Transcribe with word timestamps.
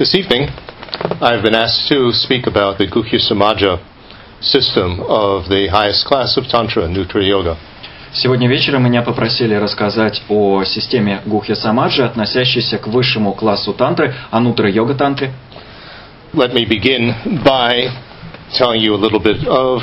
This 0.00 0.14
evening, 0.14 0.48
I've 1.20 1.42
been 1.42 1.54
asked 1.54 1.86
to 1.88 2.10
speak 2.12 2.46
about 2.46 2.78
the 2.78 2.86
Guhya 2.86 3.20
Samaja 3.20 3.76
system 4.40 4.98
of 5.00 5.50
the 5.50 5.68
highest 5.70 6.06
class 6.06 6.38
of 6.38 6.44
Tantra, 6.48 6.88
Nutra 6.88 7.22
Yoga. 7.22 7.58
Сегодня 8.10 8.48
вечером 8.48 8.84
меня 8.84 9.02
попросили 9.02 9.54
рассказать 9.54 10.22
о 10.30 10.64
системе 10.64 11.20
Гухья 11.26 11.54
Самаджи, 11.54 12.02
относящейся 12.02 12.78
к 12.78 12.86
высшему 12.86 13.34
классу 13.34 13.74
тантры, 13.74 14.14
анутра 14.30 14.70
йога 14.70 14.94
тантры. 14.94 15.32
Let 16.32 16.54
me 16.54 16.64
begin 16.64 17.44
by 17.44 17.90
telling 18.58 18.80
you 18.80 18.94
a 18.94 18.96
little 18.96 19.20
bit 19.20 19.46
of 19.46 19.82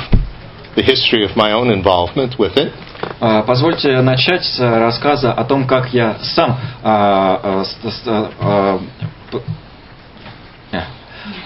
the 0.74 0.82
history 0.82 1.22
of 1.24 1.36
my 1.36 1.52
own 1.52 1.70
involvement 1.70 2.36
with 2.40 2.56
it. 2.56 2.72
А, 3.20 3.42
Позвольте 3.42 4.00
начать 4.00 4.44
с 4.44 4.58
рассказа 4.58 5.32
о 5.32 5.44
том, 5.44 5.68
как 5.68 5.94
я 5.94 6.16
сам 6.34 6.58
а, 6.82 7.62
а, 7.64 7.64
а, 8.40 8.80
э. 9.32 9.38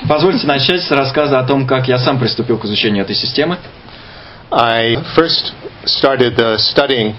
Позвольте 0.09 0.47
начать 0.47 0.83
с 0.83 0.91
рассказа 0.91 1.39
о 1.39 1.45
том, 1.45 1.67
как 1.67 1.89
я 1.89 1.99
сам 1.99 2.19
приступил 2.19 2.59
к 2.59 2.65
изучению 2.65 3.05
этой 3.05 3.15
системы. 3.15 3.59
I 4.51 4.97
first 5.17 5.53
started 5.87 6.37
uh, 6.39 6.57
studying 6.59 7.15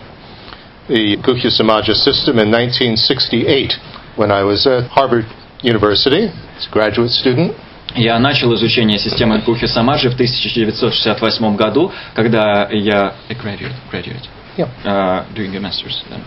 the 0.88 1.18
Guhya 1.18 1.50
Samaja 1.50 1.96
system 1.96 2.38
in 2.40 2.52
1968 2.54 3.74
when 4.18 4.32
I 4.32 4.44
was 4.44 4.68
at 4.68 4.88
Harvard 4.90 5.26
University 5.64 6.26
as 6.58 6.68
a 6.68 6.72
graduate 6.72 7.10
student. 7.10 7.56
Я 7.96 8.18
начал 8.20 8.54
изучение 8.56 8.98
системы 8.98 9.40
Гухи 9.40 9.68
Самаджи 9.68 10.10
в 10.10 10.14
1968 10.16 11.56
году, 11.56 11.92
когда 12.16 12.68
я 12.72 13.14
a 13.30 13.34
graduate, 13.34 13.74
graduate, 13.92 14.28
Yeah. 14.58 14.68
uh, 14.84 15.26
doing 15.36 15.56
a 15.56 15.60
master's, 15.60 16.04
да, 16.10 16.18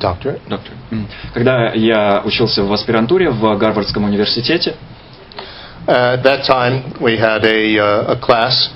Doctorate. 0.00 0.40
doctor. 0.48 0.72
М. 0.90 1.06
Когда 1.32 1.72
я 1.72 2.22
учился 2.24 2.62
в 2.64 2.72
аспирантуре 2.72 3.30
в 3.30 3.56
Гарвардском 3.58 4.04
университете, 4.04 4.74
At 5.86 6.22
that 6.24 6.46
time, 6.46 6.96
we 6.98 7.18
had 7.18 7.44
a, 7.44 7.78
uh, 7.78 8.16
a 8.16 8.20
class 8.20 8.72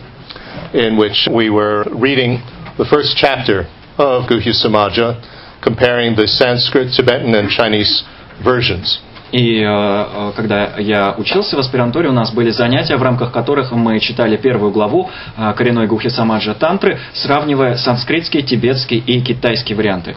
in 0.74 0.98
which 0.98 1.26
we 1.32 1.48
were 1.48 1.86
reading 1.90 2.42
the 2.76 2.84
first 2.84 3.16
chapter 3.16 3.60
of 3.96 4.28
Guhya 4.28 4.52
Samaja, 4.52 5.16
comparing 5.64 6.16
the 6.16 6.26
Sanskrit, 6.26 6.92
Tibetan, 6.92 7.34
and 7.34 7.48
Chinese 7.48 8.04
versions. 8.44 9.00
И 9.32 9.60
э, 9.60 9.64
э, 9.64 10.32
когда 10.36 10.76
я 10.78 11.14
учился 11.16 11.56
в 11.56 11.60
аспирантуре, 11.60 12.08
у 12.08 12.12
нас 12.12 12.32
были 12.32 12.50
занятия, 12.50 12.96
в 12.96 13.02
рамках 13.02 13.32
которых 13.32 13.72
мы 13.72 14.00
читали 14.00 14.36
первую 14.36 14.70
главу 14.70 15.10
э, 15.36 15.52
коренной 15.54 15.86
Гухи 15.86 16.08
Самаджа 16.08 16.54
Тантры, 16.54 16.98
сравнивая 17.12 17.76
санскритский, 17.76 18.42
тибетский 18.42 18.98
и 18.98 19.20
китайский 19.20 19.74
варианты. 19.74 20.16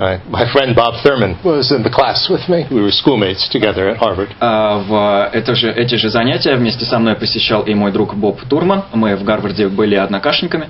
Uh, 0.00 0.18
my 0.28 0.44
friend 0.52 0.76
Bob 0.76 1.02
Thurman 1.02 1.38
was 1.42 1.72
in 1.72 1.82
the 1.82 1.88
class 1.88 2.28
with 2.28 2.46
me. 2.50 2.66
We 2.70 2.82
were 2.82 2.90
schoolmates 2.90 3.48
together 3.48 3.88
at 3.88 3.96
Harvard. 3.96 4.28
А 4.40 4.78
В 4.78 5.30
это 5.32 5.54
же, 5.54 5.72
эти 5.72 5.94
же 5.94 6.10
занятия 6.10 6.54
вместе 6.56 6.84
со 6.84 6.98
мной 6.98 7.14
посещал 7.14 7.62
и 7.62 7.72
мой 7.72 7.92
друг 7.92 8.14
Боб 8.14 8.38
Турман. 8.46 8.84
Мы 8.92 9.16
в 9.16 9.24
Гарварде 9.24 9.68
были 9.68 9.94
однокашниками. 9.94 10.68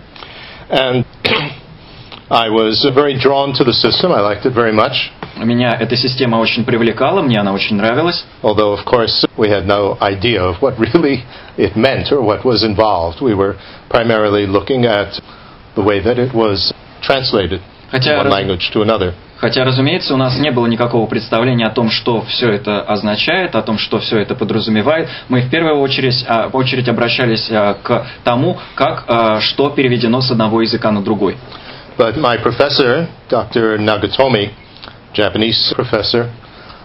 And 0.68 1.04
I 2.30 2.50
was 2.50 2.84
uh, 2.84 2.92
very 2.94 3.18
drawn 3.18 3.52
to 3.54 3.64
the 3.64 3.72
system. 3.72 4.12
I 4.12 4.20
liked 4.20 4.46
it 4.46 4.54
very 4.54 4.72
much. 4.72 5.10
Меня 5.36 5.76
эта 5.78 5.96
система 5.96 6.36
очень 6.36 6.64
привлекала, 6.64 7.20
мне 7.20 7.40
она 7.40 7.52
очень 7.52 7.76
нравилась. 7.76 8.24
Although, 8.42 8.72
of 8.72 8.84
course, 8.84 9.26
we 9.36 9.48
had 9.48 9.66
no 9.66 9.98
idea 10.00 10.40
of 10.40 10.62
what 10.62 10.78
really 10.78 11.24
it 11.56 11.76
meant 11.76 12.12
or 12.12 12.22
what 12.22 12.44
was 12.44 12.62
involved. 12.62 13.20
We 13.20 13.34
were 13.34 13.56
primarily 13.88 14.46
looking 14.46 14.86
at 14.86 15.20
the 15.74 15.82
way 15.82 16.00
that 16.00 16.16
it 16.18 16.32
was 16.32 16.72
translated 17.02 17.60
Хотя, 17.91 18.23
one 18.23 18.29
language 18.29 18.71
to 18.71 18.81
another. 18.83 19.13
хотя, 19.37 19.65
разумеется, 19.65 20.13
у 20.13 20.17
нас 20.17 20.37
не 20.39 20.49
было 20.51 20.65
никакого 20.67 21.05
представления 21.07 21.67
о 21.67 21.71
том, 21.71 21.89
что 21.89 22.21
все 22.21 22.49
это 22.51 22.81
означает, 22.81 23.55
о 23.55 23.61
том, 23.61 23.77
что 23.77 23.99
все 23.99 24.19
это 24.19 24.33
подразумевает. 24.33 25.09
Мы 25.27 25.41
в 25.41 25.49
первую 25.49 25.79
очередь, 25.79 26.23
а, 26.27 26.49
очередь 26.53 26.87
обращались 26.87 27.49
а, 27.51 27.73
к 27.73 28.07
тому, 28.23 28.57
как 28.75 29.03
а, 29.07 29.41
что 29.41 29.69
переведено 29.71 30.21
с 30.21 30.31
одного 30.31 30.61
языка 30.61 30.91
на 30.91 31.01
другой. 31.01 31.37
But 31.97 32.17
my 32.17 32.41
professor, 32.41 33.07
Dr. 33.29 33.77
Nagatomi, 33.77 34.51
Japanese 35.13 35.73
professor, 35.75 36.31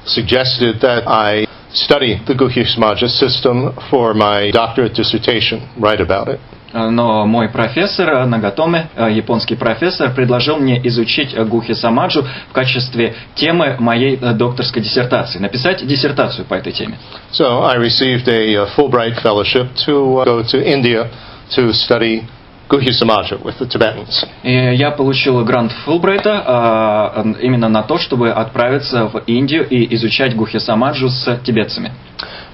suggested 0.05 0.81
that 0.81 1.07
I 1.07 1.47
study 1.73 2.21
the 2.27 2.35
Guhya 2.35 2.65
Samaja 2.67 3.09
system 3.09 3.73
for 3.91 4.15
my 4.15 4.51
doctorate 4.51 4.95
dissertation, 4.95 5.69
write 5.79 6.01
about 6.01 6.29
it. 6.29 6.41
А, 6.77 6.91
Но 6.91 7.25
мой 7.25 7.49
профессор 7.49 8.11
а, 8.11 8.27
Нагатоме, 8.27 8.89
а, 8.95 9.09
японский 9.09 9.55
профессор, 9.57 10.13
предложил 10.13 10.59
мне 10.59 10.79
изучить 10.89 11.35
Гухи 11.35 11.73
Самаджу 11.73 12.27
в 12.51 12.53
качестве 12.53 13.15
темы 13.35 13.77
моей 13.79 14.17
докторской 14.19 14.83
диссертации, 14.83 15.39
написать 15.39 15.87
диссертацию 15.87 16.45
по 16.45 16.53
этой 16.53 16.73
теме. 16.73 16.99
So 17.33 17.65
I 17.65 17.79
received 17.79 18.29
a, 18.29 18.57
uh 18.57 18.69
Fulbright 18.77 19.23
fellowship 19.23 19.69
to 19.87 20.19
uh, 20.19 20.25
go 20.25 20.43
to 20.43 20.63
India 20.63 21.11
to 21.55 21.73
study 21.73 22.29
Guhya 22.69 22.93
Samaja 22.93 23.43
with 23.43 23.59
the 23.59 23.67
Tibetans. 23.67 24.27
И 24.43 24.53
я 24.53 24.91
получил 24.91 25.43
грант 25.45 25.73
Фулбрайта 25.85 27.35
именно 27.41 27.69
на 27.69 27.85
то, 27.85 27.97
чтобы 27.97 28.31
отправиться 28.31 29.07
в 29.07 29.23
Индию 29.27 29.67
и 29.67 29.95
изучать 29.95 30.37
Гухи 30.37 30.59
Самаджу 30.59 31.09
с 31.09 31.41
тибетцами. 31.43 31.93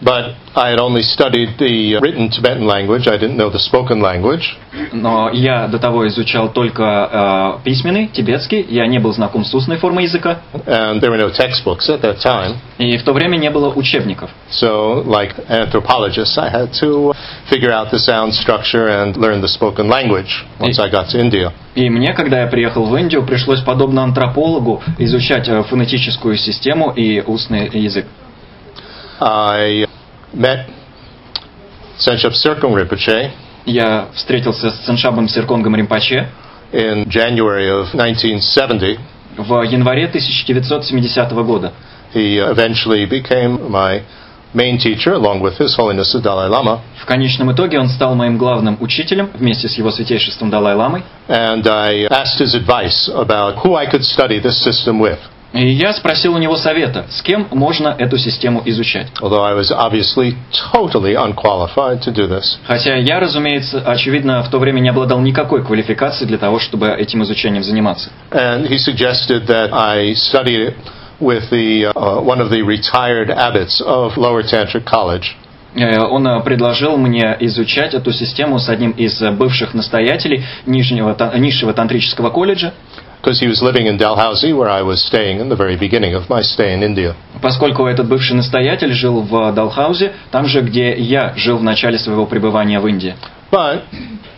But 0.01 0.35
I 0.57 0.71
had 0.71 0.81
only 0.81 1.03
studied 1.03 1.59
the 1.59 1.97
uh, 1.97 2.01
written 2.01 2.29
Tibetan 2.29 2.67
language. 2.67 3.07
I 3.07 3.17
didn't 3.17 3.37
know 3.37 3.51
the 3.51 3.61
spoken 3.61 4.01
language. 4.01 4.57
Но 4.93 5.31
я 5.33 5.69
до 5.69 5.79
того 5.79 6.09
изучал 6.09 6.49
только 6.51 6.83
а, 6.85 7.61
письменный, 7.63 8.09
тибетский, 8.09 8.67
я 8.69 8.87
не 8.87 8.99
был 8.99 9.13
знаком 9.13 9.45
с 9.45 9.55
устной 9.55 9.77
формой 9.77 10.05
языка, 10.05 10.41
And 10.67 11.01
there 11.01 11.11
were 11.11 11.19
no 11.19 11.31
textbooks 11.31 11.89
at 11.89 12.01
that 12.01 12.19
time. 12.19 12.57
и 12.79 12.97
в 12.97 13.05
то 13.05 13.13
время 13.13 13.37
не 13.37 13.51
было 13.51 13.71
учебников. 13.73 14.31
So, 14.51 15.05
like 15.07 15.35
anthropologists, 15.49 16.37
I 16.39 16.51
had 16.51 16.73
to 16.81 17.15
figure 17.49 17.71
out 17.71 17.91
the 17.91 17.99
sound 17.99 18.33
structure 18.35 18.89
and 18.89 19.17
learn 19.17 19.41
the 19.41 19.49
spoken 19.49 19.89
language 19.89 20.45
once 20.59 20.79
I 20.79 20.91
got 20.91 21.11
to 21.11 21.21
India. 21.21 21.53
И 21.75 21.89
мне, 21.89 22.13
когда 22.13 22.41
я 22.41 22.47
приехал 22.49 22.85
в 22.85 22.97
Индию, 22.97 23.25
пришлось, 23.25 23.61
подобно 23.61 24.03
антропологу, 24.03 24.83
изучать 24.99 25.49
э, 25.49 25.63
фонетическую 25.63 26.37
систему 26.37 26.91
и 26.91 27.21
устный 27.21 27.69
язык. 27.73 28.07
I 29.22 29.86
met 30.34 30.68
Senchep 31.98 32.34
Serkung 32.34 32.76
Rinpoche 32.76 33.32
Я 33.68 34.08
встретился 34.14 34.70
с 34.70 34.86
Ценшабом 34.86 35.28
Серконгом 35.28 35.76
Римпаче 35.76 36.30
in 36.72 37.06
January 37.10 37.70
of 37.70 37.94
1970. 37.94 38.98
в 39.38 39.62
январе 39.64 40.06
1970 40.06 41.32
года. 41.46 41.74
He 42.14 42.38
eventually 42.38 43.06
became 43.06 43.70
my 43.70 44.02
main 44.54 44.78
teacher, 44.78 45.14
along 45.14 45.42
with 45.42 45.58
His 45.58 45.76
Holiness 45.76 46.14
the 46.14 46.22
Dalai 46.22 46.48
Lama. 46.48 46.80
В 47.02 47.06
конечном 47.06 47.52
итоге 47.52 47.78
он 47.78 47.90
стал 47.90 48.16
моим 48.16 48.38
главным 48.38 48.78
учителем 48.80 49.30
вместе 49.34 49.68
с 49.68 49.78
его 49.78 49.92
святейшеством 49.92 50.50
Далай-ламой. 50.50 51.04
And 51.28 51.68
I 51.68 52.08
asked 52.10 52.40
his 52.40 52.56
advice 52.56 53.10
about 53.14 53.58
who 53.64 53.76
I 53.76 53.86
could 53.86 54.04
study 54.04 54.40
this 54.40 54.64
system 54.64 55.00
with. 55.00 55.20
И 55.53 55.69
я 55.73 55.93
спросил 55.93 56.35
у 56.35 56.39
него 56.39 56.57
совета, 56.57 57.05
с 57.11 57.23
кем 57.23 57.47
можно 57.51 57.95
эту 57.99 58.17
систему 58.19 58.63
изучать. 58.65 59.09
Totally 60.73 61.15
unqualified 61.15 62.01
to 62.01 62.13
do 62.13 62.27
this. 62.29 62.59
Хотя 62.65 62.97
я, 62.97 63.21
разумеется, 63.21 63.83
очевидно, 63.85 64.43
в 64.43 64.51
то 64.51 64.59
время 64.59 64.81
не 64.81 64.89
обладал 64.89 65.21
никакой 65.21 65.63
квалификацией 65.65 66.29
для 66.29 66.39
того, 66.39 66.59
чтобы 66.59 66.89
этим 66.89 67.23
изучением 67.23 67.63
заниматься. 67.63 68.11
And 68.31 68.69
he 68.69 68.79
suggested 68.79 69.47
that 69.47 69.71
I 69.73 70.15
study 70.15 70.69
it 70.69 70.75
with 71.21 71.51
the, 71.51 71.93
uh, 71.95 72.21
one 72.21 72.41
of 72.41 72.51
the 72.51 72.63
retired 72.63 73.31
abbots 73.31 73.81
of 73.81 74.17
Lower 74.17 74.43
Tantric 74.43 74.85
College. 74.85 75.37
Э, 75.75 76.01
Он 76.01 76.27
э, 76.27 76.43
предложил 76.43 76.97
мне 76.97 77.37
изучать 77.41 77.95
эту 77.95 78.13
систему 78.13 78.59
с 78.59 78.69
одним 78.69 78.91
из 78.93 79.21
э, 79.23 79.31
бывших 79.31 79.75
настоятелей 79.75 80.45
нижнего, 80.67 81.17
низшего 81.37 81.73
тантрического 81.73 82.31
колледжа, 82.31 82.75
because 83.22 83.40
he 83.40 83.48
was 83.48 83.62
living 83.62 83.88
in 83.88 83.98
Dalhousie, 83.98 84.54
where 84.54 84.70
I 84.70 84.82
was 84.82 85.04
staying 85.04 85.40
in 85.40 85.50
the 85.50 85.56
very 85.56 85.76
beginning 85.76 86.16
of 86.16 86.30
my 86.30 86.42
stay 86.42 86.74
in 86.74 86.82
India. 86.82 87.16
поскольку 87.42 87.86
этот 87.86 88.08
бывший 88.08 88.36
настоятель 88.36 88.94
жил 88.94 89.22
в 89.22 89.52
Далхаузе, 89.54 90.14
там 90.32 90.46
же, 90.46 90.62
где 90.62 90.96
я 90.96 91.34
жил 91.36 91.58
в 91.58 91.64
начале 91.64 92.00
своего 92.00 92.26
пребывания 92.26 92.80
в 92.80 92.88
Индии. 92.88 93.16
But 93.52 93.84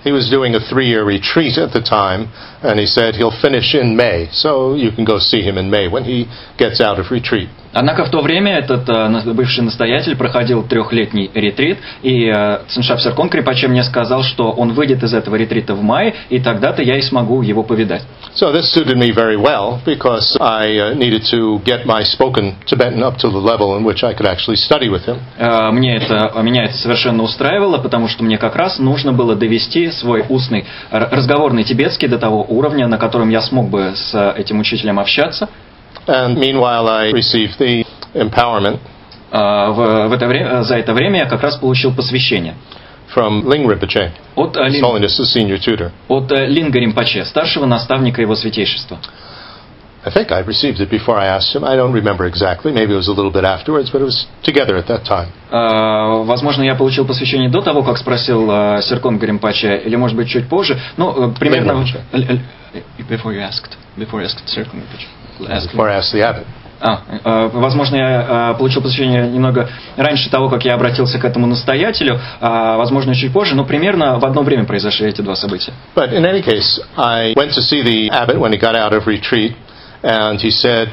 he 0.03 0.11
was 0.11 0.29
doing 0.29 0.55
a 0.55 0.59
three-year 0.59 1.03
retreat 1.03 1.57
at 1.57 1.71
the 1.71 1.81
time, 1.81 2.29
and 2.61 2.79
he 2.79 2.85
said 2.85 3.15
he'll 3.15 3.39
finish 3.41 3.73
in 3.73 3.95
May, 3.95 4.29
so 4.31 4.75
you 4.75 4.91
can 4.91 5.05
go 5.05 5.19
see 5.19 5.41
him 5.41 5.57
in 5.57 5.69
May 5.69 5.87
when 5.87 6.03
he 6.03 6.27
gets 6.57 6.79
out 6.79 6.99
of 6.99 7.11
retreat. 7.11 7.49
Однако 7.74 8.04
в 8.04 8.10
то 8.10 8.20
время 8.20 8.58
этот 8.58 8.88
э, 8.88 9.32
бывший 9.32 9.64
настоятель 9.64 10.16
проходил 10.16 10.62
трехлетний 10.62 11.30
ретрит, 11.34 11.78
и 12.02 12.28
э, 12.28 12.60
Циншап 12.68 13.00
Серкон 13.00 13.28
Крипаче 13.28 13.66
мне 13.66 13.82
сказал, 13.82 14.22
что 14.22 14.52
он 14.52 14.72
выйдет 14.72 15.02
из 15.02 15.12
этого 15.12 15.34
ретрита 15.34 15.74
в 15.74 15.82
мае, 15.82 16.14
и 16.30 16.38
тогда-то 16.38 16.82
я 16.82 16.96
и 16.96 17.02
смогу 17.02 17.42
его 17.42 17.64
повидать. 17.64 18.02
So 18.36 18.52
this 18.52 18.72
suited 18.72 18.96
me 18.96 19.10
very 19.10 19.36
well 19.36 19.80
because 19.84 20.36
I 20.40 20.94
needed 20.94 21.24
to 21.32 21.60
get 21.64 21.84
my 21.84 22.04
spoken 22.04 22.54
Tibetan 22.64 23.02
up 23.02 23.16
to 23.18 23.28
the 23.28 23.38
level 23.38 23.76
in 23.76 23.84
which 23.84 24.04
I 24.04 24.14
could 24.14 24.26
actually 24.26 24.56
study 24.56 24.88
with 24.88 25.04
him. 25.06 25.18
Э, 25.36 25.72
Мне 25.72 25.96
это, 25.96 26.32
меня 26.42 26.64
это 26.64 26.74
совершенно 26.74 27.24
устраивало, 27.24 27.78
потому 27.78 28.06
что 28.06 28.22
мне 28.22 28.38
как 28.38 28.54
раз 28.54 28.78
нужно 28.78 29.12
было 29.12 29.34
довести 29.34 29.90
свой 29.90 30.24
устный 30.28 30.64
разговорный 30.90 31.64
тибетский 31.64 32.06
до 32.06 32.18
того 32.18 32.44
уровня, 32.48 32.86
на 32.86 32.98
котором 32.98 33.30
я 33.30 33.40
смог 33.40 33.68
бы 33.68 33.92
с 33.96 34.34
этим 34.36 34.60
учителем 34.60 35.00
общаться. 35.00 35.48
And 36.06 36.38
meanwhile, 36.38 36.88
I 36.88 37.10
received 37.10 37.58
the 37.58 37.84
empowerment 38.14 38.80
А, 39.36 39.70
в, 39.70 40.08
в 40.08 40.12
это 40.12 40.26
время, 40.28 40.62
за 40.62 40.76
это 40.76 40.92
время 40.94 41.20
я 41.20 41.26
как 41.26 41.42
раз 41.42 41.56
получил 41.56 41.92
посвящение 41.92 42.54
from 43.14 43.42
Ling 43.44 43.66
Rinpoche, 43.66 44.10
от, 44.36 44.56
э, 44.56 44.68
His 44.68 44.80
Holiness 44.80 45.18
the 45.18 45.24
Senior 45.24 45.58
Tutor. 45.58 45.90
от 46.08 46.30
э, 46.30 46.46
Линга 46.46 46.78
Римпаче, 46.78 47.24
старшего 47.24 47.66
наставника 47.66 48.20
его 48.22 48.36
святейшества. 48.36 48.98
I 50.04 50.10
think 50.12 50.30
I 50.30 50.42
received 50.42 50.80
it 50.80 50.90
before 50.90 51.16
I 51.16 51.26
asked 51.28 51.54
him. 51.56 51.64
I 51.64 51.76
don't 51.76 51.92
remember 51.92 52.26
exactly. 52.26 52.70
Maybe 52.72 52.92
it 52.92 52.96
was 52.96 53.08
a 53.08 53.12
little 53.12 53.32
bit 53.32 53.42
afterwards, 53.44 53.90
but 53.90 54.02
it 54.02 54.04
was 54.04 54.26
together 54.42 54.76
at 54.76 54.86
that 54.86 55.02
time. 55.04 55.28
А, 55.50 56.22
Возможно, 56.24 56.62
я 56.62 56.74
получил 56.74 57.06
посвящение 57.06 57.48
до 57.48 57.62
того, 57.62 57.82
как 57.82 57.96
спросил 57.98 58.48
э, 58.50 58.82
Серкон 58.82 59.18
Гаримпача, 59.18 59.76
или, 59.76 59.96
может 59.96 60.16
быть, 60.16 60.28
чуть 60.28 60.48
позже. 60.48 60.78
Ну, 60.96 61.30
э, 61.30 61.34
примерно... 61.40 61.84
Before 63.08 63.32
you 63.32 63.40
asked. 63.40 63.76
Before 63.96 64.20
you 64.20 64.26
asked 64.26 64.46
Serkon 64.46 64.80
Rinpoche. 64.80 65.06
Asked 65.48 65.72
Before 65.72 65.88
I 65.88 65.98
asked 65.98 66.12
the 66.12 66.22
abbot. 66.22 66.46
А, 66.80 67.00
э, 67.08 67.50
возможно, 67.54 67.96
я 67.96 68.52
э, 68.52 68.58
получил 68.58 68.82
посвящение 68.82 69.26
немного 69.28 69.70
раньше 69.96 70.28
того, 70.28 70.50
как 70.50 70.64
я 70.64 70.74
обратился 70.74 71.18
к 71.18 71.24
этому 71.24 71.46
настоятелю, 71.46 72.20
а, 72.40 72.76
возможно, 72.76 73.14
чуть 73.14 73.32
позже, 73.32 73.54
но 73.54 73.64
примерно 73.64 74.18
в 74.18 74.24
одно 74.24 74.42
время 74.42 74.64
произошли 74.64 75.08
эти 75.08 75.22
два 75.22 75.34
события. 75.34 75.72
But 75.94 76.12
in 76.12 76.24
any 76.24 76.42
case, 76.44 76.80
I 76.96 77.32
went 77.34 77.54
to 77.54 77.62
see 77.62 77.82
the 77.82 78.10
abbot 78.10 78.38
when 78.38 78.52
he 78.52 78.58
got 78.58 78.74
out 78.74 78.92
of 78.92 79.06
retreat, 79.06 79.54
and 80.02 80.38
he 80.38 80.50
said, 80.50 80.90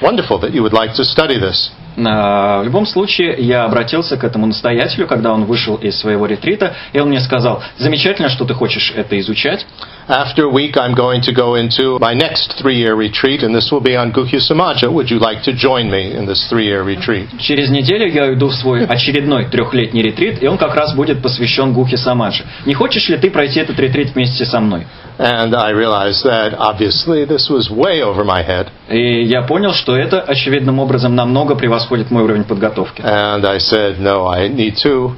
Wonderful 0.00 0.38
that 0.40 0.52
you 0.52 0.62
would 0.62 0.72
like 0.72 0.94
to 0.94 1.04
study 1.04 1.38
this. 1.38 1.70
А, 1.96 2.60
В 2.60 2.64
любом 2.64 2.86
случае, 2.86 3.36
я 3.38 3.64
обратился 3.64 4.16
к 4.16 4.24
этому 4.24 4.46
настоятелю, 4.46 5.06
когда 5.06 5.32
он 5.32 5.44
вышел 5.44 5.76
из 5.76 5.98
своего 5.98 6.26
ретрита, 6.26 6.74
и 6.92 7.00
он 7.00 7.08
мне 7.08 7.20
сказал, 7.20 7.62
замечательно, 7.78 8.28
что 8.28 8.44
ты 8.44 8.54
хочешь 8.54 8.92
это 8.96 9.18
изучать. 9.20 9.66
After 10.08 10.44
a 10.44 10.50
week, 10.50 10.76
I'm 10.76 10.94
going 10.94 11.20
to 11.22 11.32
go 11.32 11.54
into 11.54 11.98
my 12.00 12.14
next 12.14 12.54
three 12.60 12.76
year 12.76 12.94
retreat, 12.96 13.42
and 13.42 13.54
this 13.54 13.70
will 13.70 13.80
be 13.80 13.96
on 13.96 14.12
Guhya 14.12 14.40
Samaja. 14.40 14.90
Would 14.90 15.08
you 15.10 15.20
like 15.20 15.42
to 15.44 15.52
join 15.52 15.88
me 15.90 16.16
in 16.16 16.26
this 16.26 16.48
three 16.48 16.66
year 16.66 16.82
retreat? 16.82 17.28
Через 17.38 17.70
неделю 17.70 18.10
я 18.10 18.32
иду 18.32 18.48
в 18.48 18.54
свой 18.54 18.86
очередной 18.86 19.44
трехлетний 19.44 20.02
ретрит, 20.02 20.42
и 20.42 20.48
он 20.48 20.58
как 20.58 20.74
раз 20.74 20.94
будет 20.94 21.22
посвящен 21.22 21.72
Гухе 21.72 21.96
Самаджи. 21.96 22.44
Не 22.66 22.74
хочешь 22.74 23.08
ли 23.08 23.18
ты 23.18 23.30
пройти 23.30 23.60
этот 23.60 23.78
ретрит 23.78 24.14
вместе 24.14 24.44
со 24.44 24.58
мной? 24.58 24.86
And 25.18 25.54
I 25.54 25.70
realized 25.72 26.24
that 26.24 26.54
obviously 26.58 27.26
this 27.26 27.50
was 27.50 27.70
way 27.70 28.02
over 28.02 28.24
my 28.24 28.42
head, 28.42 28.68
И 28.88 29.24
я 29.26 29.42
понял, 29.42 29.74
что 29.74 29.94
это 29.94 30.20
очевидным 30.20 30.78
образом 30.78 31.14
намного 31.14 31.54
превосходит 31.54 31.79
мой 32.10 32.22
уровень 32.22 32.44
подготовки. 32.44 33.02
and 33.02 33.44
I 33.44 33.58
said, 33.58 34.00
No, 34.00 34.26
I 34.26 34.48
need 34.48 34.76
to 34.82 35.14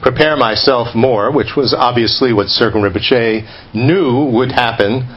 prepare 0.00 0.36
myself 0.36 0.94
more, 0.94 1.30
which 1.32 1.56
was 1.56 1.74
obviously 1.74 2.32
what 2.32 2.48
Serkan 2.48 2.82
Rinpoche 2.84 3.46
knew 3.72 4.24
would 4.36 4.52
happen, 4.52 5.08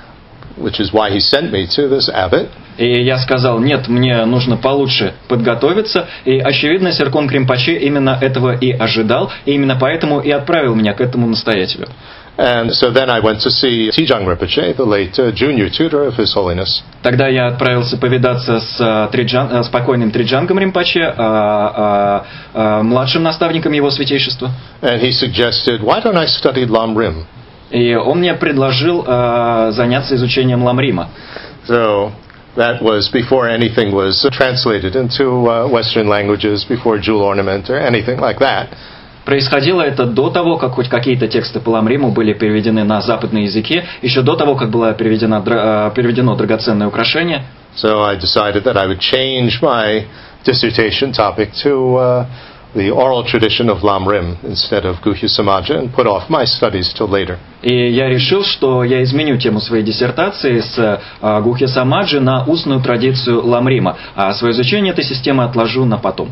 which 0.57 0.79
is 0.79 0.93
why 0.93 1.09
he 1.11 1.19
sent 1.19 1.51
me 1.51 1.67
to 1.75 1.87
this 1.87 2.09
abbot. 2.09 2.49
И 2.77 3.03
я 3.03 3.17
сказал, 3.17 3.59
нет, 3.59 3.87
мне 3.87 4.23
нужно 4.25 4.55
получше 4.55 5.13
подготовиться. 5.27 6.07
И, 6.25 6.37
очевидно, 6.37 6.91
Серкон 6.91 7.27
Кримпачи 7.27 7.71
именно 7.71 8.17
этого 8.21 8.55
и 8.55 8.71
ожидал, 8.71 9.31
и 9.45 9.53
именно 9.53 9.77
поэтому 9.79 10.19
и 10.19 10.29
отправил 10.29 10.75
меня 10.75 10.93
к 10.93 11.01
этому 11.01 11.27
настоятелю. 11.27 11.87
And 12.38 12.72
so 12.72 12.90
then 12.90 13.10
I 13.10 13.20
went 13.20 13.42
to 13.42 13.50
see 13.50 13.90
Tijang 13.90 14.24
Rinpoche, 14.24 14.74
the 14.74 14.86
late 14.86 15.18
uh, 15.18 15.32
junior 15.32 15.68
tutor 15.68 16.04
of 16.04 16.14
His 16.14 16.32
Holiness. 16.32 16.82
Тогда 17.02 17.28
я 17.28 17.48
отправился 17.48 17.98
повидаться 17.98 18.58
с, 18.58 18.80
э, 18.80 19.08
Триджан, 19.12 19.52
э, 19.52 19.62
с 19.62 19.68
покойным 19.68 20.10
Триджангом 20.10 20.58
Римпаче, 20.58 21.04
а, 21.04 21.14
а, 21.18 22.24
а, 22.54 22.82
младшим 22.82 23.22
наставником 23.22 23.72
его 23.72 23.90
святейшества. 23.90 24.50
And 24.80 25.00
he 25.00 25.12
suggested, 25.12 25.82
why 25.82 26.00
don't 26.00 26.16
I 26.16 26.26
study 26.26 26.64
Lam 26.64 26.96
Rim? 26.96 27.26
И 27.70 27.94
он 27.94 28.20
мне 28.20 28.32
предложил 28.34 29.04
а, 29.06 29.70
заняться 29.72 30.14
изучением 30.14 30.64
Ламрима. 30.64 31.08
So 31.68 32.12
that 32.56 32.82
was 32.82 33.10
before 33.12 33.48
anything 33.48 33.92
was 33.92 34.26
translated 34.32 34.96
into 34.96 35.48
uh, 35.48 35.68
Western 35.68 36.08
languages, 36.08 36.64
before 36.64 36.98
jewel 36.98 37.22
ornament 37.22 37.70
or 37.70 37.78
anything 37.78 38.18
like 38.18 38.38
that. 38.40 38.68
Происходило 39.27 39.81
это 39.81 40.05
до 40.05 40.29
того, 40.29 40.55
как 40.55 40.75
хоть 40.75 40.87
какие-то 40.87 41.27
тексты 41.27 41.59
по 41.59 41.71
Ламриму 41.71 42.11
были 42.11 42.31
переведены 42.31 42.85
на 42.85 43.01
западные 43.01 43.43
языки, 43.43 43.83
еще 44.01 44.21
до 44.21 44.37
того, 44.37 44.55
как 44.55 44.69
было 44.69 44.93
переведено, 44.93 45.43
э, 45.45 45.91
переведено 45.93 46.33
драгоценное 46.37 46.87
украшение. 46.87 47.43
So 47.75 48.05
I 48.05 48.15
decided 48.15 48.63
that 48.63 48.77
I 48.77 48.87
would 48.87 49.01
change 49.01 49.61
my 49.61 50.05
dissertation 50.45 51.11
topic 51.11 51.49
to 51.61 51.97
uh, 51.97 52.25
the 52.73 52.89
oral 52.89 53.25
tradition 53.25 53.69
of 53.69 53.83
Lam 53.83 54.07
Rim 54.07 54.37
instead 54.43 54.85
of 54.85 55.01
Guhya 55.03 55.27
Samaja 55.27 55.77
and 55.77 55.93
put 55.93 56.07
off 56.07 56.29
my 56.29 56.45
studies 56.45 56.93
till 56.97 57.09
later. 57.09 57.37
И 57.61 57.91
я 57.91 58.07
решил, 58.07 58.45
что 58.45 58.85
я 58.85 59.03
изменю 59.03 59.35
тему 59.35 59.59
своей 59.59 59.83
диссертации 59.83 60.61
с 60.61 60.77
э, 60.79 61.41
Гухи 61.41 61.65
Самаджи 61.67 62.21
на 62.21 62.45
устную 62.45 62.79
традицию 62.79 63.45
Ламрима, 63.45 63.97
а 64.15 64.33
свое 64.33 64.53
изучение 64.53 64.93
этой 64.93 65.03
системы 65.03 65.43
отложу 65.43 65.83
на 65.83 65.97
потом. 65.97 66.29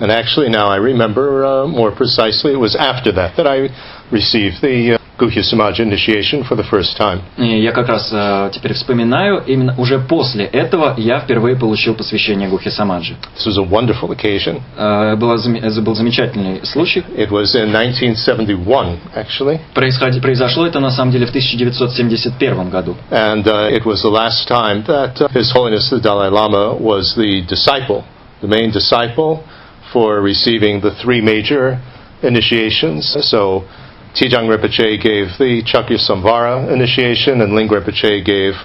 And 0.00 0.10
actually, 0.10 0.48
now 0.48 0.68
I 0.68 0.76
remember 0.78 1.44
uh, 1.44 1.66
more 1.66 1.90
precisely, 1.90 2.52
it 2.52 2.58
was 2.58 2.74
after 2.74 3.12
that 3.12 3.36
that 3.36 3.46
I 3.46 3.68
received 4.10 4.62
the 4.62 4.94
uh, 4.94 4.98
Guhya 5.18 5.42
Samaja 5.44 5.80
initiation 5.80 6.42
for 6.42 6.56
the 6.56 6.64
first 6.64 6.96
time. 6.96 7.20
И 7.36 7.60
я 7.60 7.72
как 7.72 7.86
раз 7.88 8.08
э, 8.10 8.50
теперь 8.54 8.72
вспоминаю, 8.72 9.42
именно 9.46 9.74
уже 9.76 9.98
после 9.98 10.46
этого 10.46 10.94
я 10.96 11.20
впервые 11.20 11.56
получил 11.56 11.94
посвящение 11.94 12.48
Гухи 12.48 12.70
Самаджи. 12.70 13.14
This 13.36 13.46
was 13.46 13.58
a 13.58 13.62
wonderful 13.62 14.10
occasion. 14.10 14.62
Э, 14.78 15.16
была 15.16 15.36
зам- 15.36 15.56
это 15.56 15.82
был 15.82 15.94
замечательный 15.94 16.64
случай. 16.64 17.04
It 17.14 17.28
was 17.28 17.54
in 17.54 17.70
1971, 17.70 18.98
actually, 19.14 19.60
Происходи- 19.74 20.20
произошло 20.20 20.66
это 20.66 20.80
на 20.80 20.90
самом 20.90 21.12
деле 21.12 21.26
в 21.26 21.30
1971 21.30 22.70
году. 22.70 22.96
and 23.10 23.46
uh, 23.46 23.68
it 23.70 23.84
was 23.84 24.02
the 24.02 24.08
last 24.10 24.48
time 24.48 24.82
that 24.86 25.20
uh, 25.20 25.28
His 25.28 25.52
Holiness 25.52 25.90
the 25.90 26.00
Dalai 26.00 26.30
Lama 26.30 26.74
was 26.74 27.14
the 27.16 27.42
disciple, 27.46 28.04
the 28.40 28.48
main 28.48 28.70
disciple 28.70 29.44
for 29.95 30.19
receiving 30.19 30.81
the 30.81 30.91
three 31.01 31.21
major 31.21 31.79
initiations. 32.21 33.15
So 33.31 33.63
Tijang 34.13 34.51
Rinpoche 34.51 35.01
gave 35.01 35.27
the 35.39 35.63
Chakya 35.63 35.97
Samvara 35.97 36.69
initiation, 36.69 37.39
and 37.39 37.55
Ling 37.55 37.69
Rinpoche 37.69 38.25
gave 38.25 38.55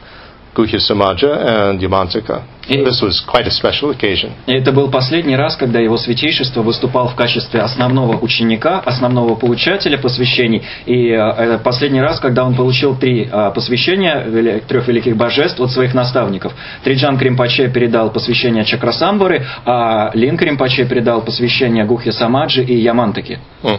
Guhya 0.57 0.83
Samaja 0.83 1.31
and 1.71 1.79
Yamantaka. 1.79 2.60
This 2.71 3.03
was 3.03 3.21
quite 3.27 3.47
a 3.47 3.51
special 3.51 3.91
occasion. 3.91 4.31
И 4.47 4.53
это 4.53 4.71
был 4.71 4.91
последний 4.91 5.35
раз, 5.37 5.57
когда 5.57 5.81
его 5.81 5.97
святейшество 5.97 6.63
выступал 6.63 7.09
в 7.09 7.17
качестве 7.17 7.61
основного 7.61 8.19
ученика, 8.19 8.79
основного 8.81 9.35
получателя 9.35 9.99
посвящений. 9.99 10.63
И 10.87 11.11
э, 11.11 11.59
последний 11.59 12.01
раз, 12.01 12.21
когда 12.21 12.45
он 12.45 12.55
получил 12.55 12.97
три 12.97 13.29
э, 13.31 13.51
посвящения 13.53 14.61
трех 14.69 14.87
великих 14.87 15.17
божеств 15.17 15.61
от 15.61 15.73
своих 15.73 15.95
наставников. 15.95 16.55
Триджан 16.85 17.19
Кримпаче 17.19 17.69
передал 17.69 18.11
посвящение 18.11 18.65
Чакрасамбары, 18.65 19.45
а 19.65 20.11
Лин 20.15 20.37
Кримпаче 20.37 20.85
передал 20.85 21.23
посвящение 21.23 21.85
Гухе 21.85 22.13
Самаджи 22.13 22.63
и 22.63 22.77
Ямантаки. 22.77 23.39
Hmm. 23.63 23.79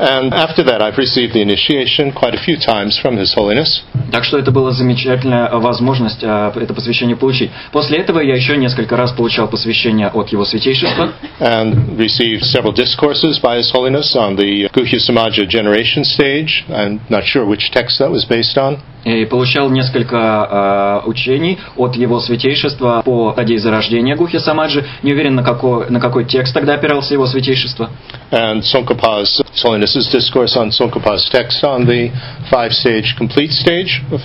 And 0.00 0.32
after 0.32 0.64
that, 0.64 0.80
I've 0.80 0.96
received 0.96 1.34
the 1.34 1.42
initiation 1.42 2.10
quite 2.12 2.34
a 2.34 2.40
few 2.40 2.56
times 2.56 2.98
from 2.98 3.18
His 3.18 3.34
Holiness. 3.34 3.84
Так 4.10 4.24
что 4.24 4.38
это 4.38 4.50
была 4.50 4.70
замечательная 4.70 5.50
возможность 5.50 6.22
э, 6.22 6.52
это 6.56 6.72
посвящение 6.72 7.16
получить. 7.16 7.50
После 7.70 7.98
этого 7.98 8.19
я 8.20 8.34
еще 8.34 8.56
несколько 8.56 8.96
раз 8.96 9.12
получал 9.12 9.48
посвящение 9.48 10.08
от 10.08 10.28
его 10.30 10.44
святейшества. 10.44 11.12
and 11.40 11.96
received 11.98 12.44
several 12.44 12.72
discourses 12.72 13.38
by 13.40 13.56
His 13.56 13.70
Holiness 13.72 14.14
on 14.14 14.36
the 14.36 14.68
Guhya 14.72 14.98
Samaja 14.98 15.48
generation 15.48 16.04
stage. 16.04 16.64
I'm 16.68 17.00
not 17.08 17.24
sure 17.24 17.44
which 17.46 17.70
text 17.70 17.98
that 17.98 18.10
was 18.10 18.24
based 18.24 18.56
on. 18.58 18.78
И 19.04 19.24
получал 19.24 19.70
несколько 19.70 21.02
э, 21.04 21.08
учений 21.08 21.58
от 21.76 21.96
его 21.96 22.20
святейшества 22.20 23.00
по 23.02 23.32
стадии 23.32 23.56
зарождения 23.56 24.14
Гухи 24.14 24.38
Самаджи. 24.38 24.84
Не 25.02 25.14
уверен, 25.14 25.36
на 25.36 25.42
какой, 25.42 25.88
на 25.88 26.00
какой 26.00 26.26
текст 26.26 26.52
тогда 26.52 26.74
опирался 26.74 27.14
его 27.14 27.26
святейшество. 27.26 27.90
And 28.30 28.60
Tsongkhapa's, 28.60 29.40
His 29.54 29.62
Holiness's 29.64 30.06
discourse 30.12 30.54
on 30.54 30.68
Tsongkhapa's 30.70 31.30
text 31.30 31.64
on 31.64 31.86
the 31.86 32.10
five 32.50 32.72
stage 32.72 33.16
complete 33.16 33.52
stage 33.52 34.02
of 34.12 34.20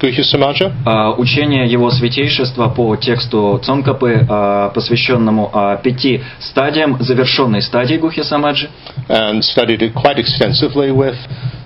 Guhya 0.00 0.24
Samaja. 0.24 0.72
Э, 0.84 1.14
учение 1.16 1.66
его 1.66 1.90
святейшества 1.90 2.68
по 2.68 2.96
тексту 2.96 3.60
Цонкапы, 3.64 4.26
э, 4.28 4.70
посвященному 4.74 5.50
э, 5.52 5.78
пяти 5.82 6.22
стадиям 6.38 6.96
завершенной 7.00 7.62
стадии 7.62 7.96
Гухи 7.96 8.22
Самаджи. 8.22 8.68
And 9.08 9.42
studied 9.42 9.80
it 9.82 9.94
quite 9.94 10.18
extensively 10.18 10.90
with 10.90 11.16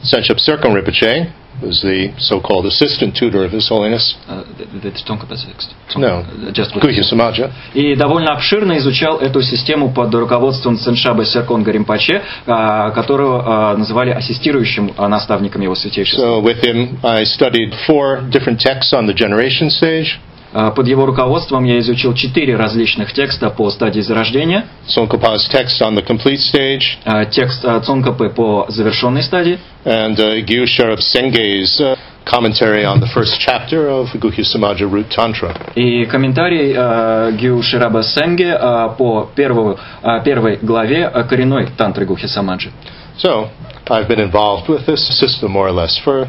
Senchap 0.03 0.39
Serkon 0.39 0.75
Rinpoche, 0.75 1.29
who's 1.61 1.81
the 1.83 2.13
so-called 2.19 2.67
assistant 2.67 3.17
tutor 3.17 3.45
of 3.45 3.53
His 3.53 3.69
Holiness. 3.69 4.17
Э, 4.29 4.43
это 4.83 4.99
Цонкапа 5.05 5.37
текст. 5.37 5.75
No, 5.97 6.25
Just 6.53 6.75
Guhya 6.75 7.03
Samaja. 7.03 7.51
И 7.75 7.95
довольно 7.95 8.33
обширно 8.33 8.79
изучал 8.79 9.19
эту 9.19 9.43
систему 9.43 9.93
под 9.93 10.15
руководством 10.15 10.79
Ценшаба 10.79 11.25
Серконга 11.25 11.71
Римпаче, 11.73 12.23
а, 12.47 12.91
которого 12.91 13.73
а, 13.73 13.77
называли 13.77 14.11
ассистирующим 14.11 14.95
а, 14.97 15.09
наставником 15.09 15.63
его 15.63 15.75
святейшества. 15.75 16.23
So 16.23 16.43
with 16.43 16.63
him, 16.63 16.99
I 17.03 17.25
studied 17.25 17.75
four 17.87 18.23
different 18.31 18.61
texts 18.61 18.93
on 18.93 19.07
the 19.07 19.15
generation 19.15 19.71
stage. 19.71 20.19
А, 20.53 20.71
Под 20.71 20.87
его 20.89 21.07
руководством 21.07 21.65
я 21.65 21.79
изучил 21.79 22.15
четыре 22.15 22.57
различных 22.57 23.13
текста 23.13 23.51
по 23.51 23.71
стадии 23.71 24.01
зарождения, 24.01 24.67
Tsongkhapa's 24.89 25.49
text 25.53 25.81
on 25.81 25.95
the 25.95 26.05
complete 26.05 26.41
stage, 26.41 26.99
а, 27.05 27.25
текст 27.25 27.65
а, 27.65 27.81
Цонкапы 27.81 28.31
по 28.31 28.67
завершенной 28.69 29.23
стадии 29.23 29.59
and 29.85 30.19
uh, 30.19 30.45
Gyu 30.45 30.65
Sharab 30.65 31.01
Senge's 31.01 31.81
uh, 31.81 31.97
commentary 32.25 32.85
on 32.85 33.01
the 33.01 33.09
first 33.15 33.41
chapter 33.41 33.89
of 33.89 34.09
Guhya 34.09 34.45
Samaja 34.45 34.91
Root 34.91 35.09
Tantra. 35.11 35.55
И 35.75 36.05
комментарий 36.07 36.75
э, 36.77 37.33
Гю 37.33 37.63
Шираба 37.63 38.03
Сенге 38.03 38.59
э, 38.61 38.89
по 38.99 39.29
первую, 39.35 39.79
э, 40.03 40.23
первой 40.25 40.59
главе 40.61 41.11
э, 41.13 41.25
коренной 41.25 41.69
тантры 41.77 42.05
Гухи 42.05 42.27
Самаджи. 42.27 42.71
So, 43.19 43.49
I've 43.89 44.09
been 44.09 44.21
involved 44.21 44.69
with 44.69 44.87
this 44.87 45.01
system 45.19 45.53
more 45.53 45.69
or 45.69 45.73
less 45.73 45.99
for 45.99 46.29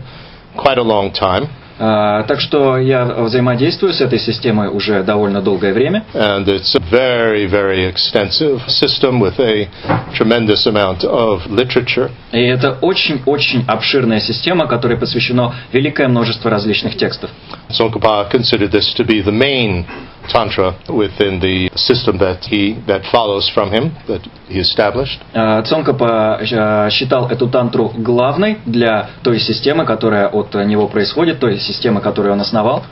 quite 0.56 0.78
a 0.78 0.84
long 0.84 1.12
time. 1.12 1.50
Э, 1.82 2.24
Так 2.28 2.40
что 2.40 2.78
я 2.78 3.06
взаимодействую 3.06 3.94
с 3.94 4.02
этой 4.02 4.20
системой 4.20 4.70
уже 4.70 5.02
довольно 5.04 5.42
долгое 5.42 5.74
время. 5.74 6.06
And 6.14 6.46
it's 6.46 6.76
a 6.76 6.82
very, 6.92 7.48
very 7.48 7.92
extensive 7.92 8.62
system 8.68 9.20
with 9.20 9.40
a 9.40 9.68
tremendous 10.16 10.68
amount 10.68 11.04
of 11.04 11.48
literature. 11.50 12.12
И 12.32 12.40
это 12.40 12.78
очень-очень 12.82 13.66
обширная 13.68 14.20
система, 14.20 14.68
которой 14.68 14.98
посвящено 14.98 15.56
великое 15.74 16.08
множество 16.08 16.52
различных 16.52 16.96
текстов. 16.98 17.32
Tsongkhapa 17.70 18.30
considered 18.32 18.72
this 18.72 18.94
to 18.96 19.04
be 19.04 19.24
the 19.24 19.32
main 19.32 19.86
tantra 20.31 20.75
within 20.89 21.41
the 21.41 21.71
system 21.77 22.19
that 22.19 22.45
he 22.45 22.75
that 22.87 23.03
follows 23.11 23.49
from 23.55 23.71
him 23.71 23.93
that 24.07 24.23
he 24.49 24.59
established. 24.61 25.21
Э, 25.33 25.63
Цонкапа 25.65 26.39
э, 26.41 26.91
считал 26.91 27.29
эту 27.29 27.49
тантру 27.49 27.93
главной 27.97 28.59
для 28.67 29.11
той 29.23 29.39
системы, 29.41 29.85
которая 29.85 30.29
от 30.29 30.55
него 30.55 30.89
происходит, 30.89 31.39
той 31.41 31.59
системы, 31.59 32.01
которую 32.01 32.33
он 32.33 32.41
основал. 32.41 32.85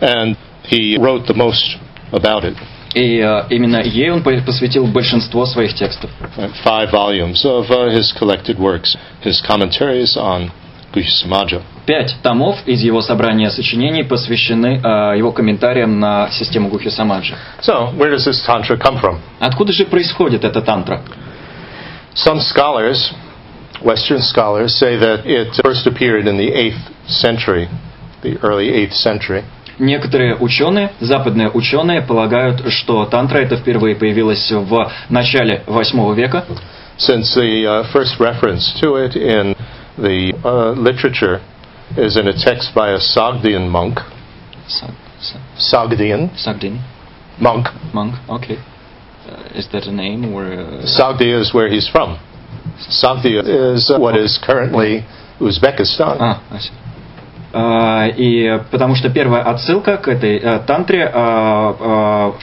And 0.00 0.36
he 0.64 0.96
wrote 0.98 1.26
the 1.26 1.34
most 1.34 1.78
about 2.12 2.44
it. 2.44 2.56
И 2.94 3.18
э, 3.18 3.44
именно 3.50 3.82
ей 3.82 4.10
он 4.10 4.22
по- 4.22 4.40
посвятил 4.44 4.86
большинство 4.86 5.46
своих 5.46 5.74
текстов. 5.74 6.10
Uh, 6.36 6.50
Five 6.64 6.90
volumes 6.90 7.44
of 7.44 7.70
uh, 7.70 7.88
his 7.90 8.12
collected 8.18 8.58
works, 8.58 8.96
his 9.22 9.40
commentaries 9.46 10.16
on 10.16 10.50
Guhya 10.92 11.24
Samaja. 11.24 11.62
Пять 11.85 12.15
томов 12.23 12.57
из 12.65 12.81
его 12.81 13.01
собрания 13.01 13.51
сочинений 13.51 14.03
посвящены 14.03 14.81
э, 14.83 15.17
его 15.17 15.31
комментариям 15.31 15.99
на 15.99 16.29
систему 16.31 16.69
Гухи 16.69 16.89
Самаджи. 16.89 17.35
So, 17.61 17.95
where 17.95 18.09
does 18.09 18.25
this 18.25 18.43
tantra 18.43 18.75
come 18.75 18.99
from? 18.99 19.19
Откуда 19.39 19.71
же 19.71 19.85
происходит 19.85 20.43
эта 20.43 20.61
тантра? 20.61 21.01
Some 22.15 22.39
scholars, 22.39 23.13
Western 23.81 24.21
scholars, 24.21 24.75
say 24.75 24.97
that 24.97 25.27
it 25.27 25.53
first 25.63 25.85
appeared 25.85 26.27
in 26.27 26.37
the 26.37 26.49
8th 26.49 26.79
century, 27.07 27.69
the 28.23 28.39
early 28.41 28.69
8th 28.71 28.93
century. 28.93 29.43
Некоторые 29.77 30.35
ученые, 30.35 30.91
западные 31.01 31.51
ученые, 31.51 32.01
полагают, 32.01 32.71
что 32.71 33.05
тантра 33.05 33.39
это 33.39 33.57
впервые 33.57 33.95
появилась 33.95 34.49
в 34.49 34.91
начале 35.09 35.61
восьмого 35.67 36.13
века, 36.13 36.45
since 36.97 37.35
the 37.35 37.65
uh, 37.65 37.83
first 37.91 38.19
reference 38.19 38.73
to 38.81 38.95
it 38.95 39.15
in 39.15 39.55
the 39.97 40.33
uh, 40.43 40.71
literature 40.71 41.41
is 41.96 42.16
in 42.16 42.28
a 42.28 42.32
text 42.32 42.74
by 42.74 42.90
a 42.90 42.98
Sogdian 42.98 43.68
monk. 43.70 43.98
Са- 44.68 44.94
Са- 45.20 45.40
Sogdian 45.58 46.30
Сагдин, 46.36 46.78
monk. 47.40 47.68
monk, 47.92 48.14
okay. 48.28 48.56
Uh, 49.28 49.58
is 49.58 49.68
that 49.72 49.84
a 49.86 49.92
name 49.92 50.32
or? 50.32 50.44
uh, 50.44 50.82
Sogdia 50.86 51.40
is 51.40 51.52
where 51.52 51.68
he's 51.70 51.88
from. 51.88 52.18
Sogdia 52.88 53.42
is 53.74 53.90
uh, 53.90 53.98
what 53.98 54.16
is 54.16 54.38
currently 54.42 55.04
Uzbekistan. 55.40 56.16
А, 56.20 56.40
I 56.50 56.58
see. 56.58 56.72
А, 57.52 58.06
и 58.08 58.60
потому 58.70 58.94
что 58.94 59.10
первая 59.10 59.42
отсылка 59.42 59.96
к 59.96 60.06
этой 60.08 60.38
э, 60.38 60.60
тантре 60.66 61.10
а, 61.12 62.34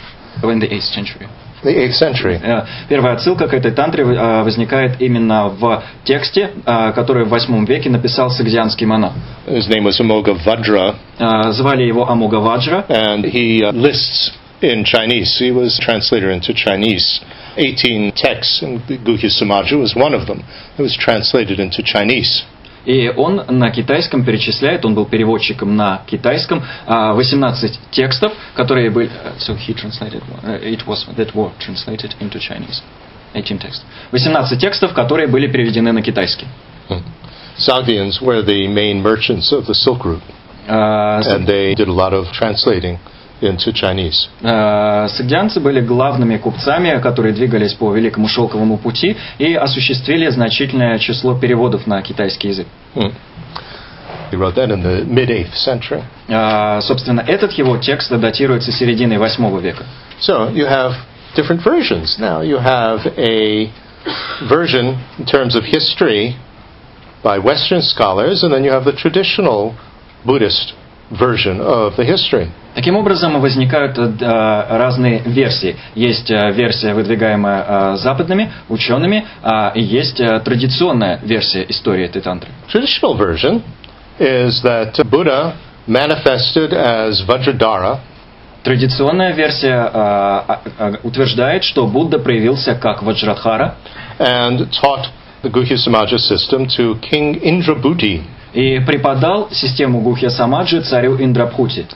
а, 0.43 0.51
in 0.51 0.59
the 0.59 0.69
8th 0.69 0.93
century. 0.93 1.27
The 1.63 1.73
8th 1.75 1.93
century. 1.93 2.39
Э, 2.41 2.65
Первая 2.87 3.15
отсылка 3.15 3.47
к 3.47 3.53
этой 3.53 3.71
тантре 3.71 4.03
э, 4.03 4.43
возникает 4.43 5.01
именно 5.01 5.47
в 5.49 5.83
тексте, 6.03 6.51
э, 6.65 6.91
который 6.93 7.25
в 7.25 7.29
восьмом 7.29 7.65
веке 7.65 7.89
написал 7.89 8.29
сагдианский 8.29 8.85
монах. 8.85 9.13
His 9.47 9.67
name 9.67 9.83
was 9.83 9.99
Amoga 9.99 10.37
Vajra, 10.45 10.95
Э, 11.19 11.51
Звали 11.51 11.83
его 11.83 12.07
Амуга 12.07 12.37
Ваджра, 12.39 12.85
and 12.89 13.25
he 13.25 13.63
uh, 13.63 13.71
lists 13.71 14.31
in 14.61 14.83
Chinese. 14.85 15.37
He 15.39 15.51
was 15.51 15.79
translator 15.79 16.29
into 16.29 16.53
Chinese. 16.53 17.21
18 17.57 18.11
texts, 18.15 18.61
and 18.61 18.81
the 18.87 18.97
Guhya 18.99 19.29
Samaja 19.31 19.79
was 19.79 19.95
one 19.95 20.13
of 20.13 20.27
them. 20.27 20.43
It 20.77 20.81
was 20.81 20.95
translated 20.95 21.59
into 21.59 21.81
Chinese. 21.81 22.43
И 22.84 23.08
он 23.16 23.42
на 23.48 23.70
китайском 23.70 24.24
перечисляет, 24.24 24.84
он 24.84 24.94
был 24.94 25.06
переводчиком 25.06 25.76
на 25.76 26.02
китайском, 26.06 26.62
э, 26.86 27.12
18 27.12 27.78
текстов, 27.90 28.32
которые 28.54 28.90
были... 28.90 29.08
э, 29.08 29.32
So 29.38 29.56
he 29.56 29.74
translated, 29.74 30.22
э, 30.42 30.72
it 30.74 30.84
was 30.86 31.06
that 31.16 31.32
were 31.34 31.50
translated 31.58 32.14
into 32.20 32.38
Chinese. 32.38 32.82
18 33.34 33.58
текстов. 33.62 33.84
18 34.10 34.58
текстов, 34.60 34.92
которые 34.94 35.28
были 35.28 35.46
переведены 35.50 35.92
на 35.92 36.02
китайский. 36.02 36.46
Sogdians 37.58 38.20
were 38.20 38.42
the 38.42 38.66
main 38.66 39.02
merchants 39.02 39.52
of 39.52 39.66
the 39.66 39.74
Silk 39.74 40.04
Route. 40.04 40.22
С- 40.66 41.26
and 41.26 41.46
they 41.46 41.74
did 41.74 41.88
a 41.88 41.92
lot 41.92 42.12
of 42.12 42.30
translating 42.32 42.98
into 43.42 43.72
Chinese. 43.72 44.28
Э, 44.42 45.08
Сагдианцы 45.08 45.60
были 45.60 45.80
главными 45.80 46.36
купцами, 46.36 46.98
которые 47.00 47.34
двигались 47.34 47.74
по 47.74 47.92
Великому 47.92 48.28
Шелковому 48.28 48.78
пути 48.78 49.16
и 49.38 49.54
осуществили 49.54 50.28
значительное 50.28 50.98
число 50.98 51.34
переводов 51.34 51.86
на 51.86 52.00
китайский 52.02 52.48
язык. 52.48 52.66
He 54.30 54.36
wrote 54.38 54.54
that 54.54 54.70
in 54.70 54.82
the 54.82 55.04
mid 55.04 55.28
8th 55.28 55.54
century. 55.54 56.02
Э, 56.28 56.80
Собственно, 56.80 57.20
этот 57.20 57.52
его 57.52 57.76
текст 57.78 58.10
датируется 58.10 58.72
серединой 58.72 59.18
восьмого 59.18 59.58
века. 59.58 59.84
So 60.20 60.50
you 60.52 60.66
have 60.66 60.94
different 61.36 61.62
versions. 61.62 62.18
Now 62.18 62.40
you 62.42 62.58
have 62.58 63.06
a 63.18 63.70
version 64.48 64.98
in 65.18 65.26
terms 65.26 65.54
of 65.54 65.64
history 65.64 66.36
by 67.22 67.38
Western 67.38 67.82
scholars, 67.82 68.42
and 68.42 68.52
then 68.52 68.64
you 68.64 68.72
have 68.72 68.84
the 68.84 68.92
traditional 68.92 69.74
Buddhist 70.24 70.74
version 71.10 71.60
of 71.60 71.96
the 71.96 72.04
history. 72.04 72.48
Таким 72.74 72.96
образом, 72.96 73.38
возникают 73.40 73.98
э, 73.98 74.06
разные 74.70 75.20
версии. 75.26 75.76
Есть 75.94 76.30
э, 76.30 76.52
версия, 76.52 76.94
выдвигаемая 76.94 77.64
э, 77.68 77.96
западными 77.96 78.50
учеными, 78.68 79.26
а 79.42 79.72
и 79.74 79.82
есть 79.82 80.20
э, 80.20 80.40
традиционная 80.40 81.20
версия 81.22 81.66
истории 81.68 82.06
этой 82.06 82.22
тантры. 82.22 82.50
Traditional 82.72 83.16
version 83.18 83.62
is 84.18 84.62
that 84.62 84.94
Buddha 85.10 85.54
manifested 85.86 86.72
as 86.72 87.20
Vajradhara 87.26 88.00
Традиционная 88.62 89.32
версия 89.32 89.74
а- 89.74 90.60
а- 90.78 90.94
утверждает, 91.02 91.64
что 91.64 91.84
Будда 91.86 92.20
проявился 92.20 92.76
как 92.76 93.02
Ваджрадхара, 93.02 93.74
and 94.20 94.70
taught 94.70 95.06
the 95.42 95.50
Guhya 95.50 95.76
Samaja 95.76 96.16
system 96.16 96.68
to 96.68 96.96
King 97.00 97.40
Indrabhuti, 97.42 98.22
и 98.54 98.78
преподал 98.80 99.48
систему 99.50 100.00
Гухья 100.00 100.30
Самаджи 100.30 100.80
царю 100.82 101.16
Индрабхути, 101.18 101.86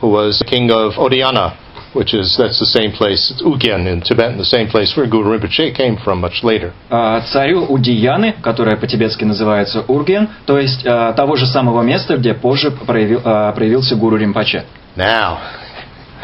who 0.00 0.10
was 0.10 0.42
king 0.48 0.68
of 0.70 0.96
Odayana, 0.96 1.52
which 1.94 2.12
is 2.14 2.36
that's 2.38 2.58
the 2.58 2.66
same 2.66 2.92
place, 2.92 3.30
it's 3.30 3.42
Ugyen 3.42 3.86
in 3.86 4.00
Tibet, 4.00 4.36
the 4.36 4.44
same 4.44 4.68
place 4.68 4.94
where 4.96 5.06
Guru 5.06 5.38
Rinpoche 5.38 5.72
came 5.74 5.96
from 6.04 6.20
much 6.20 6.42
later. 6.42 6.72
а, 6.90 7.20
царю 7.20 7.64
Удияны, 7.66 8.34
которая 8.42 8.76
по-тибетски 8.76 9.24
называется 9.24 9.84
Урген, 9.88 10.28
то 10.46 10.58
есть 10.58 10.84
а, 10.86 11.12
того 11.12 11.36
же 11.36 11.46
самого 11.46 11.82
места, 11.82 12.16
где 12.16 12.34
позже 12.34 12.70
проявил- 12.70 13.22
а, 13.24 13.52
проявился 13.52 13.94
гуру 13.96 14.16
Римпаче. 14.16 14.64
Now, 14.96 15.38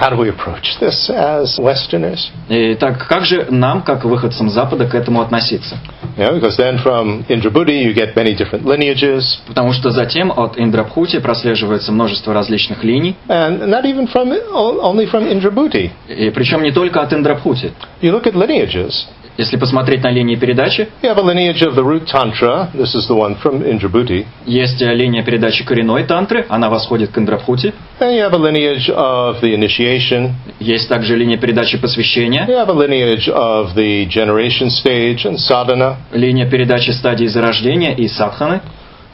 how 0.00 0.08
do 0.08 0.16
we 0.16 0.30
approach 0.30 0.78
this 0.80 1.10
as 1.10 1.58
Westerners? 1.58 2.30
И 2.48 2.74
так 2.74 3.06
как 3.06 3.24
же 3.26 3.46
нам, 3.50 3.82
как 3.82 4.04
выходцам 4.04 4.48
Запада, 4.48 4.86
к 4.86 4.94
этому 4.94 5.20
относиться? 5.20 5.76
Yeah, 6.16 6.32
because 6.32 6.56
then 6.56 6.78
from 6.82 7.24
Indrabhuti 7.28 7.84
you 7.84 7.92
get 7.94 8.16
many 8.16 8.34
different 8.34 8.64
lineages, 8.64 9.40
Потому 9.46 9.72
что 9.72 9.90
затем 9.90 10.32
от 10.32 10.58
Индрабхути 10.58 11.18
прослеживается 11.20 11.92
множество 11.92 12.32
различных 12.32 12.82
линий, 12.82 13.14
and 13.28 13.60
not 13.68 13.84
even 13.84 14.06
from 14.10 14.32
only 14.52 15.06
from 15.10 15.30
Indrabhuti. 15.30 15.90
и 16.08 16.30
причем 16.30 16.62
не 16.62 16.72
только 16.72 17.02
от 17.02 17.12
Индрабхути. 17.12 17.72
You 18.00 18.12
look 18.12 18.24
at 18.26 18.34
lineages. 18.34 19.06
Если 19.40 19.56
посмотреть 19.56 20.02
на 20.04 20.10
линии 20.10 20.36
передачи, 20.36 20.88
You 21.02 21.08
have 21.14 21.16
a 21.16 21.22
lineage 21.22 21.62
of 21.62 21.74
the 21.74 21.82
root 21.82 22.06
tantra. 22.06 22.70
This 22.74 22.94
is 22.94 23.08
the 23.08 23.14
one 23.16 23.36
from 23.40 23.62
Indrabhuti. 23.64 24.26
есть 24.44 24.82
э, 24.82 24.92
линия 24.94 25.22
передачи 25.22 25.64
коренной 25.64 26.04
тантры, 26.04 26.44
она 26.50 26.68
восходит 26.68 27.10
к 27.10 27.16
Индрабхути. 27.16 27.72
Then 27.98 28.12
you 28.14 28.20
have 28.22 28.34
a 28.34 28.38
lineage 28.38 28.90
of 28.90 29.40
the 29.40 29.54
initiation. 29.54 30.34
Есть 30.58 30.90
также 30.90 31.16
линия 31.16 31.38
передачи 31.38 31.78
посвящения, 31.78 32.44
You 32.46 32.56
have 32.58 32.68
a 32.68 32.74
lineage 32.74 33.28
of 33.30 33.74
the 33.74 34.04
generation 34.10 34.68
stage 34.68 35.24
and 35.24 35.38
sadhana. 35.38 35.96
линия 36.12 36.44
передачи 36.44 36.90
стадии 36.90 37.24
зарождения 37.26 37.94
и 37.94 38.08
садханы. 38.08 38.60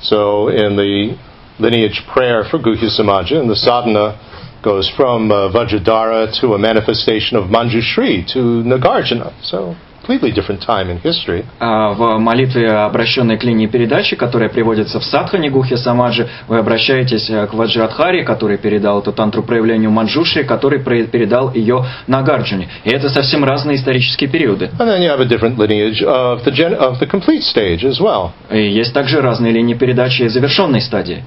So 0.02 0.48
in 0.48 0.74
the 0.76 1.16
lineage 1.60 2.02
prayer 2.12 2.42
for 2.50 2.58
Guhya 2.58 2.90
Samaja, 2.90 3.38
and 3.38 3.48
the 3.48 3.54
sadhana 3.54 4.18
goes 4.62 4.90
from 4.96 5.30
uh, 5.30 5.48
Vajradhara 5.52 6.32
to 6.40 6.54
a 6.54 6.58
manifestation 6.58 7.36
of 7.38 7.44
Manjushri 7.48 8.26
to 8.32 8.40
Nagarjuna. 8.66 9.32
So 9.42 9.76
completely 10.06 10.32
different 10.32 10.60
time 10.60 10.90
in 10.90 10.98
history. 11.02 11.44
А 11.60 11.92
В 11.92 12.18
молитве, 12.18 12.70
обращенной 12.70 13.36
к 13.38 13.44
линии 13.44 13.66
передачи, 13.66 14.16
которая 14.16 14.48
приводится 14.48 15.00
в 15.00 15.04
Садхане 15.04 15.50
Гухья 15.50 15.76
Самаджи, 15.76 16.28
вы 16.48 16.58
обращаетесь 16.58 17.28
э, 17.30 17.46
к 17.46 17.54
Ваджрадхаре, 17.54 18.24
который 18.24 18.58
передал 18.58 19.00
эту 19.00 19.12
тантру 19.12 19.42
проявлению 19.42 19.90
Манджушри, 19.90 20.42
который 20.44 20.80
передал 20.80 21.52
ее 21.52 21.84
Нагарджуне. 22.06 22.68
И 22.84 22.90
это 22.90 23.08
совсем 23.08 23.44
разные 23.44 23.76
исторические 23.76 24.30
периоды. 24.30 24.70
And 24.78 24.88
then 24.88 25.00
you 25.02 25.08
have 25.10 25.20
a 25.20 25.26
different 25.26 25.56
lineage 25.58 26.02
of 26.02 26.44
the, 26.44 26.50
gen- 26.52 26.74
of 26.74 26.98
the 27.00 27.06
complete 27.06 27.42
stage 27.42 27.84
as 27.84 28.00
well. 28.00 28.30
И 28.50 28.58
есть 28.70 28.92
также 28.94 29.20
разные 29.20 29.52
линии 29.52 29.74
передачи 29.74 30.26
завершенной 30.28 30.80
стадии. 30.80 31.24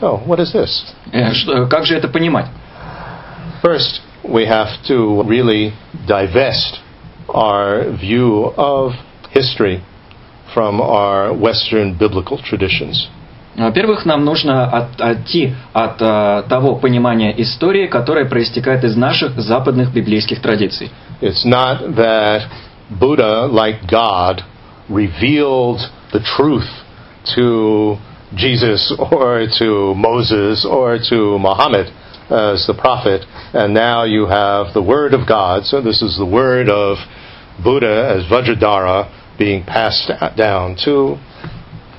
So, 0.00 0.20
what 0.26 0.38
is 0.40 0.52
this? 0.52 0.84
Э, 1.12 1.66
Как 1.68 1.86
же 1.86 1.96
это 1.96 2.08
понимать? 2.08 2.46
First, 3.62 4.00
we 4.22 4.46
have 4.46 4.68
to 4.88 5.22
really 5.26 5.72
divest 6.06 6.80
our 7.29 7.91
view 7.91 8.53
of 8.57 8.93
history 9.33 9.81
from 10.53 10.81
our 10.81 11.33
Western 11.33 11.97
biblical 11.97 12.37
traditions. 12.37 13.07
Во-первых, 13.55 14.05
нам 14.05 14.23
нужно 14.23 14.65
от- 14.65 14.95
отойти 15.01 15.53
от 15.73 16.01
э, 16.01 16.43
того 16.47 16.75
понимания 16.75 17.33
истории, 17.41 17.87
которое 17.87 18.25
проистекает 18.25 18.83
из 18.83 18.95
наших 18.95 19.37
западных 19.39 19.91
библейских 19.93 20.41
традиций. 20.41 20.89
It's 21.21 21.45
not 21.45 21.95
that 21.95 22.43
Buddha, 22.89 23.47
like 23.47 23.85
God, 23.87 24.43
revealed 24.89 25.79
the 26.13 26.21
truth 26.37 26.67
to 27.35 27.97
Jesus 28.33 28.91
or 28.97 29.47
to 29.59 29.93
Moses 29.95 30.65
or 30.65 30.97
to 31.09 31.37
Muhammad 31.37 31.87
As 32.30 32.66
the 32.66 32.74
prophet, 32.74 33.24
and 33.52 33.72
now 33.72 34.04
you 34.04 34.26
have 34.26 34.74
the 34.74 34.82
Word 34.82 35.14
of 35.14 35.28
God. 35.28 35.64
So 35.64 35.80
this 35.80 36.02
is 36.02 36.16
the 36.18 36.26
Word 36.26 36.68
of 36.68 36.98
Buddha 37.62 38.16
as 38.16 38.30
Vajradhara 38.30 39.38
being 39.38 39.64
passed 39.64 40.10
down 40.36 40.76
to 40.84 41.18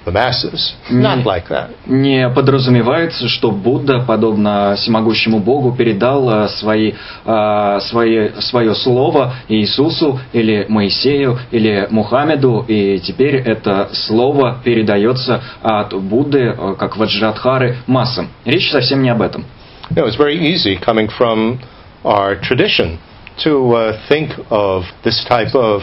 the 0.07 0.12
masses. 0.12 0.74
Not 0.89 1.25
like 1.25 1.50
that. 1.50 1.69
Не 1.86 2.29
подразумевается, 2.29 3.27
что 3.27 3.51
Будда, 3.51 4.00
подобно 4.07 4.75
всемогущему 4.77 5.39
Богу, 5.39 5.74
передал 5.74 6.29
э, 6.29 6.48
свои, 6.48 6.93
э, 7.25 7.79
свои, 7.81 8.29
свое 8.39 8.74
слово 8.74 9.34
Иисусу 9.50 10.19
или 10.31 10.65
Моисею 10.69 11.38
или 11.51 11.88
Мухаммеду, 11.89 12.63
и 12.67 13.00
теперь 13.00 13.36
это 13.36 13.89
слово 13.91 14.60
передается 14.63 15.41
от 15.62 15.93
Будды, 15.93 16.55
э, 16.57 16.75
как 16.79 16.96
Ваджрадхары, 16.96 17.77
массам. 17.86 18.29
Речь 18.46 18.72
совсем 18.72 19.03
не 19.03 19.10
об 19.10 19.22
этом. 19.22 19.46
You 19.90 19.97
know, 19.97 20.06
it's 20.06 20.16
very 20.16 20.38
easy 20.38 20.78
coming 20.78 21.09
from 21.09 21.61
our 22.04 22.40
tradition 22.40 22.99
to 23.44 23.73
uh, 23.73 24.09
think 24.09 24.32
of 24.50 24.85
this 25.04 25.25
type 25.28 25.54
of 25.54 25.82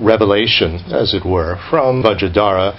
revelation, 0.00 0.76
as 0.92 1.14
it 1.14 1.24
were, 1.24 1.56
from 1.68 2.02
Vajradhara, 2.02 2.74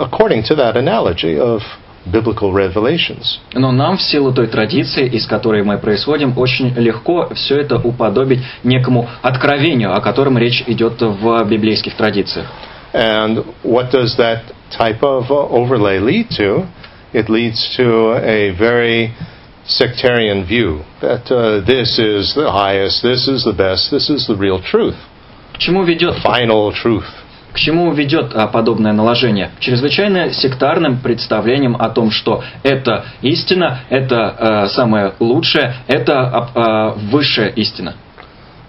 according 0.00 0.44
to 0.44 0.54
that 0.56 0.76
analogy 0.76 1.38
of 1.38 1.62
biblical 2.10 2.52
revelations. 2.52 3.40
Но 3.54 3.72
нам 3.72 3.96
в 3.96 4.02
силу 4.02 4.32
той 4.32 4.46
традиции, 4.46 5.08
из 5.08 5.26
которой 5.26 5.62
мы 5.62 5.78
происходим, 5.78 6.36
очень 6.36 6.70
легко 6.74 7.28
все 7.34 7.60
это 7.60 7.76
уподобить 7.76 8.40
некому 8.64 9.08
откровению, 9.22 9.94
о 9.94 10.00
котором 10.00 10.38
речь 10.38 10.62
идет 10.66 11.00
в 11.00 11.44
библейских 11.44 11.94
традициях. 11.94 12.46
And 12.94 13.44
what 13.62 13.90
does 13.90 14.16
that 14.16 14.52
type 14.70 15.02
of 15.02 15.30
uh, 15.30 15.48
overlay 15.48 15.98
lead 15.98 16.30
to? 16.38 16.66
It 17.12 17.28
leads 17.28 17.76
to 17.76 18.12
a 18.14 18.50
very 18.58 19.12
sectarian 19.67 20.45
view 20.45 20.83
that 21.01 21.31
uh, 21.31 21.65
this 21.65 21.99
is 21.99 22.33
the 22.35 22.51
highest, 22.51 23.01
this 23.01 23.27
is 23.27 23.43
the 23.43 23.53
best, 23.53 23.91
this 23.91 24.09
is 24.09 24.27
the 24.27 24.35
real 24.35 24.61
truth, 24.61 24.95
К 25.53 25.59
чему 25.59 25.83
ведет 25.83 26.15
final 26.23 26.73
truth. 26.73 27.05
К 27.53 27.59
чему 27.59 27.93
ведет 27.93 28.33
а, 28.33 28.47
подобное 28.47 28.93
наложение? 28.93 29.51
К 29.55 29.59
чрезвычайно 29.59 30.33
сектарным 30.33 30.97
представлениям 30.97 31.75
о 31.75 31.89
том, 31.89 32.09
что 32.09 32.43
это 32.63 33.05
истина, 33.21 33.81
это 33.89 34.65
э, 34.65 34.67
самое 34.69 35.13
лучшее, 35.19 35.75
это 35.87 36.49
а, 36.55 36.93
высшая 37.11 37.49
истина. 37.49 37.93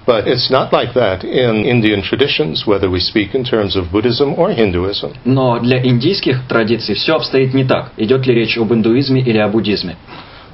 But 0.07 0.27
it's 0.27 0.51
not 0.51 0.71
like 0.71 0.93
that 0.93 1.25
in 1.25 1.65
Indian 1.65 2.03
traditions, 2.03 2.67
whether 2.67 2.91
we 2.91 3.01
speak 3.01 3.35
in 3.35 3.43
terms 3.43 3.75
of 3.75 3.91
Buddhism 3.91 4.35
or 4.37 4.55
Hinduism. 4.55 5.15
Но 5.25 5.59
для 5.61 5.83
индийских 5.83 6.47
традиций 6.47 6.95
все 6.95 7.15
обстоит 7.15 7.55
не 7.55 7.65
так. 7.65 7.93
Идет 7.97 8.27
ли 8.27 8.35
речь 8.35 8.59
об 8.59 8.71
индуизме 8.75 9.23
или 9.23 9.39
о 9.39 9.49
буддизме? 9.49 9.97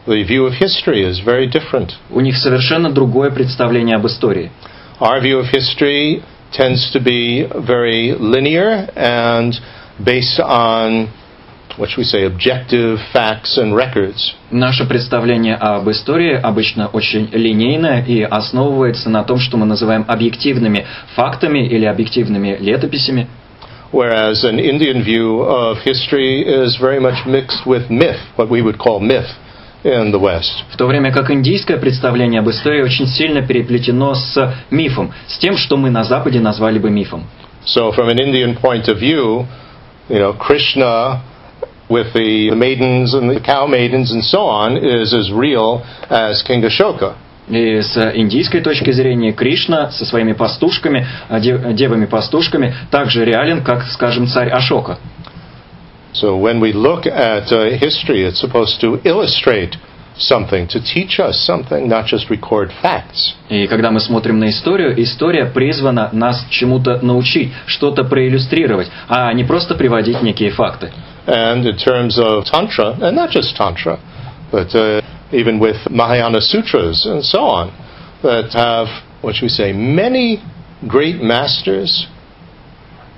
The 0.05 0.24
view 0.24 0.45
of 0.45 0.53
history 0.53 1.01
is 1.03 1.19
very 1.19 1.48
different. 1.48 1.93
У 2.12 2.19
них 2.19 2.38
совершенно 2.38 2.91
другое 2.91 3.31
представление 3.31 3.95
об 3.95 4.05
истории. 4.05 4.51
Our 5.00 5.19
view 5.19 5.39
of 5.39 5.48
history 5.50 6.22
tends 6.51 6.91
to 6.91 7.00
be 7.00 7.45
very 7.53 8.13
linear 8.13 8.88
and 8.95 9.53
based 10.00 10.39
on, 10.39 11.10
what 11.77 11.89
should 11.89 11.98
we 11.98 12.03
say, 12.03 12.24
objective 12.25 12.99
facts 13.12 13.58
and 13.58 13.75
records. 13.75 14.36
Наше 14.51 14.86
представление 14.86 15.56
об 15.56 15.89
истории 15.89 16.36
обычно 16.36 16.88
очень 16.88 17.30
линейное 17.32 18.06
и 18.06 18.21
основывается 18.21 19.10
на 19.10 19.23
том, 19.23 19.39
что 19.39 19.58
мы 19.58 19.65
называем 19.65 20.06
объективными 20.08 20.86
фактами 21.15 21.67
или 21.67 21.86
объективными 21.86 22.58
летописями. 22.60 23.28
Whereas 23.91 24.43
an 24.43 24.60
Indian 24.60 25.04
view 25.04 25.41
of 25.41 25.80
history 25.84 26.41
is 26.41 26.78
very 26.78 26.99
much 26.99 27.25
mixed 27.25 27.65
with 27.65 27.89
myth, 27.89 28.19
what 28.36 28.49
we 28.49 28.62
would 28.62 28.78
call 28.78 28.99
myth 28.99 29.28
in 29.28 29.30
the 29.30 29.36
West. 29.36 29.38
В 29.83 30.77
то 30.77 30.87
время 30.87 31.11
как 31.11 31.31
индийское 31.31 31.79
представление 31.79 32.40
об 32.40 32.51
истории 32.51 32.83
очень 32.83 33.07
сильно 33.07 33.40
переплетено 33.40 34.14
с 34.14 34.55
мифом, 34.71 35.12
с 35.27 35.38
тем, 35.38 35.57
что 35.57 35.77
мы 35.79 35.90
на 35.90 36.05
Западе 36.05 36.40
назвали 36.40 36.79
бы 36.79 36.90
мифом. 36.90 37.25
So, 37.64 37.90
from 37.95 38.09
an 38.09 38.19
Indian 38.19 38.59
point 38.61 38.87
of 38.87 38.99
view, 39.01 39.47
you 40.09 40.19
know, 40.19 40.37
Krishna 40.37 41.21
with 41.88 42.12
the 42.14 42.51
maidens 42.55 43.14
and 43.14 43.31
the 43.31 43.40
cow 43.40 43.66
maidens 43.66 44.12
and 44.12 44.23
so 44.23 44.47
on 44.47 44.77
is 44.77 45.12
as 45.14 45.31
real 45.31 45.83
as 46.09 46.43
King 46.47 46.62
Ashoka. 46.62 47.14
И 47.49 47.81
с 47.81 47.97
индийской 48.14 48.61
точки 48.61 48.93
зрения 48.93 49.33
Кришна 49.33 49.90
со 49.90 50.05
своими 50.05 50.35
пастушками, 50.35 51.07
а, 51.29 51.40
дев- 51.40 51.75
девами-пастушками, 51.75 52.75
также 52.90 53.25
реален, 53.25 53.64
как, 53.64 53.85
скажем, 53.87 54.29
царь 54.29 54.51
Ашока. 54.51 54.99
So, 56.13 56.38
when 56.38 56.62
we 56.62 56.71
look 56.71 57.06
at 57.06 57.51
uh, 57.51 57.78
history, 57.78 58.23
it's 58.23 58.39
supposed 58.39 58.80
to 58.82 59.01
illustrate 59.04 59.75
something, 60.17 60.67
to 60.69 60.80
teach 60.80 61.19
us 61.19 61.45
something, 61.45 61.89
not 61.89 62.06
just 62.06 62.30
record 62.30 62.71
facts. 62.82 63.36
И 63.49 63.67
когда 63.67 63.91
мы 63.91 63.99
смотрим 63.99 64.39
на 64.39 64.49
историю, 64.49 65.01
история 65.01 65.45
призвана 65.45 66.10
нас 66.13 66.45
чему-то 66.49 66.99
научить, 67.01 67.51
что-то 67.65 68.04
проиллюстрировать, 68.04 68.89
а 69.10 69.34
не 69.34 69.43
просто 69.43 69.75
приводить 69.75 70.21
некие 70.21 70.51
факты. 70.51 70.91
And 71.28 71.65
in 71.65 71.78
terms 71.78 72.17
of 72.17 72.45
Tantra, 72.45 72.95
and 73.01 73.15
not 73.15 73.32
just 73.32 73.56
Tantra, 73.58 73.99
but 74.51 74.73
uh, 74.75 75.01
even 75.32 75.60
with 75.60 75.78
Mahayana 75.89 76.39
Sutras 76.39 77.06
and 77.06 77.23
so 77.23 77.41
on, 77.41 77.71
that 78.21 78.54
have, 78.54 78.88
what 79.21 79.36
should 79.36 79.45
we 79.45 79.49
say, 79.49 79.73
many 79.73 80.41
great 80.88 81.21
masters 81.21 82.08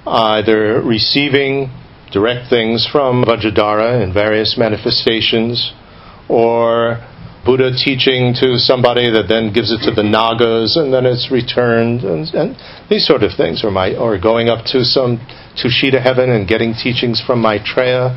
either 0.06 0.82
receiving 0.82 1.70
direct 2.13 2.49
things 2.49 2.87
from 2.91 3.25
Vajradhara 3.25 4.03
in 4.03 4.13
various 4.13 4.57
manifestations, 4.59 5.73
or 6.29 6.99
Buddha 7.45 7.73
teaching 7.73 8.35
to 8.39 8.59
somebody 8.59 9.11
that 9.11 9.27
then 9.29 9.53
gives 9.53 9.73
it 9.73 9.83
to 9.85 9.91
the 9.91 10.03
Nagas 10.03 10.77
and 10.77 10.93
then 10.93 11.07
it's 11.07 11.31
returned, 11.31 12.03
and, 12.03 12.29
and 12.35 12.57
these 12.89 13.07
sort 13.07 13.23
of 13.23 13.33
things, 13.37 13.65
or, 13.65 13.71
my, 13.71 13.97
or 13.97 14.19
going 14.19 14.49
up 14.49 14.65
to 14.67 14.85
some 14.85 15.19
Tushita 15.59 16.01
heaven 16.01 16.31
and 16.31 16.47
getting 16.47 16.75
teachings 16.75 17.21
from 17.21 17.43
Maitreya. 17.43 18.15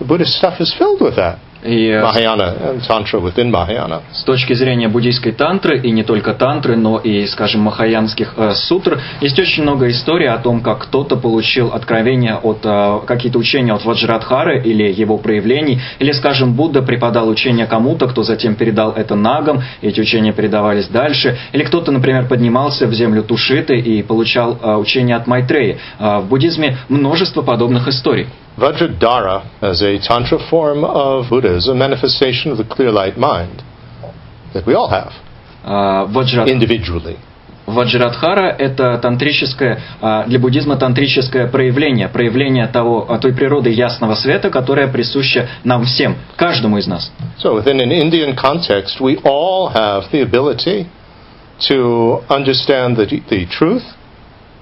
The 0.00 0.04
Buddhist 0.06 0.32
stuff 0.32 0.60
is 0.60 0.74
filled 0.76 1.00
with 1.00 1.16
that. 1.16 1.38
И 1.62 1.88
э, 1.88 2.00
Mahayana 2.00 2.54
and 2.70 2.86
Tantra 2.86 3.20
within 3.20 3.50
Mahayana. 3.50 4.02
с 4.12 4.22
точки 4.22 4.52
зрения 4.52 4.88
буддийской 4.88 5.32
тантры, 5.32 5.80
и 5.80 5.90
не 5.90 6.04
только 6.04 6.34
тантры, 6.34 6.76
но 6.76 6.98
и, 6.98 7.26
скажем, 7.26 7.62
махаянских 7.62 8.34
э, 8.36 8.54
сутр, 8.54 9.00
есть 9.20 9.38
очень 9.38 9.64
много 9.64 9.90
историй 9.90 10.28
о 10.28 10.38
том, 10.38 10.60
как 10.60 10.84
кто-то 10.84 11.16
получил 11.16 11.68
откровения 11.68 12.36
от, 12.36 12.60
э, 12.64 13.00
какие-то 13.06 13.38
учения 13.38 13.72
от 13.72 13.84
Ваджрадхары 13.84 14.62
или 14.62 14.92
его 14.92 15.18
проявлений, 15.18 15.80
или, 15.98 16.12
скажем, 16.12 16.54
Будда 16.54 16.82
преподал 16.82 17.28
учение 17.28 17.66
кому-то, 17.66 18.06
кто 18.06 18.22
затем 18.22 18.54
передал 18.54 18.92
это 18.92 19.16
нагам, 19.16 19.62
эти 19.82 20.00
учения 20.00 20.32
передавались 20.32 20.88
дальше, 20.88 21.38
или 21.52 21.64
кто-то, 21.64 21.90
например, 21.90 22.28
поднимался 22.28 22.86
в 22.86 22.94
землю 22.94 23.22
Тушиты 23.22 23.78
и 23.78 24.02
получал 24.02 24.58
э, 24.62 24.76
учение 24.76 25.16
от 25.16 25.26
Майтреи. 25.26 25.78
Э, 25.98 26.20
в 26.20 26.28
буддизме 26.28 26.78
множество 26.88 27.42
подобных 27.42 27.88
историй. 27.88 28.28
Vajradhara, 28.57 29.41
as 29.61 29.81
a 29.81 29.97
Tantra 29.97 30.39
form 30.49 30.83
of 30.83 31.29
Buddha, 31.29 31.55
is 31.55 31.67
a 31.67 31.73
manifestation 31.73 32.51
of 32.51 32.57
the 32.57 32.63
clear 32.63 32.91
light 32.91 33.17
mind 33.17 33.63
that 34.53 34.65
we 34.65 34.75
all 34.75 34.89
have 34.89 35.11
Э, 35.65 36.05
Ваджрад- 36.11 36.49
individually. 36.49 37.17
Ваджрадхара – 37.65 38.59
это 38.59 38.97
тантрическое, 38.97 39.79
а, 40.01 40.25
для 40.25 40.37
буддизма 40.37 40.75
тантрическое 40.75 41.47
проявление, 41.47 42.09
проявление 42.09 42.67
того, 42.67 43.05
а, 43.07 43.17
той 43.19 43.31
природы 43.33 43.69
ясного 43.69 44.15
света, 44.15 44.49
которая 44.49 44.89
присуща 44.89 45.47
нам 45.63 45.85
всем, 45.85 46.17
каждому 46.35 46.77
из 46.77 46.87
нас. 46.87 47.09
So, 47.41 47.55
within 47.55 47.79
an 47.79 47.89
Indian 47.89 48.35
context, 48.35 48.99
we 48.99 49.17
all 49.23 49.71
have 49.73 50.11
the 50.11 50.21
ability 50.21 50.87
to 51.69 52.21
understand 52.27 52.97
the, 52.97 53.23
the 53.29 53.47
truth, 53.49 53.83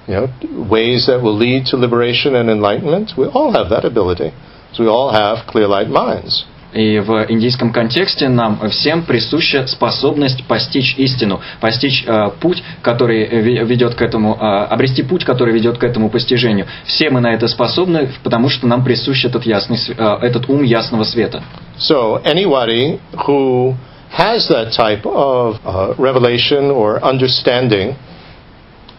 you 0.06 0.14
know, 0.14 0.68
ways 0.70 1.06
that 1.06 1.20
will 1.22 1.36
lead 1.36 1.66
to 1.66 1.76
liberation 1.76 2.34
and 2.34 2.48
enlightenment. 2.48 3.12
We 3.16 3.26
all 3.26 3.52
have 3.52 3.70
that 3.70 3.84
ability. 3.84 4.32
So, 4.72 4.84
we 4.84 4.88
all 4.88 5.12
have 5.12 5.46
clear 5.46 5.66
light 5.66 5.88
minds. 5.88 6.46
И 6.76 6.98
в 6.98 7.26
индийском 7.30 7.72
контексте 7.72 8.28
нам 8.28 8.68
всем 8.68 9.04
присуща 9.04 9.66
способность 9.66 10.44
постичь 10.46 10.94
истину, 10.98 11.40
постичь 11.58 12.04
э, 12.06 12.30
путь, 12.38 12.62
который 12.82 13.24
ведет 13.64 13.94
к 13.94 14.02
этому, 14.02 14.34
э, 14.34 14.64
обрести 14.66 15.02
путь, 15.02 15.24
который 15.24 15.54
ведет 15.54 15.78
к 15.78 15.84
этому 15.84 16.10
постижению. 16.10 16.66
Все 16.84 17.08
мы 17.08 17.20
на 17.20 17.32
это 17.32 17.48
способны, 17.48 18.10
потому 18.22 18.50
что 18.50 18.66
нам 18.66 18.84
присущ 18.84 19.24
этот, 19.24 19.46
ясный, 19.46 19.78
э, 19.88 20.18
этот 20.20 20.50
ум 20.50 20.64
ясного 20.64 21.04
света. 21.04 21.42
So 21.78 22.20
anybody 22.24 23.00
who 23.26 23.74
has 24.10 24.46
that 24.48 24.72
type 24.72 25.06
of 25.06 25.58
uh, 25.64 25.94
revelation 25.96 26.70
or 26.70 27.00
understanding 27.02 27.94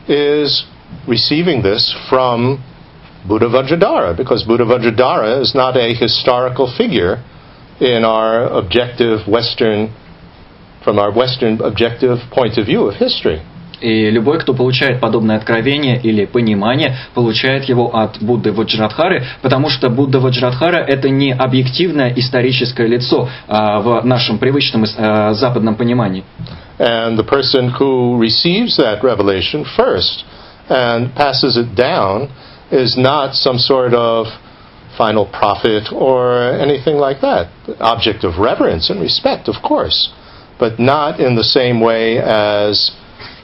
is 0.08 0.65
receiving 1.07 1.62
this 1.62 1.94
from 2.09 2.62
Buddha 3.27 3.46
Vajradhara, 3.46 4.16
because 4.16 4.44
Buddha 4.44 4.64
Vajradhara 4.64 5.40
is 5.40 5.55
not 5.55 5.77
a 5.77 5.94
historical 5.94 6.72
figure 6.77 7.22
in 7.81 8.05
our 8.05 8.46
objective 8.46 9.27
Western, 9.29 9.94
from 10.85 10.98
our 10.98 11.12
Western 11.12 11.61
objective 11.61 12.18
point 12.31 12.59
of 12.59 12.66
view 12.66 12.88
of 12.88 12.96
history. 12.96 13.42
И 13.81 14.11
любой, 14.11 14.38
кто 14.38 14.55
получает 14.55 15.01
подобное 15.01 15.37
откровение 15.37 16.01
или 16.01 16.25
понимание, 16.25 16.96
получает 17.14 17.64
его 17.64 17.96
от 17.96 18.22
Будды 18.22 18.53
Ваджрадхары, 18.53 19.25
потому 19.42 19.70
что 19.70 19.90
Будда 19.90 20.20
Ваджрадхара – 20.20 20.87
это 20.87 21.09
не 21.09 21.33
объективное 21.33 22.12
историческое 22.14 22.87
лицо 22.87 23.29
а, 23.48 23.81
в 23.81 24.05
нашем 24.05 24.38
привычном 24.38 24.85
а, 24.96 25.33
западном 25.33 25.75
понимании. 25.75 26.22
And 26.79 27.16
the 27.18 27.25
person 27.25 27.72
who 27.77 28.18
receives 28.18 28.77
that 28.77 29.03
revelation 29.03 29.64
first 29.77 30.25
and 30.69 31.13
passes 31.15 31.58
it 31.58 31.75
down 31.75 32.30
is 32.71 32.97
not 32.97 33.34
some 33.34 33.58
sort 33.58 33.93
of 33.93 34.27
final 34.97 35.25
prophet 35.25 35.93
or 35.93 36.51
anything 36.53 36.95
like 36.95 37.21
that. 37.21 37.51
Object 37.80 38.23
of 38.23 38.39
reverence 38.39 38.89
and 38.89 38.99
respect, 38.99 39.47
of 39.47 39.56
course, 39.63 40.13
but 40.60 40.80
not 40.80 41.19
in 41.19 41.36
the 41.36 41.43
same 41.43 41.80
way 41.80 42.17
as 42.17 42.91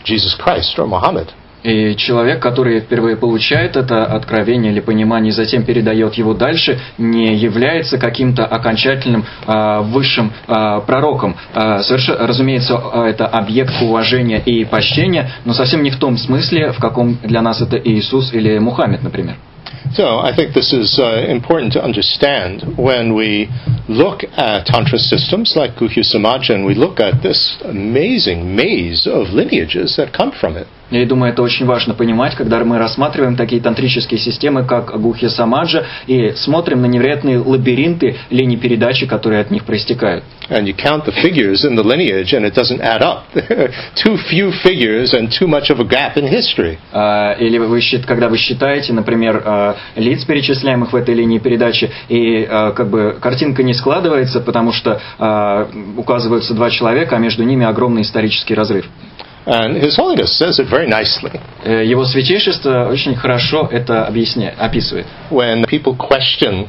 Jesus 0.03 0.36
Christ 0.38 0.77
or 0.77 0.88
Muhammad. 0.88 1.31
И 1.63 1.95
человек, 1.95 2.41
который 2.41 2.82
впервые 2.82 3.15
получает 3.15 3.78
это 3.78 4.06
откровение 4.06 4.71
или 4.71 4.82
понимание 4.82 5.32
и 5.32 5.34
затем 5.34 5.63
передает 5.63 6.15
его 6.15 6.34
дальше, 6.34 6.80
не 6.97 7.36
является 7.36 7.97
каким-то 7.97 8.45
окончательным 8.45 9.26
э, 9.47 9.80
высшим 9.84 10.34
э, 10.47 10.82
пророком. 10.86 11.38
Э, 11.54 11.82
совершенно, 11.82 12.28
разумеется, 12.28 12.80
это 13.06 13.28
объект 13.28 13.82
уважения 13.82 14.39
и 14.39 14.65
почтения, 14.65 15.32
но 15.45 15.54
совсем 15.54 15.84
не 15.84 15.89
в 15.89 15.97
том 15.97 16.17
смысле, 16.17 16.73
в 16.73 16.80
каком 16.80 17.17
для 17.23 17.41
нас 17.41 17.62
это 17.62 17.78
Иисус 17.78 18.34
или 18.34 18.58
Мухаммед, 18.60 19.02
например. 19.04 19.36
So 19.95 20.19
I 20.19 20.36
think 20.36 20.56
this 20.56 20.73
is 20.73 20.97
uh, 20.97 21.26
important 21.30 21.73
to 21.73 21.84
understand 21.84 22.78
when 22.78 23.13
we 23.13 23.47
look 23.88 24.23
at 24.23 24.65
Tantra 24.65 24.97
systems 24.97 25.54
like 25.56 25.76
Guhya 25.76 26.04
Samaja 26.04 26.56
and 26.56 26.65
we 26.65 26.73
look 26.73 26.99
at 26.99 27.21
this 27.21 27.58
amazing 27.63 28.56
maze 28.56 29.06
of 29.06 29.30
lineages 29.30 29.95
that 29.97 30.12
come 30.12 30.32
from 30.32 30.58
it. 30.58 30.67
Я 30.93 31.08
думаю, 31.08 31.34
это 31.34 31.41
очень 31.41 31.65
важно 31.65 31.95
понимать, 31.95 32.36
когда 32.36 32.63
мы 32.63 32.77
рассматриваем 32.77 33.36
такие 33.36 33.60
тантрические 33.60 34.19
системы, 34.19 34.63
как 34.63 34.99
Гухья 35.01 35.29
Самаджа, 35.29 35.86
и 36.06 36.34
смотрим 36.36 36.82
на 36.82 36.86
невероятные 36.86 37.39
лабиринты 37.39 38.17
линий 38.29 38.58
передачи, 38.58 39.08
которые 39.08 39.41
от 39.41 39.49
них 39.49 39.65
проистекают. 39.65 40.23
And 40.49 40.67
you 40.67 40.75
count 40.75 41.06
the 41.06 41.13
figures 41.13 41.65
in 41.65 41.75
the 41.75 41.84
lineage, 41.84 42.34
and 42.34 42.45
it 42.45 42.53
doesn't 42.53 42.79
add 42.82 43.01
up. 43.01 43.23
too 43.95 44.17
few 44.29 44.51
figures 44.62 45.13
and 45.13 45.32
too 45.32 45.47
much 45.47 45.71
of 45.71 45.79
a 45.79 45.86
gap 45.86 46.15
in 46.15 46.27
history. 46.27 46.77
Uh, 46.93 47.39
или 47.39 47.58
вы, 47.58 47.82
когда 48.06 48.29
вы 48.29 48.38
считаете, 48.38 48.93
например, 48.93 49.38
uh, 49.38 49.75
лиц, 49.95 50.23
перечисляемых 50.25 50.93
в 50.93 50.95
этой 50.95 51.15
линии 51.15 51.39
передачи, 51.39 51.89
и 52.08 52.43
uh, 52.43 52.71
как 52.73 52.89
бы 52.89 53.17
картинка 53.19 53.63
не 53.63 53.73
складывается, 53.73 54.41
потому 54.41 54.71
что 54.71 55.01
указываются 55.97 56.53
два 56.53 56.69
человека, 56.69 57.15
а 57.15 57.19
между 57.19 57.43
ними 57.43 57.65
огромный 57.65 58.03
исторический 58.03 58.53
разрыв. 58.53 58.86
And 59.46 59.76
His 59.83 59.96
Holiness 59.96 60.37
says 60.37 60.59
it 60.59 60.68
very 60.68 60.87
nicely. 60.87 61.40
Его 61.64 62.04
святейшество 62.04 62.88
очень 62.90 63.14
хорошо 63.16 63.68
это 63.70 64.07
объясняет, 64.07 64.59
описывает. 64.59 65.07
When 65.31 65.64
people 65.64 65.96
question 65.96 66.68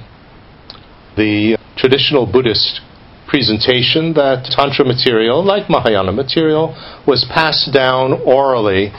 the 1.16 1.58
traditional 1.76 2.26
Buddhist 2.26 2.82
presentation 3.28 4.14
that 4.14 4.46
Tantra 4.50 4.86
material, 4.86 5.44
like 5.44 5.70
Mahayana 5.70 6.12
material, 6.12 6.76
was 7.06 7.26
passed 7.26 7.74
down 7.74 8.14
orally 8.26 8.92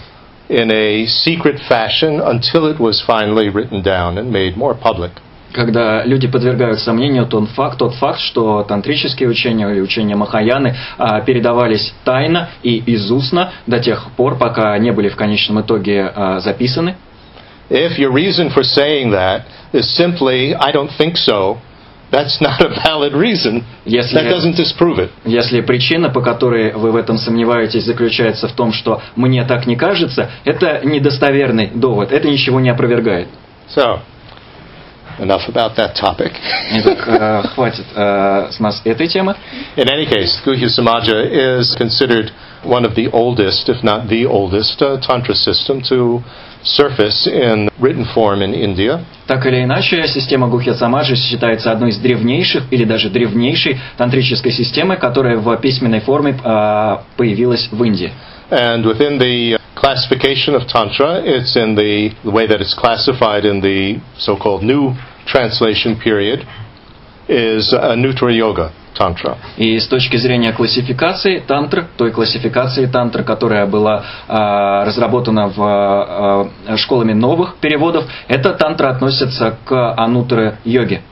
in 0.48 0.70
a 0.72 1.06
secret 1.06 1.60
fashion 1.68 2.20
until 2.20 2.66
it 2.66 2.78
was 2.78 3.02
finally 3.04 3.48
written 3.48 3.82
down 3.82 4.18
and 4.18 4.30
made 4.30 4.56
more 4.56 4.74
public. 4.74 5.12
Когда 5.55 6.03
люди 6.03 6.27
подвергают 6.27 6.79
сомнению 6.79 7.25
тот 7.25 7.49
факт, 7.51 7.79
тот 7.79 7.95
факт, 7.95 8.19
что 8.19 8.63
тантрические 8.63 9.29
учения 9.29 9.69
или 9.71 9.79
учения 9.79 10.15
Махаяны 10.15 10.75
а, 10.97 11.21
передавались 11.21 11.93
тайно 12.03 12.49
и 12.61 12.83
изустно 12.95 13.53
до 13.65 13.79
тех 13.79 14.11
пор, 14.17 14.37
пока 14.37 14.77
не 14.77 14.91
были 14.91 15.07
в 15.07 15.15
конечном 15.15 15.61
итоге 15.61 16.11
а, 16.13 16.39
записаны. 16.41 16.95
If 17.69 17.97
your 17.97 18.11
reason 18.11 18.53
for 18.53 18.63
saying 18.63 19.11
that 19.11 19.43
is 19.71 19.89
simply, 19.97 20.53
I 20.53 20.71
don't 20.71 20.91
think 20.99 21.15
so, 21.15 21.57
that's 22.11 22.39
not 22.41 22.61
a 22.61 22.69
valid 22.85 23.13
reason. 23.13 23.63
Если, 23.85 24.13
that 24.13 24.29
doesn't 24.29 24.57
disprove 24.57 24.99
it. 24.99 25.09
Если 25.23 25.61
причина, 25.61 26.09
по 26.09 26.21
которой 26.21 26.73
вы 26.73 26.91
в 26.91 26.95
этом 26.97 27.17
сомневаетесь, 27.17 27.85
заключается 27.85 28.49
в 28.49 28.51
том, 28.51 28.73
что 28.73 29.01
мне 29.15 29.43
так 29.45 29.65
не 29.65 29.77
кажется, 29.77 30.29
это 30.43 30.81
недостоверный 30.83 31.71
довод, 31.73 32.11
это 32.11 32.27
ничего 32.27 32.59
не 32.59 32.69
опровергает. 32.69 33.29
So, 33.75 34.01
enough 35.19 35.47
about 35.47 35.75
that 35.75 35.95
topic. 35.95 36.33
Итак, 36.71 37.53
хватит 37.53 37.85
с 37.93 38.59
нас 38.59 38.81
этой 38.83 39.07
темы. 39.07 39.35
In 39.75 39.87
any 39.87 40.05
case, 40.05 40.39
Guhya 40.45 40.67
Samaja 40.67 41.59
is 41.59 41.75
considered 41.75 42.31
one 42.63 42.85
of 42.85 42.95
the 42.95 43.09
oldest, 43.11 43.69
if 43.69 43.83
not 43.83 44.07
the 44.07 44.25
oldest, 44.25 44.81
uh, 44.81 44.97
tantra 44.99 45.35
system 45.35 45.81
to 45.81 46.23
surface 46.63 47.27
in 47.27 47.69
written 47.79 48.05
form 48.13 48.41
in 48.41 48.53
India. 48.53 49.03
Так 49.27 49.45
или 49.45 49.63
иначе, 49.63 50.07
система 50.07 50.47
Гухья 50.47 50.73
Самаджи 50.73 51.15
считается 51.15 51.71
одной 51.71 51.89
из 51.89 51.97
древнейших 51.97 52.71
или 52.71 52.85
даже 52.85 53.09
древнейшей 53.09 53.79
тантрической 53.97 54.51
системы, 54.51 54.97
которая 54.97 55.37
в 55.37 55.55
письменной 55.57 55.99
форме 55.99 56.33
появилась 57.17 57.69
в 57.71 57.83
Индии. 57.83 58.11
And 58.50 58.84
within 58.84 59.18
the 59.18 59.58
classification 59.76 60.54
of 60.54 60.66
Tantra, 60.66 61.22
it's 61.24 61.56
in 61.56 61.74
the, 61.74 62.10
the 62.24 62.30
way 62.30 62.46
that 62.46 62.60
it's 62.60 62.74
classified 62.74 63.44
in 63.44 63.60
the 63.60 64.00
so 64.18 64.36
called 64.36 64.62
new 64.62 64.94
translation 65.26 65.98
period, 65.98 66.40
is 67.28 67.72
a 67.72 67.94
Nutra 67.94 68.34
Yoga 68.36 68.72
Tantra. 68.94 69.38
И 69.56 69.78
с 69.78 69.86
точки 69.86 70.16
зрения 70.16 70.52
классификации 70.52 71.38
тантр, 71.38 71.86
той 71.96 72.10
классификации 72.10 72.86
тантра, 72.86 73.22
которая 73.22 73.66
была 73.66 74.04
э, 74.28 74.84
разработана 74.84 75.46
в 75.46 76.50
э, 76.68 76.76
школами 76.76 77.12
новых 77.12 77.56
переводов, 77.56 78.04
эта 78.26 78.52
тантра 78.54 78.90
относится 78.90 79.56
к 79.64 79.94
анутра 79.96 80.58
йоге. 80.64 81.02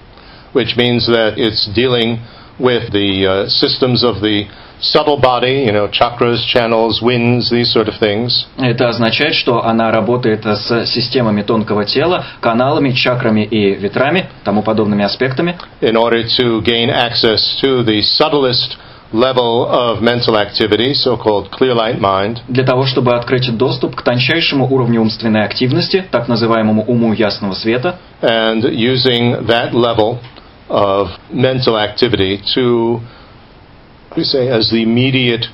Which 0.53 0.77
means 0.77 1.07
that 1.07 1.39
it's 1.39 1.69
dealing 1.73 2.19
with 2.59 2.91
the 2.91 3.27
uh, 3.27 3.49
systems 3.49 4.03
of 4.03 4.21
the 4.21 4.49
subtle 4.80 5.18
body, 5.18 5.64
you 5.66 5.72
know, 5.72 5.88
chakras, 5.88 6.44
channels, 6.46 7.02
winds, 7.02 7.50
these 7.50 7.72
sort 7.72 7.88
of 7.88 7.98
things. 8.00 8.46
Это 8.58 8.90
означает, 8.90 9.36
что 9.36 9.64
она 9.66 9.92
работает 9.92 10.46
с 10.46 10.86
системами 10.88 11.42
тонкого 11.42 11.86
тела, 11.86 12.26
каналами, 12.42 12.92
чакрами 12.92 13.46
и 13.46 13.76
ветрами, 13.76 14.30
тому 14.44 14.64
подобными 14.64 15.04
аспектами. 15.04 15.58
In 15.82 15.96
order 15.96 16.24
to 16.40 16.62
gain 16.62 16.90
access 16.90 17.60
to 17.62 17.84
the 17.84 18.02
subtlest 18.02 18.78
level 19.14 19.66
of 19.68 20.02
mental 20.02 20.36
activity, 20.38 20.94
so-called 20.94 21.50
clear 21.52 21.74
light 21.74 22.00
mind. 22.00 22.42
Для 22.48 22.66
того, 22.66 22.86
чтобы 22.86 23.16
открыть 23.16 23.56
доступ 23.56 23.96
к 23.96 24.02
тончайшему 24.02 24.68
уровню 24.74 25.02
умственной 25.02 25.46
активности, 25.46 26.04
так 26.12 26.28
называемому 26.28 26.84
уму 26.84 27.14
ясного 27.14 27.54
света. 27.54 28.00
And 28.22 28.64
using 28.64 29.46
that 29.46 29.74
level 29.74 30.20
of 30.70 31.10
mental 31.32 31.78
activity 31.78 32.42
to 32.56 33.00
we 34.16 34.24
say, 34.24 34.50
as 34.50 34.70
the 34.70 34.82
immediate 34.82 35.46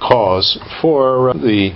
cause 0.00 0.58
for 0.80 1.32
the 1.34 1.72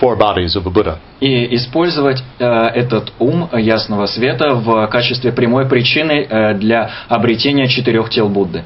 four 0.00 0.16
bodies 0.16 0.56
of 0.56 0.66
a 0.66 0.70
Buddha. 0.70 0.98
И 1.20 1.54
использовать 1.56 2.22
э, 2.38 2.44
этот 2.44 3.12
ум 3.18 3.48
ясного 3.52 4.06
света 4.06 4.54
в 4.54 4.86
качестве 4.88 5.32
прямой 5.32 5.66
причины 5.66 6.26
э, 6.28 6.54
для 6.54 6.90
обретения 7.08 7.68
четырех 7.68 8.10
тел 8.10 8.28
Будды. 8.28 8.64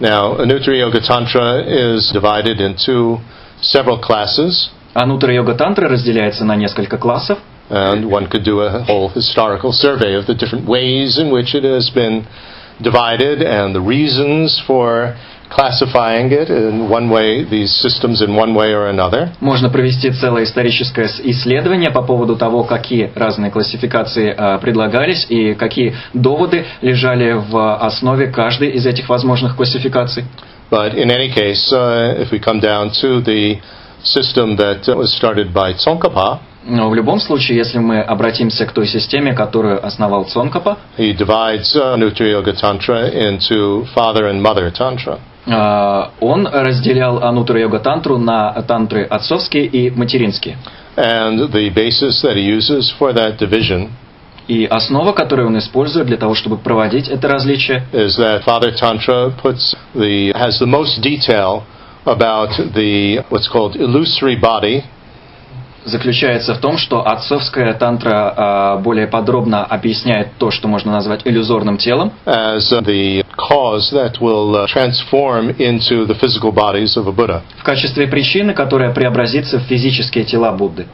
Now, 0.00 0.36
Anuttara 0.38 0.76
Yoga 0.76 1.00
Tantra 1.00 1.62
is 1.64 2.10
divided 2.12 2.60
into 2.60 3.18
several 3.60 3.98
classes. 4.00 4.70
Ануттара 4.94 5.34
Йога 5.34 5.54
Тантра 5.54 5.88
разделяется 5.88 6.44
на 6.44 6.56
несколько 6.56 6.98
классов. 6.98 7.38
And 7.70 8.10
one 8.10 8.28
could 8.28 8.44
do 8.44 8.60
a 8.60 8.84
whole 8.84 9.08
historical 9.08 9.72
survey 9.72 10.14
of 10.14 10.26
the 10.26 10.34
different 10.34 10.66
ways 10.66 11.18
in 11.18 11.30
which 11.30 11.54
it 11.54 11.64
has 11.64 11.88
been 11.88 12.26
divided 12.82 13.40
and 13.40 13.74
the 13.74 13.80
reasons 13.80 14.60
for 14.66 15.16
classifying 15.54 16.32
it 16.32 16.48
in 16.50 16.88
one 16.88 17.10
way, 17.10 17.44
these 17.44 17.70
systems 17.70 18.22
in 18.22 18.34
one 18.34 18.54
way 18.54 18.72
or 18.72 18.88
another. 18.88 19.30
Можно 19.40 19.68
провести 19.68 20.10
целое 20.10 20.44
историческое 20.44 21.06
исследование 21.24 21.90
по 21.90 22.02
поводу 22.02 22.36
того, 22.36 22.64
какие 22.64 23.12
разные 23.14 23.50
классификации 23.50 24.34
а, 24.36 24.58
предлагались 24.58 25.26
и 25.28 25.54
какие 25.54 25.94
доводы 26.14 26.64
лежали 26.80 27.32
в 27.32 27.76
основе 27.76 28.28
каждой 28.28 28.70
из 28.70 28.86
этих 28.86 29.08
возможных 29.08 29.56
классификаций. 29.56 30.24
But 30.70 30.94
in 30.94 31.10
any 31.10 31.28
case, 31.28 31.70
uh, 31.70 32.16
if 32.18 32.30
we 32.32 32.38
come 32.38 32.58
down 32.58 32.90
to 33.02 33.20
the 33.20 33.60
system 34.02 34.56
that 34.56 34.88
uh, 34.88 34.96
was 34.96 35.14
started 35.14 35.52
by 35.52 35.74
Tsongkhapa, 35.74 36.40
Но 36.64 36.88
в 36.88 36.94
любом 36.94 37.18
случае, 37.18 37.58
если 37.58 37.78
мы 37.78 38.00
обратимся 38.00 38.66
к 38.66 38.72
той 38.72 38.86
системе, 38.86 39.34
которую 39.34 39.84
основал 39.84 40.24
Цонкапа, 40.26 40.78
he 40.96 41.12
divides 41.12 41.74
uh, 41.74 41.96
Nuttara 41.96 42.30
Yoga 42.30 42.52
Tantra 42.52 43.10
into 43.10 43.84
father 43.94 44.28
and 44.28 44.40
mother 44.40 44.70
tantra. 44.70 45.18
А, 45.46 46.10
он 46.20 46.46
разделял 46.46 47.22
Ануттара 47.22 47.60
Йога 47.60 47.80
Тантру 47.80 48.18
на 48.18 48.52
тантры 48.62 49.04
отцовские 49.04 49.66
и 49.66 49.90
материнские. 49.90 50.56
And 50.96 51.50
the 51.50 51.70
basis 51.70 52.22
that 52.22 52.36
he 52.36 52.44
uses 52.44 52.92
for 52.98 53.12
that 53.14 53.38
division 53.38 53.90
И 54.48 54.66
основа, 54.66 55.12
которую 55.12 55.48
он 55.48 55.58
использует 55.58 56.06
для 56.06 56.16
того, 56.16 56.34
чтобы 56.34 56.58
проводить 56.58 57.08
это 57.08 57.28
различие, 57.28 57.84
is 57.92 58.18
that 58.18 58.44
Father 58.44 58.72
Tantra 58.74 59.32
puts 59.40 59.74
the 59.94 60.32
has 60.34 60.58
the 60.58 60.66
most 60.66 61.00
detail 61.00 61.62
about 62.04 62.50
the 62.74 63.24
what's 63.30 63.48
called 63.48 63.76
illusory 63.76 64.36
body, 64.36 64.82
заключается 65.84 66.54
в 66.54 66.58
том, 66.58 66.78
что 66.78 67.06
отцовская 67.06 67.74
тантра 67.74 68.34
а, 68.36 68.76
более 68.78 69.06
подробно 69.06 69.64
объясняет 69.64 70.28
то, 70.38 70.50
что 70.50 70.68
можно 70.68 70.92
назвать 70.92 71.22
иллюзорным 71.24 71.78
телом, 71.78 72.12
as 72.26 72.70
the 72.84 73.24
cause 73.36 73.92
that 73.92 74.20
will 74.20 74.54
uh, 74.54 74.66
transform 74.66 75.56
into 75.58 76.06
the 76.06 76.14
physical 76.14 76.52
bodies 76.52 76.96
of 76.96 77.06
a 77.06 77.12
Buddha. 77.12 77.42
в 77.58 77.64
качестве 77.64 78.06
причины, 78.06 78.54
которая 78.54 78.92
преобразится 78.92 79.58
в 79.58 79.62
физические 79.62 80.24
тела 80.24 80.52
Будды. 80.52 80.86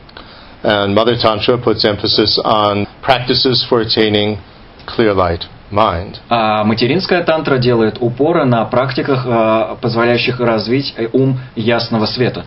And 0.63 0.95
Mother 0.95 1.17
Tantra 1.17 1.57
puts 1.57 1.85
emphasis 1.85 2.39
on 2.45 2.87
practices 3.01 3.65
for 3.69 3.81
attaining 3.81 4.39
clear 4.87 5.15
light 5.15 5.43
mind. 5.71 6.17
А 6.29 6.65
материнская 6.65 7.23
тантра 7.23 7.59
делает 7.59 7.99
упоры 8.01 8.45
на 8.45 8.65
практиках, 8.65 9.25
а, 9.27 9.77
позволяющих 9.81 10.41
развить 10.41 10.95
э, 10.97 11.09
ум 11.13 11.39
ясного 11.55 12.07
света. 12.07 12.45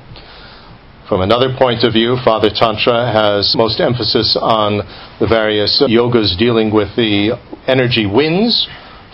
From 1.11 1.21
another 1.21 1.55
point 1.57 1.85
of 1.85 1.92
view, 1.92 2.16
Father 2.25 2.51
Tantra 2.51 3.12
has 3.12 3.55
most 3.55 3.81
emphasis 3.81 4.37
on 4.40 4.83
the 5.21 5.27
various 5.29 5.81
yogas 5.87 6.37
dealing 6.37 6.73
with 6.73 6.97
the 6.97 7.38
energy 7.69 8.07
winds 8.07 8.66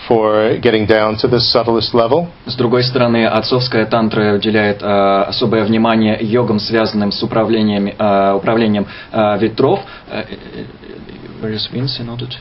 for 0.09 0.57
getting 0.59 0.87
down 0.87 1.16
to 1.18 1.28
the 1.28 1.38
subtlest 1.38 1.92
level. 1.94 2.28
С 2.46 2.55
другой 2.57 2.85
стороны, 2.85 3.26
отцовская 3.26 3.85
тантра 3.87 4.35
уделяет 4.35 4.83
а, 4.83 5.24
особое 5.24 5.64
внимание 5.64 6.18
йогам, 6.20 6.59
связанным 6.59 7.12
с 7.12 7.22
управлением, 7.22 7.92
а, 7.98 8.37
управлением 8.37 8.87
а, 9.12 9.37
ветров. 9.37 9.81
Э, 10.09 10.24
э, 10.31 10.64
where 11.42 11.52
is 11.52 11.68
winds 11.72 11.98
in 12.00 12.09
order 12.09 12.26
to- 12.26 12.38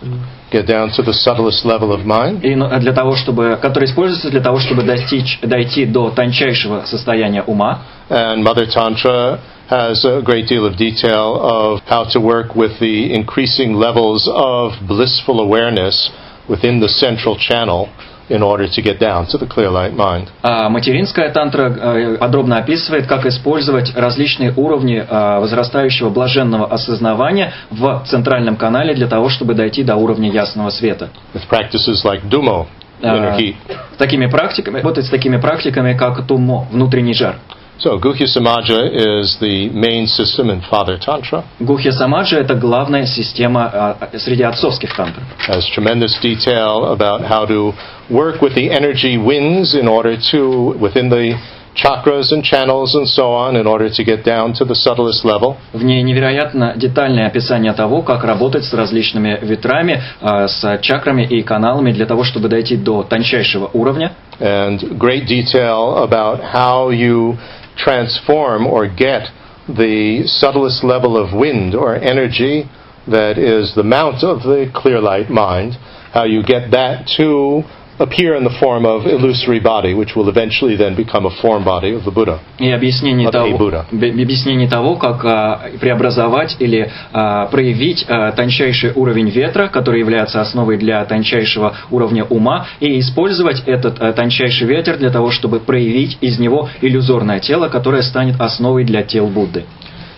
Get 0.52 0.66
down 0.66 0.92
to 0.92 1.02
the 1.02 1.14
subtlest 1.14 1.64
level 1.64 1.94
of 1.94 2.06
mind. 2.06 2.44
И 2.44 2.56
ну, 2.56 2.68
для 2.80 2.92
того, 2.92 3.16
чтобы, 3.16 3.58
который 3.62 3.86
используется 3.86 4.30
для 4.30 4.42
того, 4.42 4.60
чтобы 4.60 4.84
достичь, 4.84 5.40
дойти 5.42 5.86
до 5.86 6.10
тончайшего 6.10 6.84
состояния 6.86 7.42
ума. 7.44 7.80
And 8.10 8.44
Mother 8.44 8.66
Tantra 8.66 9.40
has 9.70 10.04
a 10.04 10.22
great 10.22 10.48
deal 10.48 10.66
of 10.66 10.76
detail 10.76 11.40
of 11.40 11.82
how 11.88 12.04
to 12.04 12.20
work 12.20 12.56
with 12.56 12.78
the 12.80 13.14
increasing 13.14 13.74
levels 13.74 14.28
of 14.28 14.74
blissful 14.86 15.40
awareness 15.40 16.12
within 16.50 16.82
the 16.82 16.90
central 16.90 17.38
channel 17.38 17.88
In 18.29 18.43
order 18.43 18.67
to 18.69 18.83
get 18.83 18.99
down 18.99 19.27
to 19.27 19.39
the 19.39 19.47
clear 19.47 19.71
light 19.71 19.95
mind. 19.95 20.29
А 20.43 20.69
материнская 20.69 21.31
тантра 21.31 21.71
э, 21.71 22.17
подробно 22.19 22.59
описывает, 22.59 23.07
как 23.07 23.27
использовать 23.27 23.95
различные 23.97 24.53
уровни 24.57 24.97
э, 24.99 25.41
возрастающего 25.41 26.11
блаженного 26.11 26.67
осознавания 26.73 27.53
в 27.71 28.05
центральном 28.07 28.57
канале 28.57 28.95
для 28.95 29.07
того, 29.07 29.29
чтобы 29.29 29.55
дойти 29.55 29.83
до 29.85 29.97
уровня 29.97 30.31
ясного 30.31 30.71
света. 30.71 31.11
With 31.35 31.49
practices 31.49 32.05
like 32.05 32.23
Dumo, 32.29 32.67
inner 33.01 33.35
А, 33.35 33.39
heat. 33.39 33.57
такими 33.99 34.27
практиками, 34.27 34.77
работать 34.79 35.07
с 35.07 35.11
такими 35.11 35.37
практиками, 35.37 35.97
как 35.97 36.27
тумо, 36.27 36.67
внутренний 36.71 37.15
жар. 37.15 37.37
So 37.82 37.98
Guhya 37.98 38.28
Samaja 38.28 38.94
is 38.94 39.38
the 39.42 39.70
main 39.74 40.06
system 40.06 40.52
in 40.52 40.62
Father 40.62 41.00
Tantra. 41.00 41.44
Гухья 41.60 41.92
Самаджа – 41.92 42.40
это 42.40 42.54
главная 42.54 43.08
система 43.08 43.66
а, 43.74 44.10
среди 44.20 44.44
отцовских 44.44 44.96
тантр. 44.96 45.24
Has 45.48 45.66
tremendous 45.76 46.16
detail 46.22 46.94
about 46.94 47.22
how 47.22 47.48
to 47.48 47.74
work 48.12 48.40
with 48.40 48.54
the 48.54 48.70
energy 48.70 49.18
winds 49.18 49.74
in 49.74 49.88
order 49.88 50.16
to, 50.32 50.78
within 50.80 51.10
the 51.10 51.40
chakras 51.74 52.32
and 52.32 52.44
channels 52.44 52.94
and 52.94 53.08
so 53.08 53.32
on, 53.32 53.56
in 53.56 53.66
order 53.66 53.90
to 53.90 54.04
get 54.04 54.24
down 54.24 54.54
to 54.54 54.64
the 54.64 54.76
subtlest 54.76 55.26
level. 55.26 55.58
В 55.74 55.84
ней 55.84 56.04
невероятно 56.04 56.74
детальное 56.76 57.26
описание 57.26 57.74
того, 57.74 58.04
как 58.04 58.24
работать 58.24 58.64
с 58.64 58.74
различными 58.76 59.40
ветрами, 59.42 60.04
а, 60.22 60.48
с 60.48 60.80
чакрами 60.84 61.24
и 61.24 61.42
каналами 61.42 61.92
для 61.92 62.06
того, 62.06 62.26
чтобы 62.26 62.48
дойти 62.48 62.78
до 62.78 63.02
тончайшего 63.02 63.72
уровня. 63.74 64.12
and 64.40 65.00
great 65.00 65.28
detail 65.28 66.04
about 66.04 66.44
how 66.44 66.90
you 66.90 67.38
transform 67.77 68.67
or 68.67 68.89
get 68.89 69.29
the 69.69 70.23
subtlest 70.27 70.85
level 70.85 71.17
of 71.17 71.37
wind 71.37 71.75
or 71.75 71.97
energy 71.97 72.65
that 73.07 73.39
is 73.39 73.75
the 73.75 73.83
mount 73.83 74.25
of 74.25 74.43
the 74.43 74.71
clear 74.75 75.01
light 75.01 75.31
mind, 75.31 75.75
how 76.13 76.25
you 76.25 76.43
get 76.43 76.71
that 76.73 77.07
to 77.17 77.63
appear 77.99 78.35
in 78.37 78.45
the 78.45 78.55
form 78.61 78.85
of 78.85 79.07
illusory 79.07 79.61
body, 79.61 79.95
which 79.95 80.15
will 80.15 80.29
eventually 80.29 80.77
then 80.77 80.95
become 80.95 81.27
a 81.27 81.31
form 81.43 81.65
body 81.65 81.95
of 81.95 82.05
the 82.05 82.11
Buddha. 82.11 82.41
И 82.59 82.71
объяснение 82.71 83.31
того, 83.31 83.59
б- 83.93 84.11
объяснение 84.23 84.69
того, 84.69 84.97
как 84.97 85.25
а, 85.25 85.61
преобразовать 85.81 86.57
или 86.59 86.91
а, 87.13 87.47
проявить 87.47 88.05
а, 88.09 88.33
тончайший 88.33 88.93
уровень 88.95 89.31
ветра, 89.31 89.69
который 89.69 90.01
является 90.01 90.41
основой 90.41 90.77
для 90.77 91.05
тончайшего 91.05 91.75
уровня 91.91 92.25
ума, 92.25 92.67
и 92.81 93.01
использовать 93.01 93.63
этот 93.67 94.01
а, 94.01 94.13
тончайший 94.13 94.67
ветер 94.67 94.99
для 94.99 95.11
того, 95.11 95.31
чтобы 95.31 95.61
проявить 95.61 96.19
из 96.21 96.39
него 96.39 96.69
иллюзорное 96.81 97.41
тело, 97.41 97.69
которое 97.69 98.03
станет 98.03 98.41
основой 98.41 98.85
для 98.85 99.03
тел 99.03 99.27
Будды. 99.27 99.65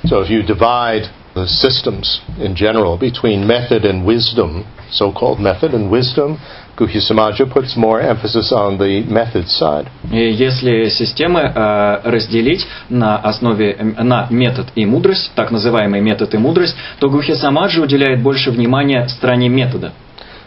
So 0.04 0.22
if 0.22 0.30
you 0.30 0.42
divide 0.42 1.08
the 1.34 1.46
systems 1.46 2.20
in 2.40 2.54
general 2.54 2.98
between 2.98 3.46
method 3.46 3.84
and 3.84 4.04
wisdom, 4.04 4.64
so-called 4.90 5.38
method 5.38 5.74
and 5.74 5.90
wisdom, 5.90 6.38
Guhya 6.78 7.00
Samaja 7.00 7.44
puts 7.52 7.76
more 7.76 8.00
emphasis 8.00 8.52
on 8.52 8.78
the 8.78 9.04
method 9.08 9.46
side. 9.48 9.86
И 10.12 10.30
если 10.32 10.88
системы 10.90 11.40
а, 11.54 12.00
разделить 12.04 12.66
на 12.88 13.16
основе 13.18 13.72
м, 13.78 13.96
на 14.08 14.26
метод 14.30 14.68
и 14.76 14.86
мудрость, 14.86 15.32
так 15.34 15.50
называемый 15.50 16.00
метод 16.00 16.34
и 16.34 16.38
мудрость, 16.38 16.76
то 17.00 17.10
Гухи 17.10 17.34
Самаджи 17.34 17.80
уделяет 17.82 18.22
больше 18.22 18.50
внимания 18.50 19.06
стороне 19.08 19.48
метода. 19.48 19.92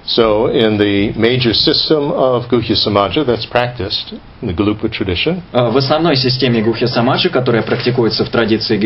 So, 0.03 0.47
in 0.51 0.77
the 0.79 1.13
major 1.15 1.53
system 1.53 2.11
of 2.11 2.49
Guhya 2.49 2.75
Samaja 2.75 3.23
that's 3.23 3.45
practiced 3.45 4.13
in 4.41 4.47
the 4.47 4.53
Galupa 4.55 4.89
tradition, 4.89 5.41
А, 5.53 5.69
В 5.69 5.77
основной 5.77 6.15
системе 6.15 6.61
Гухи 6.61 6.87
Самаджи, 6.87 7.29
которая 7.29 7.61
практикуется 7.61 8.25
в 8.25 8.29
традиции 8.29 8.77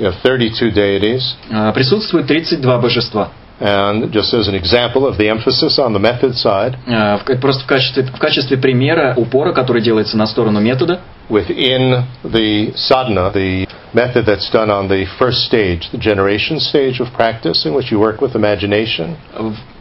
have 0.00 0.14
32 0.24 0.70
deities. 0.70 1.22
а, 1.52 1.72
присутствует 1.72 2.26
32 2.26 2.78
божества. 2.78 3.28
And 3.60 4.10
just 4.10 4.32
as 4.32 4.48
an 4.48 4.54
example 4.54 5.06
of 5.06 5.18
the 5.18 5.28
emphasis 5.28 5.78
on 5.78 5.92
the 5.92 5.98
method 5.98 6.34
side, 6.34 6.76
ка- 7.24 7.36
Просто 7.36 7.64
в 7.64 7.66
качестве, 7.66 8.04
в 8.04 8.18
качестве 8.18 8.56
примера 8.56 9.14
упора, 9.16 9.52
который 9.52 9.82
делается 9.82 10.16
на 10.16 10.26
сторону 10.26 10.60
метода, 10.60 11.00
within 11.28 12.02
the 12.24 12.72
sadhana, 12.74 13.30
the 13.32 13.68
method 13.92 14.24
that's 14.24 14.50
done 14.50 14.70
on 14.70 14.88
the 14.88 15.04
first 15.18 15.44
stage, 15.44 15.90
the 15.92 15.98
generation 15.98 16.58
stage 16.58 17.00
of 17.00 17.12
practice, 17.12 17.66
in 17.66 17.74
which 17.74 17.90
you 17.90 17.98
work 17.98 18.20
with 18.22 18.34
imagination, 18.34 19.16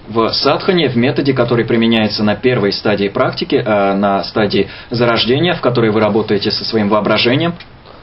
в 0.09 0.33
садхане, 0.33 0.89
в 0.89 0.97
методе, 0.97 1.33
который 1.33 1.63
применяется 1.65 2.23
на 2.23 2.35
первой 2.35 2.73
стадии 2.73 3.07
практики, 3.07 3.63
а, 3.65 3.95
на 3.95 4.23
стадии 4.23 4.67
зарождения, 4.89 5.53
в 5.53 5.61
которой 5.61 5.91
вы 5.91 5.99
работаете 6.01 6.51
со 6.51 6.65
своим 6.65 6.89
воображением, 6.89 7.53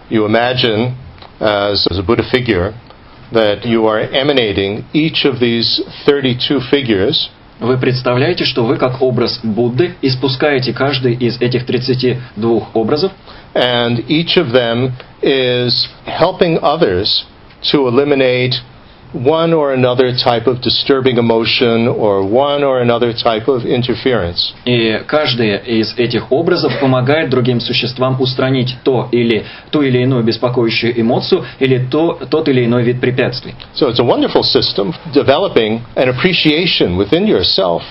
you 0.08 0.24
imagine 0.26 0.92
as, 1.40 1.86
as 1.90 1.98
a 1.98 2.02
Buddha 2.02 2.24
figure 2.32 2.72
that 3.31 3.65
you 3.65 3.87
are 3.87 3.99
emanating 3.99 4.85
each 4.93 5.25
of 5.25 5.39
these 5.39 5.81
32 6.05 6.59
figures 6.69 7.29
Вы 7.61 7.77
представляете, 7.77 8.43
что 8.43 8.65
вы 8.65 8.77
как 8.77 9.03
образ 9.03 9.39
Будды 9.43 9.95
испускаете 10.01 10.73
каждый 10.73 11.13
из 11.13 11.39
этих 11.39 11.67
32 11.67 12.69
образов, 12.73 13.11
and 13.53 14.03
each 14.07 14.35
of 14.35 14.51
them 14.51 14.93
is 15.21 15.87
helping 16.07 16.59
others 16.63 17.23
to 17.71 17.87
eliminate 17.87 18.55
one 19.15 19.53
or 19.53 19.73
another 19.73 20.15
type 20.15 20.47
of 20.47 20.61
disturbing 20.61 21.17
emotion 21.17 21.87
or 21.87 22.23
one 22.23 22.63
or 22.63 22.79
another 22.79 23.13
type 23.13 23.47
of 23.47 23.65
interference. 23.65 24.53
и 24.65 25.01
каждый 25.05 25.57
из 25.57 25.97
этих 25.97 26.31
образов 26.31 26.79
помогает 26.79 27.29
другим 27.29 27.59
существам 27.59 28.21
устранить 28.21 28.75
то 28.83 29.09
или 29.11 29.45
ту 29.69 29.81
или 29.81 29.99
иную 29.99 30.23
беспокоящую 30.23 30.99
эмоцию 30.99 31.43
или 31.59 31.85
то, 31.91 32.19
тот 32.29 32.47
или 32.47 32.65
иной 32.65 32.83
вид 32.83 33.01
препятствий. 33.01 33.53
So 33.73 33.89
it's 33.89 33.99
a 33.99 34.03
wonderful 34.03 34.43
system 34.43 34.93
developing 35.13 35.81
an 35.95 36.09
appreciation 36.09 36.97
within 36.97 37.27
yourself 37.27 37.83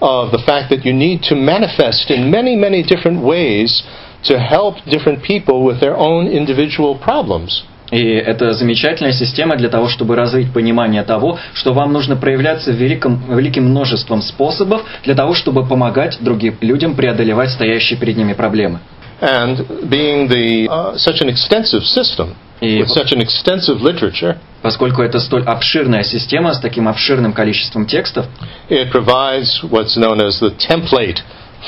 of 0.00 0.30
the 0.30 0.38
fact 0.38 0.70
that 0.70 0.84
you 0.84 0.92
need 0.92 1.22
to 1.24 1.34
manifest 1.34 2.10
in 2.10 2.30
many, 2.30 2.54
many 2.54 2.84
different 2.84 3.20
ways 3.20 3.82
to 4.22 4.38
help 4.38 4.76
different 4.86 5.22
people 5.24 5.64
with 5.64 5.80
their 5.80 5.96
own 5.96 6.28
individual 6.28 6.96
problems. 6.98 7.64
И 7.93 8.07
это 8.15 8.53
замечательная 8.53 9.11
система 9.11 9.55
для 9.55 9.69
того, 9.69 9.87
чтобы 9.87 10.15
развить 10.15 10.51
понимание 10.51 11.03
того, 11.03 11.37
что 11.53 11.73
вам 11.73 11.93
нужно 11.93 12.15
проявляться 12.15 12.71
великим, 12.71 13.21
великим 13.29 13.65
множеством 13.65 14.23
способов 14.23 14.81
для 15.03 15.13
того, 15.13 15.35
чтобы 15.35 15.63
помогать 15.63 16.17
другим 16.19 16.55
людям 16.61 16.95
преодолевать 16.95 17.51
стоящие 17.51 17.99
перед 17.99 18.17
ними 18.17 18.33
проблемы. 18.33 18.79
And 19.21 19.87
being 19.87 20.27
the 20.27 20.67
uh, 20.67 20.97
such 20.97 21.21
an 21.21 21.29
extensive 21.29 21.83
system 21.83 22.35
И 22.61 22.81
with 22.81 22.89
such 22.89 23.13
an 23.13 23.21
extensive 23.21 23.79
literature, 23.79 24.37
поскольку 24.63 25.03
это 25.03 25.19
столь 25.19 25.43
обширная 25.43 26.03
система 26.03 26.53
с 26.53 26.59
таким 26.59 26.87
обширным 26.87 27.31
количеством 27.31 27.85
текстов, 27.85 28.25
it 28.69 28.91
provides 28.91 29.61
what's 29.69 29.95
known 29.95 30.19
as 30.19 30.41
the 30.41 30.51
template 30.57 31.19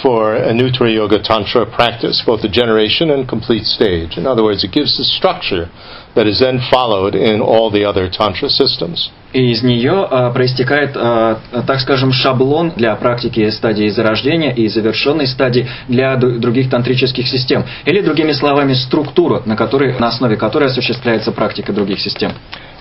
for 0.01 0.35
a 0.35 0.53
Nuttara 0.53 0.93
Yoga 0.93 1.21
Tantra 1.21 1.65
practice, 1.65 2.23
both 2.25 2.41
the 2.41 2.49
generation 2.49 3.09
and 3.11 3.27
complete 3.27 3.65
stage. 3.65 4.17
In 4.17 4.25
other 4.25 4.43
words, 4.43 4.63
it 4.63 4.71
gives 4.71 4.97
the 4.97 5.03
structure 5.03 5.69
that 6.15 6.27
is 6.27 6.39
then 6.39 6.59
followed 6.71 7.15
in 7.15 7.41
all 7.41 7.69
the 7.71 7.85
other 7.85 8.09
Tantra 8.09 8.49
systems. 8.49 9.11
и 9.33 9.51
из 9.51 9.63
нее 9.63 10.07
э, 10.09 10.31
проистекает, 10.33 10.91
э, 10.95 11.35
так 11.67 11.81
скажем, 11.81 12.13
шаблон 12.13 12.71
для 12.77 12.95
практики 12.95 13.49
стадии 13.49 13.89
зарождения 13.89 14.51
и 14.51 14.69
завершенной 14.69 15.27
стадии 15.27 15.67
для 15.89 16.15
других 16.15 16.69
тантрических 16.69 17.27
систем. 17.27 17.65
Или, 17.83 17.99
другими 17.99 18.31
словами, 18.31 18.73
структура, 18.73 19.41
на, 19.45 19.57
которой, 19.57 19.99
на 19.99 20.07
основе 20.07 20.37
которой 20.37 20.69
осуществляется 20.69 21.33
практика 21.33 21.73
других 21.73 21.99
систем. 21.99 22.31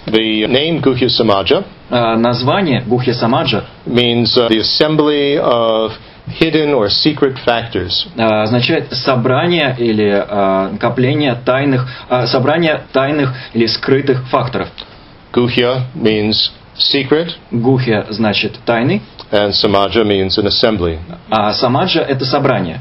The 0.07 0.47
name 0.47 0.81
Guhya 0.81 1.09
Samaja 1.09 1.65
Э, 1.91 2.17
название 2.17 2.83
Гухья 2.87 3.13
Самаджа 3.13 3.65
means 3.85 4.37
uh, 4.37 4.49
the 4.49 4.59
assembly 4.61 5.39
of 5.39 5.93
hidden 6.28 6.74
or 6.74 6.90
secret 6.90 7.38
factors. 7.46 8.08
э, 8.16 8.22
означает 8.22 8.92
собрание 8.94 9.76
или 9.78 10.10
э, 10.10 10.70
накопление 10.74 11.36
тайных, 11.46 11.88
э, 12.10 12.28
собрание 12.28 12.82
тайных 12.94 13.34
или 13.54 13.66
скрытых 13.66 14.28
факторов. 14.30 14.70
Guhya 15.34 15.84
means 15.96 16.52
secret, 16.78 17.32
Гухья 17.52 18.06
значит 18.10 18.60
тайный, 18.66 19.02
and 19.32 19.52
Samaja 19.52 20.04
means 20.04 20.38
an 20.38 20.48
assembly. 20.48 21.00
а 21.30 21.54
Самаджа 21.54 22.02
это 22.02 22.26
собрание. 22.26 22.80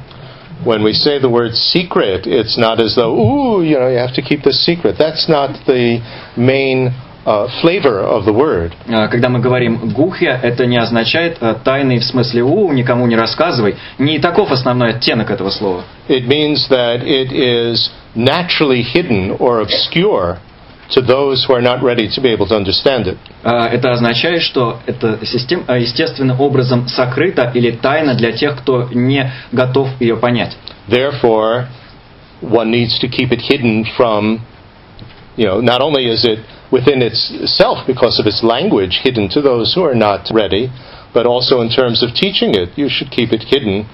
When 0.64 0.82
we 0.82 0.92
say 0.92 1.20
the 1.20 1.28
word 1.30 1.54
secret, 1.54 2.26
it's 2.26 2.58
not 2.58 2.80
as 2.80 2.96
though, 2.96 3.14
ooh, 3.14 3.62
you 3.62 3.78
know, 3.78 3.88
you 3.88 3.98
have 3.98 4.14
to 4.14 4.22
keep 4.22 4.42
this 4.42 4.64
secret. 4.64 4.96
That's 4.98 5.28
not 5.28 5.50
the 5.66 6.00
main 6.36 6.88
uh, 6.88 7.11
flavor 7.25 7.99
of 7.99 8.25
the 8.25 8.33
word. 8.33 8.73
А, 8.87 9.07
Когда 9.07 9.29
мы 9.29 9.39
говорим 9.39 9.89
гухья, 9.89 10.39
это 10.41 10.65
не 10.65 10.77
означает 10.77 11.37
э, 11.39 11.55
тайный 11.63 11.99
в 11.99 12.03
смысле 12.03 12.43
у, 12.43 12.71
никому 12.71 13.07
не 13.07 13.15
рассказывай. 13.15 13.75
Не 13.97 14.19
таков 14.19 14.51
основной 14.51 14.91
оттенок 14.91 15.31
этого 15.31 15.49
слова. 15.49 15.83
It 16.07 16.27
means 16.27 16.67
that 16.69 17.03
it 17.03 17.31
is 17.31 17.91
naturally 18.15 18.81
hidden 18.81 19.37
or 19.39 19.61
obscure 19.61 20.37
to 20.89 21.01
those 21.01 21.45
who 21.47 21.53
are 21.53 21.61
not 21.61 21.81
ready 21.81 22.09
to 22.09 22.21
be 22.21 22.29
able 22.29 22.47
to 22.47 22.55
understand 22.55 23.07
it. 23.07 23.17
Это 23.43 23.91
означает, 23.91 24.41
что 24.41 24.79
это 24.85 25.25
систем, 25.25 25.63
э, 25.67 25.81
естественным 25.81 26.39
образом 26.41 26.87
сокрыто 26.87 27.51
или 27.53 27.71
тайна 27.71 28.15
для 28.15 28.33
тех, 28.33 28.57
кто 28.57 28.89
не 28.91 29.31
готов 29.51 29.89
ее 29.99 30.17
понять. 30.17 30.57
Therefore, 30.89 31.67
one 32.41 32.69
needs 32.71 32.99
to 32.99 33.07
keep 33.07 33.31
it 33.31 33.41
hidden 33.41 33.85
from, 33.97 34.41
you 35.37 35.45
know, 35.45 35.61
not 35.61 35.81
only 35.81 36.07
is 36.07 36.25
it 36.25 36.39
within 36.73 36.99
itself 37.03 37.77
because 37.85 38.19
of 38.19 38.25
its 38.25 38.41
language 38.41 38.95
hidden 39.03 39.29
to 39.29 39.39
those 39.41 39.75
who 39.75 39.83
are 39.83 39.93
not 39.93 40.21
ready, 40.33 40.73
but 41.13 41.25
also 41.27 41.61
in 41.61 41.69
terms 41.69 42.01
of 42.01 42.09
teaching 42.15 42.51
it, 42.61 42.69
you 42.75 42.89
should 42.89 43.11
keep 43.11 43.31
it 43.31 43.43
hidden 43.53 43.85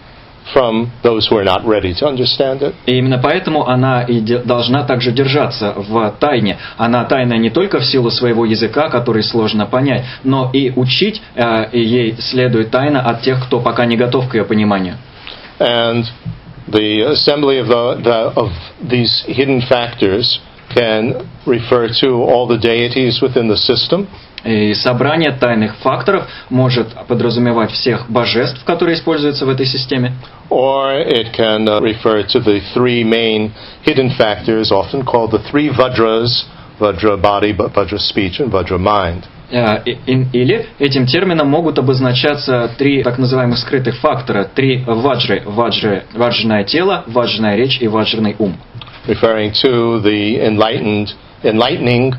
from 0.53 0.91
those 1.03 1.27
who 1.27 1.35
are 1.37 1.43
not 1.43 1.61
ready 1.67 1.93
to 1.93 2.07
understand 2.07 2.61
it. 2.63 2.73
И 2.87 2.97
именно 2.97 3.19
поэтому 3.19 3.67
она 3.67 4.03
и 4.03 4.21
должна 4.21 4.83
также 4.83 5.11
держаться 5.11 5.73
в 5.75 6.15
тайне. 6.19 6.57
Она 6.77 7.03
тайна 7.03 7.33
не 7.33 7.49
только 7.49 7.79
в 7.79 7.85
силу 7.85 8.09
своего 8.09 8.45
языка, 8.45 8.89
который 8.89 9.23
сложно 9.23 9.65
понять, 9.65 10.05
но 10.23 10.49
и 10.53 10.71
учить 10.71 11.21
э, 11.35 11.69
ей 11.73 12.15
следует 12.19 12.71
тайна 12.71 13.01
от 13.01 13.21
тех, 13.21 13.45
кто 13.45 13.59
пока 13.59 13.85
не 13.85 13.97
готов 13.97 14.29
к 14.29 14.35
ее 14.35 14.45
пониманию. 14.45 14.95
And 15.59 16.05
the 16.67 17.11
assembly 17.11 17.59
of, 17.59 17.67
the, 17.67 18.01
the, 18.01 18.33
of 18.35 18.51
these 18.81 19.23
hidden 19.27 19.61
factors 19.61 20.39
can 20.73 21.25
refer 21.45 21.87
to 22.01 22.23
all 22.23 22.47
the 22.47 22.57
deities 22.57 23.21
within 23.21 23.47
the 23.47 23.57
system, 23.57 24.07
И 24.45 24.73
собрание 24.73 25.31
тайных 25.31 25.75
факторов 25.77 26.25
может 26.49 26.87
подразумевать 27.07 27.71
всех 27.71 28.09
божеств, 28.09 28.63
которые 28.63 28.95
используются 28.95 29.45
в 29.45 29.49
этой 29.49 29.65
системе, 29.65 30.13
or 30.49 31.05
it 31.05 31.33
can 31.37 31.65
uh, 31.65 31.81
refer 31.81 32.23
to 32.25 32.39
the 32.39 32.61
three 32.73 33.03
main 33.03 33.51
hidden 33.85 34.09
factors, 34.17 34.71
often 34.71 35.03
called 35.03 35.31
the 35.31 35.41
three 35.51 35.69
Vajras 35.69 36.45
Vajra 36.79 37.17
body, 37.21 37.51
Vajra 37.53 37.99
speech, 37.99 38.39
and 38.39 38.49
Vajra 38.49 38.79
mind. 38.79 39.23
Э, 39.51 39.81
и- 39.83 39.97
и- 40.05 40.27
Или 40.31 40.67
этим 40.77 41.05
термином 41.07 41.49
могут 41.49 41.77
обозначаться 41.79 42.69
три 42.77 43.03
так 43.03 43.17
называемых 43.17 43.57
скрытых 43.57 43.97
фактора, 43.97 44.45
три 44.45 44.83
ваджры, 44.85 45.41
ваджры, 45.45 46.03
ваджрное 46.13 46.63
тело, 46.63 47.03
ваджрная 47.07 47.55
речь 47.57 47.81
и 47.81 47.87
ваджрный 47.87 48.35
ум. 48.39 48.55
referring 49.08 49.52
to 49.62 50.00
the 50.00 50.40
enlightened, 50.46 51.14
enlightening 51.42 52.14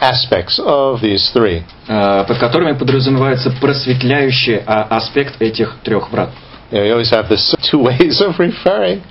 aspects 0.00 0.58
of 0.64 1.00
these 1.00 1.30
three. 1.32 1.62
э, 1.88 2.24
под 2.26 2.38
которыми 2.38 2.72
подразумевается 2.76 3.50
просветляющий 3.60 4.60
а, 4.66 4.84
аспект 4.96 5.40
этих 5.40 5.76
трех 5.82 6.10
врат. 6.10 6.30
You, 6.70 6.78
know, 6.78 6.86
you 6.86 6.92
always 6.94 7.10
have 7.10 7.28
this 7.28 7.54
two 7.70 7.78
ways 7.82 8.20
of 8.20 8.38
referring. 8.38 9.02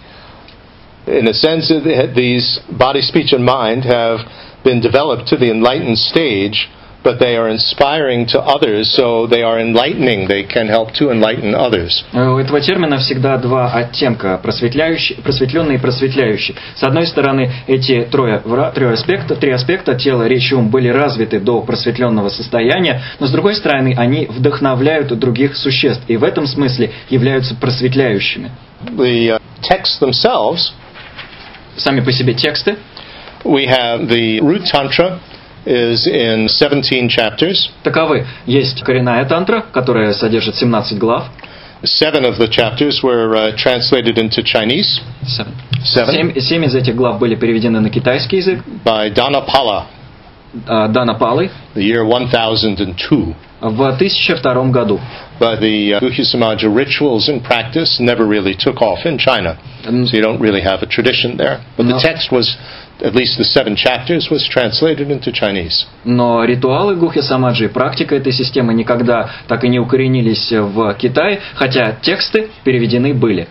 In 1.07 1.27
a 1.27 1.33
sense, 1.33 1.69
it- 1.71 2.13
these 2.15 2.59
body, 2.69 3.01
speech, 3.01 3.33
and 3.33 3.43
mind 3.43 3.83
have 3.85 4.19
been 4.63 4.79
developed 4.79 5.27
to 5.27 5.37
the 5.37 5.49
enlightened 5.51 5.97
stage, 5.97 6.69
but 7.04 7.18
they 7.20 7.36
are 7.36 7.48
inspiring 7.50 8.26
to 8.28 8.40
others, 8.40 8.92
so 8.96 9.26
they 9.26 9.42
are 9.42 9.60
enlightening. 9.60 10.26
They 10.26 10.42
can 10.42 10.66
help 10.68 10.92
to 10.94 11.10
enlighten 11.10 11.54
others. 11.54 12.04
Э, 12.12 12.28
У 12.30 12.38
этого 12.38 12.60
термина 12.60 12.96
всегда 12.98 13.36
два 13.36 13.70
оттенка 13.72 14.38
просветляющий, 14.42 15.16
просветленный 15.22 15.74
и 15.74 15.78
просветляющий. 15.78 16.56
С 16.74 16.82
одной 16.82 17.06
стороны, 17.06 17.52
эти 17.66 18.08
трое, 18.10 18.40
трое 18.74 18.92
аспекта, 18.94 19.36
три 19.36 19.50
аспекта 19.52 19.94
тела, 19.94 20.26
речь 20.26 20.50
ум 20.52 20.70
были 20.70 20.88
развиты 20.88 21.38
до 21.40 21.60
просветленного 21.60 22.30
состояния, 22.30 23.02
но 23.20 23.26
с 23.26 23.30
другой 23.30 23.54
стороны, 23.54 23.94
они 23.96 24.26
вдохновляют 24.26 25.16
других 25.18 25.56
существ 25.56 26.02
и 26.08 26.16
в 26.16 26.24
этом 26.24 26.46
смысле 26.46 26.90
являются 27.10 27.54
просветляющими. 27.54 28.50
The 28.96 29.36
uh, 29.36 29.40
texts 29.62 30.00
themselves, 30.00 30.72
Сами 31.76 32.00
по 32.00 32.12
себе 32.12 32.34
тексты. 32.34 32.76
we 33.44 33.66
have 33.66 34.08
the 34.08 34.40
root 34.40 34.62
tantra 34.72 35.18
is 35.65 36.07
in 36.07 36.47
17 36.47 37.09
chapters. 37.09 37.69
Таковы. 37.83 38.25
Есть 38.45 38.81
коренная 38.83 39.25
тантра, 39.25 39.61
которая 39.71 40.13
содержит 40.13 40.55
17 40.55 40.97
глав. 40.97 41.25
Seven 41.83 42.25
of 42.25 42.37
the 42.37 42.47
chapters 42.49 43.01
were 43.03 43.33
uh, 43.35 43.55
translated 43.55 44.17
into 44.17 44.43
Chinese. 44.43 44.99
Seven 45.83 46.13
Семь, 46.13 46.39
семь 46.39 46.65
из 46.65 46.75
этих 46.75 46.95
глав 46.95 47.19
были 47.19 47.35
переведены 47.35 47.79
на 47.79 47.89
китайский 47.89 48.37
язык. 48.37 48.59
by 48.83 49.09
Dhanapala, 49.13 49.85
а, 50.67 50.87
Дана 50.89 51.13
Палой 51.13 51.49
the 51.75 51.81
year 51.83 52.03
1002. 52.03 53.33
в 53.61 53.81
1002 53.81 54.71
году. 54.71 54.99
But 55.39 55.61
the 55.61 55.93
uh, 55.93 55.99
Guhya 56.01 56.25
Samaja 56.25 56.67
rituals 56.73 57.29
and 57.29 57.41
practice 57.43 57.97
never 58.01 58.25
really 58.25 58.55
took 58.55 58.81
off 58.81 59.05
in 59.05 59.17
China. 59.17 59.57
Mm. 59.85 60.05
So 60.07 60.17
you 60.17 60.21
don't 60.21 60.41
really 60.41 60.61
have 60.61 60.81
a 60.81 60.85
tradition 60.85 61.37
there. 61.37 61.61
But 61.77 61.85
No. 61.85 61.95
the 61.95 62.01
text 62.01 62.29
was, 62.31 62.57
at 63.00 63.14
least 63.14 63.38
the 63.38 63.44
seven 63.44 63.76
chapters, 63.76 64.28
was 64.30 64.46
translated 64.48 65.10
into 65.10 65.32
Chinese. 65.32 65.86
Но 66.04 66.44
ритуалы 66.44 66.96
Гухи 66.96 67.20
Самаджи 67.20 67.66
и 67.66 67.68
практика 67.68 68.14
этой 68.14 68.32
системы 68.32 68.74
никогда 68.74 69.30
так 69.48 69.64
и 69.64 69.68
не 69.68 69.78
укоренились 69.78 70.52
в 70.52 70.94
Китае, 70.94 71.40
хотя 71.54 71.96
тексты 72.02 72.48
переведены 72.64 73.14
были. 73.14 73.48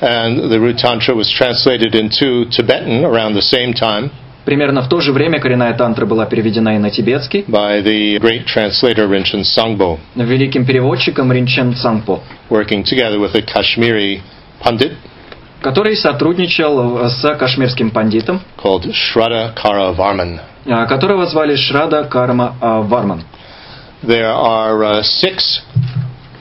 And 0.00 0.50
the 0.50 0.60
root 0.60 0.76
tantra 0.76 1.14
was 1.14 1.30
translated 1.30 1.94
into 1.94 2.44
Tibetan 2.50 3.04
around 3.04 3.34
the 3.34 3.42
same 3.42 3.72
time 3.72 4.10
Примерно 4.46 4.82
в 4.82 4.88
то 4.88 5.00
же 5.00 5.12
время 5.12 5.40
коренная 5.40 5.74
тантра 5.74 6.06
была 6.06 6.24
переведена 6.24 6.76
и 6.76 6.78
на 6.78 6.90
тибетский 6.90 7.44
by 7.48 7.82
the 7.82 8.16
great 8.20 8.44
translator 8.46 9.08
Rinchen 9.08 9.42
Sangbo, 9.42 9.98
великим 10.14 10.64
переводчиком 10.64 11.32
Ринчен 11.32 11.74
Цангпо, 11.74 12.20
working 12.48 12.84
together 12.84 13.18
with 13.18 13.34
a 13.34 13.42
Kashmiri 13.42 14.22
pundit 14.62 14.92
который 15.66 15.96
сотрудничал 15.96 17.08
с 17.10 17.34
кашмирским 17.34 17.90
пандитом, 17.90 18.40
called 18.56 18.84
Shraddha 18.92 19.52
Kara 19.52 19.92
Varman. 19.92 20.38
а, 20.64 20.86
которого 20.86 21.26
звали 21.26 21.56
Шрада 21.56 22.04
Карма 22.04 22.54
а, 22.60 22.82
Варман. 22.82 23.24
There 24.04 24.32
are 24.32 24.80
uh, 24.84 25.02
six 25.02 25.64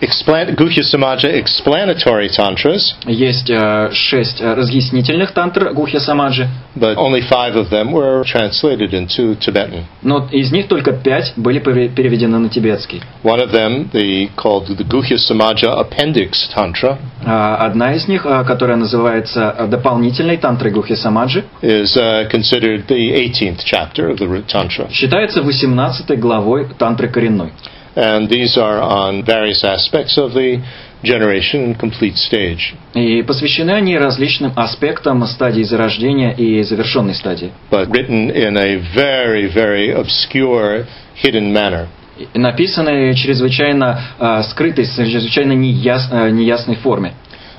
explan- 0.01 0.55
Guhya 0.55 0.83
Samaja 0.83 1.29
explanatory 1.33 2.29
tantras, 2.29 2.95
Есть 3.05 3.49
э, 3.49 3.89
шесть 3.91 4.41
э, 4.41 4.53
разъяснительных 4.53 5.31
тантр 5.31 5.71
Гухья 5.73 5.99
Самаджи, 5.99 6.47
but 6.75 6.95
only 6.97 7.21
five 7.21 7.55
of 7.55 7.69
them 7.69 7.91
were 7.91 8.23
translated 8.23 8.93
into 8.93 9.35
Tibetan. 9.39 9.85
но 10.01 10.27
из 10.31 10.51
них 10.51 10.67
только 10.67 10.91
пять 10.93 11.33
были 11.35 11.59
переведены 11.59 12.37
на 12.39 12.49
тибетский. 12.49 13.01
One 13.23 13.39
of 13.41 13.51
them, 13.51 13.89
the 13.91 14.29
called 14.35 14.67
the 14.67 14.83
Guhya 14.83 15.17
Samaja 15.17 15.79
Appendix 15.79 16.49
Tantra, 16.53 16.97
А 17.25 17.55
Одна 17.65 17.93
из 17.93 18.07
них, 18.07 18.25
а, 18.25 18.43
которая 18.43 18.77
называется 18.77 19.55
э, 19.57 19.67
дополнительной 19.67 20.37
тантрой 20.37 20.71
Гухья 20.71 20.95
Самаджи, 20.95 21.43
is 21.61 21.95
uh, 21.97 22.29
considered 22.29 22.85
the 22.87 23.11
18th 23.13 23.61
chapter 23.65 24.09
of 24.09 24.17
the 24.17 24.27
Root 24.27 24.45
Tantra. 24.47 24.89
считается 24.91 25.41
18 25.41 26.19
главой 26.19 26.67
тантры 26.77 27.07
коренной. 27.07 27.51
And 27.96 28.28
these 28.28 28.56
are 28.56 28.80
on 28.80 29.24
various 29.24 29.64
aspects 29.64 30.16
of 30.16 30.32
the 30.32 30.62
generation 31.02 31.64
and 31.64 31.78
complete 31.78 32.16
stage. 32.16 32.74
И 32.94 33.22
посвящены 33.22 33.72
они 33.72 33.98
различным 33.98 34.52
аспектам 34.54 35.26
стадии 35.26 35.62
зарождения 35.62 36.30
и 36.30 36.62
завершенной 36.62 37.14
стадии. 37.14 37.52
but 37.70 37.88
written 37.90 38.30
in 38.30 38.56
a 38.56 38.76
very, 38.94 39.48
very 39.52 39.92
obscure, 39.92 40.86
hidden 41.16 41.52
manner. 41.52 41.88
И 42.34 42.38
написаны 42.38 43.14
чрезвычайно 43.14 44.00
а, 44.18 44.42
скрытой, 44.42 44.84
чрезвычайно 44.84 45.52
неяс- 45.52 46.08
а, 46.10 46.30
неясной 46.30 46.76
форме. 46.76 47.14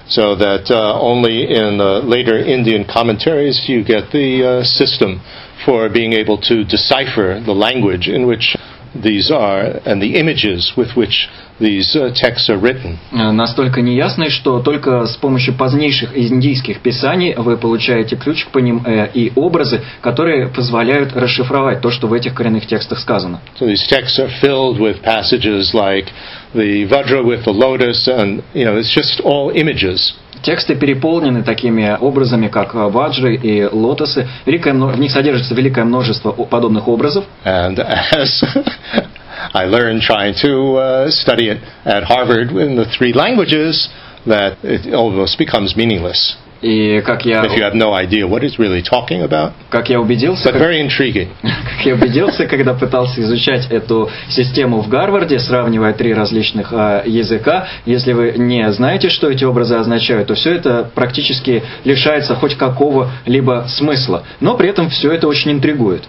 So 0.08 0.36
that 0.36 0.70
uh, 0.70 1.00
only 1.00 1.50
in 1.50 1.78
the 1.78 2.02
later 2.04 2.38
Indian 2.38 2.84
commentaries 2.86 3.64
you 3.68 3.84
get 3.84 4.12
the 4.12 4.44
uh, 4.44 4.64
system 4.64 5.22
for 5.66 5.90
being 5.90 6.14
able 6.14 6.38
to 6.38 6.64
decipher 6.66 7.40
the 7.46 7.54
language 7.54 8.10
in 8.10 8.28
which 8.28 8.58
these 9.03 9.31
are 9.31 9.81
and 9.85 10.01
the 10.01 10.17
images 10.17 10.73
with 10.77 10.97
which 10.97 11.29
these 11.59 11.97
uh, 11.97 12.11
texts 12.15 12.51
are 12.51 12.59
written. 12.59 12.99
Э, 13.13 13.33
Настолько 13.33 13.81
неясной, 13.81 14.31
что 14.31 14.61
только 14.61 15.07
с 15.07 15.17
помощью 15.17 15.55
позднейших 15.55 16.17
индийских 16.17 16.81
писаний 16.81 17.35
вы 17.35 17.57
получаете 17.57 18.17
ключ 18.17 18.45
к 18.45 18.61
ним 18.61 18.83
э, 18.85 19.09
и 19.15 19.33
образы, 19.35 19.81
которые 20.03 20.49
позволяют 20.49 21.15
расшифровать 21.15 21.81
то, 21.81 21.91
что 21.91 22.09
в 22.09 22.13
этих 22.13 22.35
коренных 22.35 22.67
текстах 22.67 22.99
сказано. 22.99 23.41
So 23.59 23.67
these 23.67 23.87
texts 23.89 24.19
are 24.19 24.31
filled 24.43 24.79
with 24.79 25.03
passages 25.03 25.73
like 25.73 26.13
the 26.55 26.87
Vajra 26.87 27.25
with 27.25 27.45
the 27.45 27.53
lotus, 27.53 28.07
and 28.09 28.43
you 28.53 28.65
know 28.65 28.77
it's 28.77 28.95
just 28.95 29.21
all 29.21 29.51
images. 29.51 30.15
Тексты 30.47 30.77
переполнены 30.77 31.43
такими 31.43 31.97
образами, 32.01 32.47
как 32.47 32.73
э, 32.73 32.79
ваджры 32.79 33.35
и 33.35 33.65
лотосы. 33.65 34.29
Великое 34.47 34.75
В 34.75 34.97
них 34.97 35.11
содержится 35.11 35.57
великое 35.57 35.85
множество 35.85 36.31
подобных 36.31 36.87
образов. 36.87 37.25
And 37.45 37.77
as 37.81 38.45
I 39.53 39.65
learned 39.67 40.03
trying 40.03 40.35
to 40.43 40.77
uh, 40.77 41.11
study 41.11 41.49
it 41.49 41.59
at 41.85 42.05
Harvard 42.05 42.53
in 42.53 42.77
the 42.77 42.85
three 42.97 43.13
languages, 43.13 43.89
that 44.25 44.59
it 44.63 44.95
almost 44.95 45.37
becomes 45.37 45.75
meaningless 45.75 46.37
И 46.63 47.01
как 47.03 47.27
я, 47.27 47.43
if 47.45 47.55
you 47.55 47.63
have 47.63 47.75
no 47.75 47.93
idea 47.95 48.27
what 48.27 48.43
it's 48.43 48.59
really 48.59 48.83
talking 48.83 49.23
about. 49.23 49.53
как 49.71 49.91
я 49.91 50.01
убедился, 50.01 50.49
But 50.49 50.53
как- 50.53 50.63
very 50.63 50.81
intriguing. 50.81 51.29
Как 51.43 51.85
я 51.85 51.95
убедился, 51.95 52.47
когда 52.47 52.73
пытался 52.73 53.21
изучать 53.21 53.67
эту 53.71 54.09
систему 54.29 54.81
в 54.81 54.89
Гарварде, 54.89 55.39
сравнивая 55.39 55.93
три 55.93 56.15
различных 56.15 56.73
а, 56.73 57.03
языка, 57.05 57.69
если 57.85 58.13
вы 58.15 58.33
не 58.37 58.71
знаете, 58.73 59.11
что 59.11 59.31
эти 59.31 59.45
образы 59.45 59.75
означают, 59.77 60.29
то 60.29 60.35
все 60.35 60.55
это 60.55 60.91
практически 60.95 61.63
лишается 61.85 62.35
хоть 62.35 62.55
какого-либо 62.57 63.67
смысла. 63.69 64.25
Но 64.41 64.57
при 64.57 64.71
этом 64.71 64.89
все 64.89 65.13
это 65.13 65.29
очень 65.29 65.53
интригует. 65.53 66.05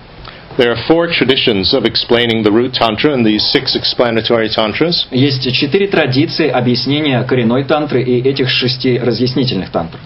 There 0.57 0.71
are 0.71 0.87
four 0.87 1.07
traditions 1.11 1.73
of 1.73 1.83
explaining 1.85 2.41
the 2.43 2.51
root 2.51 2.73
tantra 2.73 3.13
and 3.13 3.23
these 3.23 3.45
six 3.51 3.75
explanatory 3.75 4.49
tantras. 4.49 5.07
Есть 5.11 5.51
четыре 5.53 5.87
традиции 5.87 6.47
объяснения 6.47 7.21
коренной 7.23 7.63
тантры 7.65 8.01
и 8.01 8.27
этих 8.27 8.49
шести 8.49 8.97
разъяснительных 8.97 9.69
тантр. 9.69 9.99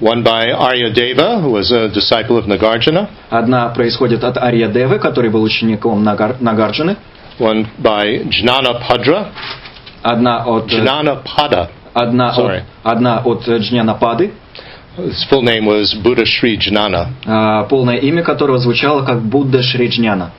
One 0.00 0.22
by 0.24 0.50
Arya 0.50 0.90
Deva, 0.92 1.40
who 1.40 1.50
was 1.52 1.70
a 1.72 1.88
disciple 1.88 2.36
of 2.36 2.46
Nagarjuna. 2.46 3.08
Одна 3.30 3.68
происходит 3.68 4.24
от 4.24 4.36
Арья 4.38 4.68
Девы, 4.68 4.98
который 4.98 5.30
был 5.30 5.42
учеником 5.42 6.02
Нагар- 6.02 6.36
Нагарджуны. 6.40 6.96
One 7.38 7.66
by 7.80 8.28
Jnana 8.28 8.80
Padra. 8.86 9.26
Одна 10.02 10.44
от, 10.44 10.70
э, 10.70 10.80
Jnana 10.82 11.22
Pada. 11.24 11.68
одна 11.94 12.30
от, 12.30 12.38
Sorry. 12.38 12.62
одна 12.82 13.18
от 13.24 13.46
э, 13.48 13.58
Джняна-Пады, 13.58 14.32
His 14.98 15.24
full 15.30 15.42
name 15.42 15.64
was 15.66 15.94
Buddha 16.02 16.24
Sri 16.24 16.56
Jnana. 16.58 17.08
а, 17.26 17.64
полное 17.64 17.96
имя 17.96 18.22
которого 18.22 18.58
звучало 18.58 19.02
как 19.04 19.22
Будда 19.22 19.62
Шри 19.62 19.88
Джняна. 19.88 20.30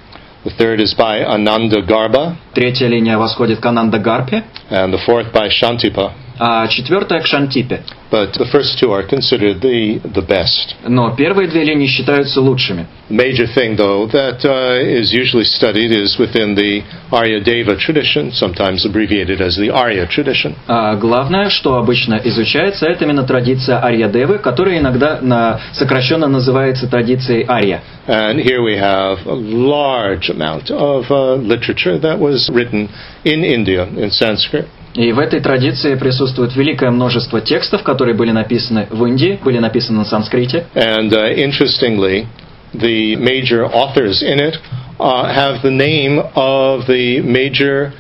The 0.45 0.51
third 0.57 0.79
is 0.79 0.93
by 0.95 1.23
Ananda 1.25 1.81
Garba. 1.81 2.35
Третья 2.53 2.87
линия 2.87 3.17
восходит 3.17 3.59
к 3.59 3.65
Ананда 3.65 3.97
Гарпе, 3.99 4.43
and 4.69 4.93
the 4.93 4.99
fourth 5.05 5.31
by 5.33 5.49
Shantipa. 5.49 6.11
А 6.39 6.67
четвертая 6.67 7.21
к 7.21 7.27
Шантипе. 7.27 7.81
But 8.11 8.33
the 8.37 8.45
first 8.45 8.79
two 8.79 8.91
are 8.93 9.03
considered 9.03 9.61
the, 9.61 9.99
the 10.03 10.21
best. 10.25 10.75
Но 10.87 11.15
первые 11.15 11.47
две 11.49 11.63
линии 11.63 11.87
считаются 11.87 12.39
лучшими. 12.39 12.85
Major 13.09 13.45
thing, 13.45 13.75
though, 13.75 14.07
that 14.07 14.43
uh, 14.45 14.79
is 14.81 15.11
usually 15.13 15.43
studied 15.43 15.91
is 15.91 16.17
within 16.17 16.55
the 16.55 16.81
Arya 17.11 17.39
Deva 17.41 17.75
tradition, 17.77 18.31
sometimes 18.31 18.85
abbreviated 18.85 19.41
as 19.41 19.55
the 19.57 19.69
Arya 19.69 20.07
tradition. 20.07 20.55
А 20.67 20.95
главное, 20.95 21.49
что 21.49 21.75
обычно 21.77 22.19
изучается, 22.23 22.85
это 22.87 23.03
именно 23.05 23.23
традиция 23.23 23.79
Арья-Девы, 23.79 24.39
которая 24.39 24.79
иногда 24.79 25.19
на- 25.21 25.59
сокращенно 25.73 26.27
называется 26.27 26.87
традицией 26.87 27.43
Арья. 27.43 27.81
And 28.07 28.39
here 28.39 28.61
we 28.61 28.77
have 28.77 29.25
a 29.25 29.33
large 29.35 30.29
amount 30.29 30.69
of 30.71 31.09
uh, 31.09 31.35
literature 31.35 31.97
that 31.99 32.19
was 32.19 32.49
written 32.49 32.89
in 33.23 33.43
India 33.43 33.87
in 33.97 34.11
Sanskrit. 34.11 34.67
И 34.95 35.11
в 35.11 35.19
этой 35.19 35.41
традиции 35.41 35.95
присутствует 35.95 36.55
великое 36.55 36.89
множество 36.89 37.41
текстов, 37.41 37.83
которые 37.83 38.15
были 38.15 38.31
написаны 38.31 38.87
в 38.89 39.05
Индии, 39.05 39.37
были 39.43 39.59
написаны 39.59 39.99
на 39.99 40.05
санскрите. 40.05 40.67
And 40.73 41.11
uh, 41.11 41.35
interestingly, 41.35 42.27
the 42.73 43.17
major 43.17 43.65
authors 43.65 44.23
in 44.23 44.39
it 44.39 44.57
uh, 44.99 45.33
have 45.33 45.61
the 45.61 45.71
name 45.71 46.19
of 46.35 46.87
the 46.87 47.21
major 47.21 47.91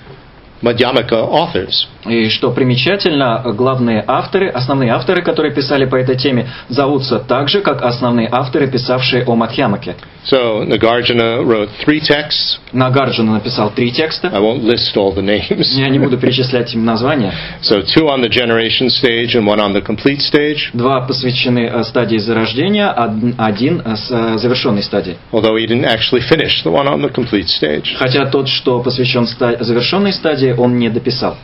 Madhyamaka 0.61 1.13
authors. 1.13 1.87
И 2.07 2.29
что 2.29 2.51
примечательно, 2.51 3.41
главные 3.55 4.03
авторы, 4.05 4.49
основные 4.49 4.91
авторы, 4.91 5.21
которые 5.23 5.53
писали 5.53 5.85
по 5.85 5.95
этой 5.95 6.15
теме, 6.15 6.47
зовутся 6.69 7.19
так 7.19 7.49
же, 7.49 7.61
как 7.61 7.81
основные 7.81 8.29
авторы, 8.31 8.67
писавшие 8.67 9.23
о 9.25 9.35
Мадхьямаке. 9.35 9.95
So 10.25 10.63
Nagarjuna 10.67 11.43
wrote 11.43 11.69
three 11.85 11.99
texts. 11.99 12.59
Нагарджуна 12.71 13.33
написал 13.33 13.69
три 13.69 13.91
текста. 13.91 14.29
I 14.33 14.39
won't 14.39 14.63
list 14.63 14.95
all 14.95 15.13
the 15.13 15.21
names. 15.21 15.77
Я 15.77 15.89
не 15.89 15.99
буду 15.99 16.17
перечислять 16.17 16.73
им 16.73 16.83
названия. 16.85 17.31
So 17.61 17.81
two 17.81 18.07
on 18.07 18.21
the 18.21 18.29
generation 18.29 18.89
stage 18.89 19.35
and 19.35 19.45
one 19.45 19.59
on 19.59 19.73
the 19.73 19.81
complete 19.81 20.19
stage. 20.21 20.71
Два 20.73 21.01
посвящены 21.01 21.69
э, 21.71 21.83
стадии 21.83 22.17
зарождения, 22.17 22.91
од- 22.91 23.35
один 23.37 23.81
э, 23.85 23.95
с 23.95 24.09
э, 24.11 24.37
завершенной 24.37 24.81
стадии. 24.83 25.17
Although 25.31 25.57
he 25.57 25.67
didn't 25.67 25.85
actually 25.85 26.21
finish 26.21 26.63
the 26.63 26.71
one 26.71 26.87
on 26.87 27.01
the 27.01 27.11
complete 27.13 27.47
stage. 27.47 27.95
Хотя 27.97 28.25
тот, 28.25 28.47
что 28.47 28.79
посвящен 28.79 29.27
завершенной 29.27 30.13
стадии, 30.13 30.55
он 30.57 30.77
не 30.79 30.89
дописал. 30.89 31.37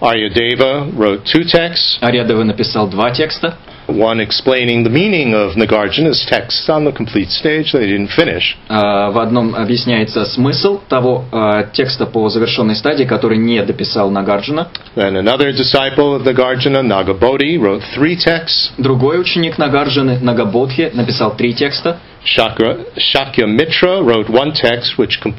Aryadeva 0.00 0.92
wrote 0.96 1.24
two 1.24 1.44
texts. 1.44 1.98
Арядовый 2.00 2.44
написал 2.44 2.88
два 2.88 3.10
текста. 3.10 3.56
One 3.88 4.18
explaining 4.20 4.82
the 4.82 4.90
meaning 4.90 5.32
of 5.32 5.54
Nagarjuna's 5.56 6.26
texts 6.28 6.68
on 6.68 6.84
the 6.84 6.90
complete 6.92 7.30
stage 7.30 7.70
that 7.70 7.82
he 7.82 7.86
didn't 7.86 8.10
finish. 8.10 8.56
А, 8.68 9.10
В 9.12 9.18
одном 9.18 9.54
объясняется 9.54 10.24
смысл 10.24 10.80
того 10.88 11.24
э, 11.30 11.66
текста 11.72 12.04
по 12.04 12.28
завершенной 12.28 12.74
стадии, 12.74 13.04
который 13.04 13.38
не 13.38 13.62
дописал 13.62 14.10
Нагарджуна. 14.10 14.68
Then 14.96 15.16
another 15.16 15.52
disciple 15.52 16.16
of 16.16 16.24
Nagarjuna, 16.24 16.82
Nagabodhi, 16.82 17.58
wrote 17.58 17.82
three 17.96 18.16
texts. 18.16 18.72
Другой 18.76 19.20
ученик 19.20 19.56
Нагарджуны, 19.56 20.18
Нагабодхи, 20.18 20.90
написал 20.92 21.36
три 21.36 21.54
текста. 21.54 21.98
Shakra, 22.24 22.78
Shakya 22.96 23.46
Mitra 23.46 24.02
wrote 24.02 24.28
one 24.28 24.50
text 24.52 24.98
which 24.98 25.20
com- 25.22 25.34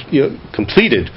completed 0.53 1.09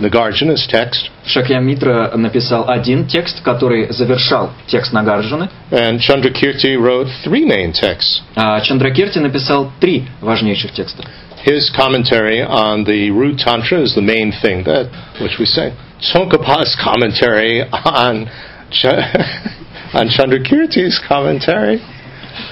Nagarjuna's 0.00 0.66
text. 0.68 1.10
Шакьямитра 1.26 2.12
написал 2.16 2.68
один 2.68 3.06
текст, 3.06 3.42
который 3.42 3.90
завершал 3.90 4.50
текст 4.66 4.92
Нагарджуны. 4.92 5.48
And 5.70 5.98
Chandrakirti 5.98 6.76
wrote 6.76 7.08
three 7.24 7.44
main 7.44 7.72
texts. 7.72 8.22
А 8.36 8.60
Чандракирти 8.60 9.18
написал 9.18 9.72
три 9.80 10.06
важнейших 10.20 10.72
текста. 10.72 11.02
His 11.44 11.70
commentary 11.70 12.42
on 12.42 12.84
the 12.84 13.10
root 13.10 13.38
tantra 13.38 13.80
is 13.80 13.94
the 13.94 14.02
main 14.02 14.32
thing 14.42 14.64
that 14.64 14.88
which 15.20 15.38
we 15.38 15.46
say. 15.46 15.72
Tsongkhapa's 16.00 16.76
commentary 16.82 17.62
on 17.62 18.30
Ch- 18.70 18.84
on 19.94 20.08
Chandrakirti's 20.08 21.00
commentary, 21.08 21.80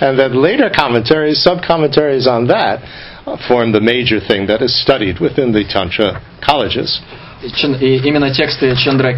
and 0.00 0.18
then 0.18 0.34
later 0.40 0.70
commentaries, 0.74 1.42
sub 1.42 1.62
commentaries 1.62 2.26
on 2.26 2.46
that, 2.48 2.80
uh, 3.26 3.36
form 3.46 3.72
the 3.72 3.80
major 3.80 4.18
thing 4.20 4.46
that 4.46 4.62
is 4.62 4.74
studied 4.80 5.20
within 5.20 5.52
the 5.52 5.64
tantra 5.64 6.22
colleges. 6.42 7.00
И 7.43 7.97
именно 8.03 8.29
тексты 8.29 8.75
Чандра, 8.75 9.15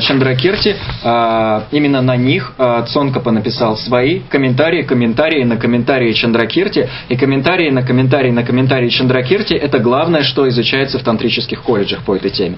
Чандракирти, 0.00 0.76
а, 1.04 1.64
именно 1.70 2.00
на 2.00 2.16
них 2.16 2.54
а, 2.56 2.82
Цонкапа 2.82 3.30
написал 3.30 3.76
свои 3.76 4.20
комментарии, 4.20 4.82
комментарии 4.82 5.44
на 5.44 5.56
комментарии 5.56 6.12
Чандракирти. 6.12 6.88
И 7.08 7.16
комментарии 7.16 7.70
на 7.70 7.82
комментарии 7.82 8.30
на 8.30 8.44
комментарии 8.44 8.88
Чандракирти– 8.88 9.54
это 9.54 9.78
главное, 9.78 10.22
что 10.22 10.48
изучается 10.48 10.98
в 10.98 11.02
тантрических 11.02 11.62
колледжах 11.62 12.02
по 12.02 12.16
этой 12.16 12.30
теме. 12.30 12.56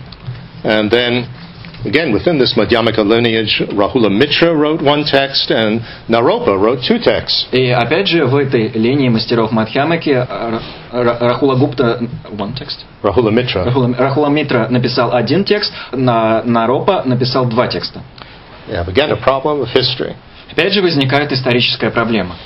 And 0.63 0.91
then 0.91 1.27
Again, 1.86 2.14
within 2.14 2.40
this 2.40 2.54
Madhyamaka 2.56 3.06
lineage, 3.06 3.62
Rahula 3.74 4.10
Mitra 4.10 4.56
wrote 4.56 4.82
one 4.82 5.04
text 5.04 5.52
and 5.52 5.82
Naropa 6.08 6.58
wrote 6.58 6.80
two 6.88 6.98
texts. 6.98 7.48
И 7.52 7.72
опять 7.72 8.08
же, 8.08 8.26
в 8.26 8.38
этой 8.38 8.70
линии 8.70 9.10
мастеров 9.10 9.52
Мадхьямаки 9.52 10.12
Ра- 10.12 10.62
Ра- 10.94 11.18
Рахула 11.20 11.56
Гупта... 11.56 12.00
One 12.32 12.54
text? 12.58 12.86
Rahula 13.02 13.32
Mitra. 13.32 13.66
Рахула, 13.66 13.94
Рахула 13.98 14.28
Митра 14.30 14.70
написал 14.70 15.14
один 15.14 15.44
текст, 15.44 15.74
на, 15.92 16.42
Наропа 16.44 17.04
написал 17.04 17.48
два 17.48 17.68
текста. 17.68 18.02
Yeah, 18.70 18.88
again, 18.88 19.12
a 19.12 19.18
problem 19.18 19.60
of 19.62 19.68
history. 19.74 20.16
Опять 20.50 20.72
же 20.72 20.82
возникает 20.82 21.34
историческая 21.34 21.90
проблема. 21.90 22.38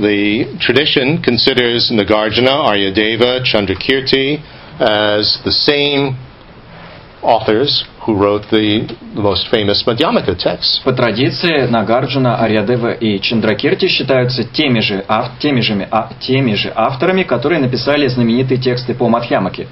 The 0.00 0.56
tradition 0.58 1.22
considers 1.22 1.90
Nagarjuna, 1.90 2.64
Aryadeva, 2.70 3.42
Chandrakirti 3.44 4.40
as 4.78 5.38
the 5.44 5.52
same 5.52 6.16
authors 7.22 7.84
who 8.05 8.13
wrote 8.15 8.43
the, 8.51 8.87
the 9.15 9.21
most 9.21 9.47
famous 9.51 9.83
Madhyamaka 9.85 10.35
texts. 10.35 10.81
По 10.83 10.93
традиции 10.93 11.67
Нагарджуна, 11.67 12.37
Арьядева 12.37 12.91
и 12.93 13.19
Чандракирти 13.19 13.87
считаются 13.87 14.43
теми 14.43 14.79
же, 14.79 15.03
ав- 15.07 15.37
теми, 15.39 15.61
же, 15.61 15.87
а- 15.91 16.09
теми 16.19 16.53
же 16.55 16.71
авторами, 16.75 17.23
которые 17.23 17.59
написали 17.59 18.07
знаменитые 18.07 18.59
тексты 18.59 18.93
по 18.93 19.07
Мадхьямаке. 19.09 19.67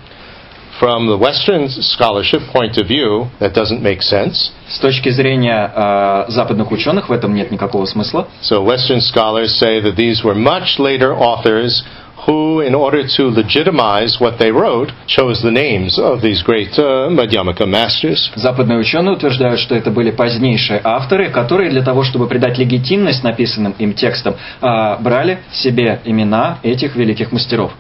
From 0.82 1.06
the 1.08 1.18
Western 1.18 1.68
scholarship 1.68 2.42
point 2.52 2.78
of 2.78 2.88
view, 2.88 3.28
that 3.40 3.54
doesn't 3.54 3.82
make 3.82 4.02
sense. 4.02 4.52
С 4.68 4.80
точки 4.80 5.10
зрения 5.10 5.72
э, 5.74 6.26
западных 6.30 6.72
ученых 6.72 7.10
в 7.10 7.12
этом 7.12 7.36
нет 7.36 7.52
никакого 7.52 7.86
смысла. 7.86 8.28
So 8.42 8.64
Western 8.66 9.00
scholars 9.00 9.56
say 9.62 9.80
that 9.82 9.96
these 9.96 10.24
were 10.24 10.34
much 10.36 10.80
later 10.80 11.14
authors 11.16 11.84
who, 12.26 12.62
in 12.62 12.74
order 12.74 13.04
to 13.18 13.24
legitimize 13.30 14.18
what 14.20 14.40
they 14.40 14.52
wrote, 14.52 14.92
chose 15.08 15.42
the 15.42 15.52
names 15.52 16.00
of 16.00 16.22
these 16.22 16.42
great 16.44 16.72
uh, 16.80 17.10
Madhyamaka 17.10 17.66
masters. 17.66 18.32
Западные 18.36 18.80
ученые 18.80 19.16
утверждают, 19.16 19.60
что 19.60 19.76
это 19.76 19.92
были 19.92 20.12
позднейшие 20.12 20.80
авторы, 20.84 21.30
которые 21.30 21.70
для 21.70 21.84
того, 21.84 22.04
чтобы 22.04 22.28
придать 22.28 22.58
легитимность 22.58 23.24
написанным 23.24 23.74
им 23.80 23.94
текстам, 23.94 24.36
э, 24.62 24.98
брали 25.00 25.40
себе 25.52 26.00
имена 26.06 26.60
этих 26.64 26.96
великих 26.96 27.32
мастеров. 27.32 27.72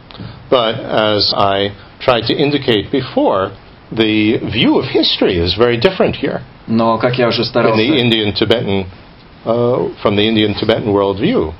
But 0.49 0.75
as 0.79 1.33
I 1.35 1.71
tried 1.99 2.27
to 2.27 2.35
indicate 2.35 2.91
before, 2.91 3.51
the 3.91 4.39
view 4.39 4.77
of 4.77 4.85
history 4.85 5.37
is 5.37 5.55
very 5.55 5.77
different 5.77 6.15
here 6.15 6.41
Но, 6.67 6.97
как 6.97 7.17
я 7.17 7.27
уже 7.27 7.41
in 7.41 7.45
старался, 7.45 7.81
the 7.81 7.97
Indian 7.97 8.33
Tibetan, 8.33 8.85
uh, 9.45 9.89
from 10.01 10.15
the 10.15 10.27
Indian 10.27 10.53
Tibetan 10.53 10.93
worldview. 10.93 11.53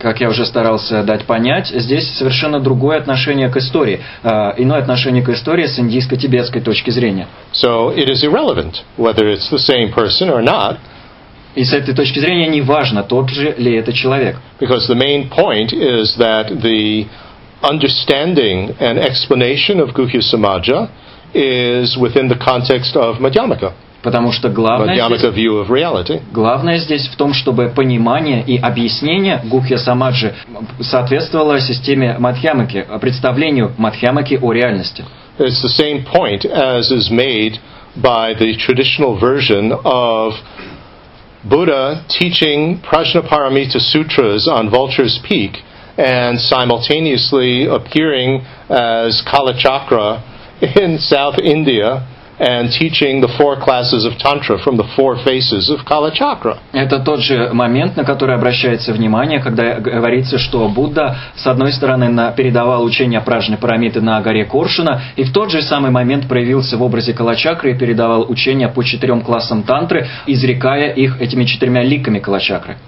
Как 0.00 0.20
я 0.20 0.28
уже 0.30 0.46
старался 0.46 1.02
дать 1.02 1.26
понять, 1.26 1.68
здесь 1.68 2.08
совершенно 2.16 2.58
другое 2.58 2.96
отношение 2.98 3.50
к 3.50 3.56
истории, 3.58 4.00
э, 4.22 4.52
иное 4.56 4.78
отношение 4.80 5.22
к 5.22 5.28
истории 5.28 5.66
с 5.66 5.78
индийско-тибетской 5.78 6.62
точки 6.62 6.90
зрения. 6.90 7.26
So 7.52 7.94
it 7.94 8.08
is 8.08 8.24
irrelevant 8.24 8.82
whether 8.96 9.30
it's 9.30 9.50
the 9.50 9.58
same 9.58 9.92
person 9.92 10.30
or 10.30 10.42
not, 10.42 10.78
И 11.54 11.64
с 11.64 11.72
этой 11.72 11.94
точки 11.94 12.18
зрения 12.20 12.46
не 12.48 12.62
важно, 12.62 13.02
тот 13.02 13.28
же 13.28 13.54
ли 13.58 13.74
это 13.76 13.92
человек. 13.92 14.36
because 14.60 14.86
the 14.88 14.94
main 14.94 15.28
point 15.28 15.72
is 15.72 16.16
that 16.16 16.46
the 16.62 17.06
understanding 17.62 18.74
and 18.80 18.98
explanation 18.98 19.80
of 19.80 19.90
Guhya 19.94 20.22
Samaja 20.22 20.88
is 21.34 21.96
within 21.98 22.28
the 22.28 22.36
context 22.36 22.96
of 22.96 23.16
Madhyamaka, 23.18 23.72
Потому 24.02 24.32
что 24.32 24.48
главное 24.48 24.94
здесь, 24.94 26.22
главное 26.32 26.78
здесь 26.78 27.06
в 27.08 27.16
том, 27.16 27.34
чтобы 27.34 27.68
понимание 27.68 28.42
и 28.42 28.56
объяснение 28.56 29.42
Гухья 29.44 29.76
Самаджи 29.76 30.34
соответствовало 30.80 31.60
системе 31.60 32.16
Мадхьямаки, 32.18 32.86
представлению 33.00 33.72
Мадхьямаки 33.76 34.38
о 34.40 34.52
реальности. 34.52 35.04
It's 35.38 35.62
the 35.62 35.68
same 35.68 36.04
point 36.04 36.44
as 36.44 36.90
is 36.90 37.10
made 37.10 37.58
by 37.96 38.34
the 38.34 38.56
traditional 38.56 39.18
version 39.18 39.72
of 39.84 40.34
Buddha 41.44 42.04
teaching 42.08 42.80
Prajnaparamita 42.80 43.80
Sutras 43.80 44.46
on 44.46 44.70
Vulture's 44.70 45.18
Peak 45.26 45.58
and 45.96 46.38
simultaneously 46.40 47.66
appearing 47.66 48.42
as 48.68 49.22
Kalachakra 49.26 50.22
in 50.76 50.98
South 50.98 51.38
India 51.38 52.06
and 52.40 52.72
teaching 52.72 53.20
the 53.20 53.28
four 53.36 53.60
classes 53.60 54.06
of 54.06 54.16
Tantra 54.18 54.58
from 54.64 54.78
the 54.78 54.88
four 54.96 55.22
faces 55.22 55.68
of 55.68 55.84
Kalachakra. 55.84 56.58
Это 56.72 56.98
тот 56.98 57.20
же 57.20 57.50
момент, 57.52 57.96
на 57.96 58.04
который 58.04 58.34
обращается 58.34 58.94
внимание, 58.94 59.40
когда 59.40 59.78
говорится, 59.78 60.38
что 60.38 60.66
Будда, 60.68 61.16
с 61.36 61.46
одной 61.46 61.72
стороны, 61.72 62.32
передавал 62.34 62.82
учение 62.82 63.20
Пражны 63.20 63.58
Парамиты 63.58 64.00
на 64.00 64.22
горе 64.22 64.46
Коршуна, 64.46 65.02
и 65.16 65.24
в 65.24 65.32
тот 65.32 65.50
же 65.50 65.60
самый 65.60 65.90
момент 65.90 66.28
проявился 66.28 66.78
в 66.78 66.82
образе 66.82 67.12
Калачакры 67.12 67.72
и 67.72 67.74
передавал 67.74 68.24
учения 68.30 68.68
по 68.68 68.82
четырем 68.82 69.20
классам 69.20 69.62
тантры, 69.62 70.08
изрекая 70.26 70.92
их 70.92 71.20
этими 71.20 71.44
четырьмя 71.44 71.82
ликами 71.82 72.20
Калачакры. 72.20 72.78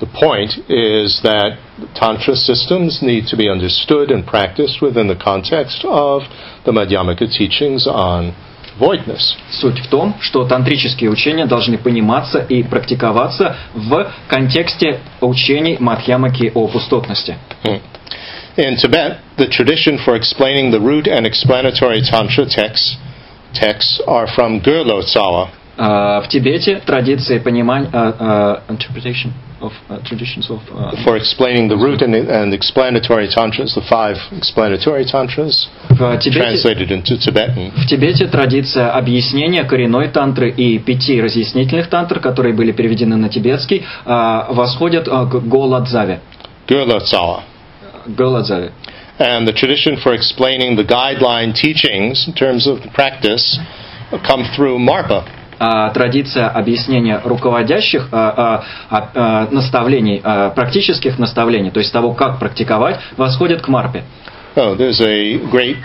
The 0.00 0.08
point 0.08 0.58
is 0.68 1.20
that 1.22 1.58
Tantra 1.94 2.34
systems 2.34 3.00
need 3.00 3.26
to 3.28 3.36
be 3.36 3.48
understood 3.48 4.10
and 4.10 4.26
practiced 4.26 4.80
within 4.80 5.06
the 5.06 5.14
context 5.14 5.84
of 5.84 6.22
the 6.64 6.72
Madhyamaka 6.72 7.30
teachings 7.30 7.86
on 7.86 8.34
voidness. 8.78 9.36
Суть 9.50 9.78
в 9.80 9.88
том, 9.88 10.14
что 10.20 10.44
тантрические 10.44 11.10
учения 11.10 11.46
должны 11.46 11.78
пониматься 11.78 12.38
и 12.38 12.62
практиковаться 12.62 13.56
в 13.74 14.12
контексте 14.28 15.00
учений 15.20 15.76
Мадхьямаки 15.78 16.50
о 16.54 16.68
пустотности. 16.68 17.36
In 18.56 18.76
Tibet, 18.76 19.18
the 19.36 19.48
tradition 19.48 19.98
for 19.98 20.14
explaining 20.14 20.70
the 20.70 20.78
root 20.80 21.08
and 21.08 21.26
explanatory 21.26 22.00
Tantra 22.02 22.46
texts, 22.46 22.96
texts 23.52 24.00
are 24.06 24.28
from 24.28 24.60
Gerlo 24.62 25.02
Tsawa, 25.02 25.48
А, 25.76 26.20
В 26.20 26.28
Тибете 26.28 26.80
традиции 26.84 27.38
понимания 27.38 27.88
а, 27.92 28.62
а, 28.68 28.72
interpretation 28.72 29.32
of 29.64 29.72
а, 29.88 29.98
traditions 30.04 30.50
of 30.50 30.60
а, 30.70 30.92
for 31.04 31.16
explaining 31.16 31.68
the 31.68 31.76
root 31.76 32.02
and, 32.02 32.14
and 32.14 32.52
explanatory 32.52 33.28
Tantras, 33.28 33.74
the 33.74 33.82
five 33.88 34.16
explanatory 34.32 35.04
Tantras, 35.04 35.68
Тибете 35.90 36.32
translated 36.32 36.90
into 36.90 37.16
Tibetan. 37.18 37.70
В 37.72 37.86
Тибете 37.86 38.26
традиция 38.26 38.90
объяснения 38.92 39.64
коренной 39.64 40.08
тантры 40.08 40.50
и 40.50 40.78
пяти 40.78 41.20
разъяснительных 41.20 41.88
тантр, 41.88 42.20
которые 42.20 42.54
были 42.54 42.72
переведены 42.72 43.16
на 43.16 43.28
тибетский, 43.28 43.84
а, 44.04 44.52
восходят 44.52 45.08
а, 45.08 45.26
к 45.26 45.46
Голадзаве. 45.46 46.20
Tsawa. 46.66 47.42
Голадзаве. 48.06 48.72
And 49.18 49.46
the 49.46 49.52
tradition 49.52 49.96
for 50.02 50.12
explaining 50.12 50.76
the 50.76 50.82
guideline 50.84 51.54
teachings 51.54 52.26
in 52.26 52.34
terms 52.34 52.66
of 52.66 52.82
the 52.82 52.90
practice 52.90 53.58
come 54.26 54.44
through 54.56 54.78
Marpa. 54.78 55.43
А 55.58 55.90
традиция 55.90 56.48
объяснения 56.48 57.20
руководящих 57.24 58.08
а, 58.12 58.64
а, 58.90 59.48
наставлений, 59.50 60.20
практических 60.54 61.18
наставлений, 61.18 61.70
то 61.70 61.80
есть 61.80 61.92
того, 61.92 62.12
как 62.12 62.38
практиковать, 62.38 62.98
восходит 63.16 63.62
к 63.62 63.68
Марпе. 63.68 64.04
Oh, 64.56 64.76
there's 64.76 65.00
a 65.00 65.38
great 65.50 65.76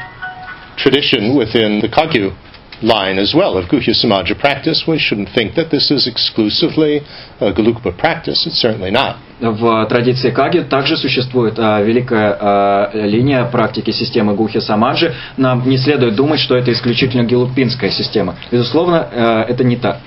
tradition 0.78 1.36
within 1.36 1.82
the 1.82 1.90
Kagyu 1.90 2.34
line 2.82 3.20
as 3.20 3.34
well 3.36 3.58
of 3.58 3.66
Guhya 3.70 3.94
Samaja 3.94 4.38
practice. 4.40 4.86
We 4.88 5.00
shouldn't 5.00 5.30
think 5.34 5.56
that 5.56 5.70
this 5.72 5.92
is 5.92 6.08
exclusively 6.08 7.02
a 7.40 7.52
Gelugpa 7.52 7.98
practice. 7.98 8.46
It's 8.48 8.62
certainly 8.62 8.92
not. 8.92 9.18
В 9.40 9.86
традиции 9.88 10.32
Каги 10.32 10.62
также 10.62 10.98
существует 10.98 11.58
а, 11.58 11.82
великая 11.82 12.38
а, 12.40 12.92
линия 12.94 13.46
практики 13.46 13.92
системы 13.92 14.36
Гухи 14.36 14.60
Самаджи. 14.60 15.14
Нам 15.38 15.68
не 15.68 15.78
следует 15.78 16.16
думать, 16.16 16.40
что 16.40 16.58
это 16.58 16.74
исключительно 16.74 17.24
гелупинская 17.24 17.90
система. 17.90 18.36
Безусловно, 18.52 19.08
а, 19.12 19.44
это 19.48 19.64
не 19.64 19.78
так. 19.78 20.00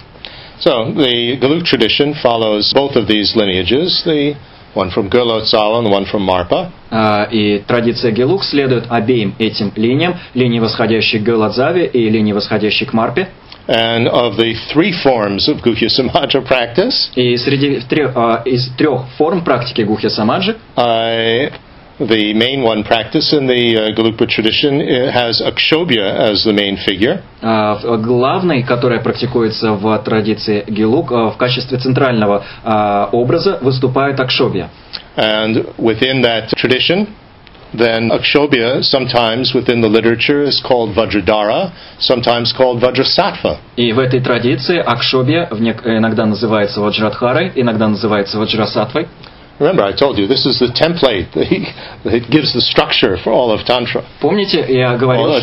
So 0.61 0.95
the 0.95 1.39
Gelug 1.41 1.65
tradition 1.65 2.15
follows 2.23 2.73
both 2.73 2.95
of 2.95 3.09
these 3.09 3.35
lineages, 3.35 4.05
the 4.05 4.37
one 4.75 4.91
from 4.91 5.11
Gerlo 5.11 5.43
Tsala 5.43 5.79
and 5.81 5.91
one 5.91 6.05
from 6.07 6.23
Marpa. 6.23 6.71
А, 6.91 7.29
И 7.31 7.59
традиция 7.67 8.13
Гелук 8.13 8.45
следует 8.45 8.87
обеим 8.91 9.35
этим 9.39 9.73
линиям, 9.77 10.17
линии 10.35 10.61
восходящей 10.61 11.19
к 11.19 11.23
Геладзаве 11.23 11.87
и 11.87 12.09
линии 12.09 12.33
восходящей 12.33 12.87
к 12.87 12.93
Марпе. 12.93 13.29
And 13.69 14.09
of 14.09 14.37
the 14.37 14.55
three 14.75 14.93
forms 15.05 15.49
of 15.49 15.63
Guhya 15.63 15.89
Samaja 15.89 16.45
practice, 16.45 17.13
И 17.15 17.37
среди 17.37 17.81
а, 18.15 18.43
из 18.45 18.69
трех 18.77 19.07
форм 19.17 19.43
практики 19.43 19.83
Гухи 19.83 20.09
Самаджи 20.09 20.57
I, 20.77 21.53
the 22.02 22.32
main 22.36 22.62
one 22.62 22.84
practice 22.84 23.34
in 23.34 23.48
the 23.48 23.76
uh, 23.76 23.96
Gelugpa 23.96 24.28
tradition 24.30 24.80
uh, 24.82 25.12
has 25.12 25.42
Akshobhya 25.42 26.06
as 26.32 26.44
the 26.44 26.54
main 26.54 26.78
figure. 26.78 27.22
а, 27.42 27.76
в- 27.76 27.98
главной, 28.04 28.62
которая 28.64 29.00
практикуется 29.02 29.72
в 29.74 29.98
традиции 30.06 30.64
Гелук, 30.68 31.12
а, 31.12 31.32
в 31.32 31.38
качестве 31.38 31.78
центрального 31.80 32.44
а, 32.64 33.10
образа 33.12 33.58
выступает 33.62 34.20
Акшобья. 34.20 34.70
And 35.16 35.66
within 35.80 36.22
that 36.22 36.50
tradition, 36.56 37.08
then 37.74 38.12
Akshobhya 38.12 38.84
sometimes 38.84 39.54
within 39.56 39.82
the 39.82 39.90
literature 39.90 40.44
is 40.44 40.62
called 40.64 40.94
Vajradhara, 40.96 41.72
sometimes 42.00 42.54
called 42.56 42.80
Vajrasattva. 42.80 43.58
И 43.76 43.92
в 43.92 43.98
этой 44.00 44.20
традиции 44.22 44.78
Акшобья 44.78 45.48
в 45.50 45.60
нек- 45.60 45.82
иногда 45.84 46.26
называется 46.28 46.80
Ваджрадхарой, 46.80 47.52
иногда 47.56 47.88
называется 47.88 48.38
Ваджрасатвой. 48.38 49.08
Remember, 49.59 49.85
I 49.85 49.93
told 49.93 50.19
you 50.19 50.27
this 50.27 50.47
is 50.47 50.59
the 50.59 50.73
template 50.73 51.33
that 52.05 52.31
gives 52.31 52.53
the 52.53 52.61
structure 52.61 53.17
for 53.23 53.33
all 53.33 53.53
of 53.53 53.65
Tantra. 53.65 54.03
Помните, 54.21 54.65
я 54.69 54.97
говорил, 54.97 55.39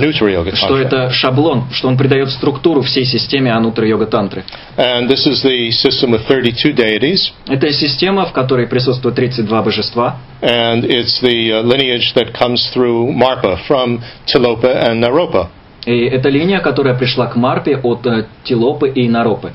что 0.56 0.78
это 0.78 1.10
шаблон, 1.12 1.66
что 1.72 1.88
он 1.88 1.98
придает 1.98 2.30
структуру 2.30 2.82
всей 2.82 3.06
системе 3.06 3.52
Анутра 3.52 3.88
Йога 3.88 4.08
Тантры. 4.08 4.44
And 4.78 5.08
this 5.08 5.26
is 5.26 5.44
the 5.44 5.72
system 5.72 6.12
with 6.12 6.26
32 6.28 6.74
deities, 6.74 7.32
Это 7.48 7.72
система, 7.72 8.26
в 8.26 8.34
которой 8.34 8.68
присутствует 8.68 9.16
32 9.16 9.62
божества, 9.62 10.18
and 10.42 10.84
it's 10.84 11.22
the 11.22 11.52
uh, 11.52 11.62
lineage 11.64 12.14
that 12.16 12.34
comes 12.34 12.70
through 12.74 13.12
Marpa 13.14 13.58
from 13.68 14.02
Tilopa 14.26 14.90
and 14.90 15.02
Naropa. 15.02 15.50
и 15.86 16.06
это 16.06 16.30
линия, 16.30 16.60
которая 16.60 16.96
пришла 16.96 17.28
к 17.28 17.36
Марпе 17.36 17.78
от 17.78 18.06
э, 18.06 18.26
Тилопы 18.44 18.90
и 18.90 19.08
Наропы. 19.08 19.54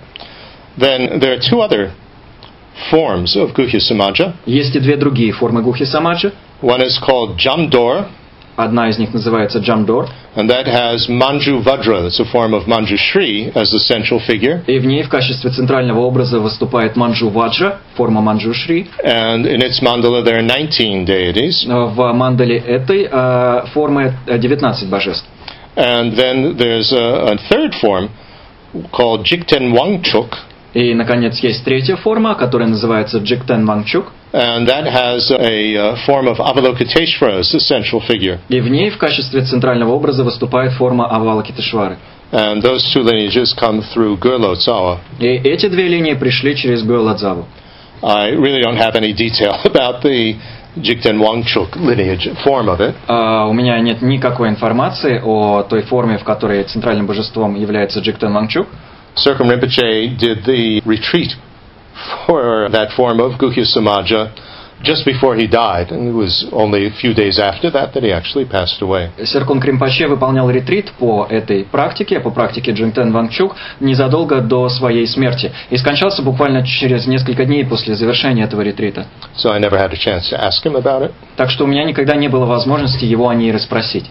Then 0.76 1.20
there 1.20 1.34
are 1.34 1.40
two 1.40 1.60
other 1.60 1.92
forms 2.91 3.35
of 3.35 3.53
Guhya 3.53 3.79
Samaja. 3.79 4.33
Есть 4.45 4.75
и 4.75 4.79
две 4.79 4.95
другие 4.95 5.31
формы 5.31 5.61
Гухи 5.61 5.83
Самаджа. 5.83 6.31
One 6.61 6.81
is 6.81 6.99
called 6.99 7.37
Jamdor, 7.37 8.05
Одна 8.59 8.89
из 8.89 8.99
них 8.99 9.13
называется 9.13 9.59
Джамдор, 9.59 10.09
and 10.35 10.49
that 10.49 10.67
has 10.67 11.07
Manju 11.07 11.63
Vajra, 11.63 12.03
that's 12.03 12.19
a 12.19 12.25
form 12.29 12.53
of 12.53 12.67
Manju 12.67 12.97
Shri, 12.97 13.49
as 13.55 13.71
the 13.71 13.79
central 13.79 14.19
figure. 14.19 14.61
и 14.67 14.79
в 14.79 14.85
ней 14.85 15.01
в 15.03 15.07
качестве 15.07 15.49
центрального 15.49 16.01
образа 16.01 16.41
выступает 16.41 16.97
Манджу 16.97 17.29
Ваджа, 17.29 17.77
форма 17.95 18.19
Манджу 18.19 18.53
Шри. 18.53 18.89
And 19.01 19.45
in 19.45 19.61
its 19.61 19.79
mandala, 19.81 20.25
there 20.25 20.39
are 20.39 20.45
19 20.45 21.05
deities. 21.05 21.65
Э, 21.65 21.85
В 21.85 22.11
мандале 22.11 22.57
этой 22.57 23.07
э, 23.09 23.65
формы 23.73 24.13
э, 24.27 24.37
19 24.37 24.89
божеств. 24.89 25.25
And 25.77 26.17
then 26.17 26.57
there's 26.57 26.91
a, 26.91 27.31
a 27.31 27.37
third 27.49 27.73
form 27.81 28.09
called 28.91 29.23
Jikten 29.23 29.71
Wangchuk, 29.71 30.35
И, 30.74 30.92
наконец, 30.94 31.38
есть 31.38 31.64
третья 31.64 31.96
форма, 31.96 32.34
которая 32.34 32.68
называется 32.68 33.18
Джиктен 33.18 33.64
Вангчук. 33.64 34.12
and 34.34 34.66
that 34.66 34.84
has 34.84 35.30
a 35.30 35.76
uh, 35.76 35.96
form 36.04 36.26
of 36.26 36.38
Avalokiteshvara 36.38 37.38
as 37.38 37.52
the 37.52 37.60
central 37.60 38.00
figure. 38.00 38.40
И 38.48 38.60
в 38.60 38.68
ней 38.68 38.90
в 38.90 38.98
качестве 38.98 39.42
центрального 39.42 39.92
образа 39.92 40.24
выступает 40.24 40.72
форма 40.72 41.06
Авалакитешвары. 41.06 41.98
And 42.32 42.60
those 42.60 42.82
two 42.92 43.02
lineages 43.02 43.54
come 43.54 43.80
through 43.94 44.18
Gurlotsawa. 44.18 44.98
И 45.20 45.26
эти 45.26 45.68
две 45.68 45.86
линии 45.86 46.14
пришли 46.14 46.56
через 46.56 46.82
Гуэладзаву. 46.82 47.46
I 48.02 48.30
really 48.32 48.60
don't 48.60 48.76
have 48.76 48.96
any 48.96 49.12
detail 49.14 49.54
about 49.64 50.02
the 50.02 50.34
Jikten 50.76 51.20
Wangchuk 51.20 51.76
lineage 51.76 52.28
form 52.44 52.68
of 52.68 52.80
it. 52.80 52.94
А, 53.06 53.46
у 53.46 53.52
меня 53.52 53.78
нет 53.78 54.02
никакой 54.02 54.48
информации 54.48 55.22
о 55.24 55.62
той 55.62 55.82
форме, 55.82 56.18
в 56.18 56.24
которой 56.24 56.64
центральным 56.64 57.06
божеством 57.06 57.54
является 57.54 58.00
Джиктен 58.00 58.32
Вангчук. 58.32 58.66
Circum 59.16 59.48
Rinpoche 59.48 60.18
did 60.18 60.44
the 60.44 60.82
retreat 60.84 61.32
for 62.26 62.68
that 62.70 62.92
form 62.96 63.20
of 63.20 63.38
Guhya 63.38 63.64
Samaja 63.64 64.34
just 64.82 65.04
before 65.04 65.34
he 65.34 65.46
died, 65.46 65.90
and 65.90 66.08
it 66.08 66.12
was 66.12 66.46
only 66.52 66.86
a 66.86 66.90
few 66.90 67.14
days 67.14 67.38
after 67.38 67.70
that 67.70 67.94
that 67.94 68.02
he 68.02 68.12
actually 68.12 68.44
passed 68.44 68.82
away. 68.82 69.10
Серкун 69.24 69.60
Кримпаче 69.60 70.06
выполнял 70.08 70.50
ретрит 70.50 70.90
по 70.98 71.26
этой 71.30 71.64
практике, 71.64 72.20
по 72.20 72.30
практике 72.30 72.72
Джинтен 72.72 73.12
Вангчук, 73.12 73.56
незадолго 73.80 74.40
до 74.40 74.68
своей 74.68 75.06
смерти. 75.06 75.52
И 75.70 75.76
скончался 75.76 76.22
буквально 76.22 76.66
через 76.66 77.06
несколько 77.06 77.44
дней 77.44 77.64
после 77.64 77.94
завершения 77.94 78.44
этого 78.44 78.60
ретрита. 78.60 79.06
So 79.36 79.52
I 79.52 79.58
never 79.58 79.78
had 79.78 79.92
a 79.92 79.96
chance 79.96 80.28
to 80.30 80.38
ask 80.38 80.64
him 80.64 80.74
about 80.76 81.02
it. 81.02 81.12
Так 81.36 81.50
что 81.50 81.64
у 81.64 81.66
меня 81.66 81.84
никогда 81.84 82.16
не 82.16 82.28
было 82.28 82.44
возможности 82.44 83.04
его 83.04 83.28
о 83.28 83.34
ней 83.34 83.52
расспросить. 83.52 84.10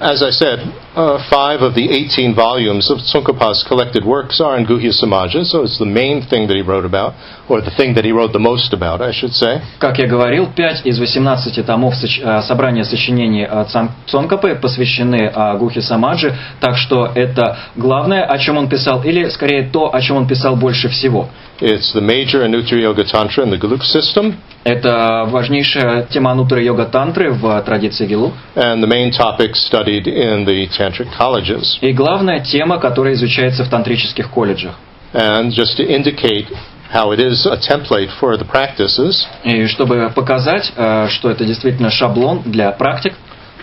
As 0.00 0.22
I 0.22 0.28
said, 0.28 0.60
uh, 0.92 1.24
five 1.30 1.64
of 1.64 1.74
the 1.74 1.88
18 1.88 2.34
volumes 2.34 2.90
of 2.90 2.98
Tsongkhapa's 2.98 3.64
collected 3.66 4.04
works 4.04 4.42
are 4.44 4.58
in 4.58 4.66
Guhya 4.66 4.92
Samaja, 4.92 5.42
so 5.42 5.62
it's 5.62 5.78
the 5.78 5.88
main 5.88 6.20
thing 6.20 6.48
that 6.48 6.56
he 6.56 6.60
wrote 6.60 6.84
about, 6.84 7.16
or 7.48 7.60
the 7.60 7.70
thing 7.70 7.94
that 7.94 8.04
he 8.04 8.12
wrote 8.12 8.32
the 8.32 8.38
most 8.38 8.72
about, 8.72 9.00
I 9.00 9.12
should 9.12 9.32
say. 9.32 9.60
Как 9.78 9.98
я 9.98 10.06
говорил, 10.06 10.48
5 10.54 10.86
из 10.86 10.98
18 10.98 11.64
томов 11.64 11.94
э, 12.02 12.42
собрания 12.42 12.84
сочинений 12.84 13.46
э, 13.48 13.64
Цонкапы 14.06 14.54
посвящены 14.56 15.30
э, 15.34 15.58
Гухе 15.58 15.80
Самаджи, 15.82 16.34
так 16.60 16.76
что 16.76 17.10
это 17.14 17.56
главное, 17.76 18.24
о 18.24 18.38
чем 18.38 18.56
он 18.58 18.68
писал, 18.68 19.02
или 19.02 19.28
скорее 19.28 19.68
то, 19.70 19.94
о 19.94 20.00
чем 20.00 20.16
он 20.16 20.26
писал 20.26 20.56
больше 20.56 20.88
всего. 20.88 21.28
It's 21.60 21.94
the 21.94 22.02
major 22.02 22.44
Anuttara 22.44 22.80
Yoga 22.82 23.04
Tantra 23.04 23.44
in 23.44 23.50
the 23.50 23.58
Geluk 23.58 23.82
system, 23.82 24.34
Это 24.64 25.24
важнейшая 25.28 26.02
тема 26.10 26.32
Ануттара 26.32 26.60
Йога 26.60 26.86
Тантры 26.86 27.30
в 27.30 27.62
традиции 27.62 28.06
Гилу. 28.06 28.32
and 28.56 28.82
the 28.82 28.86
main 28.88 29.12
topic 29.12 29.54
studied 29.54 30.06
in 30.08 30.44
the 30.44 30.66
Tantric 30.76 31.08
colleges. 31.16 31.78
И 31.80 31.92
главная 31.92 32.40
тема, 32.40 32.78
которая 32.78 33.14
изучается 33.14 33.64
в 33.64 33.68
тантрических 33.68 34.28
колледжах. 34.28 34.74
And 35.14 35.50
just 35.52 35.78
to 35.78 35.86
indicate 35.86 36.48
how 36.95 37.11
it 37.11 37.19
is 37.19 37.45
a 37.45 37.57
template 37.57 38.11
for 38.19 38.37
the 38.37 38.45
practices, 38.45 39.25
И 39.43 39.65
чтобы 39.67 40.11
показать, 40.13 40.71
э, 40.75 41.07
что 41.09 41.29
это 41.29 41.45
действительно 41.45 41.89
шаблон 41.89 42.43
для 42.45 42.71
практик, 42.71 43.13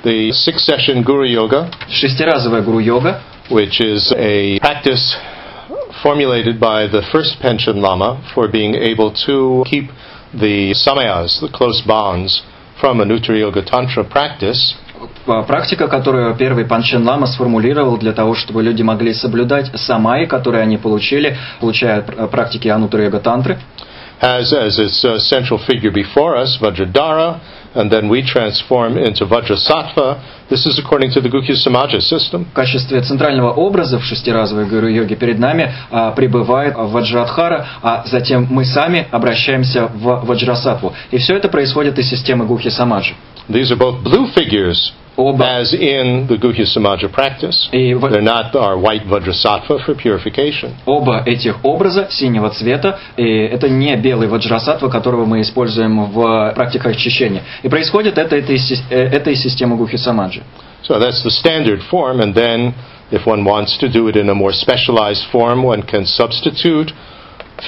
the 0.03 0.31
six 0.31 0.65
session 0.67 1.05
Guru 1.05 1.27
Yoga, 1.27 1.71
шестиразовая 1.89 2.63
гуру-йога, 2.63 3.21
which 3.51 3.81
is 3.81 4.13
a 4.17 4.59
practice 4.61 5.17
formulated 6.03 6.59
by 6.59 6.87
the 6.87 7.03
first 7.13 7.39
Pension 7.41 7.81
Lama 7.81 8.21
for 8.35 8.49
being 8.49 8.75
able 8.75 9.13
to 9.27 9.65
keep 9.69 9.91
the 10.33 10.73
samayas, 10.75 11.41
the 11.41 11.49
close 11.49 11.83
bonds, 11.83 12.43
from 12.81 13.01
a 13.01 13.05
Nuttara 13.05 13.39
Yoga 13.39 13.63
Tantra 13.63 14.05
practice, 14.05 14.77
э, 14.82 14.82
Практика, 15.26 15.88
которую 15.88 16.36
первый 16.36 16.66
Панчен 16.66 17.06
Лама 17.08 17.28
сформулировал 17.28 17.98
для 17.98 18.14
того, 18.14 18.36
чтобы 18.36 18.64
люди 18.64 18.82
могли 18.82 19.14
соблюдать 19.14 19.72
самаи, 19.76 20.26
которые 20.26 20.64
они 20.64 20.78
получили, 20.78 21.38
получая 21.60 22.02
пр- 22.02 22.28
практики 22.28 22.68
Ануттара 22.68 23.06
Йога 23.06 23.20
Тантры. 23.20 23.58
has 24.24 24.54
as 24.54 24.80
its 24.80 25.04
uh, 25.04 25.20
central 25.20 25.60
figure 25.68 25.92
before 25.92 26.38
us 26.38 26.58
Vajradhara, 26.62 27.42
and 27.76 27.92
then 27.92 28.08
we 28.08 28.22
transform 28.22 28.98
into 28.98 29.26
Vajrasattva. 29.26 30.48
This 30.50 30.66
is 30.66 30.80
according 30.80 31.12
to 31.12 31.20
the 31.22 31.30
Guhya 31.30 31.56
Samaja 31.58 32.00
system. 32.00 32.46
В 32.46 32.54
качестве 32.54 33.02
центрального 33.02 33.52
образа 33.52 34.00
в 34.00 34.06
шестиразовой 34.06 34.66
гуру-йоге 34.66 35.16
перед 35.16 35.40
нами 35.40 35.74
а, 35.92 36.12
пребывает 36.12 36.76
Ваджрадхара, 36.78 37.68
а 37.82 38.04
затем 38.06 38.48
мы 38.50 38.64
сами 38.64 39.08
обращаемся 39.12 39.88
в 39.88 40.26
Ваджрасатву. 40.26 40.94
И 41.12 41.18
все 41.18 41.36
это 41.36 41.50
происходит 41.50 42.00
из 42.00 42.10
системы 42.10 42.46
Гухи 42.46 42.70
Самаджи. 42.70 43.16
These 43.50 43.72
are 43.72 43.78
both 43.78 44.04
blue 44.04 44.28
figures, 44.34 44.94
as 45.41 45.75
in 45.75 46.29
the 46.29 46.37
Guhya 46.37 46.65
Samaja 46.65 47.09
practice. 47.11 47.69
и 47.73 47.93
в- 47.95 48.05
They're 48.07 48.23
not 48.23 48.55
our 48.55 48.77
white 48.79 49.05
Vajrasattva 49.09 49.85
for 49.85 49.95
purification. 49.97 50.75
оба 50.87 51.23
этих 51.27 51.65
образа 51.65 52.07
синего 52.11 52.51
цвета, 52.51 52.99
и 53.17 53.25
это 53.25 53.69
не 53.69 53.97
белый 53.97 54.29
ваджрасатва, 54.29 54.89
которого 54.89 55.25
мы 55.25 55.41
используем 55.41 56.05
в 56.13 56.53
практиках 56.55 56.93
очищения. 56.93 57.43
И 57.65 57.69
происходит 57.69 58.17
это, 58.17 58.37
это, 58.37 58.53
из, 58.53 58.71
сис- 58.71 58.85
э, 58.91 59.09
это 59.09 59.31
из 59.31 59.43
системы 59.43 59.77
Гухи 59.77 59.97
Самаджи. 59.97 60.43
So 60.89 60.99
that's 61.01 61.25
the 61.25 61.31
standard 61.31 61.83
form, 61.91 62.21
and 62.21 62.33
then 62.33 62.73
if 63.11 63.27
one 63.27 63.43
wants 63.45 63.77
to 63.79 63.89
do 63.89 64.07
it 64.09 64.15
in 64.17 64.29
a 64.31 64.35
more 64.35 64.53
specialized 64.53 65.25
form, 65.33 65.65
one 65.65 65.83
can 65.83 66.05
substitute 66.07 66.93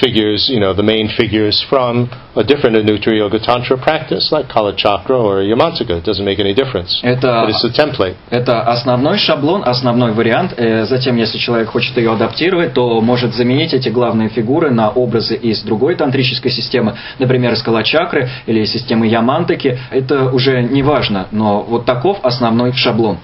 figures, 0.00 0.48
you 0.48 0.60
know, 0.60 0.72
the 0.74 0.82
main 0.82 1.08
figures 1.08 1.64
from 1.68 2.08
a 2.34 2.42
different 2.44 2.76
Anuttara 2.76 3.16
Yoga 3.16 3.38
Tantra 3.38 3.76
practice, 3.76 4.30
like 4.30 4.48
Kala 4.48 4.74
Chakra 4.76 5.16
or 5.16 5.36
Yamantaka. 5.42 5.98
It 5.98 6.04
doesn't 6.04 6.24
make 6.24 6.38
any 6.38 6.54
difference. 6.54 7.00
Это- 7.02 7.44
But 7.44 7.50
it's 7.50 7.64
a 7.64 7.70
template. 7.72 8.14
Это 8.30 8.62
основной 8.62 9.18
шаблон, 9.18 9.62
основной 9.64 10.12
вариант. 10.12 10.54
Э, 10.56 10.84
Затем, 10.86 11.16
если 11.16 11.38
человек 11.38 11.68
хочет 11.70 11.96
ее 11.96 12.12
адаптировать, 12.12 12.74
то 12.74 13.00
может 13.00 13.34
заменить 13.34 13.72
эти 13.74 13.88
главные 13.88 14.28
фигуры 14.28 14.70
на 14.70 14.90
образы 14.90 15.34
из 15.34 15.62
другой 15.62 15.94
тантрической 15.96 16.50
системы, 16.50 16.94
например, 17.18 17.52
из 17.52 17.62
Калачакры 17.62 18.28
или 18.46 18.60
из 18.60 18.72
системы 18.72 19.06
Ямантаки. 19.06 19.78
Это 19.90 20.30
уже 20.30 20.62
не 20.62 20.82
важно, 20.82 21.26
но 21.30 21.62
вот 21.62 21.84
таков 21.86 22.18
основной 22.22 22.72
шаблон. 22.72 23.18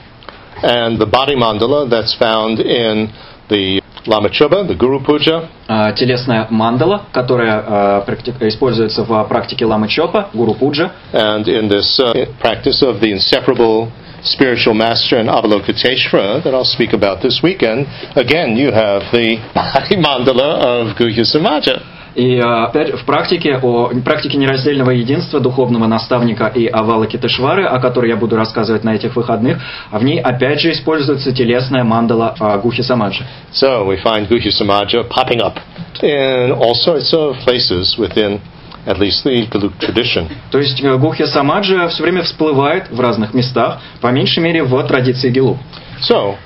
And 0.62 0.96
the 0.98 1.06
body 1.10 1.34
mandala 1.36 1.88
that's 1.88 2.14
found 2.20 2.58
in 2.60 3.08
the 3.51 3.81
Lama 4.05 4.29
Chuba, 4.29 4.65
the 4.67 4.75
Guru 4.75 4.99
Puja, 5.03 5.47
А, 5.67 5.91
Телесная 5.91 6.47
мандала, 6.49 7.03
которая 7.11 7.63
а, 7.65 8.05
практи- 8.05 8.33
используется 8.47 9.03
в 9.03 9.23
практике 9.25 9.65
Ламы 9.65 9.87
Чопа, 9.89 10.29
Гуру 10.33 10.53
Пуджа, 10.53 10.91
and 11.13 11.45
in 11.47 11.67
this 11.67 11.99
uh, 11.99 12.13
practice 12.39 12.81
of 12.81 12.99
the 13.01 13.11
inseparable 13.11 13.91
spiritual 14.23 14.73
master 14.73 15.17
and 15.19 15.29
Avalokiteshvara 15.29 16.41
that 16.43 16.53
I'll 16.53 16.63
speak 16.65 16.93
about 16.93 17.21
this 17.21 17.41
weekend, 17.43 17.85
again, 18.15 18.55
you 18.57 18.71
have 18.71 19.03
the 19.11 19.37
body 19.53 19.95
mandala 19.97 20.59
of 20.63 20.95
Guhya 20.97 21.23
Samaja. 21.25 21.90
И 22.14 22.38
а, 22.38 22.66
опять 22.66 22.92
в 22.94 23.04
практике 23.04 23.58
о 23.62 23.90
практике 24.04 24.36
нераздельного 24.36 24.90
единства 24.90 25.40
духовного 25.40 25.86
наставника 25.86 26.46
и 26.46 26.66
Авала 26.66 27.06
Китешвары, 27.06 27.64
о 27.64 27.78
которой 27.78 28.10
я 28.10 28.16
буду 28.16 28.36
рассказывать 28.36 28.84
на 28.84 28.94
этих 28.94 29.16
выходных, 29.16 29.58
а 29.90 29.98
в 29.98 30.04
ней 30.04 30.20
опять 30.20 30.60
же 30.60 30.72
используется 30.72 31.32
телесная 31.32 31.84
мандала 31.84 32.34
а, 32.38 32.58
Гухи 32.58 32.82
Самаджи. 32.82 33.24
So 33.52 33.86
we 33.86 34.02
find 34.02 34.28
Guhya 34.28 34.50
Samaja 34.50 35.08
popping 35.08 35.40
up 35.40 35.58
in 36.02 36.52
all 36.52 36.74
sorts 36.74 37.12
of 37.14 37.36
places 37.44 37.96
within 37.98 38.40
at 38.86 38.98
least 38.98 39.24
the 39.24 39.46
Galuk 39.48 39.78
tradition. 39.78 40.28
То 40.50 40.58
есть 40.58 40.82
э, 40.82 40.96
Гухья 40.98 41.26
Самаджа 41.26 41.88
все 41.88 42.02
время 42.02 42.22
всплывает 42.22 42.90
в 42.90 43.00
разных 43.00 43.32
местах, 43.34 43.80
по 44.00 44.08
меньшей 44.08 44.42
мере 44.42 44.64
в 44.64 44.82
традиции 44.86 45.30
Гилу. 45.30 45.58
So, 46.00 46.36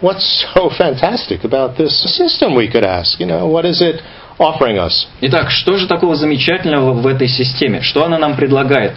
what's 0.00 0.46
so 0.54 0.70
fantastic 0.70 1.44
about 1.44 1.76
this 1.76 1.92
system, 2.16 2.54
we 2.54 2.68
could 2.68 2.84
ask? 2.84 3.20
You 3.20 3.26
know, 3.26 3.46
what 3.46 3.64
is 3.64 3.82
it 3.82 4.00
offering 4.38 4.78
us. 4.78 5.06
Итак, 5.20 5.50
что 5.50 5.76
же 5.76 5.86
такого 5.86 6.14
замечательного 6.14 6.92
в 6.92 7.06
этой 7.06 7.28
системе? 7.28 7.80
Что 7.82 8.04
она 8.04 8.18
нам 8.18 8.36
предлагает? 8.36 8.94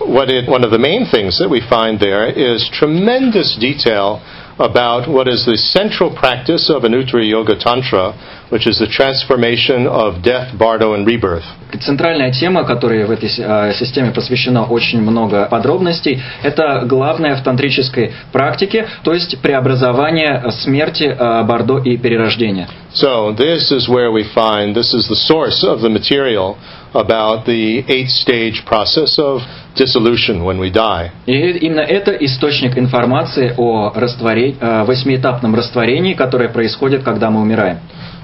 What 0.00 0.28
it, 0.28 0.46
one 0.46 0.62
of 0.62 0.70
the 0.70 0.78
main 0.78 1.06
things 1.06 1.38
that 1.38 1.48
we 1.48 1.60
find 1.60 1.98
there 1.98 2.28
is 2.28 2.68
tremendous 2.70 3.56
detail 3.56 4.20
about 4.58 5.08
what 5.08 5.28
is 5.28 5.44
the 5.44 5.56
central 5.56 6.14
practice 6.14 6.70
of 6.70 6.82
Anuttara 6.82 7.28
Yoga 7.28 7.58
Tantra, 7.58 8.14
which 8.48 8.66
is 8.66 8.78
the 8.78 8.86
transformation 8.86 9.86
of 9.86 10.22
death, 10.22 10.56
bardo, 10.58 10.94
and 10.94 11.06
rebirth. 11.06 11.44
Центральная 11.80 12.32
тема, 12.32 12.64
которой 12.64 13.04
в 13.04 13.10
этой 13.10 13.28
э, 13.28 13.74
системе 13.74 14.12
посвящено 14.12 14.64
очень 14.64 15.02
много 15.02 15.46
подробностей, 15.50 16.22
это 16.42 16.82
главное 16.86 17.36
в 17.36 17.42
тантрической 17.42 18.12
практике, 18.32 18.88
то 19.02 19.12
есть 19.12 19.40
преобразование 19.42 20.50
смерти, 20.50 21.04
э, 21.04 21.42
бордо 21.44 21.78
и 21.78 21.96
перерождения. 21.98 22.68
So 22.94 23.36
this 23.36 23.70
is 23.70 23.88
where 23.88 24.10
we 24.10 24.24
find 24.34 24.74
this 24.74 24.94
is 24.94 25.06
the 25.08 25.16
source 25.16 25.62
of 25.64 25.80
the 25.80 25.90
material 25.90 26.56
about 26.95 27.45
the 27.45 27.83
eight 27.87 28.09
stage 28.09 28.63
process 28.65 29.17
of 29.17 29.41
dissolution 29.75 30.43
when 30.43 30.59
we 30.59 30.69
die. 30.69 31.11
И 31.25 31.33
именно 31.33 31.81
это 31.81 32.11
источник 32.11 32.77
информации 32.77 33.53
о 33.57 33.91
растворении, 33.93 34.57
э, 34.59 34.83
восьмиэтапном 34.83 35.55
растворении, 35.55 36.13
которое 36.13 36.49
происходит, 36.49 37.03
когда 37.03 37.29
мы 37.29 37.41
умираем. 37.41 37.79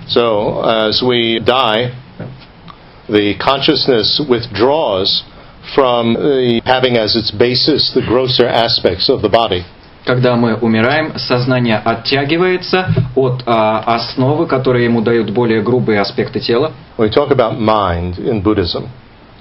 So 0.07 0.63
as 0.63 1.01
we 1.01 1.39
die, 1.39 1.91
the 3.09 3.35
consciousness 3.37 4.19
withdraws 4.27 5.23
from 5.75 6.13
the, 6.13 6.61
having 6.65 6.97
as 6.97 7.15
its 7.15 7.31
basis 7.31 7.91
the 7.93 8.01
grosser 8.01 8.47
aspects 8.47 9.09
of 9.09 9.21
the 9.21 9.29
body. 9.29 9.65
Когда 10.04 10.34
мы 10.34 10.56
умираем, 10.56 11.16
сознание 11.16 11.78
оттягивается 11.78 12.92
от 13.14 13.42
а, 13.46 13.80
основы, 13.94 14.46
которые 14.46 14.84
ему 14.84 15.00
дают 15.00 15.30
более 15.30 15.62
грубые 15.62 16.00
аспекты 16.00 16.40
тела. 16.40 16.72
We 16.98 17.08
talk 17.08 17.30
about 17.30 17.58
mind 17.58 18.18
in 18.18 18.42
Buddhism, 18.42 18.88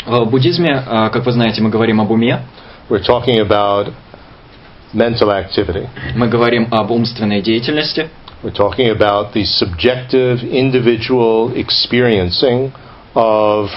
В 0.05 0.26
буддизме, 0.26 0.84
а, 0.86 1.09
как 1.09 1.26
вы 1.26 1.32
знаете, 1.32 1.62
мы 1.62 1.70
говорим 1.70 1.99
об 1.99 2.12
уме, 2.12 2.41
we're 2.89 3.03
talking 3.03 3.39
about 3.39 3.91
mental 4.93 5.30
activity. 5.30 5.88
мы 6.16 6.28
говорим 6.28 6.68
об 6.72 6.91
умственной 6.91 7.41
деятельности, 7.41 8.09
We're 8.43 8.53
talking 8.53 8.89
about 8.89 9.34
the 9.34 9.45
subjective, 9.45 10.43
individual 10.43 11.53
experiencing 11.55 12.72
of 13.14 13.70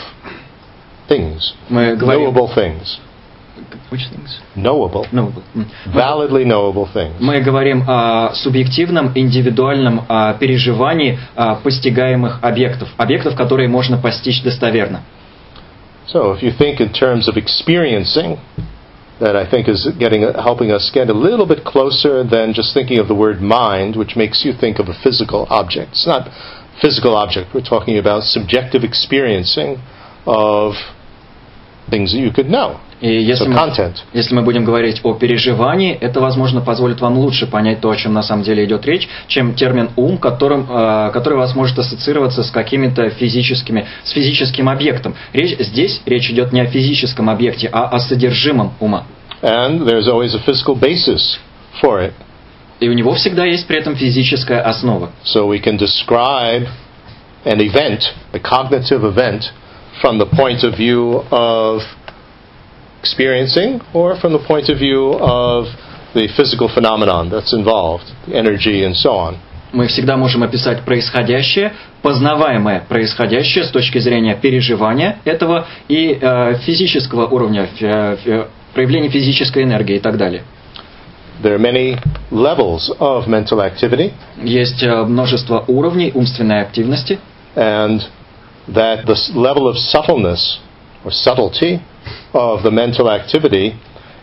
things, 1.08 1.54
мы 1.68 1.96
говорим... 1.96 2.32
knowable 2.32 2.54
things, 2.54 2.98
Which 3.89 4.07
things? 4.09 4.39
knowable, 4.55 5.05
Ну, 5.11 5.31
м. 5.55 5.67
validly 5.87 6.45
knowable 6.45 6.87
things. 6.93 7.13
Мы 7.19 7.41
говорим 7.41 7.83
о 7.87 8.33
субъективном, 8.35 9.11
индивидуальном 9.15 10.05
а, 10.07 10.33
переживании 10.33 11.17
а, 11.35 11.55
постигаемых 11.55 12.39
объектов, 12.41 12.89
объектов, 12.97 13.35
которые 13.35 13.67
можно 13.67 13.97
постичь 13.97 14.41
достоверно. 14.43 15.01
So 16.07 16.33
if 16.33 16.41
you 16.41 16.51
think 16.51 16.79
in 16.79 16.91
terms 16.91 17.27
of 17.27 17.37
experiencing, 17.37 18.37
that 19.19 19.35
I 19.35 19.45
think 19.45 19.67
is 19.67 19.85
getting 19.99 20.23
helping 20.33 20.71
us 20.71 20.89
get 20.91 21.09
a 21.09 21.13
little 21.13 21.45
bit 21.45 21.63
closer 21.63 22.23
than 22.23 22.53
just 22.53 22.73
thinking 22.73 22.99
of 22.99 23.07
the 23.07 23.15
word 23.15 23.41
mind, 23.41 23.95
which 23.95 24.15
makes 24.15 24.43
you 24.45 24.53
think 24.53 24.79
of 24.79 24.87
a 24.87 24.93
physical 25.03 25.45
object. 25.49 25.91
It's 25.91 26.07
not 26.07 26.29
physical 26.81 27.15
object. 27.15 27.53
We're 27.53 27.61
talking 27.61 27.97
about 27.97 28.23
subjective 28.23 28.83
experiencing 28.83 29.77
of 30.25 30.73
things 31.90 32.12
that 32.12 32.20
you 32.20 32.32
could 32.32 32.48
know. 32.48 32.76
И 33.00 33.22
если 33.22 33.46
So 33.46 33.50
мы, 33.50 33.56
content. 33.56 33.96
если 34.14 34.34
мы 34.34 34.42
будем 34.42 34.64
говорить 34.64 35.00
о 35.02 35.14
переживании, 35.14 35.92
это, 35.94 36.20
возможно, 36.20 36.60
позволит 36.60 37.00
вам 37.00 37.18
лучше 37.18 37.46
понять 37.46 37.80
то, 37.80 37.90
о 37.90 37.96
чем 37.96 38.14
на 38.14 38.22
самом 38.22 38.44
деле 38.44 38.64
идет 38.64 38.86
речь, 38.86 39.08
чем 39.26 39.54
термин 39.54 39.90
ум, 39.96 40.16
которым, 40.18 40.66
э, 40.70 41.10
который 41.12 41.36
вас 41.36 41.54
может 41.54 41.78
ассоциироваться 41.78 42.42
с 42.42 42.50
какими-то 42.50 43.10
физическими, 43.10 43.86
с 44.04 44.12
физическим 44.12 44.68
объектом. 44.68 45.14
Речь, 45.32 45.58
здесь 45.58 46.00
речь 46.06 46.30
идет 46.30 46.52
не 46.52 46.60
о 46.60 46.66
физическом 46.66 47.28
объекте, 47.28 47.68
а 47.70 47.88
о 47.88 47.98
содержимом 47.98 48.72
ума. 48.80 49.04
And 49.42 49.86
there's 49.86 50.08
always 50.08 50.34
a 50.34 50.40
physical 50.46 50.74
basis 50.74 51.38
for 51.82 52.00
it. 52.00 52.12
И 52.80 52.88
у 52.88 52.92
него 52.92 53.14
всегда 53.14 53.44
есть 53.44 53.66
при 53.66 53.78
этом 53.78 53.96
физическая 53.96 54.62
основа. 54.62 55.10
So 55.24 55.46
we 55.46 55.60
can 55.62 55.76
describe 55.76 56.68
an 57.44 57.60
event, 57.60 58.14
a 58.32 58.38
cognitive 58.38 59.04
event, 59.04 59.52
from 60.00 60.18
the 60.18 60.26
point 60.26 60.62
of 60.64 60.76
view 60.76 61.22
of 61.30 61.82
experiencing 63.00 63.80
or 63.92 64.16
from 64.16 64.32
the 64.32 64.38
point 64.46 64.68
of 64.68 64.78
view 64.78 65.12
of 65.20 65.66
the 66.14 66.28
physical 66.36 66.68
phenomenon 66.68 67.28
that's 67.30 67.52
involved, 67.52 68.04
energy 68.32 68.84
and 68.84 68.94
so 68.96 69.10
on. 69.12 69.36
Мы 69.72 69.88
всегда 69.88 70.16
можем 70.16 70.44
описать 70.44 70.84
происходящее, 70.84 71.72
познаваемое 72.00 72.84
происходящее 72.88 73.64
с 73.64 73.70
точки 73.70 73.98
зрения 73.98 74.36
переживания 74.36 75.18
этого 75.24 75.66
и 75.88 76.16
э, 76.20 76.54
физического 76.64 77.26
уровня, 77.26 77.66
фи- 77.66 78.16
фи- 78.22 78.44
проявления 78.72 79.08
физической 79.08 79.64
энергии 79.64 79.96
и 79.96 80.00
так 80.00 80.16
далее. 80.16 80.44
There 81.42 81.56
are 81.56 81.58
many 81.58 81.98
levels 82.30 82.88
of 83.00 83.26
mental 83.26 83.58
activity, 83.60 84.12
Есть 84.44 84.82
э, 84.84 85.02
множество 85.04 85.64
уровней 85.66 86.12
умственной 86.14 86.60
активности, 86.60 87.18
and 87.56 88.00
that 88.73 89.05
the 89.05 89.13
s- 89.13 89.31
level 89.35 89.67
of 89.67 89.77
subtleness 89.77 90.59
or 91.05 91.11
subtlety 91.11 91.79
of 92.33 92.63
the 92.63 92.71
mental 92.71 93.09
activity 93.09 93.73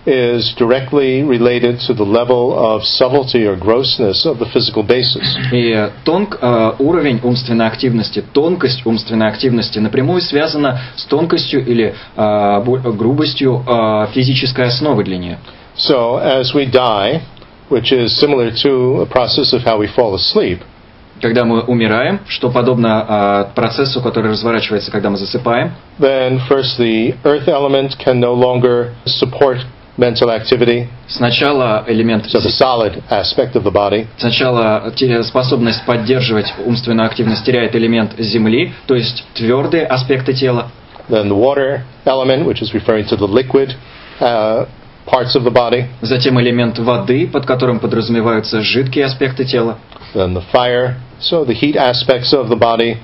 is 0.09 0.55
directly 0.57 1.25
related 1.25 1.81
to 1.81 1.93
the 1.93 2.05
level 2.05 2.57
of 2.57 2.85
subtlety 2.85 3.45
or 3.45 3.57
grossness 3.57 4.25
of 4.25 4.39
the 4.39 4.47
physical 4.47 4.85
basis. 4.85 5.37
и 5.53 5.91
тонк, 6.05 6.39
э, 6.41 6.73
уровень 6.79 7.19
умственной 7.25 7.67
активности, 7.67 8.23
тонкость 8.33 8.87
умственной 8.87 9.27
активности 9.29 9.81
напрямую 9.81 10.21
связана 10.21 10.79
с 10.97 11.05
тонкостью 11.07 11.67
или 11.67 11.93
э, 12.17 12.63
бо- 12.65 12.79
грубостью 12.93 13.65
э, 13.67 14.07
физической 14.15 14.67
основы 14.67 15.03
для 15.03 15.19
нее. 15.19 15.39
So, 15.77 16.19
as 16.23 16.55
we 16.55 16.67
die, 16.71 17.21
which 17.69 17.91
is 17.93 18.17
similar 18.17 18.53
to 18.63 19.03
a 19.03 19.07
process 19.07 19.53
of 19.53 19.65
how 19.65 19.77
we 19.77 19.89
fall 19.89 20.15
asleep, 20.15 20.61
Когда 21.22 21.46
мы 21.46 21.62
умираем, 21.62 22.22
что 22.28 22.50
подобно 22.50 23.48
э, 23.52 23.56
процессу, 23.56 24.02
который 24.02 24.32
разворачивается, 24.32 24.92
когда 24.92 25.12
мы 25.12 25.18
засыпаем, 25.18 25.72
then 26.00 26.40
first 26.50 26.80
the 26.80 27.16
earth 27.24 27.48
element 27.48 27.96
can 28.04 28.20
no 28.20 28.34
longer 28.34 28.92
support 29.06 29.60
mental 29.98 30.30
activity, 30.30 30.88
сначала 31.08 31.84
элемент 31.88 32.26
so 32.26 32.40
the 32.40 32.50
solid 32.50 33.04
aspect 33.10 33.56
of 33.56 33.64
the 33.64 33.72
body. 33.72 34.08
Сначала 34.18 34.92
способность 35.24 35.86
поддерживать 35.86 36.52
умственную 36.66 37.06
активность 37.06 37.46
теряет 37.46 37.76
элемент 37.76 38.14
Земли, 38.18 38.74
то 38.88 38.96
есть 38.96 39.24
твердые 39.36 39.86
аспекты 39.86 40.34
тела. 40.34 40.72
Then 41.08 41.28
the 41.28 41.36
water 41.36 41.82
element, 42.06 42.46
which 42.48 42.62
is 42.62 42.74
referring 42.74 43.06
to 43.10 43.16
the 43.16 43.28
liquid 43.28 43.76
uh, 44.20 44.66
parts 45.06 45.36
of 45.36 45.44
the 45.44 45.52
body. 45.52 45.86
Затем 46.02 46.40
элемент 46.40 46.80
воды, 46.80 47.28
под 47.28 47.46
которым 47.46 47.80
подразумеваются 47.80 48.62
жидкие 48.62 49.06
аспекты 49.06 49.46
тела. 49.46 49.78
Then 50.16 50.34
the 50.34 50.44
fire. 50.52 50.96
So 51.22 51.46
the 51.46 51.54
heat 51.54 51.76
aspects 51.76 52.34
of 52.34 52.50
the 52.50 52.56
body 52.56 53.00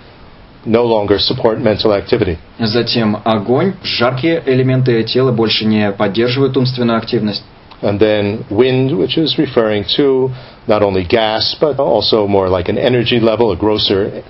no 0.66 0.84
longer 0.84 1.20
support 1.20 1.60
mental 1.60 1.94
activity. 1.94 2.38
Затем 2.60 3.18
огонь, 3.24 3.74
жаркие 3.84 4.44
элементы 4.46 5.04
тела 5.04 5.32
больше 5.32 5.66
не 5.66 5.92
поддерживают 5.92 6.58
умственную 6.58 6.98
активность. 6.98 7.44
And 7.82 8.00
then 8.00 8.46
wind, 8.50 8.98
which 8.98 9.18
is 9.18 9.38
referring 9.38 9.86
to 9.98 10.32
not 10.68 10.82
only 10.82 11.04
gas, 11.04 11.56
but 11.60 11.80
also 11.80 12.28
more 12.28 12.50
like 12.50 12.70
an 12.70 12.78
energy 12.78 13.20
level, 13.20 13.52
a 13.52 13.56
grosser 13.56 14.24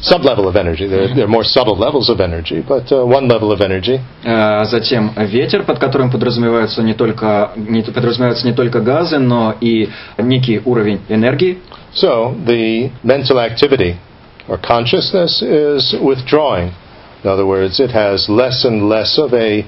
sub-level 0.00 0.48
of 0.48 0.56
energy. 0.56 0.86
There, 0.86 1.14
there 1.14 1.24
are 1.24 1.28
more 1.28 1.44
subtle 1.44 1.76
levels 1.76 2.08
of 2.08 2.20
energy, 2.20 2.62
but 2.66 2.90
uh, 2.92 3.04
one 3.04 3.28
level 3.28 3.52
of 3.52 3.60
energy. 3.60 4.00
Э, 4.24 4.64
Затем 4.64 5.12
ветер, 5.16 5.64
под 5.64 5.78
которым 5.78 6.10
подразумеваются 6.10 6.82
не 6.82 6.94
только, 6.94 7.52
не, 7.56 7.82
подразумеваются 7.82 8.46
не 8.46 8.52
только 8.52 8.80
газы, 8.80 9.18
но 9.18 9.54
и 9.60 9.88
некий 10.18 10.60
уровень 10.64 11.00
энергии. 11.08 11.58
So 11.93 12.35
the 12.45 12.91
mental 13.03 13.39
activity 13.39 13.99
or 14.47 14.57
consciousness 14.57 15.41
is 15.41 15.95
withdrawing. 16.01 16.73
In 17.23 17.29
other 17.29 17.45
words, 17.45 17.79
it 17.79 17.91
has 17.91 18.29
less 18.29 18.65
and 18.65 18.87
less 18.87 19.17
of 19.17 19.33
a 19.33 19.65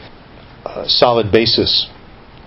uh, 0.65 0.85
solid 0.87 1.31
basis 1.31 1.87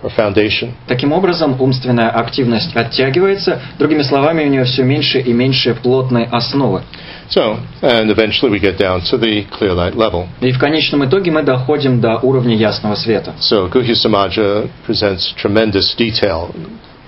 or 0.03 0.09
foundation. 0.09 0.73
Таким 0.87 1.11
образом, 1.11 1.59
умственная 1.59 2.09
активность 2.09 2.75
оттягивается, 2.75 3.61
другими 3.77 4.03
словами, 4.03 4.45
у 4.45 4.47
нее 4.47 4.63
все 4.63 4.83
меньше 4.83 5.19
и 5.19 5.33
меньше 5.33 5.75
плотной 5.75 6.25
основы. 6.31 6.83
So, 7.29 7.57
and 7.81 8.09
eventually 8.11 8.49
we 8.49 8.59
get 8.59 8.77
down 8.77 9.01
to 9.09 9.17
the 9.17 9.45
clear 9.51 9.73
light 9.73 9.95
level. 9.95 10.27
И 10.41 10.51
в 10.51 10.59
конечном 10.59 11.05
итоге 11.05 11.31
мы 11.31 11.43
доходим 11.43 12.01
до 12.01 12.17
уровня 12.17 12.55
ясного 12.55 12.95
света. 12.95 13.33
So 13.39 13.69
Guhya 13.69 13.95
Samaja 13.95 14.69
presents 14.85 15.33
tremendous 15.35 15.95
detail 15.95 16.53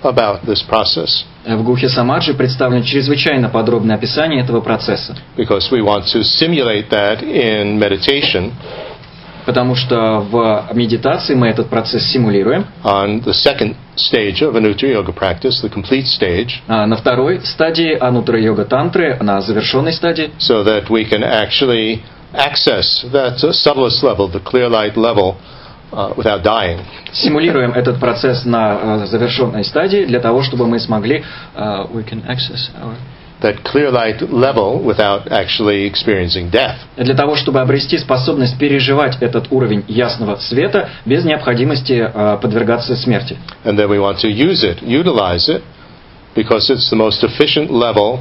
about 0.03 0.41
this 0.45 0.61
process 0.67 1.25
В 1.45 1.63
Гухе 1.63 1.89
Самаджи 1.89 2.33
представлено 2.33 2.83
чрезвычайно 2.83 3.49
подробное 3.49 3.95
описание 3.95 4.41
этого 4.41 4.61
процесса, 4.61 5.15
because 5.37 5.71
we 5.71 5.81
want 5.81 6.05
to 6.13 6.23
simulate 6.23 6.89
that 6.89 7.21
in 7.23 7.77
meditation 7.79 8.51
потому 9.45 9.73
что 9.73 10.19
в 10.19 10.69
медитации 10.73 11.33
мы 11.33 11.47
этот 11.47 11.69
процесс 11.69 12.03
симулируем. 12.11 12.65
on 12.83 13.23
the 13.23 13.33
second 13.33 13.75
stage 13.95 14.41
of 14.41 14.53
Anuttara 14.55 14.91
Yoga 14.91 15.11
practice, 15.11 15.61
the 15.61 15.69
complete 15.69 16.05
stage, 16.05 16.61
А 16.67 16.85
на 16.85 16.95
второй 16.97 17.41
стадии 17.41 17.97
анутра 17.99 18.39
йога 18.39 18.65
тантры, 18.65 19.17
на 19.21 19.41
завершенной 19.41 19.93
стадии, 19.93 20.31
so 20.37 20.63
that 20.63 20.89
we 20.89 21.03
can 21.09 21.23
actually 21.23 22.03
access 22.33 23.03
that 23.11 23.43
uh, 23.43 23.51
subtlest 23.51 24.03
level, 24.03 24.27
the 24.27 24.39
clear 24.39 24.69
light 24.69 24.95
level, 24.95 25.35
uh, 25.35 25.58
without 26.15 26.43
dying. 26.43 26.79
симулируем 27.11 27.71
этот 27.73 27.99
процесс 27.99 28.45
на 28.45 29.01
э, 29.03 29.05
завершенной 29.07 29.63
стадии 29.63 30.05
для 30.05 30.19
того, 30.19 30.43
чтобы 30.43 30.67
мы 30.67 30.79
смогли 30.79 31.23
э, 31.55 31.85
we 31.93 32.03
can 32.03 32.23
access 32.27 32.69
our- 32.81 32.95
That 33.41 33.63
clear 33.63 33.89
light 33.89 34.19
level 34.29 34.83
without 34.83 35.31
actually 35.31 35.85
experiencing 35.89 36.49
death. 36.51 36.75
для 36.97 37.15
того, 37.15 37.37
чтобы 37.37 37.61
обрести 37.61 37.97
способность 37.97 38.57
переживать 38.59 39.17
этот 39.21 39.47
уровень 39.51 39.85
ясного 39.87 40.35
света 40.35 40.89
без 41.05 41.23
необходимости 41.23 41.93
э, 42.13 42.37
подвергаться 42.41 42.95
смерти. 42.97 43.37
And 43.63 43.77
then 43.77 43.87
we 43.89 43.97
want 43.97 44.19
to 44.19 44.27
use 44.29 44.63
it, 44.63 44.81
utilize 44.83 45.47
it, 45.47 45.63
because 46.35 46.69
it's 46.69 46.89
the 46.89 46.97
most 46.97 47.23
efficient 47.23 47.71
level 47.71 48.19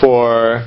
for 0.00 0.62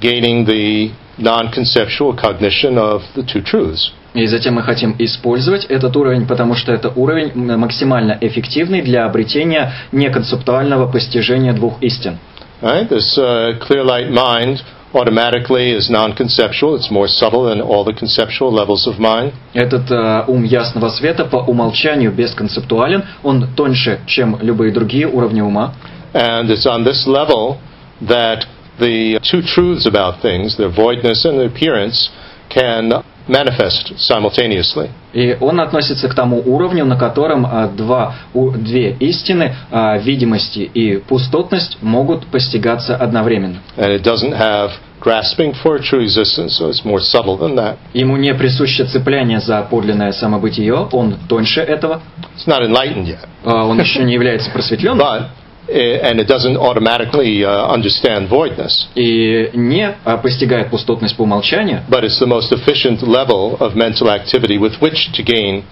gaining 0.00 0.46
the 0.46 0.90
non 1.18 1.50
conceptual 1.52 2.14
cognition 2.16 2.78
of 2.78 3.02
the 3.14 3.22
two 3.22 3.42
truths. 3.42 3.92
И 4.14 4.26
затем 4.26 4.54
мы 4.54 4.62
хотим 4.62 4.94
использовать 4.98 5.64
этот 5.64 5.96
уровень, 5.96 6.26
потому 6.26 6.54
что 6.54 6.72
это 6.72 6.88
уровень 6.94 7.32
максимально 7.34 8.16
эффективный 8.20 8.80
для 8.80 9.06
обретения 9.06 9.72
неконцептуального 9.90 10.86
постижения 10.86 11.52
двух 11.52 11.82
истин. 11.82 12.18
Right? 12.62 12.88
This 12.88 13.18
uh, 13.18 13.58
clear 13.60 13.84
light 13.84 14.10
mind 14.10 14.62
automatically 14.94 15.72
is 15.72 15.90
non 15.90 16.14
conceptual, 16.14 16.76
it's 16.76 16.90
more 16.90 17.08
subtle 17.08 17.44
than 17.50 17.60
all 17.60 17.84
the 17.84 17.92
conceptual 17.92 18.52
levels 18.52 18.86
of 18.86 19.00
mind. 19.00 19.32
Этот 19.52 19.90
э, 19.90 20.24
ум 20.28 20.44
ясного 20.44 20.90
света 20.90 21.24
по 21.24 21.38
умолчанию 21.38 22.12
бесконцептуален, 22.12 23.04
он 23.24 23.48
тоньше, 23.56 24.00
чем 24.06 24.38
любые 24.40 24.72
другие 24.72 25.08
уровни 25.08 25.40
ума. 25.40 25.74
And 26.12 26.48
it's 26.48 26.66
on 26.66 26.84
this 26.84 27.08
level 27.08 27.58
that 28.00 28.46
the 28.78 29.18
two 29.20 29.42
truths 29.42 29.86
about 29.86 30.22
things, 30.22 30.56
their 30.56 30.70
voidness 30.70 31.24
and 31.24 31.40
their 31.40 31.48
appearance, 31.48 32.10
can 32.48 33.02
manifest 33.28 33.98
simultaneously. 33.98 34.90
И 35.12 35.36
он 35.40 35.60
относится 35.60 36.08
к 36.08 36.14
тому 36.14 36.42
уровню, 36.44 36.84
на 36.84 36.96
котором 36.96 37.46
а, 37.46 37.68
два, 37.68 38.14
две 38.34 38.90
истины, 38.92 39.54
а, 39.70 39.96
видимости 39.98 40.60
и 40.60 40.96
пустотность, 40.96 41.78
могут 41.80 42.26
постигаться 42.26 42.96
одновременно. 42.96 43.60
And 43.76 43.90
it 43.90 44.02
doesn't 44.02 44.32
have 44.32 44.72
grasping 45.00 45.54
for 45.62 45.78
true 45.78 46.02
existence, 46.02 46.56
so 46.58 46.68
it's 46.68 46.84
more 46.84 47.00
subtle 47.00 47.36
than 47.38 47.54
that. 47.56 47.76
Ему 47.92 48.16
не 48.16 48.34
присуще 48.34 48.84
цепляние 48.84 49.40
за 49.40 49.62
подлинное 49.62 50.12
самобытие, 50.12 50.74
он 50.74 51.16
тоньше 51.28 51.60
этого, 51.60 52.02
It's 52.36 52.46
not 52.46 52.62
enlightened 52.62 53.06
yet, 53.06 53.20
а, 53.44 53.64
он 53.64 53.80
еще 53.80 54.02
не 54.02 54.14
является 54.14 54.50
просветленным, 54.50 55.06
but 55.06 55.28
and 55.68 56.20
it 56.20 56.26
doesn't 56.28 56.56
automatically 56.56 57.44
uh, 57.44 57.66
understand 57.72 58.28
voidness. 58.28 58.88
и 58.94 59.50
не 59.54 59.94
а, 60.04 60.16
постигает 60.18 60.70
пустотность 60.70 61.16
по 61.16 61.22
умолчанию, 61.22 61.82
But 61.88 62.04
it's 62.04 62.18
the 62.20 62.26
most 62.26 62.52
efficient 62.52 63.02
level 63.02 63.56
of 63.60 63.74
mental 63.74 64.08
activity 64.10 64.58
with 64.58 64.80
which 64.80 65.10
to 65.14 65.22
gain 65.22 65.64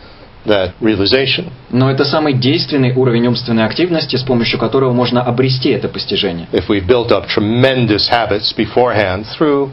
that 0.47 0.73
realization. 0.81 1.51
но 1.71 1.91
это 1.91 2.05
самый 2.05 2.35
действенный 2.35 2.93
уровень 2.95 3.27
умственной 3.27 3.65
активности, 3.65 4.17
с 4.17 4.23
помощью 4.23 4.59
которого 4.59 4.93
можно 4.93 5.23
обрести 5.23 5.71
это 5.71 5.89
постижение. 5.89 6.49
If 6.53 6.69
we 6.69 6.81
built 6.81 7.11
up 7.13 7.27
tremendous 7.29 8.09
habits 8.11 8.53
beforehand 8.57 9.27
through 9.39 9.71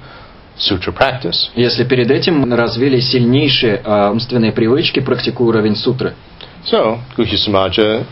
sutra 0.58 0.92
practice. 0.92 1.50
Если 1.56 1.86
перед 1.86 2.12
этим 2.12 2.40
мы 2.40 2.56
развили 2.56 3.00
сильнейшие 3.00 3.82
а, 3.84 4.12
умственные 4.12 4.52
привычки, 4.52 5.00
практикуя 5.00 5.48
уровень 5.50 5.76
сутры. 5.76 6.14
So, 6.70 7.00
Guhya 7.18 7.38
Samaja 7.38 8.06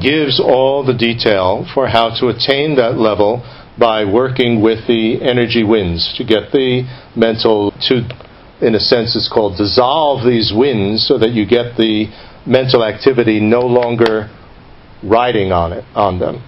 gives 0.00 0.40
all 0.40 0.84
the 0.84 0.94
detail 0.94 1.66
for 1.74 1.88
how 1.88 2.10
to 2.20 2.28
attain 2.28 2.76
that 2.76 2.96
level 2.96 3.42
by 3.78 4.04
working 4.04 4.62
with 4.62 4.86
the 4.86 5.18
energy 5.22 5.64
winds 5.64 6.14
to 6.16 6.24
get 6.24 6.52
the 6.52 6.82
mental 7.16 7.70
to 7.80 8.02
in 8.60 8.74
a 8.74 8.80
sense 8.80 9.16
it's 9.16 9.28
called 9.32 9.56
dissolve 9.56 10.24
these 10.24 10.52
winds 10.54 11.06
so 11.06 11.18
that 11.18 11.30
you 11.30 11.44
get 11.46 11.76
the 11.76 12.06
mental 12.46 12.84
activity 12.84 13.40
no 13.40 13.60
longer 13.60 14.30
riding 15.02 15.50
on 15.52 15.72
it 15.72 15.84
on 15.94 16.18
them 16.18 16.42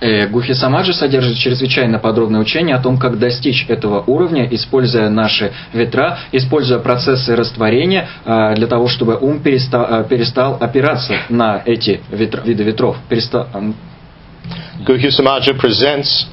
Гуфи 0.00 0.52
Самаджи 0.54 0.92
содержит 0.92 1.38
чрезвычайно 1.38 1.98
подробное 1.98 2.40
учение 2.40 2.76
о 2.76 2.78
том, 2.80 2.98
как 2.98 3.18
достичь 3.18 3.66
этого 3.68 4.04
уровня, 4.06 4.46
используя 4.50 5.08
наши 5.08 5.52
ветра, 5.72 6.18
используя 6.30 6.78
процессы 6.78 7.34
растворения 7.34 8.08
э, 8.24 8.54
для 8.54 8.68
того, 8.68 8.86
чтобы 8.86 9.16
ум 9.20 9.40
перестал, 9.40 9.86
э, 10.02 10.04
перестал 10.08 10.56
опираться 10.60 11.14
на 11.28 11.62
эти 11.64 12.00
ветра- 12.10 12.44
виды 12.44 12.62
ветров. 12.62 12.96
Перестал, 13.08 13.48
Guhya 14.86 15.08
Samaja 15.10 15.52
presents 15.60 16.26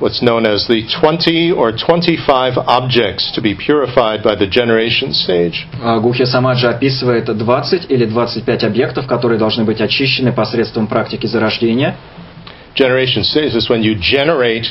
what's 0.00 0.22
known 0.22 0.46
as 0.46 0.66
the 0.68 0.82
20 0.88 1.52
or 1.52 1.72
25 1.72 2.56
objects 2.66 3.30
to 3.34 3.42
be 3.42 3.54
purified 3.54 4.22
by 4.22 4.34
the 4.34 4.48
generation 4.48 5.12
stage. 5.12 5.66
э, 5.82 6.00
Гухи 6.00 6.24
Самаджи 6.24 6.66
описывает 6.68 7.26
20 7.26 7.90
или 7.90 8.06
25 8.06 8.64
объектов, 8.64 9.06
которые 9.06 9.38
должны 9.38 9.64
быть 9.64 9.80
очищены 9.82 10.32
посредством 10.32 10.86
практики 10.86 11.26
зарождения. 11.26 11.96
Generation 12.78 13.22
stage 13.24 13.54
is 13.54 13.68
when 13.68 13.82
you 13.82 13.94
generate 13.98 14.66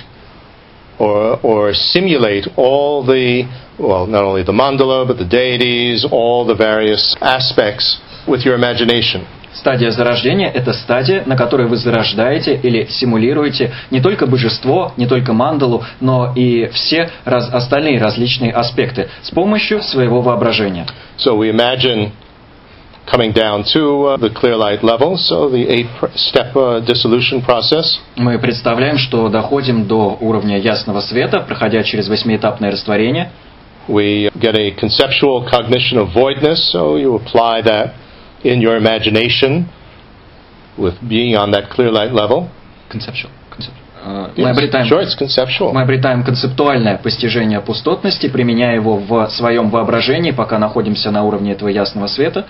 or, 1.00 1.40
or 1.44 1.74
simulate 1.74 2.46
all 2.56 3.06
the, 3.06 3.44
well, 3.78 4.08
not 4.08 4.24
only 4.24 4.44
the 4.44 4.58
mandala, 4.64 5.06
but 5.06 5.18
the 5.18 5.30
deities, 5.42 6.06
all 6.10 6.46
the 6.46 6.56
various 6.56 7.16
aspects 7.22 8.00
with 8.28 8.42
your 8.46 8.56
imagination. 8.56 9.28
Стадия 9.54 9.90
зарождения– 9.90 10.50
это 10.54 10.72
стадия, 10.74 11.24
на 11.26 11.36
которой 11.36 11.68
вы 11.68 11.78
зарождаете 11.78 12.56
или 12.62 12.86
симулируете 12.90 13.74
не 13.90 14.02
только 14.02 14.28
божество, 14.28 14.94
не 14.98 15.08
только 15.08 15.34
мандалу, 15.34 15.84
но 16.00 16.32
и 16.36 16.68
все 16.68 17.10
раз- 17.26 17.50
остальные 17.52 18.00
различные 18.00 18.52
аспекты 18.52 19.10
с 19.24 19.32
помощью 19.32 19.82
своего 19.82 20.22
воображения. 20.22 20.86
So 21.18 21.36
we 21.38 21.50
imagine 21.50 22.12
coming 23.10 23.32
down 23.32 23.64
to 23.74 24.04
uh, 24.06 24.18
the 24.18 24.30
clear 24.30 24.56
light 24.56 24.84
level, 24.84 25.18
so 25.18 25.50
the 25.50 25.64
eight 25.70 25.88
pr- 26.00 26.08
step 26.16 26.56
uh, 26.56 26.80
dissolution 26.86 27.42
process. 27.42 28.00
Мы 28.18 28.38
представляем, 28.38 28.98
что 28.98 29.30
доходим 29.30 29.88
до 29.88 30.18
уровня 30.20 30.58
ясного 30.60 31.00
света, 31.02 31.40
проходя 31.40 31.84
через 31.84 32.08
восьмиэтапное 32.10 32.72
растворение. 32.72 33.32
We 33.88 34.30
get 34.36 34.56
a 34.58 34.72
conceptual 34.72 35.46
cognition 35.50 35.98
of 35.98 36.10
voidness, 36.14 36.72
so 36.74 36.98
you 36.98 37.16
apply 37.16 37.62
that 37.64 37.94
in 38.44 38.60
your 38.62 38.76
imagination 38.76 39.66
with 40.78 40.96
being 41.08 41.36
on 41.38 41.52
that 41.52 41.70
clear 41.70 41.90
light 41.92 42.12
level. 42.12 42.50
Conceptual. 42.90 43.30
Concept- 43.50 43.78
э, 44.06 44.30
Мы 44.36 44.50
обретаем, 44.50 44.86
Sure, 44.88 45.02
it's 45.02 45.16
conceptual. 45.18 45.72
мы 45.74 45.82
обретаем 45.82 46.24
концептуальное 46.24 46.98
постижение 46.98 47.62
пустотности, 47.62 48.28
применяя 48.28 48.76
его 48.76 48.98
в 48.98 49.30
своем 49.30 49.70
воображении, 49.70 50.32
пока 50.32 50.60
находимся 50.60 51.10
на 51.12 51.24
уровне 51.24 51.54
этого 51.54 51.70
ясного 51.70 52.08
света. 52.08 52.46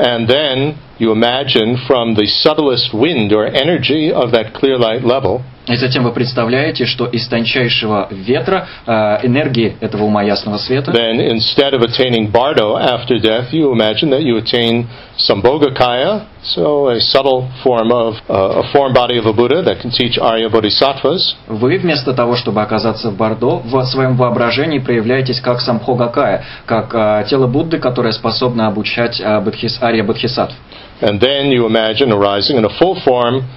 And 0.00 0.26
then 0.26 0.78
you 1.00 1.12
imagine 1.12 1.76
from 1.86 2.14
the 2.14 2.26
subtlest 2.26 2.92
wind 2.92 3.32
or 3.32 3.46
energy 3.46 4.12
of 4.12 4.32
that 4.32 4.52
clear 4.54 4.78
light 4.78 5.02
level, 5.02 5.42
И 5.66 5.76
затем 5.76 6.02
вы 6.02 6.12
представляете, 6.12 6.84
что 6.84 7.06
из 7.06 7.28
тончайшего 7.28 8.08
ветра, 8.10 8.66
э, 8.86 9.18
энергии 9.22 9.76
этого 9.80 10.04
ума 10.04 10.22
ясного 10.22 10.56
света, 10.56 10.90
then 10.90 11.20
instead 11.20 11.74
of 11.74 11.82
attaining 11.82 12.30
bardo 12.30 12.76
after 12.76 13.20
death, 13.20 13.52
you 13.52 13.70
imagine 13.70 14.10
that 14.10 14.22
you 14.22 14.36
attain 14.38 14.88
sambhogakaya, 15.16 16.26
so 16.42 16.88
a 16.88 17.00
subtle 17.00 17.48
form 17.62 17.92
of 17.92 18.16
uh, 18.28 18.62
a 18.62 18.72
form 18.72 18.92
body 18.94 19.18
of 19.18 19.26
a 19.26 19.32
Buddha 19.32 19.62
that 19.62 19.80
can 19.80 19.90
teach 19.90 20.18
Arya 20.18 20.48
Bodhisattvas. 20.48 21.36
вы 21.46 21.78
вместо 21.78 22.14
того, 22.14 22.34
чтобы 22.34 22.62
оказаться 22.62 23.10
в 23.10 23.16
Бордо, 23.16 23.60
в 23.62 23.84
своем 23.84 24.16
воображении 24.16 24.80
проявляетесь 24.80 25.40
как 25.40 25.60
самхогакая, 25.60 26.42
как 26.66 26.92
э, 26.94 27.26
тело 27.28 27.46
Будды, 27.46 27.78
которое 27.78 28.12
способно 28.12 28.66
обучать 28.66 29.20
э, 29.20 29.40
бодхис, 29.40 29.80
Ария 29.80 30.02
Бодхисаттв. 30.02 30.56
And 31.00 31.20
then 31.20 31.50
you 31.50 31.66
imagine 31.66 32.12
arising 32.12 32.56
in 32.56 32.64
a 32.64 32.78
full 32.78 33.00
form, 33.02 33.48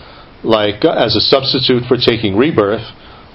like 0.43 0.85
uh, 0.85 0.91
as 0.91 1.15
a 1.15 1.21
substitute 1.21 1.83
for 1.87 1.97
taking 1.97 2.37
rebirth, 2.37 2.85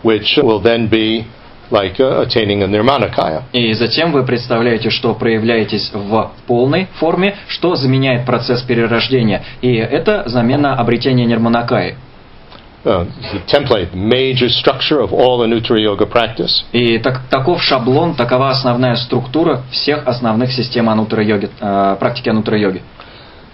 which 0.02 0.38
will 0.42 0.62
then 0.62 0.88
be 0.88 1.26
like 1.70 2.00
uh, 2.00 2.22
attaining 2.22 2.62
a 2.62 2.66
nirmanakaya. 2.66 3.44
И 3.52 3.72
затем 3.74 4.12
вы 4.12 4.24
представляете, 4.24 4.90
что 4.90 5.14
проявляетесь 5.14 5.90
в 5.92 6.32
полной 6.46 6.86
форме, 6.98 7.36
что 7.48 7.76
заменяет 7.76 8.24
процесс 8.24 8.62
перерождения. 8.62 9.42
И 9.60 9.74
это 9.74 10.24
замена 10.26 10.74
обретения 10.74 11.26
нирманакаи. 11.26 11.96
Uh, 12.84 13.04
the 13.32 13.40
template, 13.48 13.92
major 13.92 14.48
structure 14.48 15.00
of 15.00 15.12
all 15.12 15.40
Anuttara 15.40 15.80
Yoga 15.80 16.06
practice. 16.06 16.64
И 16.72 16.98
так, 16.98 17.22
таков 17.28 17.60
шаблон, 17.60 18.14
такова 18.14 18.50
основная 18.50 18.94
структура 18.96 19.62
всех 19.72 20.06
основных 20.06 20.52
систем 20.52 20.88
анутра 20.88 21.22
йоги, 21.22 21.50
э, 21.60 21.96
практики 21.98 22.28
анутра 22.28 22.56
йоги. 22.56 22.82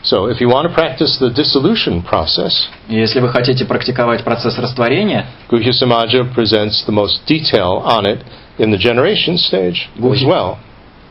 So 0.04 0.28
if 0.28 0.39
you 0.39 0.47
want 0.47 0.68
to 0.70 0.74
practice 0.74 1.18
the 1.20 1.30
dissolution 1.30 2.02
process, 2.04 2.70
И 2.88 2.95
Если 2.95 3.20
вы 3.20 3.30
хотите 3.30 3.66
практиковать 3.66 4.24
процесс 4.24 4.58
растворения, 4.58 5.26
Guhya 5.50 5.72
Samaja 5.72 6.24
presents 6.34 6.86
the 6.86 6.91
most 6.93 7.26
detail 7.28 7.82
on 7.84 8.06
it 8.06 8.22
in 8.58 8.72
the 8.72 8.78
generation 8.78 9.38
stage 9.38 9.89
as 9.97 10.02
Guhya- 10.02 10.26
well. 10.28 10.58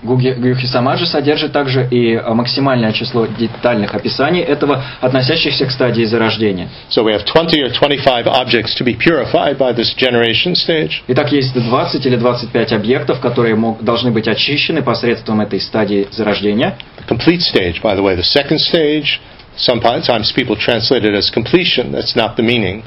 Гюхи 0.03 0.65
Самаджи 0.65 1.05
содержит 1.05 1.53
также 1.53 1.87
и 1.89 2.13
э, 2.13 2.33
максимальное 2.33 2.91
число 2.91 3.25
детальных 3.25 3.95
описаний 3.95 4.41
этого, 4.41 4.83
относящихся 5.01 5.65
к 5.65 5.71
стадии 5.71 6.03
зарождения. 6.03 6.69
So 6.89 7.03
we 7.03 7.13
have 7.13 7.23
20 7.25 7.59
or 7.63 7.69
25 7.71 8.27
objects 8.27 8.75
to 8.75 8.83
be 8.83 8.95
purified 8.95 9.57
by 9.57 9.73
this 9.73 9.93
generation 9.95 10.55
stage. 10.55 11.01
Итак, 11.07 11.31
есть 11.31 11.53
20 11.53 12.05
или 12.05 12.17
25 12.17 12.73
объектов, 12.73 13.19
которые 13.19 13.55
мог- 13.55 13.81
должны 13.83 14.11
быть 14.11 14.27
очищены 14.27 14.81
посредством 14.81 15.41
этой 15.41 15.59
стадии 15.61 16.07
зарождения. 16.11 16.75
The 16.99 17.07
complete 17.17 17.41
stage, 17.41 17.81
by 17.81 17.95
the 17.95 18.01
way, 18.03 18.15
the 18.15 18.23
second 18.23 18.59
stage, 18.59 19.19
sometimes 19.57 20.31
people 20.33 20.55
translate 20.57 21.03
it 21.05 21.13
as 21.15 21.29
completion. 21.29 21.91
That's 21.91 22.15
not 22.15 22.35
the 22.35 22.43
meaning. 22.43 22.83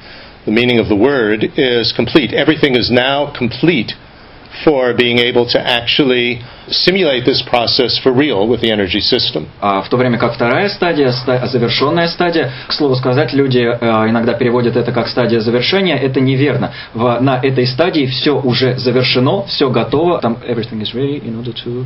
The 0.46 0.52
meaning 0.52 0.78
of 0.78 0.88
the 0.88 0.96
word 0.96 1.50
is 1.56 1.92
complete. 1.92 2.32
Everything 2.32 2.76
is 2.76 2.90
now 2.90 3.32
complete 3.36 3.94
for 4.64 4.94
being 4.94 5.18
able 5.18 5.46
to 5.46 5.58
actually 5.58 6.40
simulate 6.68 7.24
this 7.24 7.42
process 7.42 7.98
for 7.98 8.12
real 8.12 8.46
with 8.48 8.60
the 8.60 8.70
energy 8.70 9.00
system. 9.00 9.46
А 9.60 9.82
в 9.82 9.88
то 9.88 9.96
время 9.96 10.18
как 10.18 10.34
вторая 10.34 10.68
стадия, 10.68 11.12
ста- 11.12 11.46
завершенная 11.46 12.08
стадия, 12.08 12.50
к 12.66 12.72
слову 12.72 12.94
сказать, 12.96 13.32
люди 13.32 13.58
э, 13.58 14.08
иногда 14.08 14.34
переводят 14.34 14.76
это 14.76 14.92
как 14.92 15.08
стадия 15.08 15.40
завершения, 15.40 15.96
это 15.96 16.20
неверно. 16.20 16.72
На 16.94 17.40
этой 17.42 17.66
стадии 17.66 18.06
все 18.06 18.32
уже 18.38 18.76
завершено, 18.78 19.44
все 19.46 19.70
готово. 19.70 20.20
Там 20.20 20.38
everything 20.46 20.80
is 20.80 20.94
ready 20.94 21.20
in 21.22 21.40
order 21.40 21.52
to... 21.64 21.84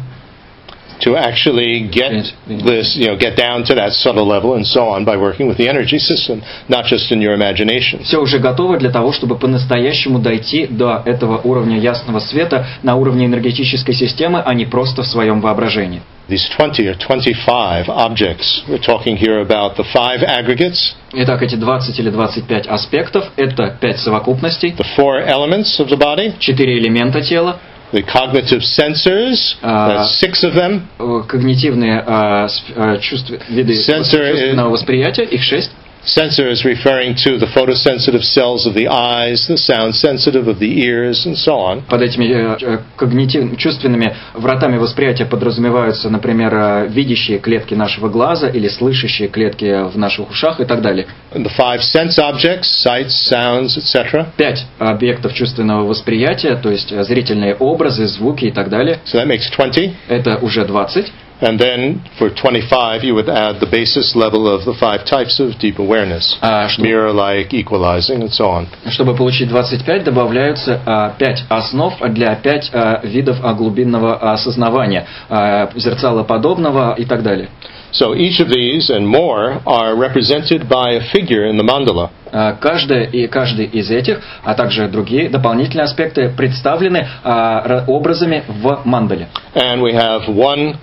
To 1.00 1.16
actually 1.16 1.88
get 1.88 2.12
this, 2.46 2.96
you 2.96 3.06
know, 3.08 3.16
get 3.16 3.36
down 3.36 3.64
to 3.64 3.74
that 3.74 3.92
subtle 3.92 4.26
level 4.26 4.54
and 4.54 4.66
so 4.66 4.88
on 4.88 5.04
by 5.04 5.16
working 5.16 5.48
with 5.48 5.56
the 5.56 5.68
energy 5.68 5.98
system, 5.98 6.42
not 6.68 6.84
just 6.84 7.10
in 7.10 7.20
your 7.20 7.34
imagination. 7.34 8.04
Все 8.04 8.18
уже 8.18 8.38
готово 8.38 8.76
для 8.78 8.90
того, 8.90 9.12
чтобы 9.12 9.36
по-настоящему 9.38 10.18
дойти 10.18 10.66
до 10.66 11.02
этого 11.04 11.40
уровня 11.42 11.78
ясного 11.78 12.20
света 12.20 12.66
на 12.82 12.96
уровне 12.96 13.26
энергетической 13.26 13.94
системы, 13.94 14.42
а 14.44 14.52
не 14.54 14.66
просто 14.66 15.02
в 15.02 15.06
своем 15.06 15.40
воображении. 15.40 16.02
These 16.28 16.48
20 16.56 16.86
or 16.86 16.94
25 16.94 17.88
objects, 17.88 18.62
we're 18.68 18.78
talking 18.78 19.16
here 19.16 19.40
about 19.40 19.76
the 19.76 19.84
five 19.92 20.22
aggregates, 20.22 20.94
Итак, 21.12 21.42
эти 21.42 21.56
20 21.56 21.98
или 21.98 22.10
25 22.10 22.68
аспектов– 22.68 23.32
это 23.36 23.76
пять 23.80 23.98
совокупностей, 23.98 24.70
the 24.78 24.86
four 24.96 25.26
elements 25.26 25.80
of 25.80 25.88
the 25.88 25.98
body, 25.98 26.34
четыре 26.38 26.78
элемента 26.78 27.20
тела, 27.20 27.58
the 27.92 28.02
cognitive 28.02 28.62
sensors, 28.62 29.56
Uh, 29.62 29.88
that's 29.88 30.18
six 30.20 30.44
of 30.44 30.54
them, 30.54 30.88
э, 30.98 31.22
когнитивные 31.28 32.02
э, 32.06 32.46
сф- 32.46 32.96
э, 32.96 33.00
чувств- 33.00 33.30
виды 33.48 33.72
Sensor 33.74 34.30
чувственного 34.30 34.68
is- 34.68 34.72
восприятия, 34.72 35.24
их 35.24 35.42
шесть. 35.42 35.70
Sensors 36.04 36.64
referring 36.64 37.14
to 37.14 37.36
the 37.38 37.46
photosensitive 37.46 38.24
cells 38.24 38.66
of 38.66 38.74
the 38.74 38.88
eyes, 38.88 39.46
the 39.46 39.58
sound 39.58 39.94
sensitive 39.94 40.48
of 40.48 40.58
the 40.58 40.80
ears, 40.80 41.26
and 41.26 41.36
so 41.36 41.58
on. 41.58 41.82
Под 41.82 42.00
этими 42.00 42.24
э, 42.24 42.56
э, 42.60 42.78
когнитив- 42.96 43.56
чувственными 43.56 44.14
вратами 44.32 44.78
восприятия 44.78 45.26
подразумеваются, 45.26 46.08
например, 46.08 46.54
э, 46.54 46.88
видящие 46.88 47.38
клетки 47.38 47.74
нашего 47.74 48.08
глаза 48.08 48.48
или 48.48 48.68
слышащие 48.68 49.28
клетки 49.28 49.90
в 49.90 49.98
наших 49.98 50.30
ушах 50.30 50.58
и 50.60 50.64
так 50.64 50.80
далее. 50.80 51.06
The 51.32 51.50
five 51.58 51.80
sense 51.80 52.18
objects, 52.18 52.68
sights, 52.82 53.12
sounds, 53.30 53.76
etc. 53.76 54.26
Пять 54.38 54.66
объектов 54.78 55.34
чувственного 55.34 55.86
восприятия, 55.86 56.56
то 56.56 56.70
есть 56.70 56.90
зрительные 57.04 57.54
образы, 57.54 58.06
звуки 58.06 58.46
и 58.46 58.50
так 58.50 58.70
далее. 58.70 59.00
So 59.04 59.22
that 59.22 59.28
makes 59.28 59.50
20. 59.54 59.92
Это 60.08 60.38
уже 60.38 60.64
20. 60.64 61.12
And 61.42 61.58
then 61.58 62.02
for 62.18 62.28
25, 62.28 63.02
you 63.02 63.14
would 63.14 63.28
add 63.30 63.60
the 63.60 63.66
basis 63.66 64.14
level 64.14 64.46
of 64.46 64.64
the 64.66 64.74
five 64.74 65.06
types 65.06 65.40
of 65.40 65.58
deep 65.58 65.78
awareness 65.78 66.36
А, 66.42 66.68
что- 66.68 66.82
mirror 66.82 67.12
like, 67.12 67.54
equalizing, 67.54 68.20
and 68.22 68.30
so 68.30 68.44
on. 68.50 68.66
Чтобы 68.90 69.14
получить 69.14 69.48
25, 69.48 70.04
добавляются 70.04 70.80
а, 70.84 71.10
5 71.18 71.44
основ 71.48 71.94
для 72.10 72.34
5 72.36 72.70
а, 72.74 73.00
видов 73.04 73.38
а, 73.42 73.54
глубинного 73.54 74.32
осознавания, 74.32 75.06
а, 75.30 75.70
зерцалоподобного 75.74 76.94
и 76.98 77.04
так 77.04 77.22
далее. 77.22 77.48
So 77.92 78.14
each 78.14 78.38
of 78.38 78.48
these 78.50 78.88
and 78.90 79.04
more 79.04 79.60
are 79.66 79.96
represented 79.96 80.68
by 80.68 80.92
a 80.92 81.00
figure 81.12 81.46
in 81.50 81.56
the 81.56 81.64
mandala. 81.64 82.10
А, 82.32 82.52
Каждая 82.52 83.04
и 83.04 83.26
каждый 83.26 83.64
из 83.64 83.90
этих, 83.90 84.20
а 84.44 84.54
также 84.54 84.86
другие 84.88 85.28
дополнительные 85.28 85.84
аспекты 85.84 86.28
представлены 86.28 87.08
а, 87.24 87.66
ра- 87.66 87.84
образами 87.88 88.44
в 88.46 88.82
мандале. 88.84 89.28
And 89.54 89.80
we 89.80 89.92
have 89.94 90.28
one 90.28 90.76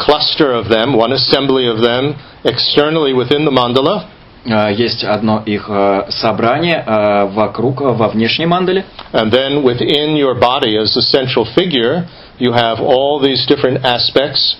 cluster 0.00 0.52
of 0.52 0.68
them, 0.68 0.96
one 0.96 1.12
assembly 1.12 1.68
of 1.68 1.80
them 1.80 2.14
externally 2.44 3.12
within 3.12 3.44
the 3.44 3.50
mandala. 3.50 4.10
А, 4.48 4.70
Есть 4.70 5.02
одно 5.02 5.42
их 5.44 5.66
а, 5.68 6.06
собрание 6.10 6.82
а, 6.86 7.26
вокруг, 7.26 7.82
а, 7.82 7.92
во 7.92 8.08
внешней 8.08 8.46
мандале. 8.46 8.84
And 9.12 9.32
then 9.32 9.62
within 9.64 10.16
your 10.16 10.34
body 10.34 10.76
as 10.76 10.94
the 10.94 11.02
central 11.02 11.44
figure, 11.54 12.06
you 12.38 12.52
have 12.52 12.80
all 12.80 13.20
these 13.20 13.44
different 13.46 13.84
aspects 13.84 14.56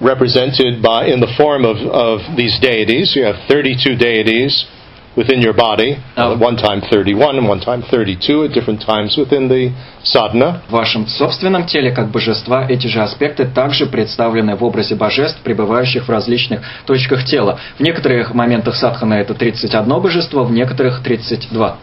represented 0.00 0.82
by 0.82 1.06
in 1.06 1.20
the 1.20 1.32
form 1.36 1.64
of, 1.64 1.76
of 1.78 2.36
these 2.36 2.58
deities. 2.60 3.14
You 3.16 3.24
have 3.24 3.36
32 3.48 3.96
deities 3.96 4.66
Within 5.15 5.41
your 5.41 5.53
body, 5.53 5.97
Oh. 6.17 6.37
one 6.37 6.57
time 6.57 6.81
31 6.81 7.37
and 7.37 7.47
one 7.47 7.59
time 7.59 7.81
32 7.81 8.45
at 8.45 8.53
different 8.53 8.81
times 8.81 9.17
within 9.17 9.47
the 9.47 9.71
sadhana. 10.03 10.61
В 10.67 10.71
вашем 10.71 11.07
собственном 11.07 11.65
теле, 11.65 11.91
как 11.91 12.09
божества, 12.09 12.65
эти 12.67 12.87
же 12.87 13.01
аспекты 13.01 13.45
также 13.45 13.85
представлены 13.85 14.55
в 14.55 14.63
образе 14.63 14.95
божеств, 14.95 15.39
пребывающих 15.41 16.07
в 16.07 16.09
различных 16.09 16.61
точках 16.85 17.25
тела. 17.25 17.59
В 17.77 17.81
некоторых 17.81 18.33
моментах 18.33 18.75
садхана 18.75 19.15
это 19.15 19.33
31 19.33 19.99
божество, 20.01 20.43
в 20.43 20.51
некоторых 20.51 21.01
32. 21.03 21.77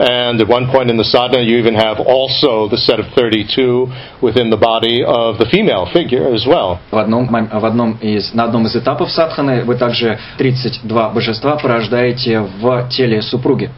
And 0.00 0.38
at 0.42 0.48
one 0.48 0.70
point 0.70 0.90
in 0.90 0.98
the 0.98 1.04
sadhana, 1.04 1.42
you 1.42 1.56
even 1.56 1.74
have 1.74 2.00
also 2.00 2.68
the 2.68 2.76
set 2.76 3.00
of 3.00 3.06
32 3.14 3.88
within 4.20 4.50
the 4.50 4.56
body 4.58 5.02
of 5.02 5.38
the 5.38 5.46
female 5.46 5.86
figure 5.90 6.34
as 6.34 6.44
well. 6.46 6.80
В 6.90 6.98
одном, 6.98 7.28
мом- 7.30 7.48
в 7.50 7.64
одном 7.64 7.96
из, 8.02 8.34
на 8.34 8.44
одном 8.44 8.66
из 8.66 8.76
этапов 8.76 9.10
садханы 9.10 9.64
вы 9.64 9.76
также 9.76 10.18
32 10.36 11.08
божества 11.10 11.56
порождаете 11.56 12.40
в 12.40 12.88
теле 12.90 13.22
супруги. 13.22 13.70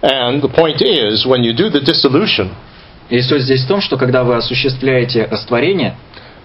And 0.00 0.40
the 0.40 0.48
point 0.48 0.80
is, 0.80 1.26
when 1.26 1.42
you 1.42 1.52
do 1.52 1.68
the 1.68 1.80
dissolution, 1.80 2.50
И 3.10 3.20
суть 3.22 3.42
здесь 3.42 3.64
в 3.64 3.68
том, 3.68 3.80
что 3.80 3.96
когда 3.96 4.22
вы 4.22 4.36
осуществляете 4.36 5.24
растворение, 5.30 5.96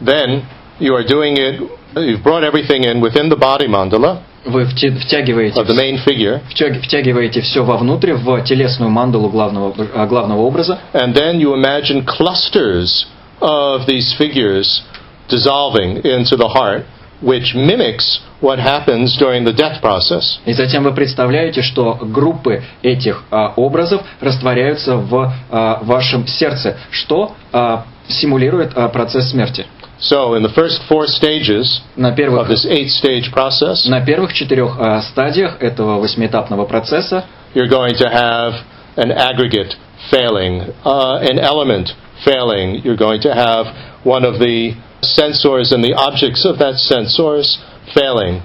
then 0.02 0.44
you 0.80 0.94
are 0.96 1.06
doing 1.06 1.38
it, 1.38 1.62
you've 1.96 2.24
brought 2.24 2.44
everything 2.44 2.84
in 2.86 3.02
within 3.02 3.30
the 3.30 3.38
body 3.38 3.68
mandala 3.68 4.22
вы 4.49 4.65
втягиваете, 4.65 5.61
of 5.61 5.67
the 5.67 5.77
main 5.77 5.99
figure, 6.05 6.41
втяг- 6.51 6.81
втягиваете 6.81 7.41
все 7.41 7.63
вовнутрь, 7.65 8.13
в 8.13 8.43
телесную 8.45 8.91
мандалу 8.91 9.29
главного, 9.29 9.75
э, 9.77 10.07
главного 10.07 10.43
образа, 10.43 10.79
and 10.93 11.15
then 11.15 11.39
you 11.39 11.55
imagine 11.55 12.05
clusters 12.05 13.07
of 13.41 13.87
these 13.87 14.13
figures 14.19 14.83
dissolving 15.29 16.03
into 16.03 16.37
the 16.37 16.49
heart, 16.49 16.85
which 17.23 17.55
mimics 17.55 18.21
what 18.41 18.59
happens 18.59 19.17
during 19.19 19.45
the 19.45 19.53
death 19.53 19.81
process. 19.83 20.39
И 20.47 20.53
затем 20.53 20.85
вы 20.85 20.93
представляете, 20.93 21.63
что 21.63 21.95
группы 22.01 22.63
этих 22.83 23.25
а, 23.31 23.53
образов 23.57 24.03
растворяются 24.21 24.97
в 24.97 25.33
а, 25.51 25.81
вашем 25.83 26.27
сердце, 26.27 26.77
что 26.91 27.33
а, 27.53 27.85
симулирует 28.09 28.73
а, 28.77 28.89
процесс 28.89 29.31
смерти. 29.31 29.67
So, 30.00 30.36
in 30.36 30.44
the 30.44 30.50
first 30.50 30.82
four 30.90 31.08
stages 31.08 31.82
На 31.96 32.10
of 32.10 32.16
первых, 32.16 32.48
this 32.48 32.66
eight 32.66 32.90
stage 32.90 33.32
process, 33.32 33.86
на 33.86 34.02
первых 34.02 34.34
четырех 34.34 34.78
а, 34.78 35.02
стадиях 35.02 35.62
этого 35.62 36.00
восьмиэтапного 36.00 36.66
процесса 36.66 37.26
you're 37.54 37.70
going 37.70 37.94
to 37.98 38.10
have 38.10 38.66
an 38.98 39.12
aggregate 39.12 39.74
failing, 40.10 40.62
uh, 40.84 41.20
an 41.22 41.40
element 41.40 41.90
failing. 42.26 42.82
You're 42.84 42.98
going 42.98 43.22
to 43.22 43.34
have 43.34 44.06
one 44.06 44.26
of 44.26 44.40
the 44.40 44.74
sensors 45.02 45.72
and 45.72 45.84
the 45.84 45.94
objects 45.94 46.46
of 46.46 46.58
that 46.60 46.82
sensors 46.82 47.58
failing. 47.94 48.42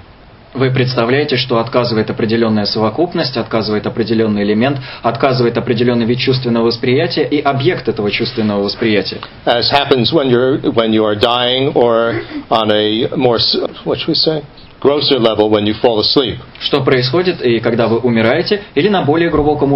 Вы 0.54 0.70
представляете, 0.70 1.36
что 1.36 1.58
отказывает 1.58 2.08
определенная 2.10 2.64
совокупность, 2.64 3.36
отказывает 3.36 3.86
определенный 3.86 4.42
элемент, 4.44 4.78
отказывает 5.02 5.58
определенный 5.58 6.06
вид 6.06 6.18
чувственного 6.18 6.66
восприятия 6.66 7.24
и 7.24 7.40
объект 7.40 7.88
этого 7.88 8.10
чувственного 8.10 8.62
восприятия. 8.62 9.18
As 9.44 9.70
happens 9.70 10.12
when 10.12 10.30
you're 10.30 10.60
when 10.72 10.92
you 10.92 11.04
are 11.04 11.16
dying 11.16 11.72
or 11.74 12.22
on 12.48 12.70
a 12.70 13.16
more 13.16 13.38
what 13.84 13.98
should 13.98 14.08
we 14.08 14.14
say 14.14 14.42
grosser 14.84 15.18
level 15.18 15.48
when 15.48 15.64
you 15.66 15.74
fall 15.80 15.98
asleep. 16.00 16.38
Что 16.60 16.82
происходит 16.82 17.40
и 17.42 17.58
когда 17.60 17.88
вы 17.88 17.98
умираете, 17.98 18.62
или 18.74 18.88
на 18.88 19.02
более 19.02 19.30
глубоком, 19.30 19.70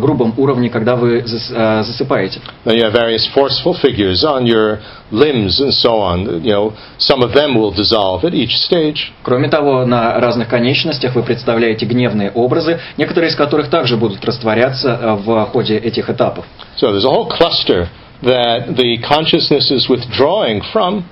грубом 0.00 0.34
уровне, 0.36 0.70
когда 0.70 0.94
вы 0.94 1.18
зас- 1.22 1.52
а, 1.54 1.82
засыпаете. 1.82 2.40
Then 2.64 2.76
you 2.76 2.84
have 2.84 2.92
various 2.92 3.26
forceful 3.34 3.74
figures 3.74 4.22
on 4.22 4.46
your 4.46 4.78
limbs 5.10 5.60
and 5.60 5.72
so 5.72 5.98
on. 5.98 6.42
You 6.44 6.52
know, 6.52 6.72
some 6.98 7.22
of 7.22 7.32
them 7.32 7.56
will 7.56 7.72
dissolve 7.72 8.24
at 8.24 8.34
each 8.34 8.56
stage. 8.56 9.12
Кроме 9.24 9.48
того, 9.48 9.84
на 9.84 10.20
разных 10.20 10.48
конечностях 10.48 11.16
вы 11.16 11.24
представляете 11.24 11.84
гневные 11.84 12.30
образы, 12.30 12.78
некоторые 12.96 13.30
из 13.30 13.36
которых 13.36 13.68
также 13.68 13.96
будут 13.96 14.24
растворяться 14.24 14.98
э, 15.00 15.14
в 15.16 15.46
ходе 15.46 15.76
этих 15.76 16.08
этапов. 16.08 16.44
So 16.80 16.92
there's 16.92 17.04
a 17.04 17.10
whole 17.10 17.28
cluster 17.28 17.88
that 18.22 18.76
the 18.76 18.98
consciousness 19.02 19.72
is 19.72 19.88
withdrawing 19.88 20.62
from 20.72 21.04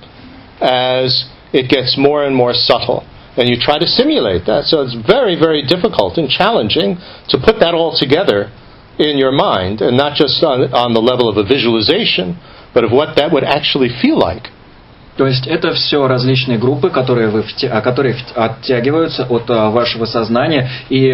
as 0.61 1.25
it 1.51 1.67
gets 1.67 1.97
more 1.97 2.25
and 2.25 2.33
more 2.33 2.53
subtle. 2.53 3.03
And 3.37 3.47
you 3.47 3.55
try 3.59 3.79
to 3.79 3.87
simulate 3.87 4.45
that. 4.45 4.65
So 4.65 4.81
it's 4.81 4.95
very, 5.07 5.39
very 5.39 5.63
difficult 5.63 6.17
and 6.17 6.29
challenging 6.29 6.97
to 7.29 7.39
put 7.39 7.59
that 7.59 7.73
all 7.73 7.95
together 7.95 8.51
in 8.99 9.17
your 9.17 9.31
mind, 9.31 9.81
and 9.81 9.95
not 9.95 10.15
just 10.15 10.43
on, 10.43 10.73
on 10.73 10.93
the 10.93 11.01
level 11.01 11.29
of 11.29 11.37
a 11.37 11.47
visualization, 11.47 12.37
but 12.73 12.83
of 12.83 12.91
what 12.91 13.15
that 13.15 13.31
would 13.31 13.43
actually 13.43 13.89
feel 14.01 14.19
like 14.19 14.51
То 15.17 15.27
есть 15.27 15.45
это 15.45 15.73
все 15.73 16.07
различные 16.07 16.57
группы, 16.57 16.89
которые, 16.89 17.27
вы, 17.27 17.43
которые 17.83 18.15
оттягиваются 18.33 19.25
от 19.29 19.49
вашего 19.49 20.05
сознания. 20.05 20.69
И 20.89 21.11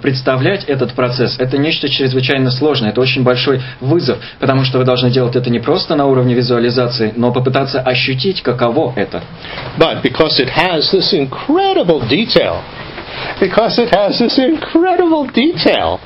представлять 0.00 0.64
этот 0.64 0.94
процесс– 0.94 1.36
это 1.38 1.58
нечто 1.58 1.88
чрезвычайно 1.88 2.50
сложное, 2.50 2.90
это 2.90 3.00
очень 3.00 3.22
большой 3.22 3.60
вызов, 3.80 4.18
потому 4.40 4.64
что 4.64 4.78
вы 4.78 4.84
должны 4.84 5.10
делать 5.10 5.36
это 5.36 5.50
не 5.50 5.60
просто 5.60 5.94
на 5.94 6.06
уровне 6.06 6.34
визуализации, 6.34 7.12
но 7.16 7.32
попытаться 7.32 7.80
ощутить, 7.80 8.42
каково 8.42 8.92
это. 8.96 9.22
But 9.78 10.02
because 10.02 10.40
it 10.40 10.48
has 10.48 10.90
this 10.90 11.12
incredible 11.12 12.00
detail, 12.08 12.62
because 13.40 13.78
it 13.78 13.90
has 13.94 14.18
this 14.18 14.38
incredible 14.38 15.26
detail, 15.26 16.00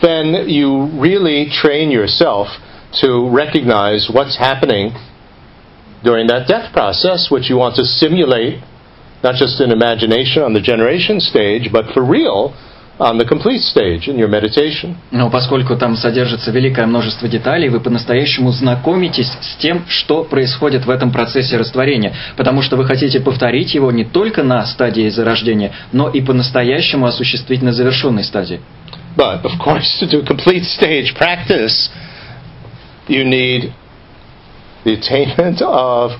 then 0.00 0.48
you 0.48 0.88
really 0.98 1.50
train 1.50 1.90
yourself 1.90 2.48
to 3.02 3.28
recognize 3.28 4.08
what's 4.08 4.36
happening 4.36 4.92
during 6.02 6.26
that 6.28 6.46
death 6.46 6.72
process, 6.72 7.30
which 7.30 7.50
you 7.50 7.56
want 7.56 7.76
to 7.76 7.84
simulate, 7.84 8.62
not 9.22 9.34
just 9.34 9.60
in 9.60 9.70
imagination 9.70 10.42
on 10.42 10.52
the 10.52 10.60
generation 10.60 11.20
stage, 11.20 11.70
but 11.72 11.86
for 11.92 12.04
real 12.04 12.54
on 13.00 13.16
the 13.16 13.24
complete 13.24 13.60
stage 13.60 14.08
in 14.08 14.18
your 14.18 14.28
meditation. 14.28 14.96
Но 15.10 15.30
поскольку 15.30 15.76
там 15.76 15.96
содержится 15.96 16.50
великое 16.50 16.86
множество 16.86 17.28
деталей, 17.28 17.68
вы 17.68 17.80
по-настоящему 17.80 18.50
знакомитесь 18.50 19.30
с 19.40 19.56
тем, 19.56 19.84
что 19.88 20.24
происходит 20.24 20.84
в 20.84 20.90
этом 20.90 21.12
процессе 21.12 21.56
растворения, 21.56 22.14
потому 22.36 22.62
что 22.62 22.76
вы 22.76 22.84
хотите 22.84 23.20
повторить 23.20 23.74
его 23.74 23.92
не 23.92 24.04
только 24.04 24.42
на 24.42 24.66
стадии 24.66 25.08
зарождения, 25.08 25.72
но 25.92 26.08
и 26.08 26.20
по-настоящему 26.20 27.06
осуществить 27.06 27.62
на 27.62 27.72
завершенной 27.72 28.24
стадии. 28.24 28.60
But 29.16 29.42
of 29.42 29.58
course, 29.58 29.98
to 30.00 30.08
do 30.08 30.24
complete 30.24 30.64
stage 30.64 31.14
practice, 31.16 31.90
you 33.08 33.24
need 33.24 33.72
the 34.84 34.94
attainment 34.94 35.62
of 35.62 36.12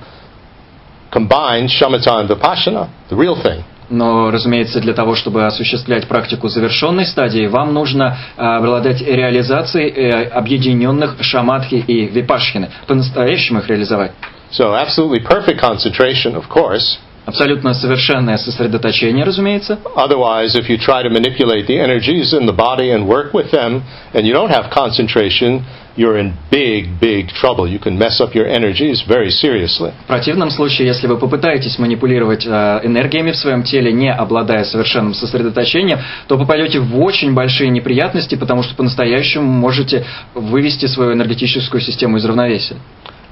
combined 1.11 1.69
shamatha 1.69 2.19
and 2.19 2.29
vipassana, 2.29 2.89
the 3.09 3.15
real 3.15 3.35
thing. 3.41 3.63
Но, 3.89 4.29
разумеется, 4.29 4.79
для 4.79 4.93
того, 4.93 5.15
чтобы 5.15 5.47
осуществлять 5.47 6.07
практику 6.07 6.47
завершенной 6.47 7.07
стадии, 7.07 7.47
вам 7.47 7.73
нужно 7.73 8.17
обладать 8.37 9.01
реализацией 9.01 9.89
э, 9.89 10.27
объединенных 10.27 11.15
шаматхи 11.21 11.83
и 11.87 12.05
випашхины, 12.05 12.69
по-настоящему 12.85 13.59
их 13.59 13.67
реализовать. 13.67 14.11
So, 14.51 14.75
absolutely 14.75 15.23
perfect 15.23 15.59
concentration, 15.59 16.35
of 16.35 16.47
course. 16.47 16.99
Абсолютно 17.25 17.73
совершенное 17.73 18.37
сосредоточение, 18.37 19.23
разумеется. 19.23 19.77
Otherwise, 19.95 20.55
if 20.55 20.67
you 20.67 20.77
try 20.77 21.03
to 21.03 21.09
manipulate 21.09 21.67
the 21.67 21.77
energies 21.77 22.33
in 22.33 22.47
the 22.47 22.55
body 22.55 22.91
and 22.91 23.07
work 23.07 23.33
with 23.33 23.51
them, 23.51 23.83
and 24.13 24.25
you 24.25 24.33
don't 24.33 24.49
have 24.49 24.71
concentration, 24.71 25.63
you're 25.99 26.17
in 26.17 26.33
big, 26.49 26.99
big 26.99 27.27
trouble. 27.27 27.67
You 27.67 27.79
can 27.79 27.97
mess 27.97 28.21
up 28.21 28.33
your 28.33 28.47
energies 28.47 29.03
very 29.05 29.29
seriously. 29.29 29.91
В 30.05 30.07
противном 30.07 30.49
случае, 30.49 30.87
если 30.87 31.07
вы 31.07 31.17
попытаетесь 31.17 31.77
манипулировать 31.77 32.45
э, 32.45 32.79
энергиями 32.83 33.31
в 33.31 33.35
своем 33.35 33.63
теле, 33.63 33.91
не 33.91 34.11
обладая 34.11 34.63
совершенным 34.63 35.13
сосредоточением, 35.13 35.99
то 36.27 36.37
попадете 36.37 36.79
в 36.79 36.97
очень 36.99 37.33
большие 37.33 37.69
неприятности, 37.69 38.35
потому 38.35 38.63
что 38.63 38.75
по-настоящему 38.75 39.45
можете 39.45 40.05
вывести 40.33 40.85
свою 40.85 41.13
энергетическую 41.13 41.81
систему 41.81 42.17
из 42.17 42.25
равновесия. 42.25 42.77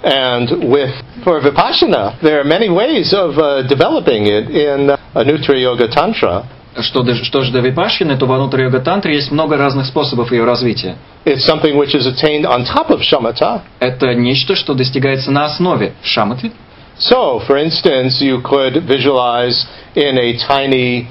And 0.04 0.48
with 0.70 0.94
for 1.24 1.42
vipassana, 1.42 2.20
there 2.22 2.40
are 2.40 2.44
many 2.44 2.70
ways 2.70 3.14
of 3.14 3.38
uh, 3.40 3.68
developing 3.68 4.28
it 4.28 4.50
in 4.52 4.92
uh, 4.92 4.98
Anuttara 5.16 5.60
Yoga 5.60 5.88
Tantra. 5.88 6.57
Что, 6.81 7.05
что 7.15 7.43
же 7.43 7.53
до 7.53 7.61
випашины, 7.61 8.17
то 8.17 8.25
в 8.25 8.33
Анутра 8.33 8.63
Йога 8.63 8.81
Тантре 8.81 9.15
есть 9.15 9.31
много 9.31 9.59
разных 9.59 9.87
способов 9.87 10.33
ее 10.33 10.45
развития. 10.45 10.97
It's 11.27 11.45
something 11.47 11.77
which 11.77 11.95
is 11.95 12.07
attained 12.07 12.47
on 12.47 12.65
top 12.65 12.89
of 12.89 13.01
shamatha. 13.03 13.61
Это 13.79 14.15
нечто, 14.15 14.57
что 14.57 14.73
достигается 14.73 15.31
на 15.31 15.45
основе 15.45 15.93
шаматы. 16.03 16.51
So, 16.99 17.41
for 17.47 17.57
instance, 17.59 18.21
you 18.21 18.41
could 18.43 18.85
visualize 18.85 19.67
in 19.95 20.19
a 20.19 20.37
tiny 20.47 21.09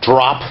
drop 0.00 0.42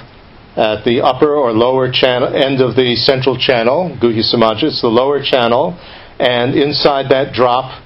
at 0.55 0.83
the 0.83 1.01
upper 1.01 1.35
or 1.35 1.51
lower 1.51 1.91
channel, 1.91 2.29
end 2.33 2.61
of 2.61 2.75
the 2.75 2.95
central 2.95 3.37
channel, 3.37 3.95
Guhya 4.01 4.23
Samaja, 4.23 4.63
it's 4.63 4.81
the 4.81 4.87
lower 4.87 5.21
channel, 5.21 5.77
and 6.19 6.55
inside 6.55 7.09
that 7.09 7.33
drop, 7.33 7.81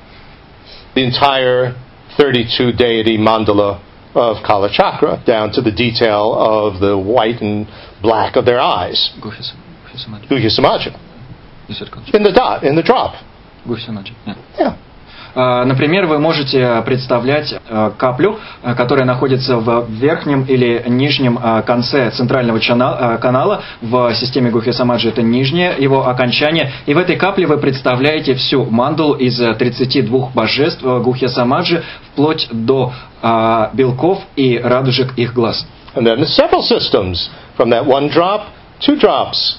the 0.94 1.04
entire 1.04 1.76
32 2.18 2.74
deity 2.74 3.18
mandala 3.18 3.80
of 4.15 4.43
Kala 4.45 4.69
Chakra, 4.73 5.23
down 5.27 5.53
to 5.53 5.63
the 5.63 5.73
detail 5.73 6.35
of 6.35 6.81
the 6.81 6.99
white 6.99 7.41
and 7.41 7.67
black 8.03 8.37
of 8.37 8.45
their 8.45 8.61
eyes. 8.61 9.11
Guhya 9.21 10.49
Samaja. 10.49 10.93
In 12.15 12.23
the 12.23 12.33
dot, 12.33 12.65
in 12.65 12.77
the 12.77 12.83
drop. 12.83 13.15
Guhya 13.67 13.89
Samaja, 13.89 14.13
yeah. 14.27 14.35
Yeah. 14.59 14.77
Например, 15.35 16.07
вы 16.07 16.19
можете 16.19 16.83
представлять 16.85 17.55
каплю, 17.97 18.39
которая 18.77 19.07
находится 19.07 19.57
в 19.57 19.89
верхнем 19.89 20.45
или 20.45 20.85
нижнем 20.89 21.39
конце 21.65 22.11
центрального 22.11 22.59
канала 23.19 23.63
в 23.81 24.15
системе 24.15 24.51
Гухи 24.51 24.73
Самаджи. 24.73 25.09
Это 25.09 25.23
нижнее 25.23 25.75
его 25.79 26.07
окончание. 26.07 26.73
И 26.87 26.95
в 26.95 26.99
этой 26.99 27.17
капле 27.17 27.47
вы 27.47 27.59
представляете 27.59 28.35
всю 28.35 28.65
мандалу 28.67 29.15
из 29.15 29.39
32 29.39 30.31
божеств 30.35 30.83
Гухи 30.83 31.29
Самаджи 31.29 31.83
вплоть 32.13 32.49
до 32.51 32.93
белков 33.73 34.19
и 34.37 34.59
радужек 34.59 35.15
их 35.17 35.33
глаз. 35.33 35.67
And 35.95 36.07
then 36.07 36.21
the 36.21 36.27
several 36.27 36.63
systems 36.63 37.31
from 37.57 37.71
that 37.71 37.85
one 37.87 38.09
drop, 38.09 38.47
two 38.81 38.97
drops, 38.99 39.59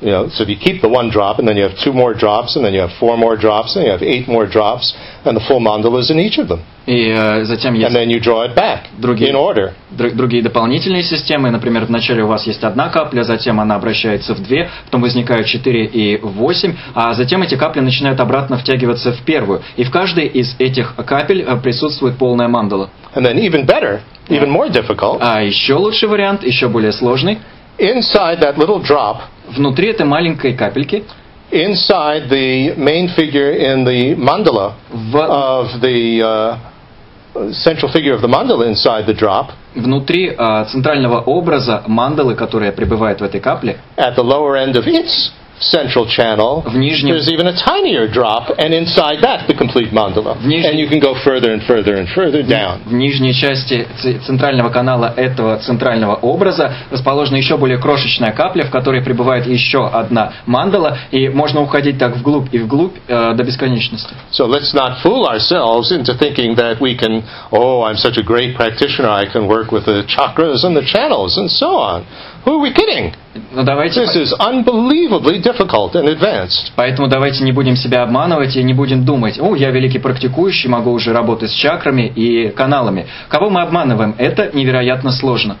You 0.00 0.10
know, 0.10 0.28
so 0.28 0.44
if 0.44 0.48
you 0.48 0.56
keep 0.56 0.80
the 0.80 0.88
one 0.88 1.10
drop, 1.10 1.40
and 1.40 1.48
then 1.48 1.56
you 1.56 1.64
have 1.64 1.76
two 1.82 1.92
more 1.92 2.14
drops, 2.14 2.54
and 2.54 2.64
then 2.64 2.72
you 2.72 2.80
have 2.80 2.92
four 3.00 3.16
more 3.16 3.36
drops, 3.36 3.74
and 3.74 3.84
you 3.84 3.90
have 3.90 4.02
eight 4.02 4.28
more 4.28 4.46
drops, 4.46 4.94
and 5.24 5.36
the 5.36 5.40
full 5.40 5.58
mandala 5.58 5.98
is 5.98 6.10
in 6.10 6.20
each 6.20 6.38
of 6.38 6.46
them. 6.46 6.62
И 6.86 7.10
э, 7.10 7.44
затем 7.44 7.74
есть 7.74 7.90
and 7.90 7.96
then 7.96 8.08
you 8.08 8.20
draw 8.20 8.46
it 8.46 8.54
back 8.54 8.84
другие, 8.96 9.32
in 9.32 9.34
order. 9.34 9.72
другие 9.90 10.42
дополнительные 10.42 11.02
системы. 11.02 11.50
Например, 11.50 11.84
вначале 11.84 12.22
у 12.22 12.28
вас 12.28 12.46
есть 12.46 12.62
одна 12.62 12.88
капля, 12.90 13.24
затем 13.24 13.58
она 13.60 13.74
обращается 13.74 14.34
в 14.34 14.42
две, 14.42 14.70
потом 14.84 15.02
возникают 15.02 15.46
четыре 15.48 15.84
и 15.84 16.18
восемь, 16.18 16.74
а 16.94 17.12
затем 17.14 17.42
эти 17.42 17.56
капли 17.56 17.80
начинают 17.80 18.20
обратно 18.20 18.56
втягиваться 18.56 19.12
в 19.12 19.22
первую. 19.22 19.62
И 19.76 19.82
в 19.82 19.90
каждой 19.90 20.26
из 20.26 20.54
этих 20.60 20.94
капель 20.94 21.42
э, 21.42 21.56
присутствует 21.56 22.16
полная 22.16 22.46
мандала. 22.46 22.88
And 23.16 23.24
then 23.24 23.36
even 23.38 23.66
better, 23.66 24.00
even 24.28 24.48
more 24.48 24.70
difficult. 24.70 25.18
А 25.20 25.42
еще 25.42 25.74
лучший 25.74 26.08
вариант, 26.08 26.44
еще 26.44 26.68
более 26.68 26.92
сложный. 26.92 27.38
Inside 27.77 28.39
that 28.41 28.57
little 28.57 28.81
drop 28.81 29.29
внутри 29.47 29.89
этой 29.89 30.05
маленькой 30.05 30.53
капельки 30.53 31.03
inside 31.51 32.29
the 32.29 32.75
main 32.77 33.07
figure 33.15 33.51
in 33.51 33.83
the 33.83 34.15
mandala 34.15 34.75
в, 34.89 35.15
of 35.15 35.81
the 35.81 36.21
uh, 36.21 37.51
central 37.51 37.91
figure 37.91 38.13
of 38.13 38.21
the 38.21 38.27
mandala 38.27 38.67
inside 38.67 39.05
the 39.05 39.13
drop 39.13 39.51
внутри 39.75 40.29
uh, 40.35 40.65
центрального 40.65 41.21
образа 41.21 41.83
мандалы, 41.87 42.35
которая 42.35 42.71
пребывает 42.71 43.21
в 43.21 43.23
этой 43.23 43.39
капле 43.39 43.77
at 43.97 44.15
the 44.15 44.23
lower 44.23 44.55
end 44.55 44.75
of 44.75 44.87
its 44.87 45.31
central 45.59 46.05
channel, 46.07 46.63
в 46.65 46.75
нижнем, 46.77 47.15
there's 47.15 47.29
even 47.29 47.47
a 47.47 47.53
tinier 47.53 48.07
drop, 48.07 48.49
and 48.57 48.73
inside 48.73 49.21
that 49.21 49.47
the 49.47 49.53
complete 49.53 49.91
mandala. 49.91 50.35
В 50.35 50.45
нижнем, 50.45 50.71
and 50.71 50.79
you 50.79 50.87
can 50.87 50.99
go 50.99 51.15
further 51.23 51.53
and 51.53 51.63
further 51.63 51.95
and 51.95 52.07
further 52.09 52.43
down. 52.43 52.81
В 52.85 52.93
нижней 52.93 53.33
части 53.33 53.87
центрального 54.25 54.69
канала 54.69 55.13
этого 55.15 55.57
центрального 55.59 56.15
образа 56.15 56.73
расположена 56.91 57.37
еще 57.37 57.57
более 57.57 57.77
крошечная 57.77 58.31
капля, 58.31 58.63
в 58.63 58.71
которой 58.71 59.01
пребывает 59.01 59.45
еще 59.45 59.87
одна 59.87 60.33
мандала, 60.45 60.97
и 61.11 61.29
можно 61.29 61.61
уходить 61.61 61.97
так 61.97 62.17
вглубь 62.17 62.53
и 62.53 62.59
вглубь 62.59 62.97
э, 63.07 63.33
до 63.33 63.43
бесконечности. 63.43 64.13
So 64.31 64.47
let's 64.47 64.73
not 64.73 65.01
fool 65.03 65.25
ourselves 65.27 65.91
into 65.91 66.17
thinking 66.17 66.55
that 66.55 66.79
we 66.79 66.97
can, 66.97 67.23
oh, 67.51 67.83
I'm 67.83 67.97
such 67.97 68.17
a 68.17 68.23
great 68.23 68.55
practitioner, 68.55 69.09
I 69.09 69.25
can 69.31 69.47
work 69.47 69.71
with 69.71 69.85
the 69.85 70.03
chakras 70.07 70.63
and 70.63 70.75
the 70.75 70.85
channels 70.85 71.37
and 71.37 71.49
so 71.49 71.77
on. 71.77 72.05
Who 72.45 72.59
are 72.59 72.61
we 72.61 72.73
kidding? 72.73 73.13
Но 73.51 73.63
давайте... 73.63 74.01
This 74.01 74.15
is 74.15 74.33
unbelievably 74.39 75.41
difficult 75.41 75.95
and 75.95 76.07
advanced. 76.07 76.71
Поэтому 76.75 77.07
давайте 77.07 77.43
не 77.43 77.51
будем 77.51 77.75
себя 77.75 78.03
обманывать 78.03 78.55
и 78.55 78.63
не 78.63 78.73
будем 78.73 79.05
думать, 79.05 79.39
о, 79.39 79.55
я 79.55 79.71
великий 79.71 79.99
практикующий, 79.99 80.69
могу 80.69 80.91
уже 80.91 81.13
работать 81.13 81.51
с 81.51 81.53
чакрами 81.53 82.11
и 82.15 82.49
каналами. 82.49 83.07
Кого 83.29 83.49
мы 83.49 83.61
обманываем? 83.61 84.15
Это 84.17 84.51
невероятно 84.53 85.11
сложно. 85.11 85.57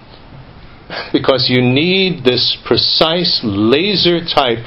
Because 1.11 1.49
you 1.49 1.61
need 1.61 2.23
this 2.23 2.57
precise 2.65 3.41
laser 3.43 4.19
type 4.25 4.65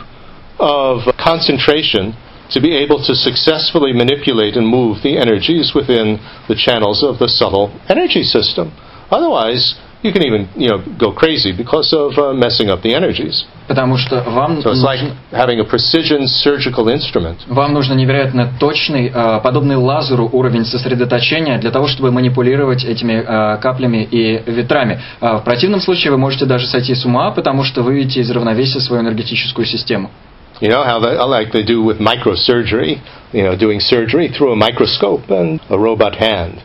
of 0.58 1.02
concentration 1.18 2.14
to 2.50 2.60
be 2.60 2.74
able 2.76 3.04
to 3.04 3.14
successfully 3.14 3.92
manipulate 3.92 4.56
and 4.56 4.66
move 4.66 5.02
the 5.02 5.18
energies 5.18 5.74
within 5.74 6.18
the 6.48 6.54
channels 6.54 7.02
of 7.02 7.18
the 7.18 7.28
subtle 7.28 7.70
energy 7.88 8.22
system. 8.22 8.72
Otherwise, 9.10 9.74
you 10.03 10.11
can 10.11 10.23
even 10.23 10.49
you 10.55 10.69
know 10.69 10.79
go 10.99 11.11
crazy 11.11 11.51
because 11.55 11.93
of 11.93 12.17
uh, 12.17 12.33
messing 12.33 12.69
up 12.69 12.81
the 12.81 12.93
energies. 12.93 13.45
Потому 13.67 13.97
что 13.97 14.21
вам 14.21 14.61
so 14.61 14.71
it's 14.71 14.83
like 14.83 14.99
having 15.31 15.59
a 15.59 15.63
precision 15.63 16.27
surgical 16.27 16.87
instrument. 16.89 17.37
Вам 17.47 17.73
нужно 17.73 17.93
невероятно 17.93 18.51
точный, 18.59 19.11
подобный 19.41 19.75
лазеру 19.77 20.29
уровень 20.31 20.65
сосредоточения 20.65 21.57
для 21.59 21.71
того, 21.71 21.87
чтобы 21.87 22.11
манипулировать 22.11 22.83
этими 22.83 23.21
каплями 23.61 24.03
и 24.03 24.41
ветрами. 24.51 24.99
В 25.19 25.41
противном 25.45 25.79
случае 25.79 26.11
вы 26.11 26.17
можете 26.17 26.45
даже 26.45 26.67
сойти 26.67 26.95
с 26.95 27.05
ума, 27.05 27.31
потому 27.31 27.63
что 27.63 27.81
выведете 27.81 28.21
из 28.21 28.31
равновесия 28.31 28.79
свою 28.79 29.03
энергетическую 29.03 29.65
систему. 29.65 30.09
You 30.59 30.69
know 30.69 30.83
how 30.83 30.99
they, 30.99 31.17
like 31.17 31.51
they 31.51 31.63
do 31.63 31.81
with 31.81 31.99
microsurgery, 31.99 33.01
you 33.33 33.43
know, 33.43 33.55
doing 33.57 33.79
surgery 33.79 34.27
through 34.27 34.51
a 34.51 34.55
microscope 34.55 35.27
and 35.29 35.59
a 35.69 35.77
robot 35.77 36.15
hand. 36.15 36.61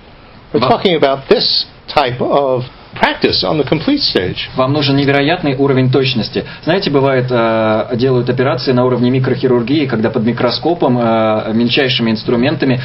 We're 0.53 0.61
talking 0.61 0.97
about 0.97 1.29
this 1.31 1.65
type 1.89 2.21
of 2.21 2.65
practice 2.97 3.45
on 3.45 3.59
the 3.59 3.69
complete 3.69 4.01
stage. 4.01 4.49
Вам 4.57 4.73
нужен 4.73 4.97
невероятный 4.97 5.55
уровень 5.55 5.91
точности. 5.91 6.45
Знаете, 6.65 6.91
бывает, 6.91 7.27
э, 7.31 7.97
делают 7.97 8.29
операции 8.31 8.73
на 8.73 8.85
уровне 8.85 9.11
микрохирургии, 9.11 9.87
когда 9.87 10.11
под 10.11 10.25
микроскопом, 10.25 10.99
э, 10.99 11.53
мельчайшими 11.55 12.11
инструментами 12.11 12.81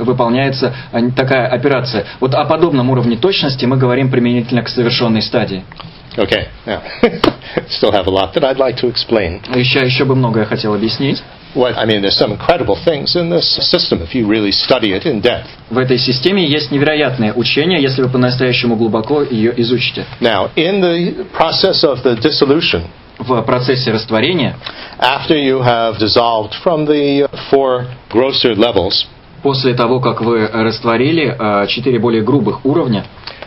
выполняется 0.00 0.74
э, 0.92 1.10
такая 1.14 1.46
операция. 1.48 2.04
Вот 2.20 2.34
о 2.34 2.44
подобном 2.44 2.90
уровне 2.90 3.16
точности 3.16 3.64
мы 3.64 3.76
говорим 3.76 4.10
применительно 4.10 4.62
к 4.62 4.68
совершенной 4.68 5.22
стадии. 5.22 5.64
Okay, 6.16 6.48
now, 6.64 6.80
still 7.68 7.92
have 7.92 8.06
a 8.06 8.10
lot 8.10 8.32
that 8.34 8.42
I'd 8.42 8.56
like 8.56 8.76
to 8.80 8.88
explain. 8.90 9.42
Еще, 9.54 9.80
еще 9.80 10.04
бы 10.04 10.14
многое 10.14 10.46
хотел 10.46 10.74
объяснить. 10.74 11.22
What, 11.56 11.78
I 11.78 11.86
mean, 11.86 12.02
there's 12.02 12.18
some 12.18 12.32
incredible 12.32 12.76
things 12.84 13.16
in 13.16 13.30
this 13.30 13.56
system 13.70 14.02
if 14.02 14.14
you 14.14 14.28
really 14.28 14.52
study 14.52 14.92
it 14.92 15.06
in 15.06 15.22
depth. 15.22 15.48
В 15.70 15.78
этой 15.78 15.96
системе 15.96 16.44
есть 16.44 16.70
невероятное 16.70 17.32
учение, 17.32 17.80
если 17.80 18.02
вы 18.02 18.10
по-настоящему 18.10 18.76
глубоко 18.76 19.22
ее 19.22 19.58
изучите. 19.62 20.04
Now, 20.20 20.50
in 20.54 20.82
the 20.82 21.26
process 21.32 21.82
of 21.82 22.02
the 22.02 22.14
dissolution, 22.20 22.82
В 23.18 23.40
процессе 23.42 23.90
растворения, 23.90 24.56
after 24.98 25.34
you 25.34 25.62
have 25.62 25.98
dissolved 25.98 26.52
from 26.62 26.84
the 26.84 27.26
four 27.50 27.86
grosser 28.10 28.54
levels, 28.54 29.06
после 29.42 29.72
того, 29.72 30.00
как 30.00 30.20
вы 30.20 30.46
растворили 30.46 31.34
э, 31.38 31.66
четыре 31.68 31.98
более 31.98 32.22
грубых 32.22 32.66
уровня, 32.66 33.06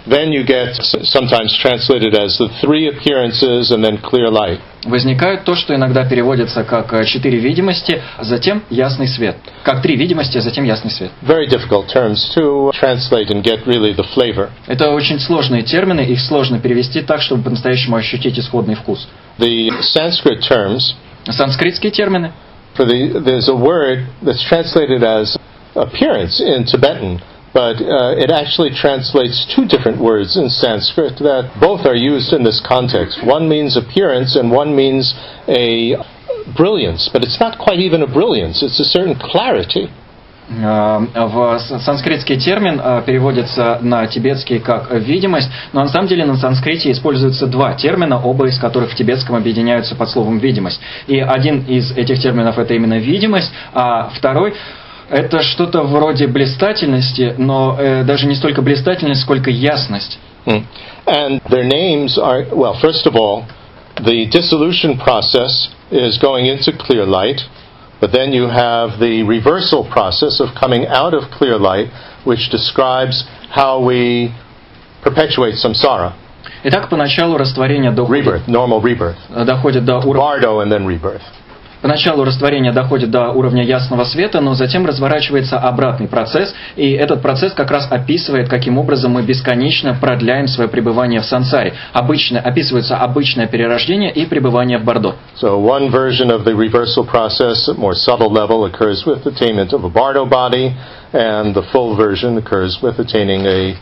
then 0.10 0.32
you 0.32 0.44
get 0.44 0.70
s- 0.80 0.96
sometimes 1.04 1.56
translated 1.62 2.16
as 2.16 2.38
the 2.38 2.50
three 2.62 2.88
appearances 2.90 3.72
and 3.72 3.84
then 3.84 3.98
clear 4.02 4.30
light. 4.30 4.60
возникает 4.86 5.44
то, 5.44 5.56
что 5.56 5.76
иногда 5.76 6.06
переводится 6.06 6.64
как 6.64 6.92
э, 6.94 7.06
четыре 7.06 7.38
видимости, 7.40 8.02
а 8.18 8.24
затем 8.24 8.64
ясный 8.70 9.08
свет. 9.08 9.36
Как 9.64 9.82
три 9.82 9.96
видимости, 9.98 10.38
а 10.38 10.42
затем 10.42 10.64
ясный 10.64 10.90
свет. 10.92 11.12
Very 11.22 11.48
difficult 11.48 11.88
terms 11.94 12.18
to 12.36 12.72
translate 12.80 13.30
and 13.30 13.44
get 13.44 13.66
really 13.66 13.94
the 13.94 14.06
flavor. 14.16 14.50
Это 14.68 14.90
очень 14.92 15.20
сложные 15.20 15.64
термины, 15.64 16.02
их 16.02 16.20
сложно 16.22 16.60
перевести 16.60 17.02
так, 17.02 17.22
чтобы 17.22 17.44
по-настоящему 17.44 17.96
ощутить 17.98 18.40
исходный 18.40 18.76
вкус. 18.76 19.08
The 19.38 19.70
Sanskrit 19.96 20.40
terms, 20.50 20.96
Санскритские 21.30 21.92
термины. 21.92 22.32
for 22.78 22.86
the, 22.86 23.20
there's 23.20 23.50
a 23.50 23.56
word 23.56 24.06
that's 24.22 24.44
translated 24.48 25.04
as 25.04 25.36
appearance 25.76 26.40
in 26.40 26.64
Tibetan, 26.66 27.20
but 27.54 27.82
uh, 27.82 28.14
it 28.18 28.32
actually 28.32 28.70
translates 28.76 29.46
two 29.56 29.66
different 29.66 30.00
words 30.02 30.38
in 30.38 30.50
Sanskrit 30.50 31.18
that 31.20 31.58
both 31.60 31.86
are 31.86 31.96
used 31.96 32.34
in 32.34 32.44
this 32.44 32.62
context. 32.66 33.20
One 33.26 33.50
means 33.50 33.78
appearance 33.78 34.36
and 34.36 34.52
one 34.52 34.76
means 34.76 35.14
a 35.48 35.98
brilliance, 36.56 37.10
but 37.12 37.24
it's 37.24 37.40
not 37.40 37.58
quite 37.58 37.80
even 37.80 38.02
a 38.02 38.08
brilliance, 38.08 38.64
it's 38.64 38.80
a 38.80 38.86
certain 38.86 39.16
clarity. 39.16 39.90
Э, 40.50 41.00
В 41.14 41.60
санскритский 41.60 42.40
термин 42.40 42.82
э, 42.84 43.04
переводится 43.06 43.78
на 43.82 44.08
тибетский 44.08 44.60
как 44.60 44.92
видимость, 44.92 45.50
но 45.74 45.82
на 45.82 45.90
самом 45.90 46.08
деле 46.08 46.26
на 46.26 46.38
санскрите 46.38 46.92
используются 46.92 47.46
два 47.46 47.74
термина, 47.74 48.20
оба 48.20 48.48
из 48.48 48.58
которых 48.58 48.92
в 48.92 48.96
тибетском 48.96 49.36
объединяются 49.36 49.96
под 49.96 50.10
словом 50.10 50.40
видимость. 50.40 50.82
И 51.08 51.20
один 51.20 51.66
из 51.66 51.92
этих 51.92 52.20
терминов 52.20 52.58
это 52.58 52.74
именно 52.74 52.98
видимость, 52.98 53.52
а 53.74 54.10
второй 54.16 54.56
это 55.10 55.42
что-то 55.42 55.84
вроде 55.84 56.28
блистательности, 56.28 57.36
но 57.38 57.76
э, 57.80 58.04
даже 58.04 58.28
не 58.28 58.36
столько 58.36 58.62
блистательность, 58.62 59.22
сколько 59.22 59.50
ясность. 59.50 60.20
Hmm. 60.46 60.66
And 61.06 61.42
their 61.50 61.64
names 61.64 62.18
are, 62.18 62.46
well, 62.52 62.80
first 62.80 63.06
of 63.06 63.16
all, 63.16 63.46
the 63.98 64.26
dissolution 64.32 64.98
process 64.98 65.70
is 65.92 66.18
going 66.18 66.46
into 66.46 66.72
clear 66.78 67.06
light, 67.06 67.42
but 68.00 68.12
then 68.12 68.32
you 68.32 68.48
have 68.48 69.00
the 69.00 69.24
reversal 69.24 69.84
process 69.84 70.40
of 70.40 70.56
coming 70.56 70.88
out 70.88 71.14
of 71.14 71.30
clear 71.32 71.58
light, 71.58 71.90
which 72.24 72.50
describes 72.50 73.26
how 73.50 73.84
we 73.84 74.34
perpetuate 75.04 75.56
samsara, 75.56 76.14
Итак, 76.64 76.90
поначалу 76.90 77.38
растворение 77.38 77.92
доходит, 77.92 78.26
rebirth, 78.26 78.48
normal 78.48 78.82
rebirth, 78.82 79.46
доходит 79.46 79.86
до 79.86 80.00
уровня 80.00 80.42
bardo, 80.42 80.60
and 80.60 80.72
then 80.72 80.86
rebirth. 80.86 81.22
Поначалу 81.82 82.26
растворение 82.26 82.74
доходит 82.74 83.10
до 83.10 83.30
уровня 83.30 83.64
ясного 83.64 84.04
света, 84.04 84.42
но 84.42 84.54
затем 84.54 84.86
разворачивается 84.86 85.58
обратный 85.58 86.08
процесс, 86.08 86.54
и 86.76 86.92
этот 86.92 87.22
процесс 87.22 87.54
как 87.54 87.72
раз 87.72 87.88
описывает, 87.90 88.50
каким 88.50 88.78
образом 88.78 89.14
мы 89.14 89.22
бесконечно 89.24 89.98
продляем 90.00 90.48
свое 90.48 90.70
пребывание 90.70 91.22
в 91.22 91.26
сансаре. 91.26 91.74
Обычно, 91.94 92.40
описывается 92.40 92.98
обычное 92.98 93.48
перерождение 93.48 94.12
и 94.12 94.26
пребывание 94.26 94.78
в 94.78 94.84
Бордо. 94.84 95.16
So 95.42 95.58
one 95.58 95.90
version 95.90 96.30
of 96.32 96.44
the 96.44 96.54
reversal 96.54 97.06
process, 97.06 97.70
at 97.70 97.78
more 97.78 97.94
subtle 97.94 98.32
level, 98.32 98.66
occurs 98.66 99.06
with 99.06 99.26
attainment 99.26 99.72
of 99.72 99.86
a 99.86 99.90
bardo 99.90 100.26
body, 100.26 100.74
and 101.14 101.54
the 101.54 101.64
full 101.72 101.96
version 101.96 102.38
occurs 102.38 102.80
with 102.82 103.00
attaining 103.00 103.46
a. 103.46 103.76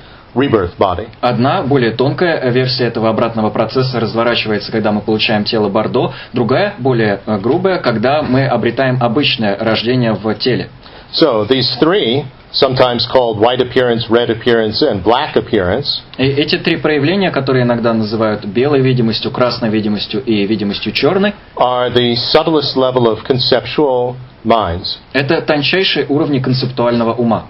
Одна, 1.22 1.64
более 1.64 1.92
тонкая 1.92 2.50
версия 2.52 2.86
этого 2.86 3.10
обратного 3.10 3.50
процесса 3.50 4.00
разворачивается, 4.00 4.72
когда 4.72 4.92
мы 4.92 5.02
получаем 5.02 5.44
тело 5.44 5.70
Бордо, 5.70 6.14
другая, 6.34 6.76
более 6.78 7.22
э, 7.26 7.38
грубая, 7.40 7.80
когда 7.80 8.22
мы 8.22 8.46
обретаем 8.46 9.02
обычное 9.02 9.58
рождение 9.58 10.14
в 10.14 10.34
теле. 10.36 10.70
So 11.12 11.48
these 11.48 11.78
three, 11.80 12.26
sometimes 12.52 13.08
called 13.08 13.40
white 13.40 13.62
appearance, 13.62 14.10
red 14.10 14.30
appearance, 14.30 14.82
and 14.82 15.02
black 15.04 15.36
appearance, 15.36 16.02
И 16.18 16.26
эти 16.26 16.58
три 16.58 16.78
проявления, 16.78 17.32
которые 17.32 17.64
иногда 17.64 17.94
называют 17.94 18.46
белой 18.46 18.82
видимостью, 18.82 19.32
красной 19.32 19.70
видимостью 19.70 20.24
и 20.24 20.46
видимостью 20.46 20.92
черной, 20.92 21.34
are 21.56 21.92
the 21.92 22.16
subtlest 22.34 22.76
level 22.76 23.08
of 23.08 23.26
conceptual 23.26 24.16
minds. 24.44 25.00
это 25.14 25.42
тончайшие 25.42 26.06
уровни 26.08 26.40
концептуального 26.40 27.14
ума. 27.14 27.48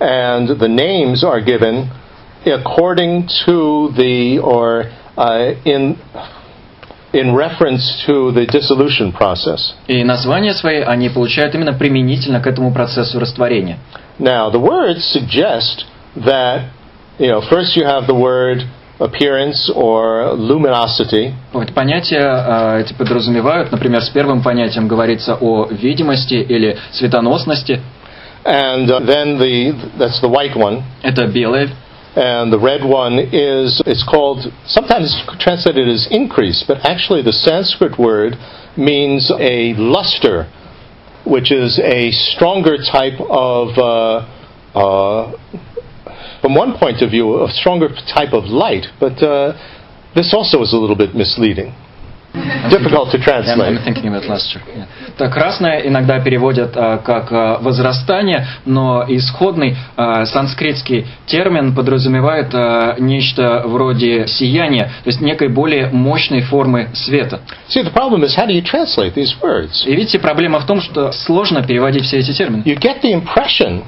And 0.00 0.46
the 0.48 0.68
names 0.68 1.24
are 1.24 1.40
given 1.40 1.88
according 2.46 3.28
to 3.46 3.90
the, 3.96 4.38
or 4.42 4.84
uh, 5.16 5.52
in, 5.64 5.98
in 7.12 7.34
reference 7.34 8.04
to 8.06 8.32
the 8.32 8.46
dissolution 8.46 9.12
process. 9.12 9.74
И 9.88 10.04
названия 10.04 10.54
свои 10.54 10.80
они 10.80 11.08
получают 11.08 11.54
именно 11.54 11.72
применительно 11.72 12.40
к 12.40 12.46
этому 12.46 12.72
процессу 12.72 13.18
растворения. 13.18 13.78
Now, 14.18 14.50
the 14.50 14.60
words 14.60 15.04
suggest 15.04 15.84
that, 16.16 16.70
you 17.18 17.28
know, 17.28 17.40
first 17.48 17.76
you 17.76 17.84
have 17.84 18.06
the 18.06 18.14
word 18.14 18.62
appearance 19.00 19.70
or 19.74 20.34
luminosity, 20.34 21.32
Вот 21.52 21.72
понятия 21.72 22.18
э, 22.18 22.80
эти 22.80 22.94
подразумевают, 22.94 23.70
например, 23.70 24.02
с 24.02 24.08
первым 24.08 24.42
понятием 24.42 24.88
говорится 24.88 25.36
о 25.40 25.66
видимости 25.70 26.34
или 26.34 26.76
светоносности. 26.92 27.80
and 28.44 28.90
uh, 28.90 28.98
then 29.00 29.38
the, 29.38 29.72
that's 29.98 30.20
the 30.20 30.28
white 30.28 30.56
one, 30.56 30.82
Это 31.02 31.26
белое. 31.28 31.70
And 32.18 32.52
the 32.52 32.58
red 32.58 32.82
one 32.82 33.14
is, 33.30 33.78
it's 33.86 34.02
called, 34.02 34.42
sometimes 34.66 35.14
it's 35.14 35.22
translated 35.42 35.86
as 35.88 36.08
increase, 36.10 36.64
but 36.66 36.78
actually 36.84 37.22
the 37.22 37.32
Sanskrit 37.32 37.94
word 37.98 38.34
means 38.76 39.30
a 39.38 39.74
luster, 39.78 40.50
which 41.24 41.52
is 41.52 41.78
a 41.78 42.10
stronger 42.34 42.76
type 42.82 43.20
of, 43.30 43.78
uh, 43.78 44.26
uh, 44.74 45.32
from 46.42 46.54
one 46.54 46.76
point 46.78 47.02
of 47.02 47.10
view, 47.10 47.44
a 47.44 47.50
stronger 47.50 47.88
type 48.12 48.32
of 48.32 48.44
light, 48.50 48.86
but 48.98 49.22
uh, 49.22 49.52
this 50.14 50.34
also 50.34 50.62
is 50.62 50.72
a 50.72 50.76
little 50.76 50.96
bit 50.96 51.14
misleading. 51.14 51.74
Difficult 52.70 53.10
to 53.14 53.18
Yeah, 53.18 53.40
I'm 53.40 53.58
translate. 53.58 53.84
thinking 53.84 54.08
about 54.08 54.24
luster. 54.24 54.60
Yeah. 54.68 54.86
Так, 55.18 55.32
красное 55.32 55.80
иногда 55.80 56.20
переводят 56.20 56.76
э, 56.76 56.98
как 57.04 57.32
э, 57.32 57.56
возрастание, 57.60 58.46
но 58.64 59.04
исходный 59.08 59.76
э, 59.96 60.24
санскритский 60.26 61.08
термин 61.26 61.74
подразумевает 61.74 62.54
э, 62.54 62.94
нечто 63.00 63.64
вроде 63.66 64.28
сияния, 64.28 64.84
то 65.02 65.08
есть 65.08 65.20
некой 65.20 65.48
более 65.48 65.88
мощной 65.88 66.42
формы 66.42 66.90
света. 66.94 67.40
See, 67.68 67.82
the 67.82 67.92
problem 67.92 68.22
is 68.22 68.36
how 68.36 68.46
do 68.46 68.52
you 68.52 68.62
translate 68.62 69.14
these 69.14 69.34
words? 69.42 69.84
И 69.86 69.96
видите, 69.96 70.20
проблема 70.20 70.60
в 70.60 70.66
том, 70.66 70.80
что 70.80 71.10
сложно 71.10 71.64
переводить 71.64 72.04
все 72.04 72.18
эти 72.18 72.32
термины. 72.32 72.62
You 72.64 72.78
get 72.78 73.02
the 73.02 73.12
impression 73.12 73.82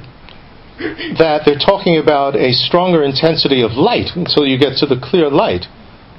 that 1.17 1.45
they're 1.45 1.57
talking 1.57 1.97
about 1.97 2.35
a 2.35 2.51
stronger 2.51 3.03
intensity 3.03 3.61
of 3.61 3.77
light 3.77 4.11
until 4.17 4.45
you 4.45 4.57
get 4.57 4.75
to 4.79 4.85
the 4.85 4.99
clear 4.99 5.29
light. 5.29 5.65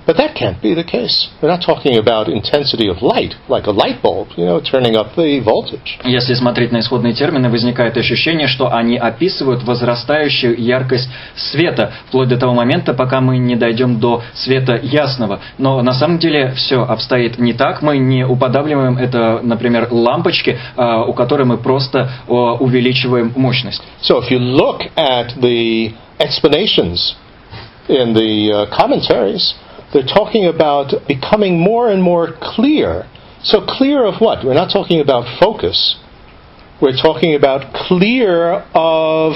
But 0.05 0.17
that 0.17 0.35
can't 0.35 0.61
be 0.61 0.75
the 0.75 0.83
case. 0.83 1.29
They're 1.41 1.51
not 1.51 1.63
talking 1.65 1.97
about 1.97 2.29
intensity 2.29 2.89
of 2.89 3.03
light, 3.03 3.35
like 3.49 3.67
a 3.67 3.71
light 3.71 4.03
bulb, 4.03 4.29
you 4.37 4.45
know, 4.45 4.61
turning 4.61 4.97
up 4.97 5.15
the 5.15 5.41
voltage. 5.41 6.01
Если 6.05 6.35
смотреть 6.35 6.73
на 6.73 6.81
исходные 6.81 7.15
термины, 7.15 7.49
возникает 7.49 7.97
ощущение, 7.97 8.49
что 8.49 8.73
они 8.73 8.97
описывают 8.97 9.63
возрастающую 9.63 10.61
яркость 10.61 11.09
света, 11.37 11.93
вплоть 12.09 12.29
до 12.29 12.37
того 12.37 12.53
момента, 12.55 12.95
пока 12.95 13.21
мы 13.21 13.39
не 13.39 13.55
дойдем 13.55 14.01
до 14.01 14.23
света 14.35 14.75
ясного. 14.83 15.41
Но 15.59 15.81
на 15.83 15.93
самом 15.93 16.19
деле 16.19 16.53
все 16.53 16.83
обстоит 16.83 17.39
не 17.39 17.53
так. 17.53 17.81
Мы 17.81 17.99
не 17.99 18.27
уподавливаем 18.27 18.99
это, 18.99 19.41
например, 19.43 19.89
лампочки, 19.93 20.59
а, 20.77 21.05
у 21.05 21.13
которой 21.13 21.47
мы 21.47 21.59
просто 21.59 22.11
увеличиваем 22.27 23.33
мощность. 23.37 23.83
So 24.03 24.21
if 24.21 24.31
you 24.31 24.39
look 24.39 24.81
at 24.97 25.37
the 25.41 25.93
explanations 26.19 27.15
in 27.89 28.15
the 28.15 28.53
uh, 28.53 28.67
commentaries, 28.71 29.55
they're 29.93 30.03
talking 30.07 30.47
about 30.47 30.93
becoming 31.07 31.61
more 31.61 31.91
and 31.91 32.03
more 32.03 32.33
clear 32.41 33.09
So 33.45 33.61
clear 33.67 34.05
of 34.07 34.21
what? 34.21 34.45
We're 34.45 34.55
not 34.55 34.71
talking 34.73 35.01
about 35.01 35.41
focus. 35.41 35.97
We're 36.81 36.97
talking 36.97 37.35
about 37.35 37.75
clear 37.75 38.65
of 38.73 39.33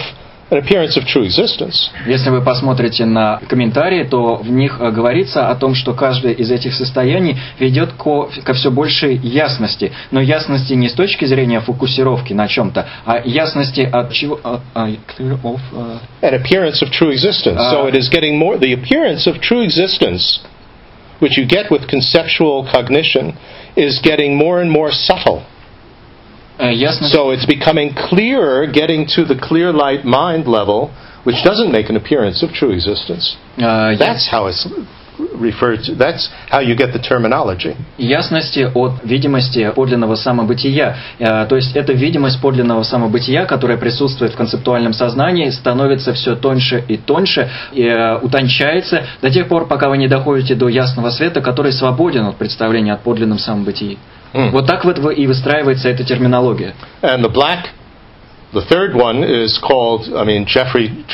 an 0.51 0.59
appearance 0.59 0.97
of 0.97 1.05
true 1.07 1.25
existence. 1.25 1.91
Если 2.07 2.31
вы 2.31 2.41
посмотрите 2.41 3.05
на 3.05 3.41
комментарии, 3.49 4.05
то 4.05 4.37
в 4.37 4.49
них 4.49 4.77
э, 4.81 4.91
говорится 4.93 5.49
о 5.49 5.55
том, 5.57 5.75
что 5.75 5.93
каждое 5.93 6.33
из 6.33 6.51
этих 6.51 6.75
состояний 6.75 7.37
ведет 7.59 7.93
ко, 7.95 8.29
ко 8.45 8.55
все 8.55 8.71
большей 8.71 9.17
ясности. 9.17 9.93
Но 10.13 10.21
ясности 10.21 10.75
не 10.75 10.89
с 10.89 10.93
точки 10.95 11.25
зрения 11.25 11.61
фокусировки 11.61 12.33
на 12.33 12.47
чем-то, 12.47 12.87
а 13.05 13.23
ясности 13.25 13.81
от 13.81 14.13
чего... 14.13 14.39
от- 14.43 14.63
а, 14.75 14.89
of, 14.89 15.61
э, 15.73 15.99
An 16.23 16.35
appearance 16.35 16.81
of 16.83 16.91
true 16.91 17.11
existence. 17.11 17.59
Uh, 17.59 17.71
so 17.73 17.87
it 17.89 17.97
is 17.97 18.09
getting 18.09 18.39
more, 18.39 18.57
the 18.57 18.73
appearance 18.73 19.27
of 19.27 19.41
true 19.41 19.63
existence, 19.63 20.41
which 21.21 21.37
you 21.37 21.45
get 21.47 21.71
with 21.73 21.89
conceptual 21.89 22.69
cognition, 22.73 23.37
is 23.75 24.01
getting 24.01 24.37
more 24.37 24.61
and 24.61 24.71
more 24.71 24.93
subtle. 24.93 25.43
Э. 26.59 26.75
So 27.09 27.31
it's 27.33 27.47
becoming 27.47 27.95
clearer, 27.95 28.67
getting 28.67 29.07
to 29.17 29.25
the 29.25 29.37
clear 29.39 29.73
light 29.73 30.05
mind 30.05 30.47
level, 30.47 30.91
which 31.25 31.43
doesn't 31.45 31.71
make 31.71 31.89
an 31.91 31.97
appearance 31.97 32.43
of 32.43 32.53
true 32.53 32.73
existence. 32.73 33.37
э, 33.59 33.97
That's 33.99 34.29
how 34.31 34.47
it's 34.49 34.67
referred 35.39 35.83
to. 35.85 35.95
That's 35.95 36.29
how 36.51 36.61
you 36.61 36.75
get 36.77 36.93
the 36.93 36.99
terminology. 36.99 37.75
ясности 37.99 38.69
от 38.75 39.03
видимости 39.05 39.71
подлинного 39.75 40.15
самобытия. 40.15 40.97
Э, 41.19 41.47
То 41.47 41.57
есть 41.57 41.75
эта 41.75 41.93
видимость 41.95 42.41
подлинного 42.41 42.83
самобытия, 42.83 43.45
которая 43.47 43.79
присутствует 43.79 44.33
в 44.33 44.37
концептуальном 44.37 44.93
сознании, 44.93 45.49
становится 45.51 46.13
все 46.13 46.37
тоньше 46.37 46.85
и 46.89 46.97
тоньше, 46.97 47.49
и 47.73 47.91
утончается 48.23 49.05
до 49.23 49.31
тех 49.31 49.49
пор, 49.49 49.67
пока 49.67 49.89
вы 49.89 49.97
не 49.99 50.09
доходите 50.09 50.55
до 50.55 50.69
ясного 50.69 51.11
света, 51.11 51.41
который 51.41 51.73
свободен 51.73 52.27
от 52.27 52.37
представления 52.37 52.93
от 52.95 53.01
подлинном 53.01 53.39
самобытии. 53.39 53.99
Mm. 54.37 54.51
Вот 54.51 54.67
так 54.67 54.85
вот 54.85 54.99
и 54.99 55.27
выстраивается 55.27 55.89
эта 55.89 56.05
терминология. 56.05 56.75
And 57.01 57.25
the 57.25 57.33
black, 57.33 57.71
the 58.53 58.63
third 58.69 58.95
one 58.95 59.25
is 59.25 59.59
called, 59.59 60.15
I 60.15 60.25
mean, 60.25 60.45
Jeffrey 60.47 61.05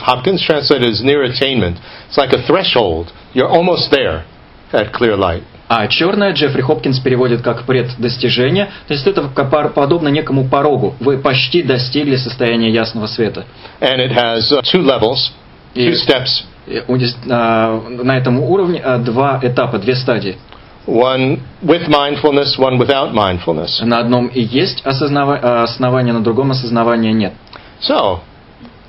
Hopkins 0.00 0.44
translated 0.44 0.90
as 0.90 1.02
near 1.02 1.22
attainment. 1.22 1.78
It's 2.08 2.18
like 2.18 2.32
a 2.32 2.42
threshold. 2.44 3.12
You're 3.34 3.48
almost 3.48 3.92
there 3.92 4.24
at 4.72 4.92
clear 4.92 5.16
light. 5.16 5.44
А 5.68 5.86
черное 5.86 6.34
Джеффри 6.34 6.60
Хопкинс 6.60 6.98
переводит 7.00 7.40
как 7.40 7.64
преддостижение, 7.64 8.66
то 8.88 8.92
есть 8.92 9.06
это 9.06 9.22
подобно 9.22 10.08
некому 10.08 10.46
порогу. 10.46 10.94
Вы 11.00 11.16
почти 11.16 11.62
достигли 11.62 12.16
состояния 12.16 12.70
ясного 12.70 13.06
света. 13.06 13.46
And 13.80 13.98
it 13.98 14.12
has 14.12 14.52
uh, 14.52 14.60
two 14.60 14.82
levels, 14.82 15.32
two 15.74 15.94
steps. 15.94 16.44
И 16.66 16.82
а, 17.30 17.80
На 17.88 18.18
этом 18.18 18.38
уровне 18.40 18.80
а, 18.84 18.98
два 18.98 19.40
этапа, 19.42 19.78
две 19.78 19.94
стадии. 19.94 20.36
One 20.85 21.39
with 21.61 21.87
mindfulness, 21.89 22.57
one 22.57 22.77
without 22.77 23.11
mindfulness. 23.13 23.83
На 23.83 23.99
одном 23.99 24.27
и 24.27 24.41
есть 24.41 24.83
осознава- 24.85 25.39
а, 25.41 25.63
основание, 25.63 26.13
на 26.13 26.23
другом 26.23 26.51
осознавания 26.51 27.11
нет. 27.11 27.33
So, 27.81 28.19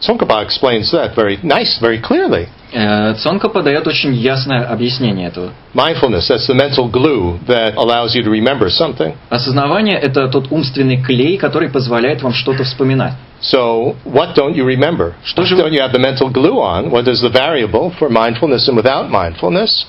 Tsongkhapa 0.00 0.46
explains 0.46 0.84
that 0.92 1.14
very 1.16 1.38
nice, 1.42 1.80
very 1.80 2.00
clearly. 2.00 2.46
Э, 2.72 3.14
Цонка 3.14 3.48
подает 3.48 3.86
очень 3.88 4.14
ясное 4.14 4.64
объяснение 4.64 5.28
этого. 5.28 5.50
Mindfulness, 5.74 6.28
that's 6.28 6.46
the 6.48 6.55
mental 6.55 6.88
glue 6.88 7.38
that 7.48 7.74
allows 7.74 8.14
you 8.14 8.22
to 8.22 8.30
remember 8.30 8.68
something. 8.68 9.14
Осознавание – 9.30 10.00
это 10.00 10.28
тот 10.28 10.52
умственный 10.52 11.02
клей, 11.02 11.36
который 11.36 11.68
позволяет 11.68 12.22
вам 12.22 12.32
что-то 12.32 12.62
вспоминать. 12.62 13.14
So, 13.40 13.96
what 14.05 14.34
don't 14.36 14.55
you 14.55 14.64
remember? 14.64 15.14
Что 15.24 15.44
же 15.44 15.56
What 15.56 15.62
вы- 15.62 15.70
don't 15.70 15.72
you 15.72 15.80
have 15.80 15.92
the 15.92 16.00
mental 16.00 16.30
glue 16.30 16.59
on? 16.60 16.90
What 16.90 17.09
is 17.09 17.20
the 17.24 17.32
variable 17.32 17.92
for 17.98 18.09
mindfulness 18.09 18.68
and 18.68 18.76
without 18.76 19.09
mindfulness? 19.09 19.86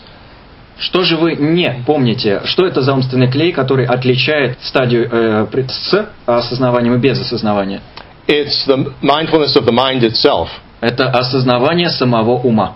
Что 0.78 1.04
же 1.04 1.16
вы 1.16 1.36
не 1.36 1.82
помните? 1.86 2.40
Что 2.44 2.66
это 2.66 2.82
за 2.82 2.94
умственный 2.94 3.30
клей, 3.30 3.52
который 3.52 3.86
отличает 3.86 4.58
стадию 4.62 5.08
э, 5.10 5.46
с 5.68 6.08
осознаванием 6.26 6.94
и 6.94 6.98
без 6.98 7.20
осознавания? 7.20 7.80
It's 8.26 8.66
the 8.66 8.92
mindfulness 9.02 9.56
of 9.56 9.66
the 9.66 9.72
mind 9.72 10.02
itself. 10.02 10.48
Это 10.80 11.10
осознавание 11.10 11.90
самого 11.90 12.32
ума. 12.32 12.74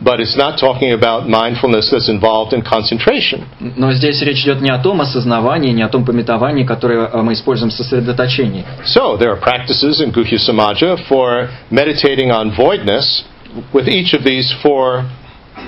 But 0.00 0.20
it's 0.20 0.36
not 0.36 0.58
talking 0.58 0.92
about 0.92 1.28
mindfulness 1.28 1.90
that's 1.90 2.08
involved 2.08 2.52
in 2.52 2.62
concentration. 2.62 3.44
Но 3.60 3.92
здесь 3.92 4.20
речь 4.22 4.42
идет 4.42 4.60
не 4.60 4.70
о 4.70 4.78
том 4.78 5.00
осознавании, 5.00 5.72
не 5.72 5.82
о 5.82 5.88
том 5.88 6.04
пометовании, 6.04 6.64
которое 6.64 7.06
э, 7.06 7.22
мы 7.22 7.32
используем 7.32 7.70
в 7.70 7.74
сосредоточении. 7.74 8.64
So, 8.84 9.16
there 9.16 9.30
are 9.30 9.40
practices 9.40 10.00
in 10.00 10.12
Guhya 10.12 10.38
Samaja 10.38 10.98
for 11.08 11.48
meditating 11.70 12.30
on 12.30 12.54
voidness 12.54 13.24
with 13.72 13.88
each 13.88 14.12
of 14.12 14.24
these 14.24 14.52
four 14.62 15.04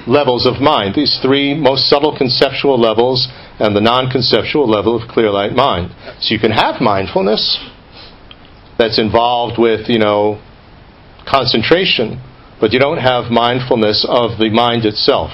levels 0.07 0.47
of 0.47 0.61
mind, 0.61 0.95
these 0.95 1.19
three 1.23 1.55
most 1.55 1.89
subtle 1.89 2.17
conceptual 2.17 2.79
levels 2.79 3.29
and 3.59 3.75
the 3.75 3.81
non 3.81 4.11
conceptual 4.11 4.69
level 4.69 5.01
of 5.01 5.09
clear 5.09 5.31
light 5.31 5.53
mind. 5.53 5.91
So, 6.21 6.35
you 6.35 6.41
can 6.41 6.53
have 6.53 6.81
mindfulness 6.81 7.59
that's 8.79 8.99
involved 8.99 9.59
with, 9.59 9.89
you 9.89 9.99
know, 9.99 10.41
concentration, 11.27 12.23
but 12.61 12.73
you 12.73 12.79
don't 12.79 12.99
have 12.99 13.31
mindfulness 13.31 14.07
of 14.09 14.39
the 14.39 14.51
mind 14.51 14.85
itself. 14.85 15.31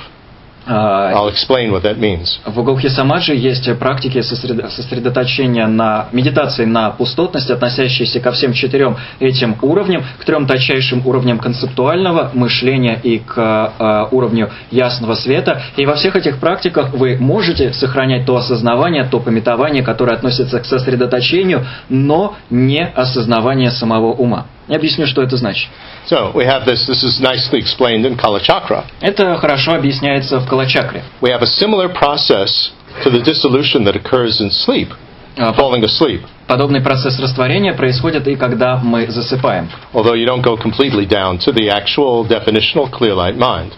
А, 0.66 1.12
I'll 1.12 1.32
explain 1.32 1.70
what 1.70 1.82
that 1.82 1.98
means. 1.98 2.38
В 2.46 2.62
Гохи 2.62 2.88
Самаджи 2.88 3.34
есть 3.34 3.78
практики 3.78 4.18
сосредо- 4.18 4.70
сосредоточения 4.70 5.66
на 5.66 6.08
медитации 6.12 6.64
на 6.64 6.90
пустотность, 6.90 7.50
относящиеся 7.50 8.20
ко 8.20 8.32
всем 8.32 8.52
четырем 8.52 8.96
этим 9.20 9.56
уровням, 9.60 10.04
к 10.18 10.24
трем 10.24 10.46
тончайшим 10.46 11.06
уровням 11.06 11.38
концептуального 11.38 12.30
мышления 12.32 12.98
и 13.02 13.18
к 13.18 13.72
э, 13.78 14.06
уровню 14.10 14.50
ясного 14.70 15.14
света. 15.14 15.62
И 15.76 15.84
во 15.84 15.96
всех 15.96 16.16
этих 16.16 16.38
практиках 16.38 16.94
вы 16.94 17.18
можете 17.18 17.72
сохранять 17.72 18.24
то 18.24 18.36
осознавание, 18.36 19.04
то 19.04 19.20
пометование, 19.20 19.82
которое 19.82 20.16
относится 20.16 20.60
к 20.60 20.64
сосредоточению, 20.64 21.66
но 21.88 22.36
не 22.48 22.84
осознавание 22.84 23.70
самого 23.70 24.12
ума. 24.12 24.46
Я 24.68 24.76
объясню, 24.76 25.06
что 25.06 25.22
это 25.22 25.36
значит. 25.36 25.68
So, 26.07 26.31
we 26.33 26.45
have 26.45 26.65
this, 26.65 26.87
this 26.87 27.03
is 27.03 27.19
nicely 27.19 27.59
explained 27.59 28.05
in 28.05 28.17
Kala 28.17 28.41
Chakra. 28.41 28.85
Это 29.01 29.37
хорошо 29.37 29.75
объясняется 29.75 30.39
в 30.39 30.47
Калачакре. 30.47 31.03
We 31.21 31.29
have 31.31 31.41
a 31.41 31.47
similar 31.47 31.89
process 31.89 32.71
to 33.03 33.09
the 33.09 33.19
dissolution 33.21 33.83
that 33.85 33.95
occurs 33.95 34.41
in 34.41 34.49
sleep, 34.49 34.89
А, 35.37 35.53
falling 35.53 35.83
asleep. 35.83 36.21
Подобный 36.46 36.82
процесс 36.82 37.18
растворения 37.18 37.72
происходит 37.72 38.28
и 38.28 38.36
когда 38.36 38.76
мы 38.76 39.06
засыпаем. 39.06 39.68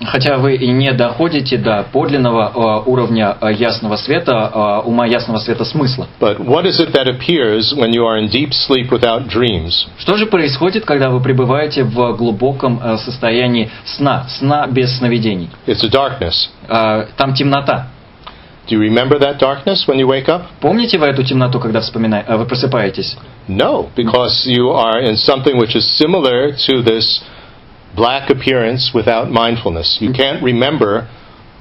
Хотя 0.05 0.39
вы 0.39 0.57
и 0.57 0.71
не 0.73 0.93
доходите 0.93 1.59
до 1.59 1.87
подлинного 1.93 2.83
э, 2.85 2.91
уровня 2.91 3.37
э, 3.41 3.53
ясного 3.53 3.97
света, 3.97 4.51
э, 4.53 4.89
ума 4.89 5.07
ясного 5.07 5.39
света 5.39 5.65
смысла. 5.65 6.09
Что 9.99 10.17
же 10.17 10.27
происходит, 10.27 10.85
когда 10.85 11.11
вы 11.11 11.21
пребываете 11.21 11.85
в 11.85 12.17
глубоком 12.17 12.81
состоянии 12.99 13.71
сна, 13.85 14.27
сна 14.29 14.67
без 14.67 14.99
сновидений? 14.99 15.51
It's 15.67 15.85
a 15.85 15.89
darkness. 15.89 16.49
Там 17.17 17.35
темнота. 17.35 17.89
Do 18.68 18.76
you 18.76 18.82
remember 18.82 19.20
that 19.20 19.40
darkness 19.40 19.88
when 19.88 19.98
you 19.98 20.08
wake 20.08 20.30
up? 20.30 20.44
Помните 20.62 20.98
вы 20.98 21.08
эту 21.08 21.24
темноту, 21.24 21.60
когда 21.60 21.82
вспомина- 21.82 22.24
э, 22.26 22.38
вы 22.38 22.46
просыпаетесь? 22.46 23.18
No, 23.48 23.90
because 23.96 24.46
you 24.46 24.72
are 24.72 25.02
in 25.02 25.16
something 25.16 25.58
which 25.60 25.76
is 25.76 25.84
similar 26.00 26.54
to 26.68 26.84
this 26.84 27.22
black 27.96 28.30
appearance 28.30 28.94
without 28.94 29.30
mindfulness. 29.30 30.00
You 30.00 30.12
can't 30.14 30.42
remember 30.42 31.06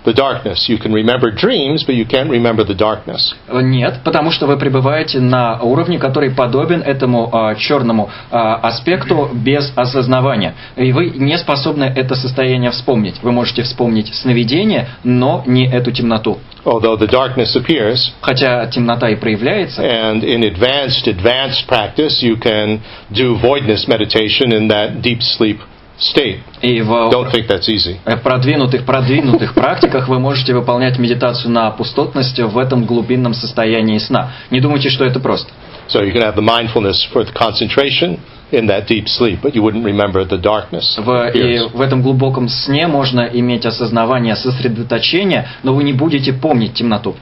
the 0.05 0.13
darkness. 0.13 0.69
You 0.69 0.77
can 0.77 0.93
remember 0.93 1.31
dreams, 1.31 1.83
but 1.83 1.95
you 1.95 2.05
can't 2.05 2.29
remember 2.29 2.63
the 2.63 2.75
darkness. 2.75 3.35
Э, 3.47 3.61
Нет, 3.61 4.01
потому 4.03 4.31
что 4.31 4.45
вы 4.45 4.57
пребываете 4.57 5.19
на 5.19 5.59
уровне, 5.61 5.97
который 5.99 6.31
подобен 6.31 6.81
этому 6.81 7.29
э, 7.33 7.55
черному 7.57 8.09
э, 8.31 8.35
аспекту 8.35 9.29
без 9.33 9.71
осознавания. 9.75 10.55
И 10.77 10.91
вы 10.91 11.09
не 11.09 11.37
способны 11.37 11.85
это 11.85 12.15
состояние 12.15 12.71
вспомнить. 12.71 13.21
Вы 13.21 13.31
можете 13.31 13.63
вспомнить 13.63 14.13
сновидение, 14.13 14.87
но 15.03 15.43
не 15.45 15.67
эту 15.67 15.91
темноту. 15.91 16.39
Although 16.63 16.97
the 16.97 17.07
darkness 17.07 17.55
appears, 17.55 18.11
Хотя 18.21 18.65
темнота 18.67 19.09
и 19.09 19.15
проявляется, 19.15 19.81
and 19.81 20.23
in 20.23 20.43
advanced, 20.43 21.07
advanced 21.07 21.67
practice, 21.67 22.23
you 22.23 22.37
can 22.37 22.81
do 23.11 23.39
voidness 23.39 23.87
meditation 23.87 24.51
in 24.51 24.67
that 24.67 25.01
deep 25.01 25.21
sleep 25.21 25.59
state. 25.99 26.39
и 26.61 26.81
в 26.81 26.91
Don't 27.11 27.31
think 27.31 27.47
that's 27.47 27.67
easy. 27.69 27.97
э, 28.05 28.17
продвинутых, 28.17 28.85
продвинутых 28.85 29.53
практиках 29.55 30.07
вы 30.07 30.19
можете 30.19 30.53
выполнять 30.53 30.97
медитацию 30.99 31.51
на 31.51 31.71
пустотность 31.71 32.39
в 32.39 32.57
этом 32.57 32.85
глубинном 32.85 33.33
состоянии 33.33 33.97
сна. 33.97 34.31
Не 34.51 34.59
думайте, 34.59 34.89
что 34.89 35.05
это 35.05 35.19
просто. 35.19 35.51
So 35.87 36.01
you 36.03 36.11
can 36.11 36.23
have 36.23 36.35
the 36.35 36.41
mindfulness 36.41 37.05
for 37.13 37.23
the 37.23 37.31
concentration 37.31 38.19
in 38.51 38.67
that 38.67 38.87
deep 38.87 39.07
sleep, 39.07 39.39
but 39.43 39.53
you 39.53 39.61
wouldn't 39.61 39.85
remember 39.85 40.25
the 40.25 40.37
darkness. 40.41 40.97
В, 40.97 41.31
и 41.31 41.59
в 41.59 41.81
этом 41.81 42.01
глубоком 42.01 42.47
сне 42.49 42.87
можно 42.87 43.21
иметь 43.21 43.65
осознавание 43.65 44.35
сосредоточения, 44.35 45.47
но 45.63 45.73
вы 45.75 45.83
не 45.83 45.93
будете 45.93 46.33
помнить 46.33 46.73
темноту. 46.73 47.15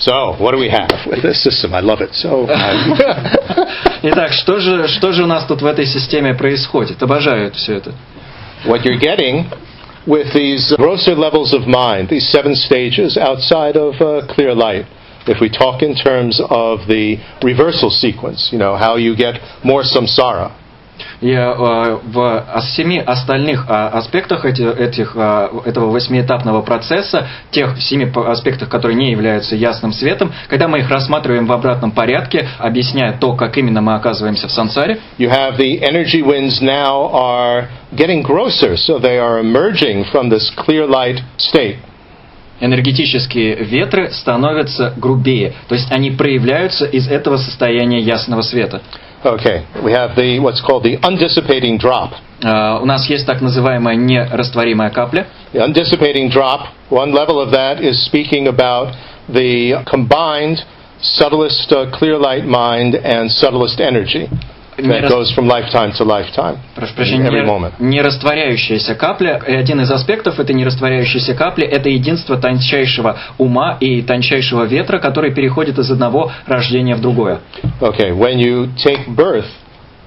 So, 0.00 0.36
what 0.38 0.52
do 0.52 0.58
we 0.58 0.68
have 0.68 0.88
with 1.06 1.22
this 1.22 1.42
system? 1.42 1.74
I 1.74 1.80
love 1.80 2.00
it. 2.00 2.10
So, 2.12 2.46
Итак, 4.02 4.32
что 4.32 4.60
же, 4.60 4.86
что 4.86 5.12
же 5.12 5.24
у 5.24 5.26
нас 5.26 5.44
тут 5.46 5.60
в 5.60 5.66
этой 5.66 5.86
системе 5.86 6.34
происходит? 6.34 7.02
Обожаю 7.02 7.50
все 7.52 7.74
это. 7.74 7.92
What 8.66 8.84
you're 8.84 8.98
getting 8.98 9.50
with 10.06 10.32
these 10.34 10.74
grosser 10.76 11.14
levels 11.14 11.52
of 11.52 11.68
mind, 11.68 12.08
these 12.08 12.28
seven 12.28 12.54
stages 12.54 13.16
outside 13.16 13.76
of 13.76 13.94
uh, 14.00 14.26
clear 14.32 14.54
light, 14.54 14.86
if 15.26 15.40
we 15.40 15.50
talk 15.50 15.82
in 15.82 15.94
terms 15.94 16.40
of 16.48 16.88
the 16.88 17.16
reversal 17.42 17.90
sequence, 17.90 18.48
you 18.50 18.58
know, 18.58 18.76
how 18.76 18.96
you 18.96 19.14
get 19.14 19.36
more 19.62 19.82
samsara. 19.82 20.56
И 21.20 21.32
э, 21.32 21.98
в 22.04 22.60
семи 22.76 22.98
остальных 22.98 23.66
э, 23.68 23.72
аспектах 23.72 24.44
эти, 24.44 24.62
этих, 24.62 25.12
э, 25.16 25.48
этого 25.64 25.90
восьмиэтапного 25.90 26.62
процесса, 26.62 27.26
тех 27.50 27.80
семи 27.80 28.06
аспектах, 28.14 28.68
которые 28.68 28.96
не 28.96 29.10
являются 29.10 29.56
ясным 29.56 29.92
светом, 29.92 30.32
когда 30.48 30.68
мы 30.68 30.78
их 30.78 30.90
рассматриваем 30.90 31.46
в 31.46 31.52
обратном 31.52 31.90
порядке, 31.90 32.48
объясняя 32.58 33.18
то, 33.18 33.34
как 33.34 33.56
именно 33.58 33.80
мы 33.80 33.94
оказываемся 33.94 34.46
в 34.46 34.52
сансаре, 34.52 35.00
You 35.18 35.30
have 35.30 35.56
the 35.56 35.80
energy 35.82 36.22
winds 36.22 36.60
now 36.60 37.10
are 37.12 37.68
getting 37.96 38.22
grosser, 38.22 38.76
so 38.76 38.98
they 38.98 39.18
are 39.18 39.40
emerging 39.40 40.04
from 40.12 40.28
this 40.28 40.52
clear 40.56 40.86
light 40.86 41.20
state. 41.36 41.78
Энергетические 42.60 43.56
ветры 43.56 44.10
становятся 44.10 44.92
грубее, 44.96 45.52
то 45.68 45.74
есть 45.74 45.90
они 45.90 46.10
проявляются 46.10 46.86
из 46.86 47.08
этого 47.08 47.36
состояния 47.36 48.00
ясного 48.00 48.42
света. 48.42 48.82
Okay, 49.24 49.64
we 49.82 49.90
have 49.92 50.14
the 50.14 50.38
what's 50.38 50.60
called 50.60 50.84
the 50.84 50.96
undissipating 51.00 51.76
drop. 51.78 52.12
Э, 52.42 52.78
У 52.80 52.84
нас 52.84 53.08
есть 53.10 53.26
так 53.26 53.40
называемая 53.40 53.96
нерастворимая 53.96 54.90
капля. 54.90 55.26
The 55.52 55.60
undissipating 55.66 56.30
drop, 56.30 56.68
one 56.88 57.12
level 57.12 57.40
of 57.40 57.50
that 57.50 57.80
is 57.80 58.04
speaking 58.06 58.46
about 58.46 58.94
the 59.28 59.82
combined 59.86 60.64
subtlest 61.00 61.72
uh, 61.72 61.90
clear 61.90 62.16
light 62.16 62.44
mind 62.44 62.94
and 62.94 63.30
subtlest 63.30 63.80
energy 63.80 64.28
that 64.86 65.02
Нерас- 65.02 65.10
goes 65.10 65.32
from 65.34 65.46
lifetime 65.48 65.92
to 65.92 66.04
lifetime, 66.04 66.58
Прошу 66.74 66.94
прощения, 66.94 67.26
every 67.26 67.40
не- 67.40 67.46
moment. 67.46 67.74
нерастворяющаяся 67.78 68.94
капля. 68.94 69.40
И 69.46 69.52
один 69.54 69.80
из 69.80 69.90
аспектов 69.90 70.38
этой 70.38 70.54
нерастворяющейся 70.54 71.34
капли– 71.34 71.64
это 71.66 71.88
единство 71.88 72.36
тончайшего 72.36 73.16
ума 73.38 73.76
и 73.80 74.02
тончайшего 74.02 74.64
ветра, 74.64 74.98
который 74.98 75.32
переходит 75.34 75.78
из 75.78 75.90
одного 75.90 76.30
рождения 76.46 76.94
в 76.94 77.00
другое. 77.00 77.40
Okay, 77.80 78.12
when 78.12 78.38
you 78.38 78.68
take 78.76 79.08
birth, 79.14 79.46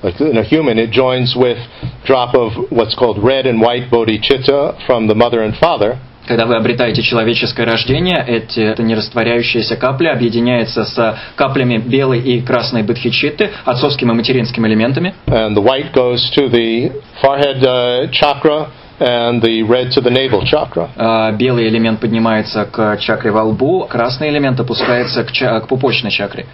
like 0.04 0.20
in 0.20 0.38
a 0.38 0.44
human, 0.44 0.78
it 0.80 0.92
joins 0.92 1.36
with 1.36 1.58
drop 2.06 2.34
of 2.34 2.54
what's 2.72 2.96
called 2.96 3.18
red 3.22 3.46
and 3.46 3.62
white 3.62 3.90
bodhicitta 3.90 4.76
from 4.88 5.08
the 5.08 5.16
mother 5.16 5.42
and 5.44 5.56
father. 5.58 5.98
Когда 6.32 6.46
вы 6.46 6.56
обретаете 6.56 7.02
человеческое 7.02 7.66
рождение, 7.66 8.24
эти, 8.26 8.62
эта 8.62 8.82
нерастворяющаяся 8.84 9.76
капля 9.76 10.14
объединяется 10.14 10.86
с 10.86 11.18
каплями 11.36 11.76
белой 11.78 12.22
и 12.22 12.40
красной 12.40 12.84
бодхичитты, 12.84 13.50
отцовским 13.66 14.10
и 14.12 14.14
материнским 14.14 14.66
элементами. 14.66 15.14
And 15.28 15.54
the 15.58 15.62
white 15.62 15.92
goes 15.94 16.32
to 16.38 16.48
the 16.50 16.94
forehead 17.22 17.62
uh, 17.66 18.10
chakra 18.14 18.70
and 19.02 19.42
the 19.42 19.62
red 19.64 19.92
to 19.92 20.00
the 20.00 20.10
navel 20.10 20.46
chakra. 20.46 20.88
А, 20.96 21.34
Белый 21.34 21.68
элемент 21.68 22.00
поднимается 22.00 22.64
к 22.64 22.96
чакре 23.02 23.32
во 23.32 23.44
лбу, 23.44 23.86
красный 23.90 24.30
элемент 24.30 24.58
опускается 24.58 25.26
к, 25.26 25.34
ча- 25.34 25.60
к 25.60 25.68
пупочной 25.68 26.12
чакре. 26.12 26.46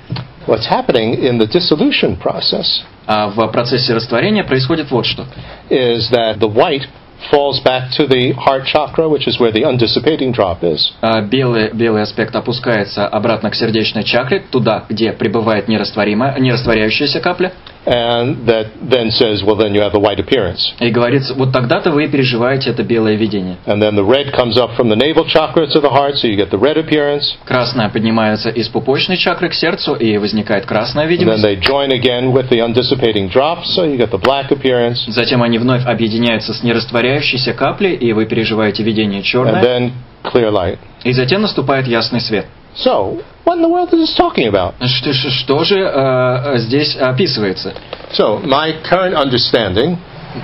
What's 0.48 0.68
happening 0.68 1.14
in 1.22 1.38
the 1.38 1.46
dissolution 1.48 2.18
process 2.18 2.82
А 3.06 3.28
в 3.28 3.48
процессе 3.50 3.94
растворения 3.94 4.44
происходит 4.44 4.90
вот 4.90 5.06
что. 5.06 5.28
is 5.70 6.10
that 6.10 6.40
the 6.40 6.52
white 6.52 6.88
falls 7.32 7.60
back 7.62 7.92
to 7.98 8.08
the 8.08 8.34
heart 8.34 8.66
chakra, 8.66 9.10
which 9.10 9.28
is 9.28 9.40
where 9.40 9.52
the 9.52 9.64
undissipating 9.64 10.34
drop 10.34 10.64
is. 10.64 10.94
А, 11.02 11.22
Белый, 11.22 11.72
белый 11.74 12.04
аспект 12.04 12.36
опускается 12.36 13.08
обратно 13.08 13.50
к 13.50 13.56
сердечной 13.56 14.04
чакре, 14.04 14.44
туда, 14.52 14.86
где 14.88 15.12
пребывает 15.14 15.68
нерастворимая, 15.68 16.38
нерастворяющаяся 16.40 17.20
капля. 17.20 17.54
And 17.88 18.46
that 18.48 18.68
then 18.82 19.12
says, 19.12 19.44
well, 19.46 19.56
then 19.56 19.74
you 19.74 19.80
have 19.82 19.94
the 19.94 20.00
white 20.00 20.20
appearance. 20.20 20.74
И 20.82 20.90
говорится, 20.90 21.34
вот 21.36 21.54
тогда-то 21.54 21.92
вы 21.92 22.10
переживаете 22.10 22.72
это 22.72 22.84
белое 22.84 23.16
видение. 23.16 23.56
And 23.66 23.82
then 23.82 23.96
the 23.96 24.04
red 24.04 24.34
comes 24.34 24.58
up 24.58 24.76
from 24.76 24.90
the 24.90 24.98
navel 24.98 25.26
chakra 25.26 25.68
to 25.68 25.80
the 25.80 25.90
heart, 25.90 26.16
so 26.18 26.28
you 26.28 26.36
get 26.36 26.50
the 26.52 26.60
red 26.60 26.76
appearance. 26.78 27.38
Красное 27.46 27.88
поднимается 27.88 28.50
из 28.50 28.68
пупочной 28.68 29.16
чакры 29.16 29.48
к 29.48 29.54
сердцу, 29.54 29.96
и 29.96 30.18
возникает 30.18 30.66
красная 30.66 31.06
And 31.06 31.08
then 31.08 31.18
видимость. 31.18 31.44
they 31.46 31.56
join 31.56 31.92
again 31.94 32.34
with 32.34 32.50
the 32.50 32.60
undissipating 32.60 33.30
drop, 33.32 33.64
so 33.64 33.86
you 33.86 33.96
get 33.96 34.12
the 34.12 34.18
black 34.22 34.52
appearance. 34.52 35.06
Затем 35.08 35.42
они 35.42 35.58
вновь 35.58 35.86
объединяются 35.86 36.54
с 36.54 36.64
нерастворяющейся 36.64 37.54
каплей, 37.54 37.96
и 37.96 38.12
вы 38.12 38.26
переживаете 38.26 38.84
видение 38.84 39.22
And 39.22 39.24
черное. 39.24 39.64
then 39.64 39.92
clear 40.26 40.52
light. 40.52 40.78
И 41.06 41.14
затем 41.14 41.42
наступает 41.42 41.88
ясный 41.88 42.20
свет. 42.20 42.48
So, 42.76 43.22
what 43.47 43.57
in 43.57 43.63
the 43.63 43.69
world 43.69 43.93
is 43.93 44.01
this 44.09 44.15
talking 44.17 44.47
about? 44.49 44.75
Что, 44.81 45.13
что- 45.13 45.31
что 45.31 45.65
же 45.65 45.79
э, 45.81 46.59
здесь 46.59 46.97
описывается? 46.97 47.75
So, 48.13 48.39
my 48.45 48.73
current 48.83 49.15
understanding, 49.15 49.97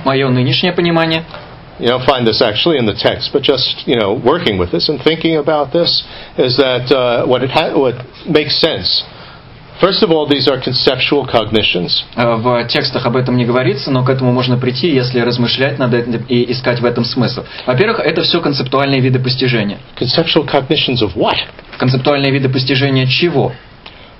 Мое 0.05 0.27
нынешнее 0.29 0.71
понимание, 0.73 1.23
you 1.79 1.87
don't 1.87 2.05
find 2.05 2.25
this 2.27 2.41
actually 2.41 2.77
in 2.77 2.85
the 2.85 2.93
text, 2.93 3.31
but 3.33 3.41
just, 3.41 3.87
you 3.87 3.95
know, 3.95 4.13
working 4.13 4.57
with 4.59 4.69
this 4.71 4.89
and 4.89 5.01
thinking 5.01 5.37
about 5.37 5.71
this, 5.71 6.03
is 6.37 6.57
that 6.57 6.91
uh, 6.91 7.25
what, 7.25 7.41
it 7.41 7.49
ha- 7.49 7.73
what 7.77 7.95
makes 8.27 8.59
sense. 8.59 9.03
First 9.80 10.02
of 10.04 10.10
all, 10.12 10.26
these 10.26 10.46
are 10.48 10.60
conceptual 10.60 11.26
cognitions. 11.26 12.04
э, 12.16 12.34
в 12.36 12.64
текстах 12.68 13.06
об 13.06 13.16
этом 13.16 13.36
не 13.36 13.44
говорится, 13.44 13.90
но 13.90 14.04
к 14.04 14.08
этому 14.08 14.32
можно 14.32 14.56
прийти, 14.56 14.88
если 14.94 15.18
размышлять 15.20 15.78
над 15.78 15.92
этим 15.94 16.24
и 16.28 16.50
искать 16.52 16.80
в 16.80 16.84
этом 16.84 17.04
смысл. 17.04 17.42
Во-первых, 17.66 17.98
это 18.00 18.22
все 18.22 18.40
концептуальные 18.40 19.00
виды 19.00 19.18
постижения. 19.18 19.78
Conceptual 19.98 20.46
cognitions 20.46 21.02
of 21.02 21.14
what? 21.16 21.36
Концептуальные 21.78 22.30
виды 22.30 22.48
постижения 22.48 23.06
чего? 23.06 23.52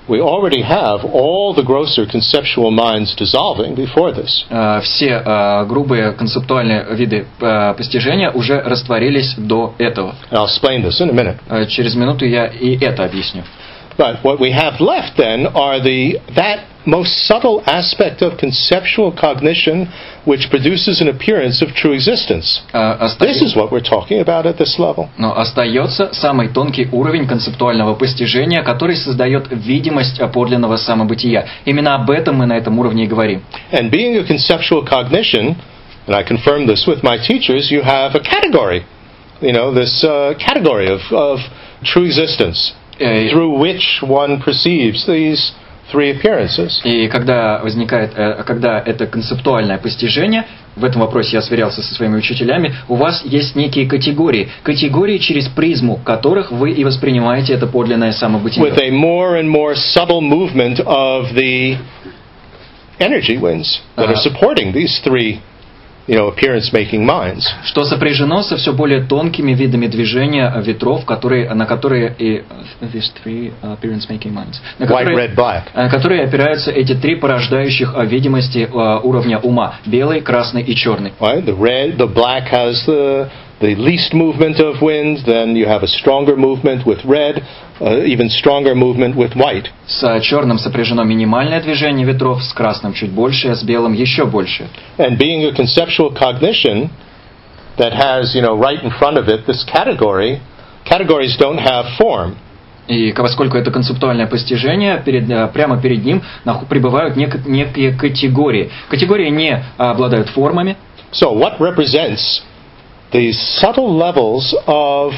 We 0.07 0.19
already 0.19 0.61
have 0.61 1.03
all 1.03 1.55
the 1.55 1.63
grosser 1.63 2.05
conceptual 2.05 2.69
minds 2.69 3.15
dissolving 3.15 3.73
before 3.75 4.13
this. 4.13 4.45
Э, 4.49 4.81
Все 4.83 5.23
э, 5.25 5.65
грубые 5.65 6.11
концептуальные 6.11 6.85
виды 6.91 7.25
постижения 7.39 8.29
уже 8.29 8.61
растворились 8.61 9.33
до 9.37 9.73
этого. 9.79 10.15
I'll 10.31 10.45
explain 10.47 10.83
this 10.83 10.99
in 11.01 11.09
a 11.09 11.13
minute. 11.13 11.67
Через 11.69 11.95
минуту 11.95 12.25
я 12.25 12.45
и 12.47 12.77
это 12.77 13.05
объясню. 13.05 13.43
But 13.96 14.24
what 14.24 14.40
we 14.40 14.50
have 14.52 14.80
left 14.80 15.16
then 15.18 15.46
are 15.46 15.78
the 15.80 16.20
that 16.34 16.60
most 16.86 17.26
subtle 17.26 17.62
aspect 17.66 18.22
of 18.22 18.38
conceptual 18.38 19.12
cognition 19.12 19.88
which 20.24 20.48
produces 20.48 21.02
an 21.02 21.08
appearance 21.08 21.60
of 21.60 21.74
true 21.74 21.92
existence. 21.92 22.62
Э, 22.72 22.96
This 23.18 23.36
оста- 23.36 23.44
is 23.44 23.54
what 23.54 23.70
we're 23.70 23.82
talking 23.84 24.20
about 24.20 24.46
at 24.46 24.56
this 24.56 24.78
level. 24.78 25.10
Но 25.18 25.36
остается 25.36 26.14
самый 26.14 26.48
тонкий 26.48 26.88
уровень 26.90 27.26
концептуального 27.26 27.94
постижения, 27.94 28.62
который 28.62 28.96
создает 28.96 29.48
видимость 29.50 30.18
подлинного 30.32 30.76
самобытия. 30.78 31.46
Именно 31.66 31.96
об 31.96 32.10
этом 32.10 32.36
мы 32.36 32.46
на 32.46 32.54
этом 32.56 32.78
уровне 32.78 33.04
и 33.04 33.06
говорим. 33.06 33.42
And 33.72 33.90
being 33.90 34.16
a 34.18 34.24
conceptual 34.24 34.82
cognition, 34.86 35.56
and 36.06 36.14
I 36.16 36.22
confirm 36.22 36.66
this 36.66 36.86
with 36.86 37.02
my 37.02 37.18
teachers, 37.18 37.70
you 37.70 37.82
have 37.82 38.14
a 38.14 38.20
category. 38.20 38.84
You 39.42 39.52
know, 39.52 39.72
this 39.74 40.02
uh, 40.02 40.34
category 40.38 40.88
of, 40.88 41.00
of 41.12 41.40
true 41.84 42.06
existence 42.06 42.72
Э, 42.83 42.83
Through 42.97 43.57
which 43.59 44.01
one 44.01 44.41
perceives 44.41 45.05
these 45.05 45.53
three 45.91 46.11
appearances. 46.11 46.81
И 46.83 47.07
когда 47.07 47.59
возникает, 47.59 48.11
э, 48.15 48.43
когда 48.43 48.79
это 48.79 49.05
концептуальное 49.07 49.77
постижение, 49.77 50.45
в 50.75 50.83
этом 50.83 51.01
вопросе 51.01 51.37
я 51.37 51.41
сверялся 51.41 51.81
со 51.81 51.93
своими 51.93 52.17
учителями, 52.17 52.73
у 52.87 52.95
вас 52.95 53.23
есть 53.25 53.55
некие 53.55 53.87
категории, 53.87 54.49
категории, 54.63 55.17
через 55.19 55.47
призму 55.47 55.97
которых 55.97 56.51
вы 56.51 56.71
и 56.71 56.83
воспринимаете 56.83 57.53
это 57.53 57.67
подлинное 57.67 58.11
самобытие. 58.11 58.63
with 58.63 58.77
a 58.79 58.89
more 58.89 59.39
and 59.39 59.47
more 59.47 59.75
subtle 59.75 60.21
movement 60.21 60.79
of 60.85 61.33
the 61.33 61.77
energy 62.99 63.37
winds 63.37 63.81
that 63.95 64.09
are 64.09 64.15
supporting 64.15 64.73
these 64.73 64.99
three, 65.03 65.39
you 66.07 66.15
know, 66.15 66.27
appearance-making 66.33 67.03
minds. 67.05 67.45
что 67.63 67.83
сопряжено 67.83 68.43
со 68.43 68.57
все 68.57 68.73
более 68.73 69.01
тонкими 69.01 69.53
видами 69.53 69.87
движения 69.87 70.51
э, 70.53 70.61
ветров, 70.61 71.05
которые, 71.05 71.53
на 71.53 71.65
которые 71.65 72.15
и 72.17 72.43
э, 72.81 72.85
these 72.93 73.11
three 73.23 73.53
appearance 73.61 74.07
making 74.09 74.33
minds, 74.33 74.59
на 74.79 74.85
White, 74.85 74.87
которые, 74.87 75.27
red, 75.27 75.35
black. 75.35 75.63
э, 75.73 75.89
которые 75.89 76.23
опираются 76.23 76.71
эти 76.71 76.93
три 76.93 77.15
порождающих 77.15 77.93
э, 77.95 78.05
видимости 78.05 78.67
э, 78.71 78.99
уровня 79.03 79.39
ума: 79.39 79.75
белый, 79.85 80.21
красный 80.21 80.61
и 80.61 80.75
черный. 80.75 81.13
Right? 81.19 81.43
The 81.45 81.57
red, 81.57 81.97
the 81.97 82.07
black 82.07 82.49
has 82.51 82.85
the 82.85 83.29
the 83.65 83.75
least 83.75 84.13
movement 84.13 84.59
of 84.59 84.81
wind. 84.81 85.25
Then 85.25 85.55
you 85.55 85.65
have 85.65 85.83
a 85.83 85.87
stronger 85.87 86.35
movement 86.37 86.85
with 86.85 86.99
red, 87.05 87.41
uh, 87.81 88.13
even 88.13 88.29
stronger 88.29 88.75
movement 88.75 89.15
with 89.15 89.33
white. 89.35 89.67
С 89.87 90.03
э, 90.03 90.21
черным 90.21 90.59
сопряжено 90.59 91.03
минимальное 91.03 91.61
движение 91.61 92.05
ветров, 92.05 92.43
с 92.43 92.53
красным 92.53 92.93
чуть 92.93 93.11
больше, 93.11 93.49
а 93.49 93.55
с 93.55 93.63
белым 93.63 93.93
еще 93.93 94.25
больше. 94.25 94.67
And 94.97 95.17
being 95.17 95.43
a 95.45 95.51
conceptual 95.51 96.13
cognition 96.13 96.89
that 97.77 97.93
has, 97.93 98.35
you 98.35 98.41
know, 98.41 98.55
right 98.55 98.81
in 98.83 98.91
front 98.99 99.17
of 99.17 99.27
it 99.27 99.45
this 99.47 99.65
category, 99.65 100.39
categories 100.85 101.35
don't 101.37 101.59
have 101.59 101.85
form. 101.99 102.35
И 102.87 103.13
поскольку 103.13 103.57
это 103.57 103.71
концептуальное 103.71 104.27
постижение, 104.27 105.01
перед, 105.03 105.27
э, 105.27 105.47
прямо 105.47 105.81
перед 105.81 106.05
ним 106.05 106.21
пребывают 106.69 107.17
нек- 107.17 107.47
некие 107.47 107.93
категории. 107.93 108.69
Категории 108.89 109.29
не 109.29 109.53
э, 109.53 109.61
обладают 109.77 110.29
формами, 110.29 110.77
So, 111.11 111.31
what 111.31 111.61
represents 111.61 112.41
these 113.15 113.39
subtle 113.59 113.95
levels 113.95 114.55
of 114.67 115.13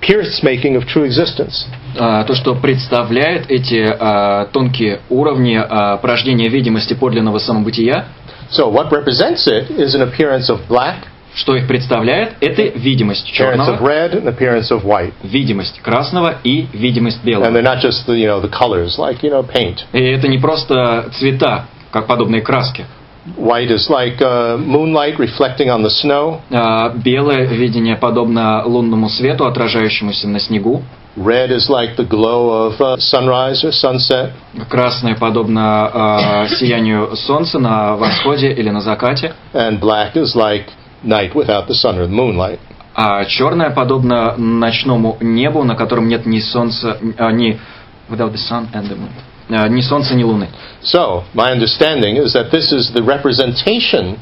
pierce 0.00 0.42
making 0.42 0.76
of 0.76 0.86
true 0.86 1.04
existence? 1.04 1.66
А, 1.98 2.24
то, 2.24 2.34
что 2.34 2.54
представляет 2.54 3.50
эти 3.50 3.84
а, 3.98 4.46
тонкие 4.46 5.00
уровни 5.10 5.56
а, 5.56 5.96
порождения 5.98 6.48
видимости 6.48 6.94
подлинного 6.94 7.38
самобытия, 7.38 8.06
So, 8.52 8.68
what 8.68 8.90
represents 8.90 9.46
it 9.46 9.70
is 9.70 9.94
an 9.94 10.02
appearance 10.02 10.48
of 10.50 10.66
black, 10.68 11.04
Что 11.34 11.54
их 11.54 11.68
представляет? 11.68 12.34
Это 12.40 12.62
видимость 12.62 13.28
appearance 13.28 13.68
of 13.68 13.78
черного, 13.78 13.86
red 13.88 14.14
and 14.14 14.26
appearance 14.26 14.70
of 14.72 14.82
white. 14.84 15.12
видимость 15.22 15.80
красного 15.80 16.38
и 16.42 16.66
видимость 16.72 17.18
And 17.22 17.26
белого. 17.26 17.50
they're 17.52 17.62
not 17.62 17.80
just 17.80 18.04
the, 18.06 18.14
you 18.16 18.26
know, 18.26 18.40
the 18.40 18.48
colors, 18.50 18.98
like, 18.98 19.22
you 19.22 19.30
know, 19.30 19.44
paint. 19.46 19.84
И 19.92 20.02
это 20.02 20.26
не 20.26 20.38
просто 20.38 21.08
цвета, 21.18 21.66
как 21.92 22.06
подобные 22.08 22.42
краски. 22.42 22.86
White 23.36 23.70
is 23.70 23.88
like 23.90 24.20
uh, 24.20 24.56
moonlight 24.56 25.18
reflecting 25.18 25.68
on 25.70 25.82
the 25.82 25.90
snow. 25.90 26.40
А, 26.50 26.90
Белое 26.90 27.46
видение 27.46 27.96
подобно 27.96 28.62
лунному 28.64 29.08
свету, 29.08 29.46
отражающемуся 29.46 30.28
на 30.28 30.40
снегу. 30.40 30.82
Red 31.16 31.50
is 31.50 31.68
like 31.68 31.96
the 31.96 32.08
glow 32.08 32.68
of 32.68 32.80
uh, 32.80 32.96
sunrise 32.98 33.64
or 33.64 33.72
sunset. 33.72 34.32
Красное 34.68 35.16
подобно 35.16 35.90
а, 35.92 36.48
сиянию 36.48 37.16
солнца 37.16 37.58
на 37.58 37.96
восходе 37.96 38.52
или 38.52 38.70
на 38.70 38.80
закате. 38.80 39.34
And 39.52 39.80
black 39.80 40.14
is 40.14 40.34
like 40.34 40.66
night 41.02 41.34
without 41.34 41.66
the 41.66 41.74
sun 41.74 41.98
or 41.98 42.06
the 42.06 42.12
moonlight. 42.12 42.58
А 42.94 43.24
черное 43.24 43.70
подобно 43.70 44.36
ночному 44.36 45.16
небу, 45.20 45.64
на 45.64 45.74
котором 45.74 46.08
нет 46.08 46.26
ни 46.26 46.40
солнца, 46.40 46.98
а, 47.18 47.30
ни 47.32 47.58
without 48.08 48.32
the 48.32 48.38
sun 48.38 48.68
and 48.72 48.88
the 48.88 48.96
moon. 48.96 49.10
А, 49.50 49.68
ни 49.68 49.80
солнца, 49.80 50.14
ни 50.14 50.22
луны. 50.22 50.48
So, 50.82 51.24
my 51.34 51.50
understanding 51.52 52.16
is 52.16 52.32
that 52.34 52.50
this 52.50 52.72
is 52.72 52.92
the 52.92 53.02
representation 53.02 54.18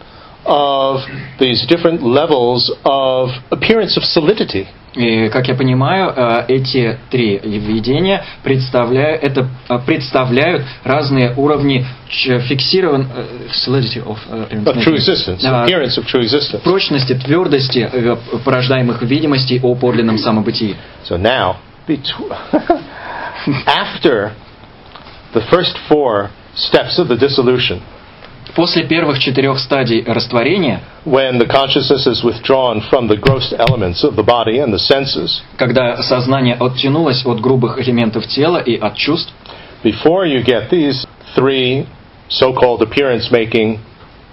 of 0.46 1.02
these 1.38 1.66
different 1.66 2.02
levels 2.02 2.72
of 2.84 3.30
appearance 3.50 3.96
of 3.96 4.04
solidity. 4.04 4.66
И, 4.94 5.28
как 5.28 5.46
я 5.48 5.54
понимаю, 5.54 6.12
э, 6.16 6.44
эти 6.48 6.98
три 7.10 7.38
видения 7.38 8.24
представляют, 8.42 9.22
это, 9.22 9.48
э, 9.68 9.78
представляют 9.84 10.62
разные 10.82 11.34
уровни 11.36 11.84
фиксирован 12.08 13.06
э, 13.14 13.48
solidity 13.52 14.02
of, 14.02 14.18
э, 14.30 14.62
Of 14.64 14.82
true 14.82 14.94
existence, 14.94 15.44
appearance 15.44 15.98
of 15.98 16.06
true 16.06 16.22
existence. 16.22 16.62
прочности, 16.62 17.14
твердости 17.14 17.88
э, 17.92 18.16
порождаемых 18.44 19.02
видимостей 19.02 19.60
о 19.62 19.74
подлинном 19.74 20.16
самобытии. 20.16 20.74
So 21.06 21.18
now, 21.18 21.56
after 23.66 24.32
the 25.33 25.41
first 25.49 25.77
four 25.87 26.29
steps 26.55 26.99
of 26.99 27.07
the 27.07 27.17
dissolution, 27.17 27.81
После 28.55 28.83
первых 28.83 29.17
четырех 29.17 29.57
стадий 29.57 30.03
растворения, 30.03 30.81
when 31.05 31.39
the 31.39 31.47
consciousness 31.47 32.05
is 32.05 32.23
withdrawn 32.23 32.81
from 32.89 33.07
the 33.07 33.17
gross 33.17 33.51
elements 33.57 34.03
of 34.03 34.15
the 34.15 34.21
body 34.21 34.59
and 34.59 34.71
the 34.71 34.77
senses, 34.77 35.41
когда 35.57 36.03
сознание 36.03 36.55
оттянулось 36.55 37.25
от 37.25 37.39
грубых 37.39 37.79
элементов 37.79 38.27
тела 38.27 38.57
и 38.57 38.77
от 38.77 38.95
чувств, 38.95 39.33
before 39.83 40.25
you 40.25 40.43
get 40.43 40.69
these 40.69 41.07
three 41.35 41.87
so 42.29 42.53
called 42.53 42.81
appearance 42.83 43.31
making 43.31 43.79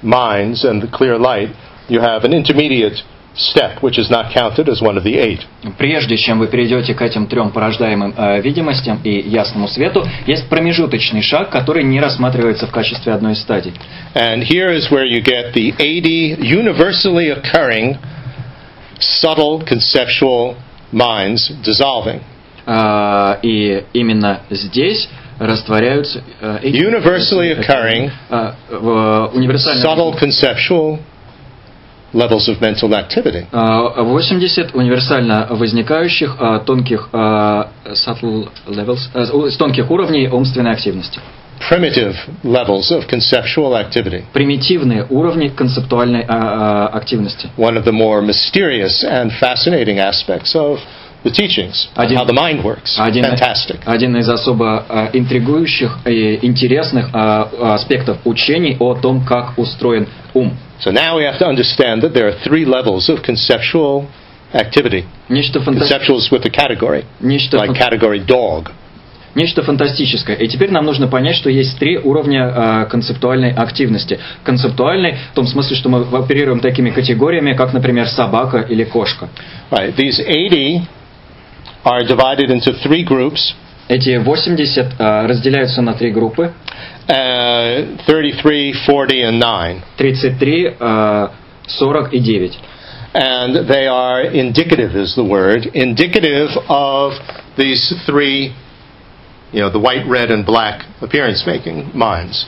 minds 0.03 0.65
and 0.65 0.83
the 0.83 0.89
clear 0.89 1.19
light, 1.19 1.49
you 1.89 2.01
have 2.01 2.25
an 2.25 2.35
intermediate 2.35 3.03
step 3.38 3.82
which 3.82 3.98
is 3.98 4.10
not 4.10 4.32
counted 4.34 4.70
as 4.70 4.82
one 4.82 4.98
of 4.98 5.04
the 5.04 5.16
eight. 5.18 5.42
Прежде 5.78 6.16
чем 6.18 6.40
вы 6.40 6.48
перейдете 6.48 6.94
к 6.94 7.02
этим 7.02 7.28
трем 7.28 7.52
порождаемым 7.52 8.14
э, 8.18 8.42
видимостям 8.42 9.00
и 9.04 9.10
ясному 9.30 9.68
свету, 9.68 10.08
есть 10.26 10.48
промежуточный 10.50 11.22
шаг, 11.22 11.50
который 11.50 11.84
не 11.84 12.00
рассматривается 12.00 12.68
в 12.68 12.72
качестве 12.72 13.14
одной 13.14 13.34
из 13.34 13.42
стадий. 13.42 13.74
And 14.14 14.44
here 14.44 14.72
is 14.74 14.90
where 14.90 15.06
you 15.06 15.22
get 15.22 15.54
the 15.54 15.74
80 15.78 16.38
universally 16.42 17.30
occurring 17.30 17.98
subtle 19.00 19.62
conceptual 19.66 20.56
minds 20.94 21.52
dissolving. 21.64 22.22
А, 22.66 23.38
и 23.44 23.84
именно 23.94 24.42
здесь 24.50 25.08
растворяются 25.40 26.24
эти- 26.64 26.78
Universally 26.78 27.60
occurring 27.60 28.10
в- 28.72 29.32
универсально 29.34 29.84
subtle 29.84 30.18
conceptual 30.20 31.00
levels 32.14 32.48
of 32.48 32.60
mental 32.62 32.94
activity. 32.94 33.46
а, 33.52 34.02
80 34.04 34.74
универсально 34.74 35.48
возникающих 35.50 36.36
а, 36.40 36.60
тонких 36.60 37.10
а, 37.14 37.70
subtle 37.94 38.50
levels, 38.68 39.00
а, 39.14 39.26
тонких 39.58 39.90
уровней 39.92 40.28
умственной 40.30 40.72
активности. 40.72 41.20
Primitive 41.70 42.16
levels 42.44 42.92
of 42.92 43.08
conceptual 43.08 43.74
activity. 43.74 44.24
Примитивные 44.34 45.06
уровни 45.10 45.48
концептуальной 45.48 46.24
а, 46.28 46.90
а, 46.94 46.98
активности. 46.98 47.50
One 47.58 47.76
of 47.78 47.86
the 47.86 47.92
more 47.94 48.22
mysterious 48.22 49.04
and 49.04 49.32
fascinating 49.40 49.98
aspects 49.98 50.54
of 50.56 50.80
the 51.24 51.32
teachings, 51.32 51.88
Один- 51.96 52.18
how 52.20 52.26
the 52.26 52.34
mind 52.34 52.62
works. 52.64 53.00
Один, 53.00 53.24
Fantastic. 53.26 53.78
один 53.86 54.16
из 54.18 54.30
особо 54.30 54.86
а, 54.88 55.10
интригующих 55.14 56.00
и 56.06 56.40
интересных 56.46 57.10
а, 57.14 57.50
аспектов 57.74 58.18
учений 58.26 58.76
о 58.80 58.94
том, 58.94 59.22
как 59.26 59.58
устроен 59.58 60.08
ум. 60.34 60.54
So 60.80 60.92
now 60.92 61.18
we 61.18 61.24
have 61.24 61.40
to 61.40 61.46
understand 61.48 62.02
that 62.04 62.14
there 62.14 62.28
are 62.28 62.38
three 62.44 62.66
levels 62.66 63.10
of 63.10 63.24
conceptual 63.24 64.08
activity. 64.54 65.06
Нечто, 65.30 65.64
Conceptual 65.64 66.18
is 66.20 66.30
with 66.32 66.46
a 66.46 66.50
category, 66.50 67.04
нечто, 67.22 67.58
like 67.58 67.74
category 67.74 68.20
dog. 68.20 68.72
нечто 69.36 69.64
фантастическое. 69.64 70.36
И 70.38 70.48
теперь 70.48 70.72
нам 70.72 70.86
нужно 70.86 71.08
понять, 71.08 71.36
что 71.36 71.50
есть 71.50 71.78
три 71.78 71.98
уровня 71.98 72.52
а, 72.54 72.86
концептуальной 72.86 73.52
активности. 73.52 74.20
Концептуальной 74.44 75.18
в 75.32 75.36
том 75.36 75.46
смысле, 75.46 75.76
что 75.76 75.90
мы 75.90 76.02
оперируем 76.18 76.62
такими 76.62 76.90
категориями, 76.90 77.54
как, 77.54 77.74
например, 77.74 78.08
собака 78.08 78.60
или 78.60 78.86
кошка. 78.86 79.30
Right. 79.70 79.96
These 79.96 80.20
80 80.26 80.88
are 81.84 82.04
divided 82.04 82.50
into 82.50 82.74
three 82.82 83.04
groups. 83.04 83.54
Эти 83.89 84.19
80 84.19 84.95
а, 84.99 85.27
разделяются 85.27 85.83
на 85.83 85.95
три 85.95 86.13
группы. 86.13 86.53
Uh, 87.09 87.99
33, 88.07 88.73
40, 88.87 89.15
and 89.25 89.39
9. 89.39 89.83
33, 89.97 90.77
а, 90.79 91.33
40 91.67 92.13
и 92.13 92.21
9. 92.21 92.59
And 93.13 93.69
they 93.69 93.89
are 93.89 94.23
indicative, 94.23 94.95
is 94.95 95.17
the 95.17 95.25
word, 95.25 95.67
indicative 95.75 96.51
of 96.69 97.15
these 97.59 97.93
three, 98.07 98.55
you 99.51 99.61
know, 99.61 99.71
the 99.71 99.81
white, 99.81 100.07
red, 100.09 100.31
and 100.31 100.47
black 100.47 100.87
appearance 101.01 101.43
making 101.45 101.91
minds. 101.93 102.47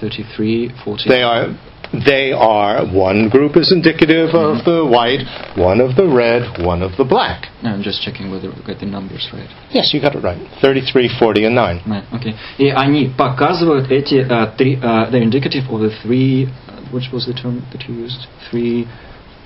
33, 0.00 0.72
40. 0.82 1.08
They 1.08 1.22
are, 1.22 1.48
they 1.92 2.32
are, 2.32 2.84
one 2.86 3.28
group 3.28 3.56
is 3.56 3.72
indicative 3.72 4.34
of 4.34 4.64
the 4.64 4.84
white, 4.84 5.22
one 5.56 5.80
of 5.80 5.96
the 5.96 6.06
red, 6.06 6.64
one 6.64 6.82
of 6.82 6.96
the 6.96 7.04
black. 7.04 7.46
I'm 7.62 7.82
just 7.82 8.02
checking 8.02 8.30
whether 8.30 8.50
we 8.50 8.62
got 8.66 8.80
the 8.80 8.86
numbers 8.86 9.28
right. 9.32 9.48
Yes, 9.70 9.94
you 9.94 10.00
got 10.00 10.14
it 10.14 10.22
right. 10.22 10.40
33, 10.60 11.10
40, 11.18 11.44
and 11.46 11.54
9. 11.54 11.82
Да, 11.86 12.04
окей. 12.12 12.34
И 12.58 12.68
они 12.68 13.10
показывают 13.16 13.90
эти 13.90 14.26
а, 14.28 14.46
три, 14.46 14.78
а, 14.82 15.08
the 15.10 15.22
indicative 15.22 15.70
of 15.70 15.80
the 15.80 15.90
three, 16.02 16.46
uh, 16.68 16.92
which 16.92 17.10
was 17.12 17.26
the 17.26 17.34
term 17.34 17.62
that 17.72 17.88
you 17.88 17.94
used? 17.94 18.26
Three, 18.50 18.86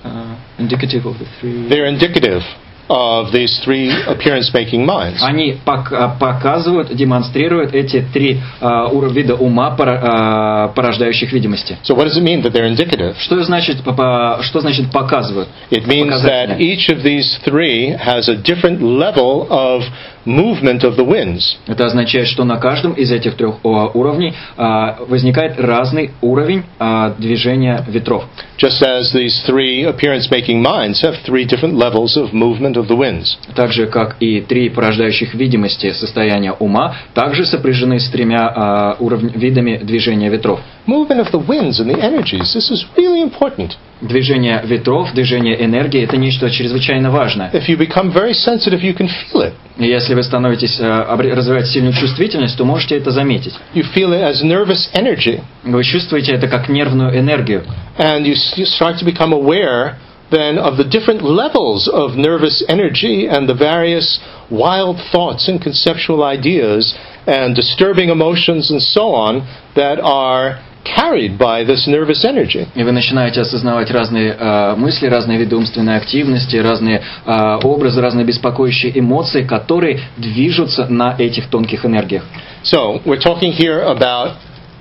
uh, 0.02 0.36
indicative 0.58 1.06
of 1.06 1.18
the 1.18 1.26
three. 1.40 1.68
They're 1.68 1.86
indicative 1.86 2.42
of 2.89 3.31
these 3.31 3.59
three 3.63 3.89
appearance 4.07 4.51
making 4.53 4.85
minds. 4.85 5.21
Они 5.21 5.57
а, 5.65 6.15
показывают, 6.19 6.95
демонстрируют 6.95 7.73
эти 7.73 8.01
три 8.13 8.39
а, 8.61 8.89
вида 9.09 9.35
ума, 9.35 9.75
а, 9.77 10.67
порождающих 10.69 11.31
видимости. 11.31 11.77
So, 11.83 11.95
what 11.95 12.05
does 12.05 12.17
it 12.17 12.23
mean 12.23 12.41
that 12.43 12.53
they're 12.53 12.67
indicative? 12.67 13.15
Что 13.19 13.41
значит, 13.43 13.79
что 13.81 14.61
значит 14.61 14.91
показывают? 14.91 15.49
It 15.71 15.87
means 15.87 16.21
that 16.23 16.59
each 16.59 16.89
of 16.89 17.03
these 17.03 17.39
three 17.43 17.89
has 17.89 18.29
a 18.29 18.35
different 18.35 18.81
level 18.81 19.47
of 19.49 19.83
movement 20.25 20.81
of 20.81 20.95
the 20.95 21.05
winds. 21.05 21.57
Это 21.67 21.85
означает, 21.85 22.27
что 22.27 22.43
на 22.43 22.57
каждом 22.57 22.93
из 22.93 23.11
этих 23.11 23.35
трех 23.35 23.63
уровней 23.63 24.33
а, 24.57 24.97
возникает 25.07 25.59
разный 25.59 26.11
уровень 26.21 26.63
а, 26.79 27.11
движения 27.17 27.83
ветров. 27.87 28.25
Just 28.57 28.81
as 28.81 29.13
these 29.13 29.43
three 29.45 29.83
appearance 29.83 30.29
making 30.31 30.61
minds 30.61 31.01
have 31.03 31.15
three 31.25 31.45
different 31.45 31.75
levels 31.75 32.17
of 32.17 32.33
movement 32.33 32.75
of 32.75 32.87
the 32.87 32.97
winds. 32.97 33.37
Так 33.55 33.71
же, 33.71 33.87
как 33.87 34.17
и 34.19 34.41
три 34.41 34.69
порождающих 34.69 35.33
видимости 35.33 35.91
состояния 35.91 36.53
ума, 36.53 36.95
также 37.13 37.45
сопряжены 37.45 37.99
с 37.99 38.09
тремя 38.09 38.47
а, 38.47 38.97
видами 38.99 39.77
движения 39.77 40.29
ветров. 40.29 40.59
Movement 40.87 41.19
of 41.19 41.31
the 41.31 41.45
winds 41.45 41.79
and 41.79 41.89
the 41.89 41.99
energies, 41.99 42.53
this 42.53 42.71
is 42.71 42.85
really 42.95 43.21
important. 43.21 43.77
Движение 44.01 44.61
ветров, 44.65 45.13
движение 45.13 45.63
энергии– 45.63 46.03
это 46.03 46.17
нечто 46.17 46.49
чрезвычайно 46.49 47.11
важное. 47.11 47.49
If 47.53 47.69
you 47.69 47.77
become 47.77 48.11
very 48.11 48.33
sensitive, 48.33 48.81
you 48.81 48.93
can 48.93 49.07
feel 49.07 49.41
it. 49.41 49.53
И 49.77 49.87
если 49.87 50.13
вы 50.13 50.23
становитесь, 50.23 50.77
э, 50.79 51.33
развиваете 51.33 51.69
сильную 51.69 51.93
чувствительность, 51.93 52.57
то 52.57 52.65
можете 52.65 52.97
это 52.97 53.11
заметить. 53.11 53.53
You 53.73 53.85
feel 53.95 54.11
it 54.11 54.21
as 54.21 54.43
nervous 54.43 54.89
energy. 54.93 55.41
Вы 55.63 55.83
чувствуете 55.83 56.33
это 56.33 56.47
как 56.47 56.67
нервную 56.67 57.17
энергию. 57.17 57.63
And 57.97 58.25
you 58.25 58.65
start 58.65 58.99
to 58.99 59.05
become 59.05 59.31
aware 59.31 59.95
then 60.29 60.57
of 60.57 60.77
the 60.77 60.83
different 60.83 61.21
levels 61.21 61.87
of 61.87 62.17
nervous 62.17 62.63
energy 62.67 63.27
and 63.27 63.47
the 63.47 63.53
various 63.53 64.19
wild 64.49 64.97
thoughts 65.11 65.47
and 65.47 65.61
conceptual 65.61 66.23
ideas 66.23 66.97
and 67.27 67.55
disturbing 67.55 68.09
emotions 68.09 68.71
and 68.71 68.81
so 68.81 69.13
on 69.13 69.47
that 69.75 69.99
are 69.99 70.59
carried 70.85 71.37
by 71.37 71.65
this 71.65 71.87
nervous 71.87 72.23
energy. 72.23 72.67
И 72.75 72.83
вы 72.83 72.91
начинаете 72.91 73.41
осознавать 73.41 73.89
разные 73.91 74.35
э, 74.37 74.75
мысли, 74.75 75.07
разные 75.07 75.37
виды 75.37 75.55
умственной 75.55 75.97
активности, 75.97 76.55
разные 76.57 77.01
э, 77.25 77.59
образы, 77.63 77.99
разные 78.01 78.25
беспокоящие 78.25 78.97
эмоции, 78.97 79.43
которые 79.43 79.99
движутся 80.17 80.85
на 80.87 81.15
этих 81.17 81.47
тонких 81.47 81.85
энергиях. 81.85 82.23
So, 82.63 83.01
we're 83.05 83.19
talking 83.19 83.51
here 83.51 83.83
about 83.83 84.35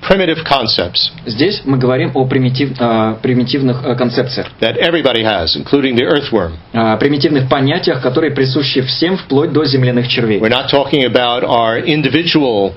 primitive 0.07 0.43
concepts 0.45 1.11
Здесь 1.25 1.61
мы 1.65 1.77
говорим 1.77 2.11
о 2.13 2.27
примитив- 2.27 2.75
а, 2.79 3.15
примитивных 3.15 3.83
а, 3.83 3.95
концепциях, 3.95 4.47
that 4.61 4.77
everybody 4.77 5.23
has, 5.23 5.55
including 5.55 5.95
the 5.95 6.05
earthworm. 6.05 6.53
а, 6.73 6.97
примитивных 6.97 7.49
понятиях, 7.49 8.01
которые 8.01 8.31
присущи 8.31 8.81
всем 8.81 9.17
вплоть 9.17 9.51
до 9.51 9.65
земляных 9.65 10.07
червей. 10.07 10.39
We're 10.39 10.49
not 10.49 10.69
talking 10.69 11.03
about 11.05 11.43
our 11.43 11.83
individual 11.83 12.73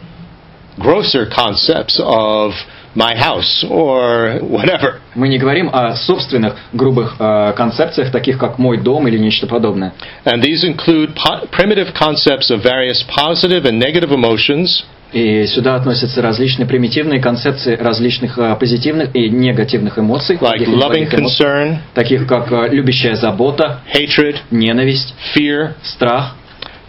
grosser 0.78 1.26
concepts 1.26 2.00
of 2.00 2.54
my 2.94 3.14
house 3.16 3.64
or 3.68 4.40
whatever. 4.40 5.00
Мы 5.14 5.28
не 5.28 5.38
говорим 5.38 5.70
о 5.72 5.96
собственных 5.96 6.56
грубых 6.72 7.16
а, 7.18 7.52
концепциях, 7.52 8.10
таких 8.10 8.38
как 8.38 8.58
мой 8.58 8.78
дом 8.78 9.06
или 9.08 9.18
нечто 9.18 9.46
подобное. 9.46 9.92
And 10.24 10.42
these 10.42 10.64
include 10.64 11.14
primitive 11.50 11.94
concepts 11.94 12.50
of 12.50 12.62
various 12.62 13.04
positive 13.04 13.64
and 13.64 13.78
negative 13.78 14.12
emotions, 14.12 14.84
И 15.12 15.46
сюда 15.46 15.76
относятся 15.76 16.20
различные 16.20 16.66
примитивные 16.66 17.20
концепции 17.20 17.74
различных 17.76 18.38
а, 18.38 18.54
позитивных 18.56 19.14
и 19.14 19.30
негативных 19.30 19.98
эмоций, 19.98 20.36
like 20.36 20.66
loving 20.66 21.08
эмоций, 21.08 21.18
concern, 21.18 21.76
таких 21.94 22.26
как 22.26 22.52
а, 22.52 22.68
любящая 22.68 23.14
забота, 23.14 23.80
hatred, 23.94 24.36
ненависть, 24.50 25.14
fear. 25.34 25.70
страх. 25.82 26.34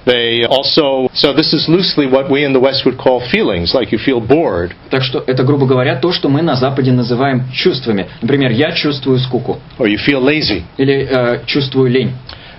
They 0.06 0.46
also, 0.46 1.10
so 1.14 1.34
this 1.34 1.54
is 1.54 1.68
loosely 1.68 2.08
what 2.08 2.30
we 2.30 2.44
in 2.44 2.54
the 2.54 2.60
West 2.60 2.86
would 2.86 2.98
call 2.98 3.20
feelings, 3.30 3.74
like 3.74 3.92
you 3.92 4.00
feel 4.00 4.20
bored, 4.22 4.74
Так 4.90 5.04
что 5.04 5.24
это, 5.26 5.44
грубо 5.44 5.66
говоря, 5.66 5.96
то, 5.98 6.12
что 6.12 6.30
мы 6.30 6.42
на 6.42 6.56
Западе 6.56 6.92
называем 6.92 7.44
чувствами. 7.52 8.08
Например, 8.22 8.52
я 8.52 8.72
чувствую 8.72 9.20
скуку 9.20 9.60
or 9.78 9.88
you 9.88 9.98
feel 9.98 10.22
lazy. 10.22 10.64
или 10.78 11.08
э, 11.10 11.46
чувствую 11.46 11.92
лень. 11.92 12.14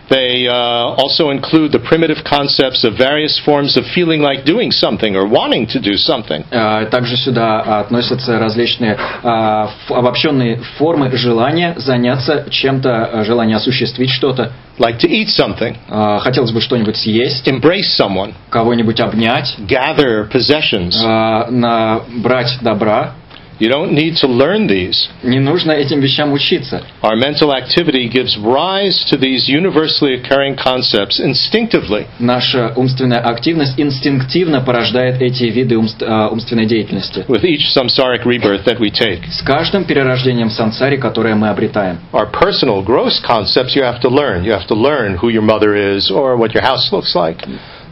They 0.09 0.45
uh, 0.47 0.93
also 1.01 1.31
include 1.31 1.71
the 1.71 1.79
primitive 1.79 2.23
concepts 2.23 2.83
of 2.83 2.93
various 2.95 3.39
forms 3.43 3.75
of 3.75 3.85
feeling 3.87 4.21
like 4.21 4.45
doing 4.45 4.69
something 4.71 5.15
or 5.15 5.25
wanting 5.27 5.65
to 5.73 5.79
do 5.79 5.95
something, 5.97 6.43
Э, 6.51 6.85
Также 6.91 7.17
сюда 7.17 7.63
а, 7.65 7.79
относятся 7.79 8.37
различные 8.37 8.95
а, 9.23 9.65
ф- 9.65 9.91
обобщенные 9.91 10.57
формы 10.77 11.09
желания 11.17 11.73
заняться 11.77 12.45
чем-то, 12.51 13.05
а, 13.13 13.23
желание 13.23 13.57
осуществить 13.57 14.11
что-то. 14.11 14.51
like 14.77 14.99
to 14.99 15.09
eat 15.09 15.29
something, 15.29 15.75
А, 15.89 16.19
Хотелось 16.19 16.51
бы 16.51 16.61
что-нибудь 16.61 16.97
съесть, 16.97 17.47
embrace 17.47 17.89
someone, 17.99 18.33
кого-нибудь 18.51 18.99
обнять, 18.99 19.55
gather 19.67 20.29
possessions. 20.31 20.93
а, 21.03 21.47
набрать 21.49 22.59
добра. 22.61 23.13
You 23.59 23.69
don't 23.69 23.93
need 23.93 24.17
to 24.21 24.27
learn 24.27 24.67
these. 24.67 25.07
Не 25.23 25.39
нужно 25.39 25.71
этим 25.71 26.01
вещам 26.01 26.33
учиться. 26.33 26.83
Our 27.01 27.15
mental 27.15 27.53
activity 27.53 28.09
gives 28.09 28.35
rise 28.37 29.05
to 29.09 29.17
these 29.17 29.47
universally 29.47 30.21
occurring 30.21 30.57
concepts 30.57 31.21
instinctively. 31.21 32.05
Наша 32.19 32.73
умственная 32.75 33.19
активность 33.19 33.79
инстинктивно 33.79 34.59
порождает 34.59 35.21
эти 35.21 35.45
виды 35.45 35.75
умст- 35.75 36.03
а, 36.05 36.27
умственной 36.27 36.65
деятельности. 36.65 37.23
with 37.29 37.43
each 37.45 37.65
samsaric 37.73 38.25
rebirth 38.25 38.65
that 38.65 38.77
we 38.79 38.91
take. 38.91 39.21
С 39.31 39.41
каждым 39.41 39.85
перерождением 39.85 40.49
в 40.49 40.53
сансаре, 40.53 40.97
которое 40.97 41.35
мы 41.35 41.47
обретаем. 41.47 41.99
Our 42.11 42.29
personal 42.29 42.83
gross 42.83 43.21
concepts 43.25 43.73
you 43.73 43.83
have 43.83 44.01
to 44.01 44.09
learn. 44.09 44.43
You 44.43 44.51
have 44.51 44.67
to 44.67 44.75
learn 44.75 45.17
who 45.17 45.29
your 45.29 45.43
mother 45.43 45.75
is 45.95 46.11
or 46.11 46.35
what 46.37 46.53
your 46.53 46.61
house 46.63 46.91
looks 46.91 47.15
like. 47.15 47.37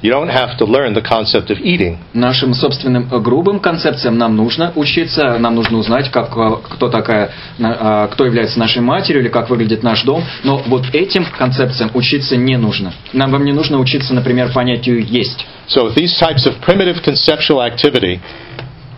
You 0.01 0.12
don't 0.12 0.29
have 0.29 0.57
to 0.59 0.65
learn 0.65 0.95
the 0.95 1.03
concept 1.03 1.51
of 1.51 1.59
eating. 1.61 1.99
Нашим 2.15 2.55
собственным 2.55 3.09
э, 3.11 3.19
грубым 3.19 3.59
концепциям 3.59 4.16
нам 4.16 4.37
нужно 4.37 4.73
учиться, 4.77 5.39
нам 5.39 5.57
нужно 5.57 5.79
узнать, 5.79 6.11
как, 6.11 6.37
э, 6.37 6.57
кто 6.70 6.89
такая, 6.89 7.33
э, 7.59 8.09
кто 8.12 8.25
является 8.25 8.61
нашей 8.61 8.81
матерью 8.81 9.23
или 9.23 9.29
как 9.29 9.51
выглядит 9.51 9.83
наш 9.83 10.05
дом. 10.05 10.23
Но 10.45 10.62
вот 10.66 10.95
этим 10.95 11.25
концепциям 11.25 11.91
учиться 11.95 12.37
не 12.37 12.57
нужно. 12.57 12.93
Нам 13.12 13.33
вам 13.33 13.45
не 13.45 13.53
нужно 13.53 13.81
учиться, 13.81 14.15
например, 14.15 14.53
понятию 14.53 15.05
есть. 15.05 15.45
So 15.69 15.93
these 15.93 16.16
types 16.16 16.47
of 16.47 16.61
primitive 16.65 17.03
conceptual 17.03 17.61
activity 17.61 18.20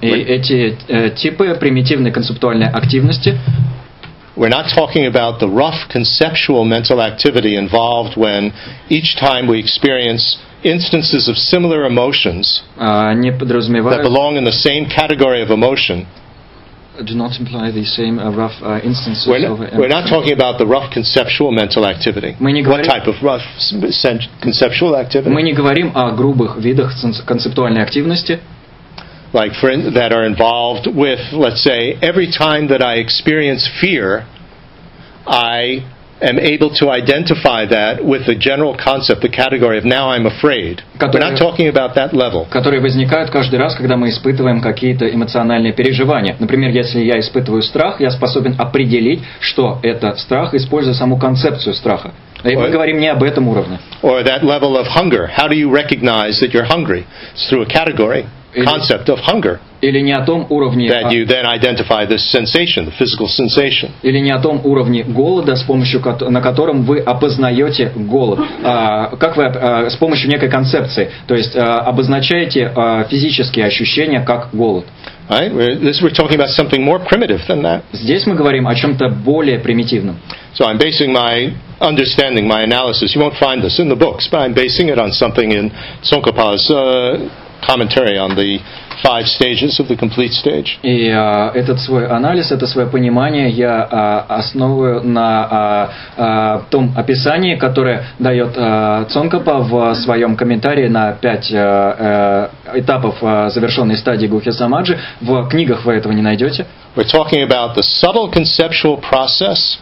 И 0.03 0.09
эти 0.09 0.77
э, 0.89 1.11
типы 1.11 1.55
примитивной 1.59 2.11
концептуальной 2.11 2.69
активности 2.69 3.39
We're 4.37 4.49
not 4.49 4.69
talking 4.69 5.07
about 5.07 5.39
the 5.41 5.49
rough 5.49 5.89
conceptual 5.89 6.65
mental 6.65 7.01
activity 7.01 7.57
involved 7.57 8.17
when 8.17 8.53
each 8.89 9.17
time 9.17 9.47
we 9.47 9.59
experience 9.59 10.39
instances 10.64 11.28
of 11.28 11.38
similar 11.38 11.86
emotions 11.86 12.64
э, 12.78 13.14
не 13.16 13.32
that 13.32 13.40
подразумевают 13.40 14.02
belong 14.04 14.38
in 14.38 14.44
the 14.44 14.52
same 14.52 14.88
category 14.90 15.42
of 15.42 15.50
emotion. 15.52 16.06
do 17.04 17.14
not 17.14 17.38
imply 17.40 17.72
the 17.72 17.84
same 17.84 18.18
uh, 18.20 18.32
rough 18.32 18.56
uh, 18.64 18.80
instances 18.82 19.28
We're 19.28 19.46
of 19.52 19.60
not, 19.60 19.74
we're 19.78 19.90
not 19.90 20.08
talking 20.08 20.32
about 20.32 20.58
the 20.58 20.66
rough 20.66 20.90
conceptual 20.94 21.52
mental 21.52 21.86
activity. 21.86 22.36
Мы 22.40 22.54
не 22.54 22.62
What 22.64 22.84
говорим- 22.84 22.90
type 22.90 23.08
of 23.08 23.22
rough 23.22 23.44
s- 23.58 23.76
sen- 24.02 24.22
conceptual 24.42 24.96
activity? 24.96 25.30
Мы 25.30 25.42
не 25.44 25.52
говорим 25.54 25.92
о 25.94 26.12
грубых 26.12 26.58
видах 26.58 26.96
цен- 26.96 27.14
концептуальной 27.26 27.84
активности, 27.84 28.40
like 29.34 29.54
for 29.60 29.70
in, 29.70 29.94
that 29.94 30.14
are 30.14 30.24
involved 30.26 30.88
with, 30.88 31.20
let's 31.34 31.62
say, 31.62 31.98
every 32.02 32.28
time 32.32 32.68
that 32.70 32.82
I 32.82 32.96
experience 33.00 33.68
fear, 33.82 34.24
I 35.28 35.84
am 36.23 36.39
able 36.39 36.71
to 36.79 36.91
identify 36.91 37.67
that 37.67 38.05
with 38.05 38.27
the 38.27 38.35
general 38.35 38.77
concept, 38.77 39.23
the 39.23 39.29
category 39.29 39.79
of 39.79 39.85
now 39.85 40.11
I'm 40.11 40.27
afraid. 40.27 40.83
We're 40.95 40.99
Который- 41.07 41.31
not 41.31 41.39
talking 41.39 41.69
about 41.69 41.95
that 41.95 42.13
level. 42.13 42.47
которые 42.51 42.81
возникают 42.81 43.31
каждый 43.31 43.59
раз, 43.59 43.75
когда 43.75 43.97
мы 43.97 44.11
испытываем 44.11 44.61
какие-то 44.61 45.09
эмоциональные 45.09 45.73
переживания. 45.73 46.37
Например, 46.39 46.71
если 46.71 47.01
я 47.01 47.19
испытываю 47.19 47.63
страх, 47.63 48.01
я 48.01 48.11
способен 48.11 48.55
определить, 48.59 49.23
что 49.41 49.79
это 49.83 50.15
страх, 50.17 50.55
используя 50.55 50.95
саму 50.95 51.17
концепцию 51.19 51.75
страха. 51.75 52.13
И 52.45 52.57
мы 52.57 52.65
Ой. 52.65 52.71
говорим 52.71 52.99
не 53.01 53.09
об 53.09 53.23
этом 53.23 53.49
уровне. 53.49 53.79
Or 54.03 54.23
that 54.25 54.43
level 54.43 54.77
of 54.77 54.87
hunger. 54.87 55.29
How 55.37 55.47
do 55.49 55.55
you 55.55 55.71
recognize 55.71 56.41
that 56.41 56.53
you're 56.53 56.65
hungry? 56.67 57.05
It's 57.35 57.49
through 57.51 57.63
a 57.63 57.67
category, 57.67 58.25
Или- 58.55 58.67
concept 58.67 59.09
of 59.09 59.21
hunger, 59.21 59.59
Или 59.81 60.01
не 60.01 60.13
о 60.13 60.25
том 60.25 60.47
уровне, 60.51 60.89
that 60.89 61.05
а, 61.07 61.11
you 61.11 61.25
then 61.25 61.47
identify 61.47 62.05
this 62.07 62.31
sensation, 62.31 62.87
the 62.87 62.93
physical 62.99 63.29
sensation. 63.29 63.91
или 64.03 64.19
не 64.19 64.31
о 64.31 64.39
том 64.41 64.61
уровне 64.65 65.05
голода, 65.05 65.57
с 65.57 65.63
помощью 65.63 66.03
на 66.29 66.41
котором 66.41 66.83
вы 66.83 66.99
опознаете 66.99 67.93
голод. 67.95 68.41
А, 68.63 69.17
как 69.17 69.37
вы 69.37 69.45
а, 69.45 69.89
с 69.89 69.97
помощью 69.97 70.29
некой 70.31 70.49
концепции, 70.51 71.11
то 71.27 71.35
есть 71.35 71.57
а, 71.57 71.81
обозначаете 71.81 72.73
а, 72.75 73.05
физические 73.05 73.67
ощущения 73.67 74.21
как 74.21 74.49
голод. 74.53 74.87
Right? 75.29 75.53
We're, 75.55 75.79
this, 75.79 76.03
we're 76.03 76.11
talking 76.11 76.35
about 76.35 76.51
something 76.51 76.83
more 76.83 76.99
primitive 76.99 77.41
than 77.47 77.63
that. 77.63 77.83
Здесь 77.93 78.27
мы 78.27 78.35
говорим 78.35 78.67
о 78.67 78.75
чем-то 78.75 79.11
более 79.11 79.61
примитивном. 79.61 80.17
So 80.55 80.67
I'm 80.67 80.77
basing 80.77 81.13
my 81.13 81.55
understanding, 81.81 82.49
my 82.49 82.65
analysis. 82.65 83.15
You 83.15 83.23
won't 83.23 83.39
find 83.39 83.63
this 83.63 83.79
in 83.79 83.89
the 83.89 83.95
books, 83.95 84.29
but 84.29 84.41
I'm 84.41 84.53
basing 84.55 84.89
it 84.89 84.99
on 84.99 85.13
something 85.13 85.53
in 85.53 85.71
Tsongkhapa's 86.03 86.69
uh, 86.69 87.31
commentary 87.67 88.19
on 88.19 88.35
the 88.35 88.59
five 89.03 89.27
stages 89.27 89.81
of 89.81 89.89
the 89.89 89.97
complete 89.97 90.33
stage. 90.33 90.79
И 90.83 91.09
а, 91.09 91.53
этот 91.55 91.81
свой 91.81 92.07
анализ, 92.07 92.51
это 92.53 92.67
свое 92.67 92.87
понимание 92.89 93.51
я 93.51 93.87
а, 93.91 94.27
основываю 94.29 95.03
на 95.03 95.91
а, 96.17 96.63
том 96.71 96.93
описании, 96.97 97.57
которое 97.57 98.05
дает 98.19 98.55
а, 98.57 99.05
Цонкапа 99.05 99.59
в 99.59 99.95
своем 99.95 100.37
комментарии 100.37 100.89
на 100.89 101.13
пять 101.13 101.51
а, 101.53 102.51
этапов 102.75 103.17
завершенной 103.53 103.97
стадии 103.97 104.27
Гухи 104.27 104.51
Самаджи. 104.51 104.99
В 105.21 105.49
книгах 105.49 105.85
вы 105.85 105.95
этого 105.95 106.13
не 106.13 106.23
найдете. 106.23 106.67
We're 106.97 107.05
talking 107.05 107.43
about 107.43 107.77
the 107.77 107.83
subtle 107.83 108.31
conceptual 108.31 109.01
process 109.01 109.79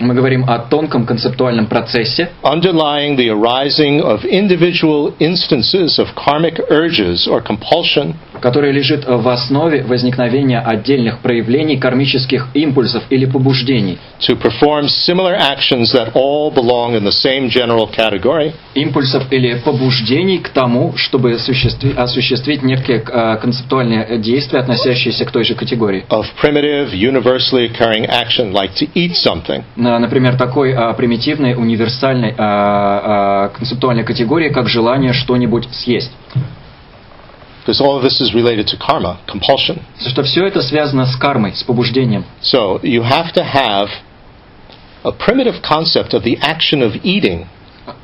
Мы 0.00 0.14
говорим 0.14 0.44
о 0.48 0.58
тонком 0.58 1.06
концептуальном 1.06 1.66
процессе, 1.66 2.30
underlying 2.42 3.16
the 3.16 3.28
arising 3.30 4.00
of 4.00 4.24
individual 4.24 5.14
instances 5.20 5.98
of 5.98 6.08
karmic 6.16 6.60
urges 6.68 7.28
or 7.28 7.40
compulsion 7.42 8.14
который 8.40 8.72
лежит 8.72 9.04
в 9.06 9.26
основе 9.28 9.84
возникновения 9.84 10.58
отдельных 10.58 11.20
проявлений 11.20 11.78
кармических 11.78 12.48
импульсов 12.54 13.04
или 13.08 13.24
побуждений. 13.24 13.98
to 14.20 14.36
perform 14.36 14.88
similar 14.88 15.34
actions 15.34 15.92
that 15.92 16.10
all 16.14 16.50
belong 16.50 16.94
in 16.94 17.04
the 17.04 17.12
same 17.12 17.48
general 17.48 17.86
category 17.88 18.52
импульсов 18.74 19.22
или 19.30 19.54
побуждений 19.64 20.38
к 20.38 20.48
тому, 20.48 20.94
чтобы 20.96 21.32
осуществи- 21.32 21.94
осуществить 21.96 22.62
некие 22.62 22.98
э, 22.98 23.36
концептуальные 23.40 24.18
действия, 24.18 24.60
относящиеся 24.60 25.24
к 25.24 25.30
той 25.30 25.44
же 25.44 25.54
категории. 25.54 26.04
of 26.10 26.26
primitive, 26.42 26.92
universally 26.92 27.70
occurring 27.70 28.06
action, 28.06 28.52
like 28.52 28.74
to 28.74 28.86
eat 28.94 29.12
something. 29.14 29.62
На- 29.84 29.98
Например, 29.98 30.36
такой 30.36 30.72
э, 30.72 30.94
примитивной, 30.94 31.54
универсальной 31.54 32.30
э, 32.30 32.34
э, 32.38 33.48
концептуальной 33.58 34.04
категории, 34.04 34.48
как 34.48 34.66
желание 34.68 35.12
что-нибудь 35.12 35.68
съесть. 35.72 36.10
Because 37.66 37.80
all 37.80 37.96
of 37.98 38.02
this 38.02 38.20
is 38.20 38.32
related 38.34 38.66
to 38.68 38.76
karma, 38.78 39.16
compulsion. 39.26 39.78
Что 40.06 40.22
все 40.22 40.46
это 40.46 40.62
связано 40.62 41.04
с 41.06 41.16
кармой, 41.16 41.52
с 41.54 41.62
побуждением. 41.62 42.24
So 42.42 42.80
you 42.82 43.02
have 43.02 43.32
to 43.34 43.42
have 43.44 43.88
a 45.02 45.12
primitive 45.12 45.60
concept 45.62 46.14
of 46.14 46.22
the 46.24 46.38
action 46.40 46.80
of 46.82 47.00
eating 47.02 47.46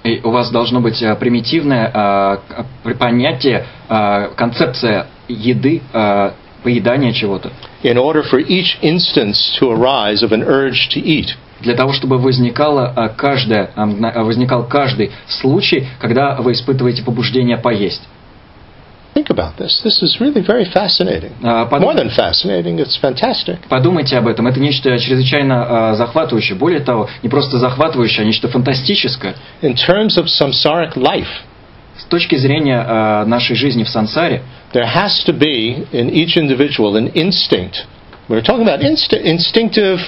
И 0.05 0.21
у 0.23 0.31
вас 0.31 0.51
должно 0.51 0.81
быть 0.83 1.01
э, 1.03 1.15
примитивное 1.17 1.87
к- 1.93 2.95
понятие, 2.99 3.65
э, 3.89 4.29
концепция 4.37 5.07
еды, 5.29 5.81
э, 5.95 6.31
поедания 6.63 7.13
чего-то. 7.13 7.51
in 7.83 7.97
order 7.97 8.23
for 8.23 8.39
each 8.47 8.79
instance 8.83 9.57
to 9.59 9.71
arise 9.71 10.23
of 10.23 10.33
an 10.33 10.43
urge 10.43 10.89
to 10.91 11.01
eat. 11.03 11.35
Для 11.61 11.75
того, 11.75 11.93
чтобы 11.93 12.19
возникало 12.19 12.93
а, 12.95 13.09
каждое, 13.09 13.71
а, 13.75 13.83
а, 13.83 14.23
возникал 14.25 14.65
каждый 14.67 15.11
случай, 15.29 15.87
когда 15.99 16.37
вы 16.37 16.53
испытываете 16.53 17.03
побуждение 17.03 17.57
поесть. 17.57 18.03
think 19.13 19.29
about 19.29 19.57
this. 19.59 19.83
This 19.85 20.03
is 20.03 20.21
really 20.21 20.41
very 20.41 20.65
fascinating. 20.65 21.33
More 21.43 21.95
than 21.95 22.11
fascinating, 22.11 22.79
it's 22.79 22.97
fantastic. 22.97 23.59
Подумайте 23.69 24.17
об 24.17 24.29
этом. 24.29 24.47
Это 24.47 24.61
нечто 24.61 24.97
чрезвычайно 24.99 25.95
захватывающее. 25.97 26.57
Более 26.57 26.81
того, 26.81 27.09
не 27.23 27.29
просто 27.29 27.59
захватывающее, 27.59 28.23
а 28.23 28.27
нечто 28.27 28.49
фантастическое. 28.49 29.35
In 29.63 29.75
terms 29.75 30.17
of 30.17 30.27
samsaric 30.27 30.95
life, 30.95 31.29
С 31.99 32.05
точки 32.05 32.37
зрения 32.37 33.25
нашей 33.27 33.57
жизни 33.57 33.85
в 33.85 33.89
сансаре, 33.89 34.43
there 34.73 34.87
has 34.87 35.23
to 35.27 35.37
be 35.37 35.87
in 35.93 36.11
each 36.11 36.37
individual 36.37 36.97
an 36.97 37.13
instinct. 37.13 37.85
We're 38.29 38.43
talking 38.43 38.63
about 38.63 38.81
insti- 38.81 39.23
instinctive 39.23 40.01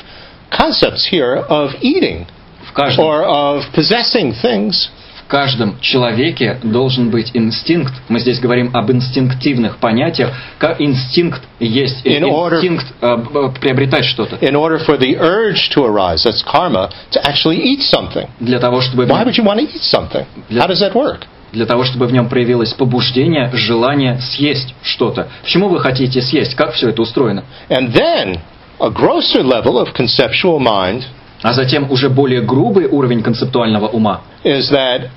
concepts 0.56 1.08
here 1.10 1.44
of 1.48 1.74
eating 1.80 2.26
каждом, 2.74 3.04
or 3.04 3.24
of 3.24 3.64
possessing 3.72 4.32
things. 4.42 4.90
в 5.24 5.28
каждом 5.32 5.80
человеке 5.80 6.58
должен 6.62 7.08
быть 7.10 7.30
инстинкт. 7.32 7.94
Мы 8.08 8.20
здесь 8.20 8.38
говорим 8.38 8.70
об 8.74 8.90
инстинктивных 8.90 9.78
понятиях. 9.78 10.30
Как 10.58 10.80
инстинкт 10.80 11.42
есть. 11.58 12.04
In 12.04 12.22
order- 12.24 12.56
инстинкт 12.56 12.86
а, 13.00 13.16
б- 13.16 13.52
приобретать 13.58 14.04
что-то. 14.04 14.36
In 14.36 14.54
order 14.54 14.78
for 14.78 14.98
the 14.98 15.16
urge 15.18 15.70
to 15.74 15.84
arise, 15.84 16.24
that's 16.24 16.42
karma, 16.42 16.90
to 17.12 17.20
actually 17.26 17.58
eat 17.62 17.80
something. 17.80 18.28
Для 18.40 18.58
того, 18.58 18.82
чтобы... 18.82 19.06
Why 19.06 19.24
would 19.24 19.36
you 19.38 19.44
want 19.44 19.60
to 19.60 19.64
eat 19.64 19.82
something? 19.82 20.26
How 20.50 20.66
does 20.66 20.80
that 20.80 20.92
work? 20.94 21.26
для 21.52 21.66
того, 21.66 21.84
чтобы 21.84 22.06
в 22.06 22.12
нем 22.12 22.30
проявилось 22.30 22.72
побуждение, 22.72 23.50
желание 23.52 24.18
съесть 24.18 24.74
что-то. 24.82 25.28
Почему 25.42 25.68
вы 25.68 25.80
хотите 25.80 26.22
съесть? 26.22 26.54
Как 26.54 26.72
все 26.72 26.88
это 26.88 27.02
устроено? 27.02 27.44
And 27.68 27.92
then 27.92 28.38
a 28.82 28.90
grosser 28.90 29.42
level 29.42 29.78
of 29.78 29.94
conceptual 29.94 30.58
mind 30.58 31.04
А 31.42 31.52
затем 31.54 31.90
уже 31.90 32.08
более 32.08 32.42
грубый 32.42 32.86
уровень 32.86 33.22
концептуального 33.22 33.88
ума. 33.88 34.20
is 34.44 34.70
that 34.70 35.08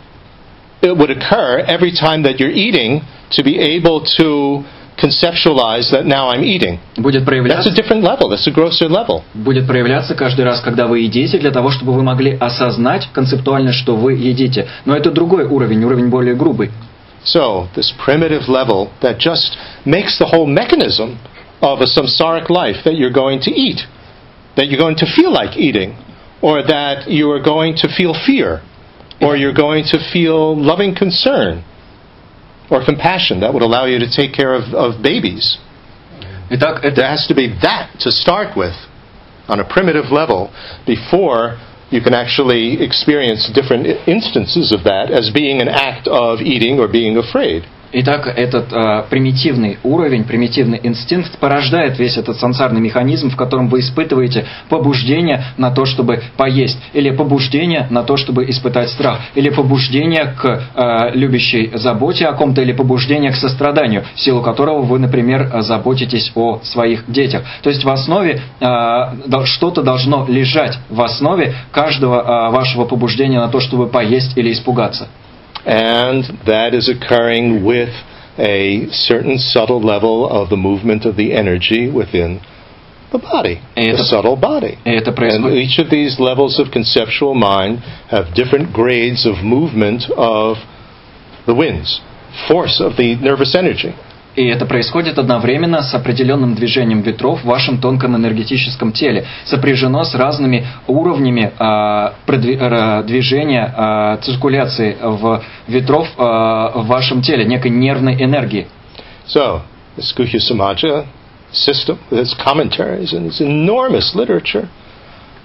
it 0.81 0.95
would 0.95 1.09
occur 1.09 1.63
every 1.67 1.91
time 1.91 2.23
that 2.23 2.39
you're 2.39 2.51
eating 2.53 3.01
to 3.31 3.43
be 3.43 3.59
able 3.59 4.01
to 4.17 4.63
conceptualize 4.97 5.91
that 5.91 6.05
now 6.05 6.29
I'm 6.29 6.43
eating. 6.43 6.79
Будет 6.97 7.21
That's 7.21 7.23
a 7.23 7.25
проявляться, 7.25 7.71
different 7.71 8.03
level. 8.03 8.29
That's 8.29 8.47
a 8.47 8.51
grosser 8.51 8.87
level. 8.89 9.23
будет 9.33 9.67
проявляться 9.67 10.15
каждый 10.15 10.45
раз, 10.45 10.61
когда 10.61 10.87
вы 10.87 10.99
едите, 11.01 11.37
для 11.37 11.51
того, 11.51 11.71
чтобы 11.71 11.93
вы 11.93 12.03
могли 12.03 12.37
осознать 12.39 13.09
концептуально, 13.13 13.73
что 13.73 13.95
вы 13.95 14.13
едите. 14.13 14.67
Но 14.85 14.95
это 14.95 15.11
другой 15.11 15.45
уровень, 15.45 15.83
уровень 15.83 16.09
более 16.09 16.35
грубый. 16.35 16.71
So, 17.23 17.67
this 17.75 17.91
primitive 18.05 18.47
level 18.47 18.89
that 19.01 19.17
just 19.17 19.57
makes 19.85 20.17
the 20.19 20.27
whole 20.31 20.45
mechanism 20.45 21.17
of 21.64 21.80
a 21.80 21.84
samsaric 21.86 22.48
life 22.50 22.76
that 22.84 22.94
you're 22.94 23.12
going 23.12 23.40
to 23.42 23.50
eat, 23.50 23.80
that 24.56 24.68
you're 24.68 24.78
going 24.80 24.96
to 24.96 25.06
feel 25.06 25.32
like 25.32 25.56
eating, 25.56 25.96
or 26.42 26.62
that 26.62 27.08
you 27.08 27.30
are 27.30 27.42
going 27.42 27.76
to 27.76 27.88
feel 27.88 28.14
fear, 28.14 28.62
or 29.20 29.36
you're 29.36 29.54
going 29.54 29.84
to 29.84 29.98
feel 30.12 30.56
loving 30.56 30.94
concern 30.94 31.64
or 32.70 32.84
compassion 32.84 33.40
that 33.40 33.52
would 33.52 33.62
allow 33.62 33.84
you 33.84 33.98
to 33.98 34.08
take 34.10 34.32
care 34.32 34.54
of, 34.54 34.72
of 34.74 35.02
babies. 35.02 35.58
Итак, 36.50 36.82
это 36.82 36.94
There 36.96 37.08
has 37.08 37.26
to 37.28 37.34
be 37.34 37.48
that 37.62 37.90
to 38.00 38.10
start 38.10 38.56
with 38.56 38.74
on 39.48 39.60
a 39.60 39.64
primitive 39.64 40.10
level 40.10 40.52
before 40.86 41.58
you 41.90 42.00
can 42.00 42.14
actually 42.14 42.82
experience 42.82 43.50
different 43.52 43.86
i- 43.86 44.04
instances 44.06 44.72
of 44.72 44.84
that 44.84 45.10
as 45.10 45.30
being 45.30 45.60
an 45.60 45.68
act 45.68 46.06
of 46.08 46.40
eating 46.40 46.78
or 46.78 46.86
being 46.88 47.16
afraid. 47.16 47.66
Итак, 47.97 48.27
этот 48.27 48.73
а, 48.73 49.05
примитивный 49.09 49.77
уровень, 49.81 50.25
примитивный 50.25 50.81
инстинкт 50.83 51.39
порождает 51.39 51.97
весь 51.97 52.17
этот 52.17 52.37
сансарный 52.37 52.81
механизм, 52.81 53.29
в 53.29 53.37
котором 53.37 53.69
вы 53.69 53.79
испытываете 53.79 54.45
побуждение 54.67 55.45
на 55.55 55.71
то, 55.71 55.85
чтобы 55.85 56.21
поесть, 56.35 56.77
или 56.91 57.11
побуждение 57.11 57.87
на 57.89 58.03
то, 58.03 58.17
чтобы 58.17 58.49
испытать 58.49 58.89
страх, 58.89 59.21
или 59.33 59.49
побуждение 59.49 60.25
к 60.25 60.63
а, 60.75 61.11
любящей 61.11 61.71
заботе 61.73 62.25
о 62.25 62.33
ком-то, 62.33 62.61
или 62.61 62.73
побуждение 62.73 63.31
к 63.31 63.37
состраданию, 63.37 64.03
в 64.13 64.19
силу 64.19 64.41
которого 64.41 64.81
вы, 64.81 64.99
например, 64.99 65.49
заботитесь 65.61 66.33
о 66.35 66.59
своих 66.63 67.05
детях. 67.07 67.43
То 67.63 67.69
есть 67.69 67.85
в 67.85 67.89
основе 67.89 68.41
дол- 68.59 69.45
что-то 69.45 69.83
должно 69.83 70.25
лежать 70.27 70.77
в 70.89 71.01
основе 71.01 71.53
каждого 71.71 72.47
а, 72.47 72.49
вашего 72.49 72.83
побуждения 72.83 73.39
на 73.39 73.47
то, 73.47 73.61
чтобы 73.61 73.87
поесть 73.87 74.37
или 74.37 74.51
испугаться. 74.51 75.07
and 75.65 76.23
that 76.45 76.73
is 76.73 76.89
occurring 76.89 77.65
with 77.65 77.89
a 78.37 78.87
certain 78.91 79.37
subtle 79.37 79.81
level 79.81 80.27
of 80.29 80.49
the 80.49 80.57
movement 80.57 81.05
of 81.05 81.15
the 81.15 81.33
energy 81.33 81.89
within 81.89 82.41
the 83.11 83.19
body, 83.19 83.61
the 83.75 84.03
subtle 84.03 84.35
body. 84.35 84.77
And 84.85 85.57
each 85.57 85.79
of 85.79 85.89
these 85.89 86.19
levels 86.19 86.59
of 86.59 86.71
conceptual 86.71 87.33
mind 87.33 87.79
have 88.09 88.35
different 88.35 88.73
grades 88.73 89.25
of 89.25 89.43
movement 89.43 90.03
of 90.17 90.57
the 91.47 91.55
winds, 91.55 92.01
force 92.47 92.81
of 92.81 92.97
the 92.97 93.15
nervous 93.15 93.55
energy. 93.55 93.95
И 94.35 94.45
это 94.47 94.65
происходит 94.65 95.17
одновременно 95.17 95.81
с 95.81 95.93
определенным 95.93 96.55
движением 96.55 97.01
ветров 97.01 97.41
в 97.41 97.45
вашем 97.45 97.79
тонком 97.79 98.15
энергетическом 98.15 98.91
теле, 98.91 99.25
сопряжено 99.45 100.03
с 100.03 100.13
разными 100.13 100.67
уровнями 100.87 101.53
ра- 101.57 103.03
движения, 103.03 103.73
а, 103.75 104.17
циркуляции 104.17 104.97
в 105.01 105.41
ветров 105.67 106.09
а, 106.17 106.71
в 106.75 106.87
вашем 106.87 107.21
теле, 107.21 107.45
некой 107.45 107.71
нервной 107.71 108.21
энергии. 108.21 108.67
So, 109.27 109.61
this 109.97 110.13
Guhya 110.15 110.39
Samaja 110.39 111.05
system, 111.51 111.97
its 112.11 112.35
commentaries 112.35 113.13
and 113.13 113.27
its 113.27 113.39
enormous 113.39 114.13
literature, 114.13 114.69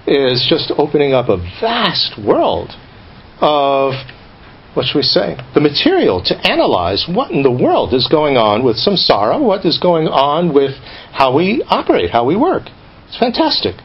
is 0.05 0.45
just 0.49 0.71
opening 0.77 1.13
up 1.13 1.29
a 1.29 1.37
vast 1.61 2.17
world 2.17 2.75
of, 3.39 3.93
what 4.73 4.85
should 4.85 4.99
we 4.99 5.03
say, 5.03 5.37
the 5.53 5.61
material 5.61 6.23
to 6.23 6.35
analyze 6.49 7.05
what 7.07 7.31
in 7.31 7.43
the 7.43 7.51
world 7.51 7.93
is 7.93 8.07
going 8.07 8.37
on 8.37 8.63
with 8.63 8.77
samsara, 8.77 9.39
what 9.39 9.65
is 9.65 9.77
going 9.77 10.07
on 10.07 10.53
with 10.53 10.71
how 11.11 11.35
we 11.35 11.63
operate, 11.67 12.09
how 12.11 12.25
we 12.25 12.35
work. 12.35 12.63
It's 13.07 13.19
fantastic. 13.19 13.75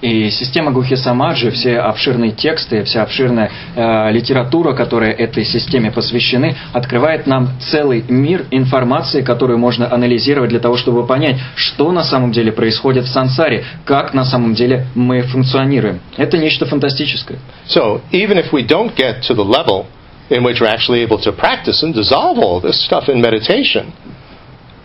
И 0.00 0.30
система 0.30 0.70
Гухи 0.70 0.94
Самаджи, 0.94 1.50
все 1.50 1.80
обширные 1.80 2.30
тексты, 2.30 2.84
вся 2.84 3.02
обширная 3.02 3.50
э, 3.74 4.12
литература, 4.12 4.72
которая 4.72 5.10
этой 5.10 5.44
системе 5.44 5.90
посвящены, 5.90 6.54
открывает 6.72 7.26
нам 7.26 7.48
целый 7.58 8.04
мир 8.08 8.46
информации, 8.52 9.22
которую 9.22 9.58
можно 9.58 9.92
анализировать 9.92 10.50
для 10.50 10.60
того, 10.60 10.76
чтобы 10.76 11.04
понять, 11.04 11.38
что 11.56 11.90
на 11.90 12.04
самом 12.04 12.30
деле 12.30 12.52
происходит 12.52 13.06
в 13.06 13.08
сансаре, 13.08 13.64
как 13.84 14.14
на 14.14 14.24
самом 14.24 14.54
деле 14.54 14.86
мы 14.94 15.22
функционируем. 15.22 15.98
Это 16.16 16.38
нечто 16.38 16.64
фантастическое. 16.66 17.40
So, 17.66 18.00
even 18.12 18.38
if 18.38 18.52
we 18.52 18.64
don't 18.64 18.94
get 18.94 19.22
to 19.26 19.34
the 19.34 19.44
level 19.44 19.86
in 20.30 20.44
which 20.44 20.58
we're 20.60 20.66
actually 20.66 21.00
able 21.02 21.20
to 21.22 21.32
practice 21.32 21.82
and 21.82 21.94
dissolve 21.94 22.38
all 22.38 22.60
this 22.60 22.84
stuff 22.84 23.08
in 23.08 23.20
meditation, 23.20 23.92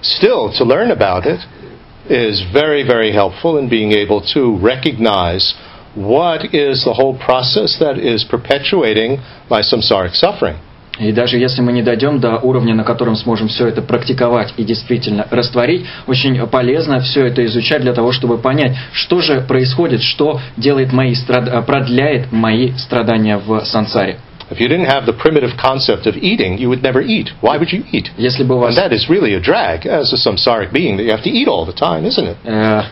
still 0.01 0.51
to 0.53 0.63
learn 0.63 0.91
about 0.91 1.25
it 1.25 1.39
is 2.09 2.43
very, 2.51 2.83
very 2.83 3.11
helpful 3.11 3.57
in 3.57 3.69
being 3.69 3.91
able 3.91 4.21
to 4.33 4.57
recognize 4.59 5.53
what 5.95 6.53
is 6.53 6.83
the 6.83 6.93
whole 6.93 7.17
process 7.17 7.77
that 7.79 7.97
is 7.97 8.23
perpetuating 8.23 9.19
my 9.49 9.61
samsaric 9.61 10.15
suffering. 10.15 10.57
И 10.99 11.11
даже 11.11 11.39
если 11.39 11.61
мы 11.61 11.71
не 11.71 11.81
дойдем 11.81 12.19
до 12.19 12.37
уровня, 12.37 12.75
на 12.75 12.83
котором 12.83 13.15
сможем 13.15 13.47
все 13.47 13.67
это 13.67 13.81
практиковать 13.81 14.53
и 14.57 14.63
действительно 14.63 15.25
растворить, 15.31 15.87
очень 16.05 16.45
полезно 16.47 16.99
все 16.99 17.25
это 17.25 17.43
изучать 17.45 17.81
для 17.81 17.93
того, 17.93 18.11
чтобы 18.11 18.37
понять, 18.37 18.75
что 18.91 19.19
же 19.19 19.41
происходит, 19.41 20.03
что 20.03 20.39
делает 20.55 20.93
мои 20.93 21.15
страд- 21.15 21.65
продляет 21.65 22.31
мои 22.31 22.73
страдания 22.77 23.37
в 23.37 23.61
сансаре. 23.65 24.19
If 24.53 24.59
you 24.59 24.67
didn't 24.67 24.85
have 24.85 25.07
the 25.07 25.13
primitive 25.13 25.57
concept 25.59 26.05
of 26.05 26.15
eating, 26.15 26.59
you 26.59 26.69
would 26.69 26.83
never 26.83 27.01
eat. 27.01 27.31
Why 27.41 27.57
would 27.57 27.71
you 27.71 27.83
eat? 27.91 28.11
Если 28.17 28.43
бы 28.43 28.55
у 28.55 28.59
вас, 28.59 28.77
And 28.77 28.83
that 28.83 28.93
is 28.93 29.09
really 29.09 29.33
a 29.33 29.39
drag 29.39 29.87
as 29.87 30.13
a 30.13 30.17
samsaric 30.17 30.71
being 30.71 30.97
that 30.97 31.03
you 31.03 31.11
have 31.11 31.23
to 31.23 31.29
eat 31.31 31.47
all 31.47 31.65
the 31.65 31.73
time, 31.73 32.05
isn't 32.05 32.27
it? 32.27 32.37
э, 32.43 32.83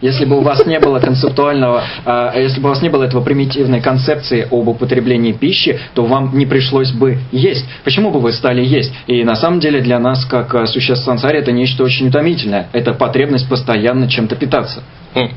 если 0.00 0.24
бы 0.24 0.38
у 0.38 0.40
вас 0.40 0.64
не 0.66 0.78
было 0.78 0.98
концептуального, 1.00 1.82
э, 2.06 2.42
если 2.42 2.60
бы 2.60 2.68
у 2.68 2.72
вас 2.72 2.80
не 2.80 2.88
было 2.88 3.04
этого 3.04 3.22
примитивной 3.22 3.80
концепции 3.80 4.46
об 4.50 4.68
употреблении 4.68 5.32
пищи, 5.32 5.78
то 5.94 6.04
вам 6.06 6.30
не 6.38 6.46
пришлось 6.46 6.92
бы 6.92 7.18
есть. 7.32 7.66
Почему 7.84 8.10
бы 8.10 8.20
вы 8.20 8.32
стали 8.32 8.64
есть? 8.64 8.92
И 9.08 9.24
на 9.24 9.34
самом 9.34 9.60
деле 9.60 9.80
для 9.80 9.98
нас, 9.98 10.24
как 10.24 10.54
э, 10.54 10.66
существ 10.66 11.04
сансаре, 11.04 11.40
это 11.40 11.52
нечто 11.52 11.82
очень 11.82 12.08
утомительное. 12.08 12.68
Это 12.72 12.94
потребность 12.94 13.48
постоянно 13.48 14.08
чем-то 14.08 14.36
питаться. 14.36 14.82
Hmm. 15.14 15.30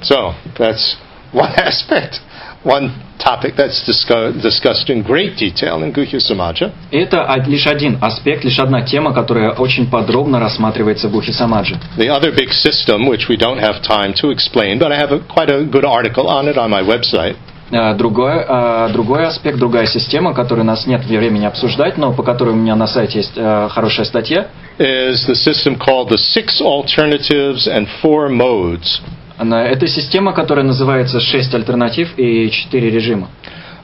So 0.00 0.32
that's 0.56 0.96
one 1.32 1.52
aspect, 1.54 2.20
one 2.63 2.91
topic 3.19 3.55
that's 3.55 3.83
discuss, 3.85 4.33
discussed 4.41 4.89
in 4.89 5.01
great 5.03 5.35
detail 5.37 5.83
in 5.83 5.91
Guhya 5.93 6.19
Samaja. 6.19 6.71
Это 6.91 7.23
од- 7.23 7.47
лишь 7.47 7.67
один 7.67 7.97
аспект, 8.01 8.43
лишь 8.43 8.59
одна 8.59 8.81
тема, 8.83 9.13
которая 9.13 9.51
очень 9.51 9.87
подробно 9.89 10.39
рассматривается 10.39 11.07
в 11.07 11.11
Гухи 11.11 11.31
Самаджи. 11.31 11.75
The 11.97 12.09
other 12.09 12.31
big 12.31 12.49
system, 12.51 13.07
which 13.07 13.27
we 13.29 13.37
don't 13.37 13.59
have 13.59 13.81
time 13.81 14.13
to 14.21 14.29
explain, 14.31 14.79
but 14.79 14.91
I 14.91 14.97
have 14.99 15.11
a, 15.11 15.19
quite 15.19 15.49
a 15.49 15.63
good 15.63 15.85
article 15.85 16.27
on 16.27 16.47
it 16.47 16.57
on 16.57 16.69
my 16.69 16.81
website, 16.83 17.35
Э, 17.71 17.95
Другой, 17.95 18.45
э, 18.47 18.89
другой 18.93 19.25
аспект, 19.25 19.57
другая 19.57 19.87
система, 19.87 20.33
которую 20.35 20.63
у 20.63 20.67
нас 20.67 20.85
нет 20.85 21.03
времени 21.05 21.45
обсуждать, 21.45 21.97
но 21.97 22.11
по 22.13 22.21
которой 22.21 22.51
у 22.51 22.55
меня 22.55 22.75
на 22.75 22.85
сайте 22.85 23.17
есть 23.19 23.33
э, 23.35 23.67
хорошая 23.71 24.05
статья, 24.05 24.47
is 24.77 25.25
the 25.27 25.33
system 25.33 25.75
called 25.77 26.09
the 26.09 26.17
Six 26.17 26.61
Alternatives 26.61 27.67
and 27.67 27.87
Four 28.03 28.29
Modes. 28.29 29.01
Она- 29.37 29.65
это 29.65 29.87
система, 29.87 30.33
которая 30.33 30.65
называется 30.65 31.19
«Шесть 31.19 31.53
альтернатив 31.53 32.17
и 32.17 32.49
четыре 32.51 32.89
режима». 32.91 33.29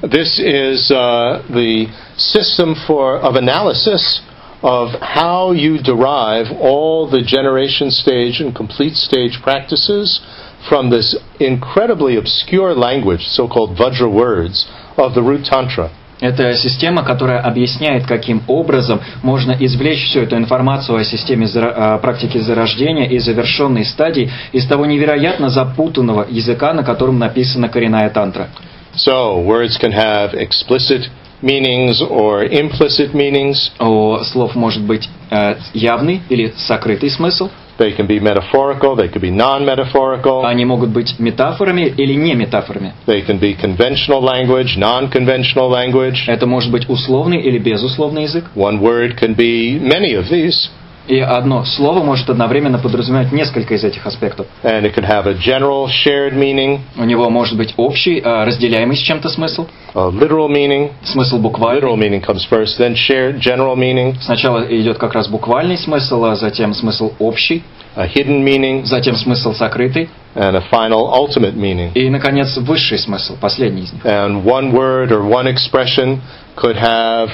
This 0.02 0.40
is 0.40 0.90
uh, 0.92 1.42
the 1.50 1.88
system 2.18 2.76
for 2.88 3.20
of 3.20 3.36
analysis 3.36 4.22
of 4.62 4.92
how 5.02 5.52
you 5.52 5.78
derive 5.78 6.48
all 6.62 7.10
the 7.10 7.22
generation 7.22 7.92
stage 7.92 8.40
and 8.42 8.56
complete 8.56 8.96
stage 8.96 9.42
practices 9.42 10.22
from 10.68 10.90
this 10.90 11.16
incredibly 11.40 12.18
obscure 12.18 12.74
language, 12.74 13.26
so 13.28 13.48
called 13.48 13.78
Vajra 13.78 14.12
words, 14.12 14.68
of 14.98 15.14
the 15.16 15.22
root 15.22 15.46
Tantra. 15.46 15.90
Это 16.21 16.55
система, 16.55 17.03
которая 17.03 17.41
объясняет, 17.41 18.07
каким 18.07 18.43
образом 18.47 19.01
можно 19.23 19.53
извлечь 19.59 20.05
всю 20.05 20.21
эту 20.21 20.37
информацию 20.37 20.99
о 20.99 21.05
системе 21.05 21.47
зара- 21.47 21.95
о 21.95 21.99
практики 21.99 22.39
зарождения 22.39 23.07
и 23.07 23.19
завершенной 23.19 23.85
стадии 23.85 24.31
из 24.53 24.67
того 24.67 24.87
невероятно 24.87 25.49
запутанного 25.49 26.27
языка, 26.29 26.73
на 26.73 26.85
котором 26.85 27.19
написана 27.19 27.69
коренная 27.69 28.11
тантра. 28.11 28.49
So, 28.97 29.45
words 29.45 29.77
can 29.81 29.93
have 29.93 30.35
explicit 30.35 31.11
meanings 31.43 32.01
or 32.01 32.45
implicit 32.49 33.13
meanings. 33.13 33.73
У 33.81 34.23
слов 34.25 34.55
может 34.55 34.83
быть 34.83 35.09
э, 35.31 35.57
явный 35.73 36.23
или 36.29 36.55
сокрытый 36.57 37.11
смысл. 37.11 37.51
They 37.78 37.96
can 37.96 38.08
be 38.08 38.20
metaphorical, 38.20 38.98
they 38.98 39.08
can 39.08 39.22
be 39.22 39.32
non-metaphorical. 39.32 40.46
Они 40.46 40.66
могут 40.66 40.90
быть 40.90 41.18
метафорами 41.18 41.84
или 41.84 42.14
не 42.14 42.36
метафорами. 42.36 42.94
They 43.08 43.26
can 43.26 43.40
be 43.40 43.56
conventional 43.56 44.22
language, 44.22 44.78
non-conventional 44.78 45.70
language. 45.70 46.28
Это 46.28 46.46
может 46.46 46.72
быть 46.72 46.90
условный 46.90 47.42
или 47.42 47.58
безусловный 47.58 48.24
язык. 48.24 48.46
One 48.54 48.82
word 48.82 49.18
can 49.18 49.34
be 49.34 49.80
many 49.80 50.14
of 50.14 50.30
these, 50.30 50.70
И 51.07 51.19
одно 51.21 51.65
слово 51.65 52.03
может 52.03 52.31
одновременно 52.31 52.79
подразумевать 52.79 53.31
несколько 53.31 53.75
из 53.75 53.85
этих 53.85 54.07
аспектов. 54.07 54.47
and 54.63 54.85
it 54.87 54.95
can 54.95 55.05
have 55.05 55.27
a 55.27 55.35
general 55.35 55.87
shared 55.87 56.33
meaning, 56.35 56.81
У 56.97 57.05
него 57.05 57.29
может 57.29 57.57
быть 57.59 57.75
общий, 57.77 58.21
э, 58.21 58.45
разделяемый 58.45 58.97
с 58.97 59.01
чем-то 59.01 59.29
смысл, 59.29 59.67
a 59.95 60.09
literal 60.09 60.49
meaning. 60.49 60.91
смысл 61.03 61.39
буквальный. 61.39 61.81
Literal 61.83 61.97
meaning 61.97 62.21
comes 62.25 62.47
first, 62.49 62.79
then 62.79 62.95
shared 62.95 63.39
general 63.39 63.77
meaning, 63.77 64.17
Сначала 64.23 64.63
идет 64.65 64.97
как 64.99 65.13
раз 65.13 65.29
буквальный 65.29 65.77
смысл, 65.77 66.25
а 66.25 66.37
затем 66.37 66.73
смысл 66.73 67.13
общий, 67.19 67.63
a 67.97 68.07
hidden 68.07 68.43
meaning, 68.43 68.85
затем 68.85 69.15
смысл 69.17 69.53
сокрытый 69.53 70.09
and 70.35 70.57
a 70.57 70.63
final 70.73 71.13
ultimate 71.13 71.55
meaning. 71.55 71.91
и, 71.95 72.09
наконец, 72.09 72.57
высший 72.57 72.99
смысл, 72.99 73.37
последний 73.41 73.83
из 73.83 73.93
них. 73.93 74.05
And 74.07 74.43
one 74.45 74.73
word 74.73 75.13
or 75.13 75.23
one 75.23 75.47
expression 75.47 76.21
could 76.57 76.77
have 76.77 77.29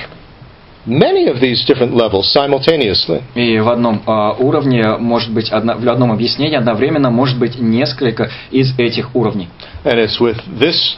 many 0.86 1.28
of 1.28 1.40
these 1.42 1.66
different 1.66 1.94
levels 1.94 2.32
simultaneously. 2.32 3.24
И 3.36 3.60
в 3.60 3.70
одном 3.70 4.04
а, 4.06 4.34
уровне 4.34 4.98
может 4.98 5.34
быть, 5.34 5.52
одно- 5.52 5.76
в 5.78 5.90
одном 5.90 6.12
объяснении 6.12 6.56
одновременно 6.56 7.10
может 7.10 7.40
быть 7.40 7.58
несколько 7.58 8.30
из 8.52 8.78
этих 8.78 9.16
уровней. 9.16 9.50
And 9.84 10.00
it's 10.00 10.20
with 10.20 10.38
this 10.60 10.98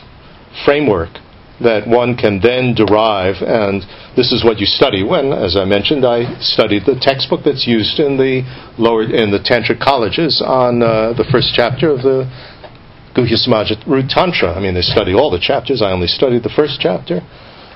framework 0.65 1.09
that 1.59 1.87
one 1.87 2.15
can 2.15 2.39
then 2.39 2.75
derive, 2.75 3.41
and 3.41 3.83
this 4.15 4.31
is 4.31 4.43
what 4.43 4.59
you 4.59 4.67
study 4.67 5.03
when, 5.03 5.33
as 5.33 5.55
I 5.55 5.65
mentioned, 5.65 6.05
I 6.05 6.39
studied 6.39 6.85
the 6.85 6.99
textbook 7.01 7.41
that's 7.43 7.65
used 7.65 7.99
in 7.99 8.17
the 8.17 8.43
lower 8.77 9.03
in 9.03 9.31
the 9.31 9.39
tantric 9.39 9.79
colleges 9.79 10.41
on 10.45 10.83
uh, 10.83 11.13
the 11.13 11.25
first 11.31 11.53
chapter 11.55 11.91
of 11.91 12.03
the 12.03 12.29
Guhya 13.15 13.37
Samaja 13.41 13.75
Root 13.87 14.09
Tantra. 14.09 14.53
I 14.53 14.59
mean, 14.59 14.75
they 14.75 14.81
study 14.81 15.13
all 15.13 15.31
the 15.31 15.39
chapters. 15.41 15.81
I 15.81 15.91
only 15.91 16.07
studied 16.07 16.43
the 16.43 16.53
first 16.55 16.77
chapter, 16.79 17.21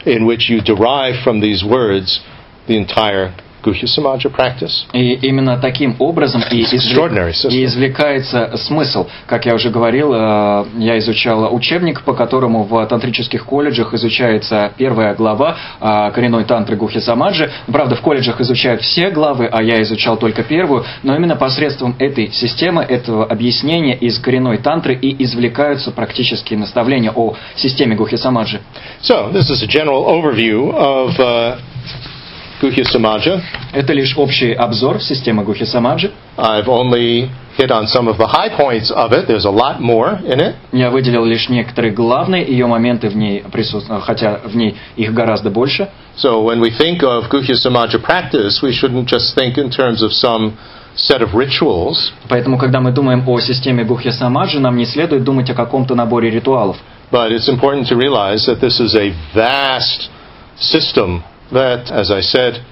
in 0.06 0.24
which 0.24 0.48
you 0.48 0.62
derive 0.62 1.22
from 1.22 1.40
these 1.40 1.64
words 1.64 2.24
the 2.68 2.76
entire 2.76 3.36
Guhya 3.66 3.86
Samaja 3.86 4.30
practice. 4.30 4.86
И 4.92 5.14
именно 5.26 5.58
таким 5.58 5.96
образом 5.98 6.42
и, 6.50 6.60
и 6.60 7.64
извлекается 7.64 8.56
смысл. 8.56 9.08
Как 9.26 9.44
я 9.46 9.54
уже 9.54 9.70
говорил, 9.70 10.12
э, 10.14 10.64
я 10.78 10.98
изучал 10.98 11.54
учебник, 11.54 12.02
по 12.02 12.14
которому 12.14 12.62
в 12.62 12.86
тантрических 12.86 13.44
колледжах 13.44 13.92
изучается 13.94 14.72
первая 14.76 15.14
глава 15.14 15.56
э, 15.80 16.10
коренной 16.14 16.44
тантры 16.44 16.76
Гухи 16.76 17.00
Самаджи. 17.00 17.50
Правда, 17.66 17.96
в 17.96 18.00
колледжах 18.00 18.40
изучают 18.40 18.82
все 18.82 19.10
главы, 19.10 19.48
а 19.50 19.62
я 19.62 19.82
изучал 19.82 20.16
только 20.16 20.42
первую, 20.44 20.84
но 21.02 21.16
именно 21.16 21.36
посредством 21.36 21.96
этой 21.98 22.30
системы, 22.32 22.82
этого 22.82 23.24
объяснения 23.24 23.96
из 23.96 24.18
коренной 24.18 24.58
тантры 24.58 24.94
и 24.94 25.24
извлекаются 25.24 25.90
практические 25.90 26.58
наставления 26.58 27.12
о 27.14 27.34
системе 27.56 27.96
Гухи 27.96 28.16
Самаджи. 28.16 28.60
So, 29.02 29.32
this 29.32 29.50
is 29.50 29.62
a 29.62 29.66
general 29.66 30.04
overview 30.06 30.72
of 30.74 31.18
uh, 31.18 31.58
Guhya 32.60 32.84
Samaja. 32.84 33.40
Это 33.72 33.92
лишь 33.92 34.16
общий 34.16 34.52
обзор 34.52 35.00
системы 35.00 35.44
Гухи 35.44 35.64
Самаджи. 35.64 36.10
I've 36.38 36.66
only 36.66 37.28
hit 37.58 37.70
on 37.70 37.86
some 37.86 38.08
of 38.08 38.16
the 38.18 38.26
high 38.26 38.48
points 38.56 38.90
of 38.90 39.12
it. 39.12 39.26
There's 39.26 39.44
a 39.44 39.50
lot 39.50 39.80
more 39.80 40.18
in 40.24 40.40
it. 40.40 40.54
Я 40.72 40.90
выделил 40.90 41.24
лишь 41.24 41.48
некоторые 41.48 41.92
главные 41.92 42.44
ее 42.46 42.66
моменты 42.66 43.08
в 43.08 43.16
ней 43.16 43.44
присутствуют, 43.52 44.04
хотя 44.04 44.40
в 44.44 44.56
ней 44.56 44.76
их 44.96 45.12
гораздо 45.12 45.50
больше. 45.50 45.88
So 46.16 46.42
when 46.44 46.60
we 46.60 46.70
think 46.70 47.02
of 47.02 47.28
Guhya 47.30 47.54
Samaja 47.54 48.02
practice, 48.02 48.62
we 48.62 48.72
shouldn't 48.72 49.06
just 49.06 49.34
think 49.34 49.58
in 49.58 49.70
terms 49.70 50.02
of 50.02 50.12
some 50.12 50.54
set 50.94 51.20
of 51.20 51.34
rituals, 51.34 52.12
Поэтому, 52.28 52.56
когда 52.56 52.80
мы 52.80 52.90
думаем 52.90 53.28
о 53.28 53.38
системе 53.40 53.84
Гухья 53.84 54.12
Самаджи, 54.12 54.58
нам 54.60 54.76
не 54.76 54.86
следует 54.86 55.24
думать 55.24 55.50
о 55.50 55.54
каком-то 55.54 55.94
наборе 55.94 56.30
ритуалов. 56.30 56.78
but 57.12 57.30
it's 57.30 57.48
important 57.48 57.86
to 57.86 57.96
realize 57.96 58.46
that 58.46 58.60
this 58.60 58.80
is 58.80 58.94
a 58.96 59.12
vast 59.34 60.08
system 60.58 61.22
that, 61.51 61.91
as 61.91 62.11
I 62.11 62.21
said, 62.21 62.63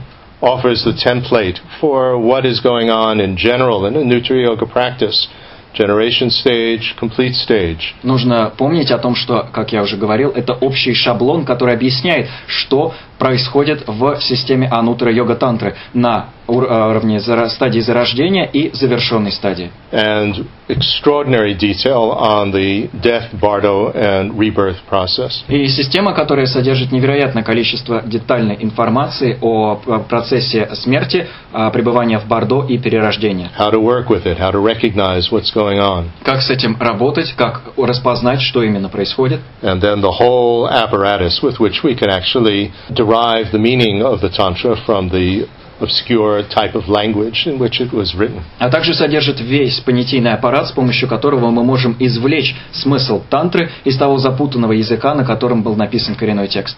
offers 0.41 0.83
the 0.83 0.93
template 0.93 1.59
for 1.79 2.17
what 2.17 2.45
is 2.45 2.61
going 2.61 2.89
on 2.89 3.19
in 3.19 3.35
general 3.37 3.85
in 3.85 3.95
a 3.95 3.99
Nutra 3.99 4.41
Yoga 4.41 4.65
practice. 4.65 5.27
Generation 5.71 6.31
stage, 6.31 6.95
complete 6.99 7.35
stage. 7.35 7.93
Нужно 8.01 8.51
помнить 8.57 8.89
о 8.89 8.97
том, 8.97 9.15
что, 9.15 9.47
как 9.53 9.71
я 9.71 9.83
уже 9.83 9.97
говорил, 9.97 10.31
это 10.31 10.53
общий 10.53 10.95
шаблон, 10.95 11.45
который 11.45 11.75
объясняет, 11.75 12.27
что 12.47 12.95
происходит 13.18 13.84
в 13.86 14.20
системе 14.20 14.68
Анутра 14.70 15.12
Йога 15.12 15.36
Тантры 15.36 15.74
на 15.92 16.26
э, 16.46 16.52
уровне 16.52 17.20
стадии 17.20 17.80
зарождения 17.80 18.44
и 18.44 18.70
завершенной 18.74 19.32
стадии. 19.32 19.70
and 19.94 20.48
extraordinary 20.68 21.54
detail 21.54 22.10
on 22.10 22.50
the 22.50 22.88
death, 23.00 23.30
bardo, 23.40 23.92
and 23.92 24.36
rebirth 24.36 24.78
process. 24.88 25.44
И 25.48 25.66
система, 25.68 26.14
которая 26.14 26.46
содержит 26.46 26.90
невероятное 26.90 27.42
количество 27.42 28.02
детальной 28.02 28.56
информации 28.60 29.38
о 29.40 29.80
э, 29.86 29.98
процессе 30.08 30.68
смерти, 30.74 31.28
э, 31.52 31.70
пребывания 31.70 32.18
в 32.18 32.26
Бордо 32.26 32.64
и 32.64 32.78
перерождения. 32.78 33.50
How 33.56 33.70
to 33.70 33.80
work 33.80 34.08
with 34.08 34.26
it, 34.26 34.38
how 34.38 34.50
to 34.50 34.60
recognize 34.60 35.30
what's 35.30 35.54
going 35.54 35.78
on. 35.78 36.06
Как 36.24 36.42
с 36.42 36.50
этим 36.50 36.76
работать, 36.80 37.32
как 37.36 37.62
распознать, 37.76 38.40
что 38.40 38.62
именно 38.62 38.88
происходит. 38.88 39.40
And 39.62 39.80
then 39.80 40.00
the 40.00 40.12
whole 40.12 40.68
apparatus 40.68 41.40
with 41.42 41.60
which 41.60 41.82
we 41.84 41.94
can 41.94 42.10
actually 42.10 42.72
derive 43.04 43.52
the 43.52 43.58
meaning 43.58 44.02
of 44.02 44.20
the 44.20 44.30
Tantra 44.30 44.76
from 44.86 45.08
the 45.08 45.46
obscure 45.80 46.42
type 46.48 46.74
of 46.74 46.88
language 46.88 47.46
in 47.46 47.58
which 47.58 47.80
it 47.80 47.92
was 47.92 48.14
written. 48.14 48.42
А 48.58 48.70
также 48.70 48.94
содержит 48.94 49.40
весь 49.40 49.80
понятийный 49.80 50.32
аппарат, 50.32 50.68
с 50.68 50.72
помощью 50.72 51.08
которого 51.08 51.50
мы 51.50 51.64
можем 51.64 51.96
извлечь 51.98 52.54
смысл 52.72 53.22
тантры 53.28 53.70
из 53.84 53.96
того 53.96 54.18
запутанного 54.18 54.72
языка, 54.72 55.14
на 55.14 55.24
котором 55.24 55.62
был 55.62 55.76
написан 55.76 56.14
коренной 56.14 56.48
текст. 56.48 56.76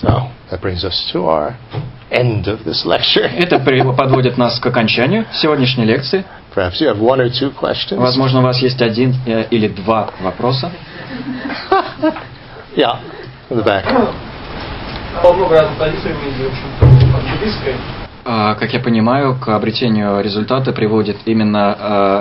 So 0.00 0.30
that 0.50 0.62
brings 0.62 0.82
us 0.82 1.10
to 1.12 1.26
our 1.26 1.56
end 2.10 2.46
of 2.46 2.64
this 2.64 2.86
lecture. 2.86 3.28
Это 3.36 3.58
подводит 3.58 4.38
нас 4.38 4.58
к 4.58 4.66
окончанию 4.66 5.26
сегодняшней 5.32 5.84
лекции. 5.84 6.24
Perhaps 6.54 6.80
you 6.80 6.88
have 6.88 6.98
one 6.98 7.20
or 7.20 7.28
two 7.28 7.52
questions. 7.54 7.98
Возможно, 7.98 8.40
у 8.40 8.42
вас 8.42 8.60
есть 8.62 8.80
один 8.80 9.14
э, 9.26 9.46
или 9.50 9.68
два 9.68 10.10
вопроса. 10.20 10.70
Yeah, 12.76 13.02
in 13.50 13.56
the 13.56 13.64
back. 13.64 14.29
По 15.22 15.32
много 15.32 15.56
разных 15.56 15.76
традициям 15.76 16.16
в 16.16 16.26
Индии, 16.26 16.44
в 16.44 16.48
общем-то, 16.48 17.36
буддийской. 17.40 17.74
А, 18.24 18.54
Как 18.54 18.72
я 18.72 18.80
понимаю, 18.80 19.34
к 19.34 19.48
обретению 19.48 20.20
результата 20.20 20.72
приводит 20.72 21.16
именно 21.24 21.76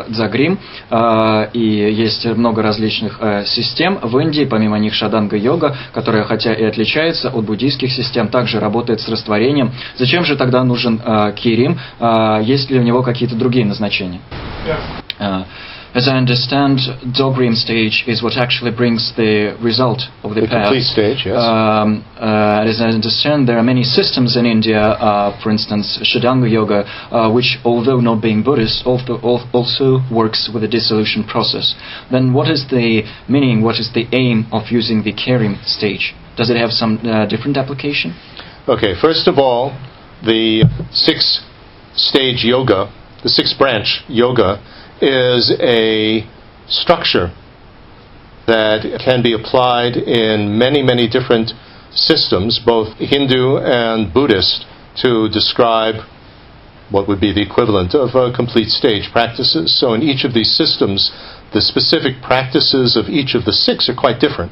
э, 0.07 0.11
дзагрим, 0.11 0.57
А, 0.89 1.49
и 1.53 1.59
есть 1.59 2.25
много 2.25 2.63
различных 2.63 3.17
э, 3.21 3.45
систем 3.45 3.99
в 4.01 4.17
Индии, 4.17 4.45
помимо 4.45 4.79
них 4.79 4.93
шаданга-йога, 4.93 5.75
которая, 5.93 6.23
хотя 6.23 6.53
и 6.53 6.63
отличается 6.63 7.29
от 7.29 7.45
буддийских 7.45 7.91
систем, 7.91 8.29
также 8.29 8.59
работает 8.59 9.01
с 9.01 9.09
растворением. 9.09 9.71
Зачем 9.97 10.23
же 10.23 10.35
тогда 10.35 10.63
нужен 10.63 10.99
э, 11.03 11.33
кирим? 11.35 11.77
А, 11.99 12.39
Есть 12.41 12.71
ли 12.71 12.79
у 12.79 12.83
него 12.83 13.03
какие-то 13.03 13.35
другие 13.35 13.65
назначения? 13.65 14.21
Uh, 15.19 15.43
as 15.95 16.07
I 16.07 16.17
understand, 16.17 16.79
Dogrim 17.17 17.55
stage 17.55 18.03
is 18.07 18.21
what 18.21 18.37
actually 18.37 18.71
brings 18.71 19.13
the 19.17 19.57
result 19.61 20.03
of 20.23 20.35
the, 20.35 20.41
The 20.41 20.47
path. 20.47 20.65
complete 20.69 20.85
stage, 20.85 21.25
yes. 21.25 21.35
Um, 21.35 22.05
uh, 22.15 22.69
as 22.69 22.79
I 22.79 22.93
understand, 22.93 23.49
there 23.49 23.57
are 23.57 23.63
many 23.63 23.83
systems 23.83 24.37
in 24.37 24.45
India, 24.45 24.77
uh, 24.79 25.41
for 25.41 25.49
instance, 25.49 25.97
Shadanga 26.05 26.49
Yoga, 26.49 26.85
uh, 26.85 27.31
which, 27.33 27.57
although 27.65 27.99
not 27.99 28.21
being 28.21 28.43
Buddhist, 28.43 28.85
also, 28.85 29.17
also 29.51 29.99
works 30.13 30.49
with 30.53 30.61
the 30.61 30.67
dissolution 30.69 31.23
process. 31.23 31.73
Then, 32.11 32.33
what 32.33 32.49
is 32.49 32.65
the 32.69 33.03
meaning? 33.27 33.63
What 33.63 33.79
is 33.79 33.89
the 33.93 34.05
aim 34.13 34.45
of 34.51 34.69
using 34.69 35.03
the 35.03 35.13
Karim 35.13 35.57
stage? 35.65 36.13
Does 36.37 36.49
it 36.49 36.57
have 36.57 36.69
some 36.69 36.99
uh, 37.03 37.25
different 37.25 37.57
application? 37.57 38.13
Okay, 38.67 38.93
first 39.01 39.27
of 39.27 39.39
all, 39.39 39.71
the 40.23 40.65
six 40.91 41.43
stage 41.95 42.45
yoga, 42.45 42.93
the 43.23 43.29
six 43.29 43.53
branch 43.57 44.03
yoga, 44.07 44.61
is 45.01 45.51
a 45.59 46.27
structure 46.67 47.31
that 48.47 48.81
can 49.03 49.21
be 49.21 49.33
applied 49.33 49.95
in 49.95 50.57
many, 50.57 50.81
many 50.81 51.07
different 51.07 51.53
systems, 51.91 52.59
both 52.59 52.97
Hindu 52.97 53.57
and 53.57 54.13
Buddhist 54.13 54.65
to 55.01 55.29
describe 55.29 55.95
what 56.89 57.07
would 57.07 57.21
be 57.21 57.31
the 57.31 57.41
equivalent 57.41 57.93
of 57.93 58.09
complete 58.33 58.69
stage 58.69 59.11
practices. 59.11 59.77
So 59.79 59.93
in 59.93 60.01
each 60.01 60.25
of 60.25 60.33
these 60.33 60.55
systems, 60.55 61.11
the 61.53 61.61
specific 61.61 62.21
practices 62.21 62.97
of 62.97 63.05
each 63.09 63.35
of 63.35 63.45
the 63.45 63.53
six 63.53 63.89
are 63.89 63.95
quite 63.95 64.19
different, 64.19 64.51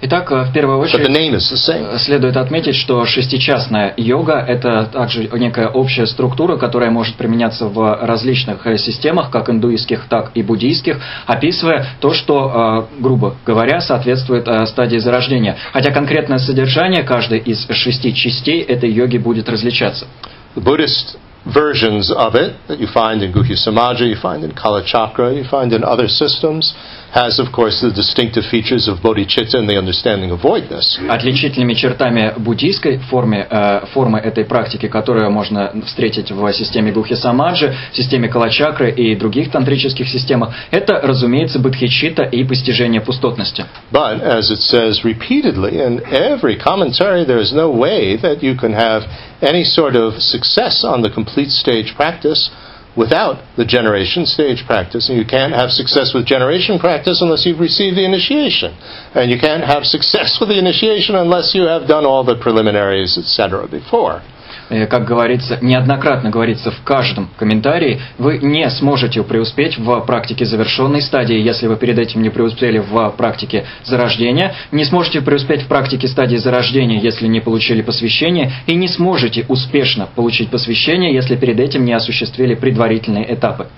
Итак, 0.00 0.30
э, 0.30 0.44
в 0.44 0.52
первую 0.52 0.78
очередь 0.78 1.08
same. 1.08 1.98
следует 1.98 2.36
отметить, 2.36 2.76
что 2.76 3.04
шестичастная 3.04 3.94
йога– 3.96 4.34
это 4.48 4.84
также 4.92 5.28
некая 5.32 5.68
общая 5.68 6.06
структура, 6.06 6.56
которая 6.56 6.90
может 6.90 7.16
применяться 7.16 7.66
в 7.66 7.98
различных 8.00 8.64
э, 8.64 8.78
системах, 8.78 9.30
как 9.30 9.50
индуистских, 9.50 10.04
так 10.08 10.30
и 10.34 10.42
буддийских, 10.42 11.00
описывая 11.26 11.86
то, 11.98 12.14
что, 12.14 12.86
э, 12.98 13.02
грубо 13.02 13.34
говоря, 13.44 13.80
соответствует 13.80 14.46
э, 14.46 14.66
стадии 14.66 14.98
зарождения. 14.98 15.56
Хотя 15.72 15.90
конкретное 15.90 16.38
содержание 16.38 17.02
каждой 17.02 17.38
из 17.38 17.66
шести 17.68 18.14
частей 18.14 18.60
этой 18.62 18.90
йоги 18.90 19.18
будет 19.18 19.48
различаться. 19.48 20.06
Versions 21.46 22.10
of 22.10 22.34
it 22.34 22.56
that 22.68 22.78
you 22.78 22.86
find 22.88 23.22
in 23.22 23.32
Guhya 23.32 23.56
Samaja, 23.56 24.06
you 24.06 24.16
find 24.16 24.44
in 24.44 24.52
Kala 24.52 24.84
Chakra, 24.84 25.32
you 25.32 25.44
find 25.44 25.72
in 25.72 25.82
other 25.82 26.06
systems, 26.06 26.74
has, 27.12 27.38
of 27.38 27.52
course, 27.52 27.80
the 27.80 27.90
distinctive 27.90 28.44
features 28.50 28.88
of 28.88 28.98
bodhicitta 28.98 29.56
and 29.56 29.68
the 29.68 29.78
understanding 29.78 30.30
of 30.30 30.40
voidness. 30.40 30.98
Отличительными 31.08 31.74
чертами 31.74 32.34
буддийской 32.36 32.98
формы, 32.98 33.46
э, 33.48 33.86
формы 33.92 34.18
этой 34.18 34.44
практики, 34.44 34.88
которую 34.88 35.30
можно 35.30 35.72
встретить 35.86 36.30
в 36.30 36.52
системе 36.52 36.92
Гухи 36.92 37.14
Самаджи, 37.14 37.74
в 37.92 37.96
системе 37.96 38.28
Калачакры 38.28 38.90
и 38.90 39.14
других 39.16 39.50
тантрических 39.50 40.08
системах, 40.08 40.54
это, 40.70 41.00
разумеется, 41.02 41.58
бодхичитта 41.58 42.24
и 42.24 42.44
постижение 42.44 43.00
пустотности. 43.00 43.64
But, 43.90 44.22
as 44.22 44.50
it 44.50 44.60
says 44.60 45.04
repeatedly 45.04 45.78
in 45.80 46.02
every 46.10 46.56
commentary, 46.56 47.24
there 47.24 47.40
is 47.40 47.52
no 47.52 47.70
way 47.70 48.16
that 48.16 48.42
you 48.42 48.54
can 48.54 48.72
have 48.72 49.04
any 49.40 49.64
sort 49.64 49.96
of 49.96 50.20
success 50.20 50.84
on 50.84 51.02
the 51.02 51.10
complete 51.10 51.50
stage 51.50 51.94
practice 51.96 52.50
without 52.98 53.38
the 53.56 53.64
generation 53.64 54.26
stage 54.26 54.66
practice. 54.66 55.08
And 55.08 55.16
you 55.16 55.24
can't 55.24 55.54
have 55.54 55.70
success 55.70 56.10
with 56.12 56.26
generation 56.26 56.82
practice 56.82 57.22
unless 57.22 57.46
you've 57.46 57.62
received 57.62 57.96
the 57.96 58.04
initiation. 58.04 58.74
And 59.14 59.30
you 59.30 59.38
can't 59.38 59.62
have 59.62 59.86
success 59.86 60.36
with 60.40 60.50
the 60.50 60.58
initiation 60.58 61.14
unless 61.14 61.54
you 61.54 61.62
have 61.70 61.86
done 61.86 62.04
all 62.04 62.24
the 62.24 62.34
preliminaries, 62.34 63.16
etc. 63.16 63.70
before. 63.70 64.20
Э, 64.68 64.86
Как 64.86 65.06
говорится, 65.06 65.58
неоднократно 65.62 66.30
говорится 66.30 66.70
в 66.70 66.82
каждом 66.82 67.28
комментарии, 67.36 68.00
вы 68.18 68.38
не 68.38 68.68
сможете 68.70 69.22
преуспеть 69.22 69.78
в 69.78 70.00
практике 70.00 70.44
завершенной 70.44 71.00
стадии, 71.00 71.38
если 71.38 71.66
вы 71.66 71.76
перед 71.76 71.98
этим 71.98 72.22
не 72.22 72.30
преуспели 72.30 72.78
в 72.78 73.10
практике 73.16 73.64
зарождения, 73.84 74.54
не 74.70 74.84
сможете 74.84 75.20
преуспеть 75.20 75.62
в 75.62 75.68
практике 75.68 76.08
стадии 76.08 76.36
зарождения, 76.36 77.00
если 77.00 77.26
не 77.26 77.40
получили 77.40 77.82
посвящение, 77.82 78.52
и 78.66 78.74
не 78.74 78.88
сможете 78.88 79.44
успешно 79.48 80.08
получить 80.14 80.50
посвящение, 80.50 81.14
если 81.14 81.36
перед 81.36 81.58
этим 81.60 81.84
не 81.84 81.92
осуществили 81.92 82.54
предварительные 82.54 83.32
этапы. 83.32 83.68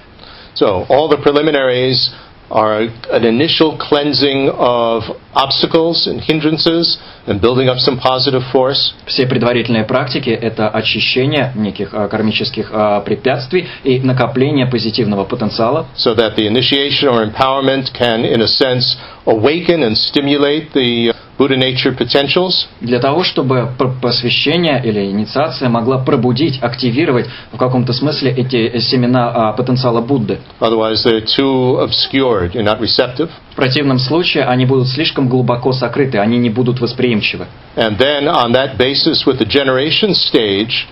So, 0.54 0.86
all 0.88 1.08
the 1.08 1.22
preliminaries 1.22 2.12
are 2.49 2.81
an 3.11 3.26
initial 3.26 3.77
cleansing 3.77 4.49
of 4.49 5.03
obstacles 5.34 6.07
and 6.07 6.22
hindrances 6.22 6.97
and 7.27 7.41
building 7.41 7.67
up 7.67 7.80
some 7.80 7.97
positive 7.97 8.43
force. 8.51 8.93
Все 9.07 9.26
предварительные 9.26 9.84
практики – 9.84 10.30
это 10.30 10.69
очищение 10.69 11.51
неких 11.55 11.93
а, 11.93 12.07
кармических 12.07 12.69
а, 12.72 13.01
препятствий 13.01 13.67
и 13.84 13.99
накопление 13.99 14.67
позитивного 14.67 15.26
потенциала, 15.26 15.88
so 15.97 16.15
that 16.15 16.35
the 16.35 16.47
initiation 16.47 17.09
or 17.09 17.23
empowerment 17.23 17.91
can, 17.93 18.23
in 18.23 18.41
a 18.41 18.47
sense, 18.47 18.95
awaken 19.26 19.84
and 19.84 19.97
stimulate 19.97 20.72
the 20.73 21.13
Buddha 21.40 21.56
nature 21.56 21.96
potentials. 21.96 22.68
для 22.82 22.98
того, 22.98 23.24
чтобы 23.24 23.70
посвящение 24.02 24.78
или 24.84 25.06
инициация 25.06 25.70
могла 25.70 25.96
пробудить, 25.96 26.58
активировать 26.62 27.28
в 27.50 27.56
каком-то 27.56 27.94
смысле 27.94 28.30
эти 28.30 28.78
семена 28.80 29.30
а, 29.30 29.52
потенциала 29.54 30.02
Будды. 30.02 30.40
Otherwise, 30.60 31.02
they're 31.02 31.24
too 31.24 31.80
obscured. 31.80 32.52
You're 32.52 32.62
not 32.62 32.78
receptive. 32.78 33.30
В 33.52 33.56
противном 33.56 33.98
случае 33.98 34.44
они 34.44 34.66
будут 34.66 34.88
слишком 34.88 35.30
глубоко 35.30 35.72
сокрыты, 35.72 36.18
они 36.18 36.36
не 36.36 36.50
будут 36.50 36.78
восприимчивы. 36.78 37.46
And 37.74 37.96
then, 37.96 38.28
on 38.28 38.52
that 38.52 38.76
basis, 38.76 39.24
with 39.24 39.38
the 39.38 39.46
generation 39.46 40.12
stage, 40.12 40.86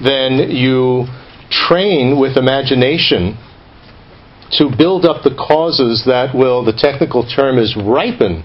then 0.00 0.50
you 0.50 1.06
train 1.68 2.18
with 2.18 2.36
imagination 2.36 3.36
to 4.58 4.68
build 4.68 5.04
up 5.04 5.22
the 5.22 5.30
causes 5.30 6.02
that 6.06 6.34
will, 6.34 6.64
the 6.64 6.72
technical 6.72 7.24
term 7.24 7.56
is 7.56 7.76
ripen 7.76 8.42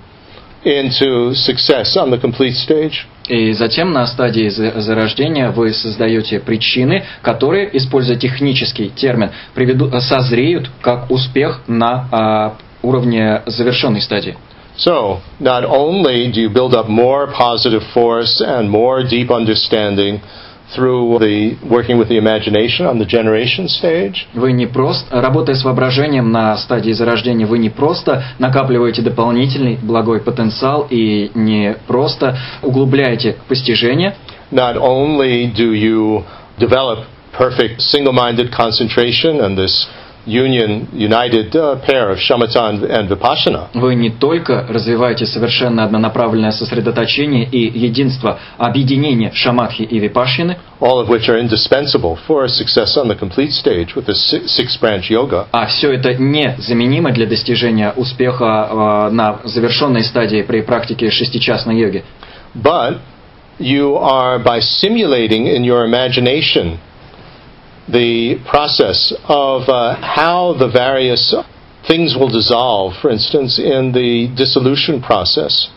into 0.64 1.34
success 1.34 1.96
on 1.98 2.10
the 2.10 2.20
complete 2.20 2.56
stage. 2.56 3.06
И 3.28 3.52
затем 3.54 3.92
на 3.92 4.08
стадии 4.08 4.48
за- 4.48 4.80
зарождения 4.80 5.52
вы 5.52 5.74
создаете 5.74 6.40
причины, 6.40 7.04
которые, 7.22 7.76
используя 7.78 8.16
технический 8.16 8.90
термин, 8.90 9.32
приведут, 9.54 9.94
созреют 10.04 10.70
как 10.82 11.12
успех 11.12 11.62
на 11.68 12.08
а, 12.12 12.58
уровне 12.82 13.42
завершенной 13.46 14.02
стадии. 14.02 14.38
So, 14.78 15.20
not 15.40 15.66
only 15.66 16.32
do 16.32 16.40
you 16.40 16.50
build 16.50 16.76
up 16.76 16.88
more 16.88 17.28
positive 17.28 17.84
force 17.94 18.42
and 18.42 18.70
more 18.70 19.04
deep 19.04 19.32
understanding 19.32 20.22
through 20.76 21.20
the 21.20 21.58
working 21.70 21.98
with 21.98 22.10
the 22.10 22.18
imagination 22.18 22.86
on 22.86 23.00
the 23.00 23.06
generation 23.06 23.68
stage, 23.68 24.28
Вы 24.34 24.52
не 24.52 24.68
просто, 24.68 25.22
работая 25.22 25.56
с 25.56 25.64
воображением 25.64 26.32
на 26.32 26.58
стадии 26.58 26.92
зарождения, 26.92 27.46
вы 27.46 27.58
не 27.58 27.70
просто 27.70 28.24
накапливаете 28.40 29.02
дополнительный 29.02 29.78
благой 29.82 30.20
потенциал 30.20 30.88
и 30.90 31.32
не 31.34 31.76
просто 31.88 32.38
углубляете 32.62 33.38
постижение, 33.48 34.16
not 34.52 34.78
only 34.78 35.54
do 35.54 35.74
you 35.74 36.24
develop 36.58 37.06
perfect 37.38 37.82
single-minded 37.82 38.52
concentration 38.52 39.42
and 39.42 39.58
this 39.58 39.88
union, 40.28 40.88
united 40.94 41.56
uh, 41.56 41.76
pair 41.86 42.12
of 42.12 42.20
shamatha 42.20 42.70
and- 42.70 43.08
vipassana, 43.10 43.70
вы 43.74 43.96
не 43.96 44.10
только 44.10 44.66
развиваете 44.70 45.26
совершенно 45.26 45.84
однонаправленное 45.86 46.52
сосредоточение 46.52 47.46
и 47.46 47.80
единство, 47.80 48.38
объединение 48.58 49.32
шаматхи 49.34 49.84
и 49.84 50.00
випашины, 50.00 50.58
all 50.82 51.00
of 51.02 51.08
which 51.08 51.28
are 51.30 51.40
indispensable 51.40 52.18
for 52.28 52.48
success 52.48 52.98
on 52.98 53.08
the 53.08 53.16
complete 53.16 53.52
stage 53.52 53.96
with 53.96 54.06
the 54.06 54.14
si- 54.14 54.46
six-branch 54.48 55.10
yoga. 55.10 55.48
а 55.52 55.66
все 55.68 55.94
это 55.94 56.14
незаменимо 56.16 57.12
для 57.12 57.26
достижения 57.26 57.94
успеха 57.96 59.08
э, 59.10 59.14
на 59.14 59.40
завершенной 59.46 60.04
стадии 60.04 60.42
при 60.42 60.62
практике 60.62 61.10
шестичастной 61.10 61.80
йоги. 61.80 62.04
But 62.54 62.98
you 63.60 63.98
are 63.98 64.38
by 64.44 64.60
simulating 64.60 65.48
in 65.48 65.64
your 65.64 65.86
imagination 65.86 66.78
the 67.92 68.36
process 68.50 69.14
of 69.24 69.70
uh, 69.70 69.96
how 69.96 70.56
the 70.60 70.70
various 70.70 71.34
things 71.88 72.16
will 72.16 72.30
dissolve, 72.30 72.94
for 73.02 73.10
instance, 73.10 73.60
in 73.60 73.94
the 73.94 74.34
dissolution 74.36 75.02
process. 75.02 75.70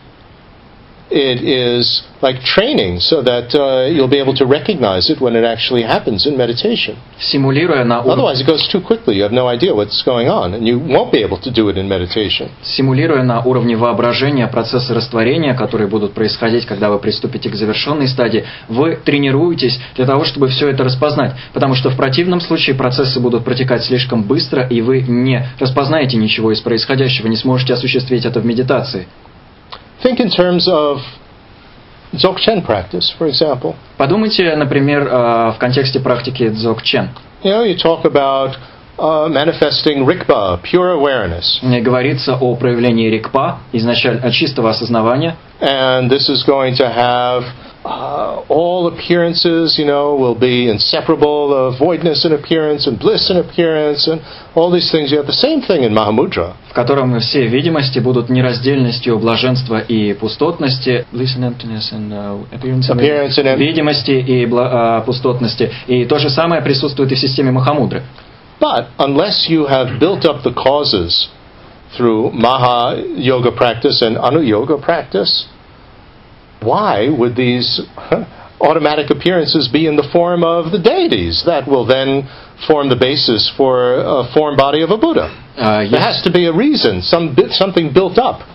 It 1.11 1.43
is 1.43 2.05
like 2.23 2.41
training 2.45 3.01
so 3.01 3.21
that 3.23 3.51
uh, 3.51 3.91
you'll 3.91 4.07
be 4.09 4.21
able 4.21 4.35
to 4.37 4.47
recognize 4.47 5.11
it 5.11 5.21
when 5.21 5.35
it 5.35 5.43
actually 5.43 5.83
happens 5.83 6.25
in 6.25 6.37
meditation. 6.37 6.97
Симулируя 7.19 7.85
на 7.85 8.01
уровне 8.01 8.13
Otherwise, 8.13 8.41
it 8.41 8.47
goes 8.47 8.69
too 8.69 8.81
quickly. 8.81 9.17
You 9.17 9.25
have 9.25 9.33
no 9.33 9.49
idea 9.49 9.75
what's 9.75 10.03
going 10.05 10.29
on, 10.29 10.55
and 10.55 10.69
you 10.69 10.79
won't 10.79 11.11
be 11.11 11.21
able 11.23 11.39
to 11.41 11.51
do 11.51 11.69
it 11.69 11.77
in 11.77 11.89
meditation. 11.89 12.51
симулируя 12.63 13.25
на 13.25 13.41
уровне 13.41 13.77
воображения 13.77 14.47
процессы 14.47 14.95
растворения, 14.95 15.55
которые 15.55 15.89
будут 15.89 16.13
происходить, 16.13 16.65
когда 16.65 16.91
вы 16.91 17.01
приступите 17.01 17.51
к 17.51 17.57
завершенной 17.57 18.07
стадии, 18.07 18.45
вы 18.69 18.97
тренируетесь 19.05 19.81
для 19.97 20.07
того, 20.07 20.25
чтобы 20.25 20.47
все 20.47 20.69
это 20.69 20.85
распознать. 20.85 21.33
Потому 21.53 21.75
что 21.75 21.91
в 21.91 21.97
противном 21.97 22.41
случае 22.41 22.77
процессы 22.77 23.19
будут 23.19 23.45
протекать 23.45 23.83
слишком 23.85 24.23
быстро, 24.23 24.63
и 24.63 24.81
вы 24.81 25.03
не 25.03 25.45
распознаете 25.59 26.19
ничего 26.19 26.53
из 26.53 26.61
происходящего, 26.61 27.27
не 27.27 27.37
сможете 27.37 27.75
осуществить 27.75 28.25
это 28.25 28.39
в 28.39 28.47
медитации. 28.47 29.09
Think 30.02 30.20
in 30.20 30.30
terms 30.30 30.68
of 30.68 31.00
Dzogchen 32.14 32.66
practice, 32.66 33.14
for 33.18 33.28
example. 33.28 33.76
Подумайте, 33.98 34.56
например, 34.56 35.08
э, 35.08 35.52
в 35.52 35.58
контексте 35.60 36.00
практики 36.00 36.50
дзогчен. 36.50 37.10
You 37.44 37.52
know, 37.52 37.64
you 37.64 37.76
talk 37.76 38.06
about 38.06 38.56
uh, 38.98 39.28
manifesting 39.28 40.06
rikpa, 40.06 40.62
pure 40.64 40.94
awareness. 40.94 41.60
Мне 41.62 41.82
говорится 41.82 42.38
о 42.40 42.56
проявлении 42.56 43.10
рикпа, 43.10 43.60
изначально 43.74 44.32
чистого 44.32 44.70
осознавания, 44.70 45.36
And 45.60 46.10
this 46.10 46.30
is 46.30 46.44
going 46.46 46.76
to 46.78 46.90
have 46.90 47.44
uh, 47.84 48.42
all 48.50 48.88
appearances, 48.88 49.78
you 49.78 49.86
know, 49.86 50.16
will 50.16 50.34
be 50.34 50.68
inseparable 50.70 51.54
of 51.54 51.78
voidness 51.78 52.26
in 52.26 52.34
appearance 52.34 52.88
and 52.88 52.98
bliss 53.00 53.30
in 53.30 53.38
appearance 53.38 54.08
and 54.08 54.22
all 54.56 54.72
these 54.72 54.90
things. 54.92 55.12
You 55.12 55.18
have 55.18 55.28
the 55.28 55.34
same 55.34 55.62
thing 55.62 55.84
in 55.84 55.94
Mahamudra. 55.94 56.54
в 56.70 56.74
котором 56.74 57.20
все 57.20 57.46
видимости 57.48 58.00
будут 58.00 58.30
нераздельностью 58.30 59.18
блаженства 59.20 59.80
и 59.80 60.14
пустотности, 60.14 61.06
bliss 61.14 61.38
and 61.38 61.44
emptiness 61.56 61.92
and, 61.94 62.12
uh, 62.12 62.44
appearance 62.52 62.90
and- 62.90 63.00
Appearance 63.00 63.38
and 63.38 63.48
em- 63.48 63.60
видимости 63.60 64.12
и 64.12 64.46
бла- 64.46 64.70
а, 64.72 65.02
пустотности. 65.02 65.72
И 65.88 66.06
то 66.06 66.18
же 66.18 66.30
самое 66.30 66.62
присутствует 66.62 67.12
и 67.12 67.16
в 67.16 67.20
системе 67.20 67.52
Махамудры. 67.52 68.02
But 68.60 68.86
unless 68.98 69.48
you 69.48 69.68
have 69.68 70.00
built 70.00 70.26
up 70.26 70.42
the 70.44 70.54
causes 70.54 71.30
through 71.98 72.32
Maha 72.34 72.98
Yoga 73.16 73.52
practice 73.52 74.02
and 74.02 74.18
Anu 74.18 74.42
Yoga 74.42 74.78
practice, 74.78 75.46
why 76.63 77.09
would 77.09 77.37
these 77.37 77.81
automatic 78.61 79.11
appearances 79.11 79.69
be 79.73 79.87
in 79.87 79.97
the 79.97 80.09
form 80.13 80.45
of 80.45 80.73
the 80.73 80.79
deities 80.79 81.43
that 81.47 81.67
will 81.67 81.87
then 81.87 82.29
form 82.69 82.89
the 82.89 82.97
basis 82.97 83.51
for 83.57 84.01
a 84.01 84.29
form 84.33 84.57
body 84.57 84.83
of 84.83 84.91
a 84.91 84.99
Buddha? 84.99 85.33
Uh, 85.57 85.81
yes. 85.81 85.91
There 85.91 86.01
has 86.01 86.23
to 86.25 86.33
be 86.33 86.47
a 86.47 86.53
reason, 86.53 87.03
some 87.03 87.37
something 87.51 87.93
built 87.93 88.19
up 88.19 88.47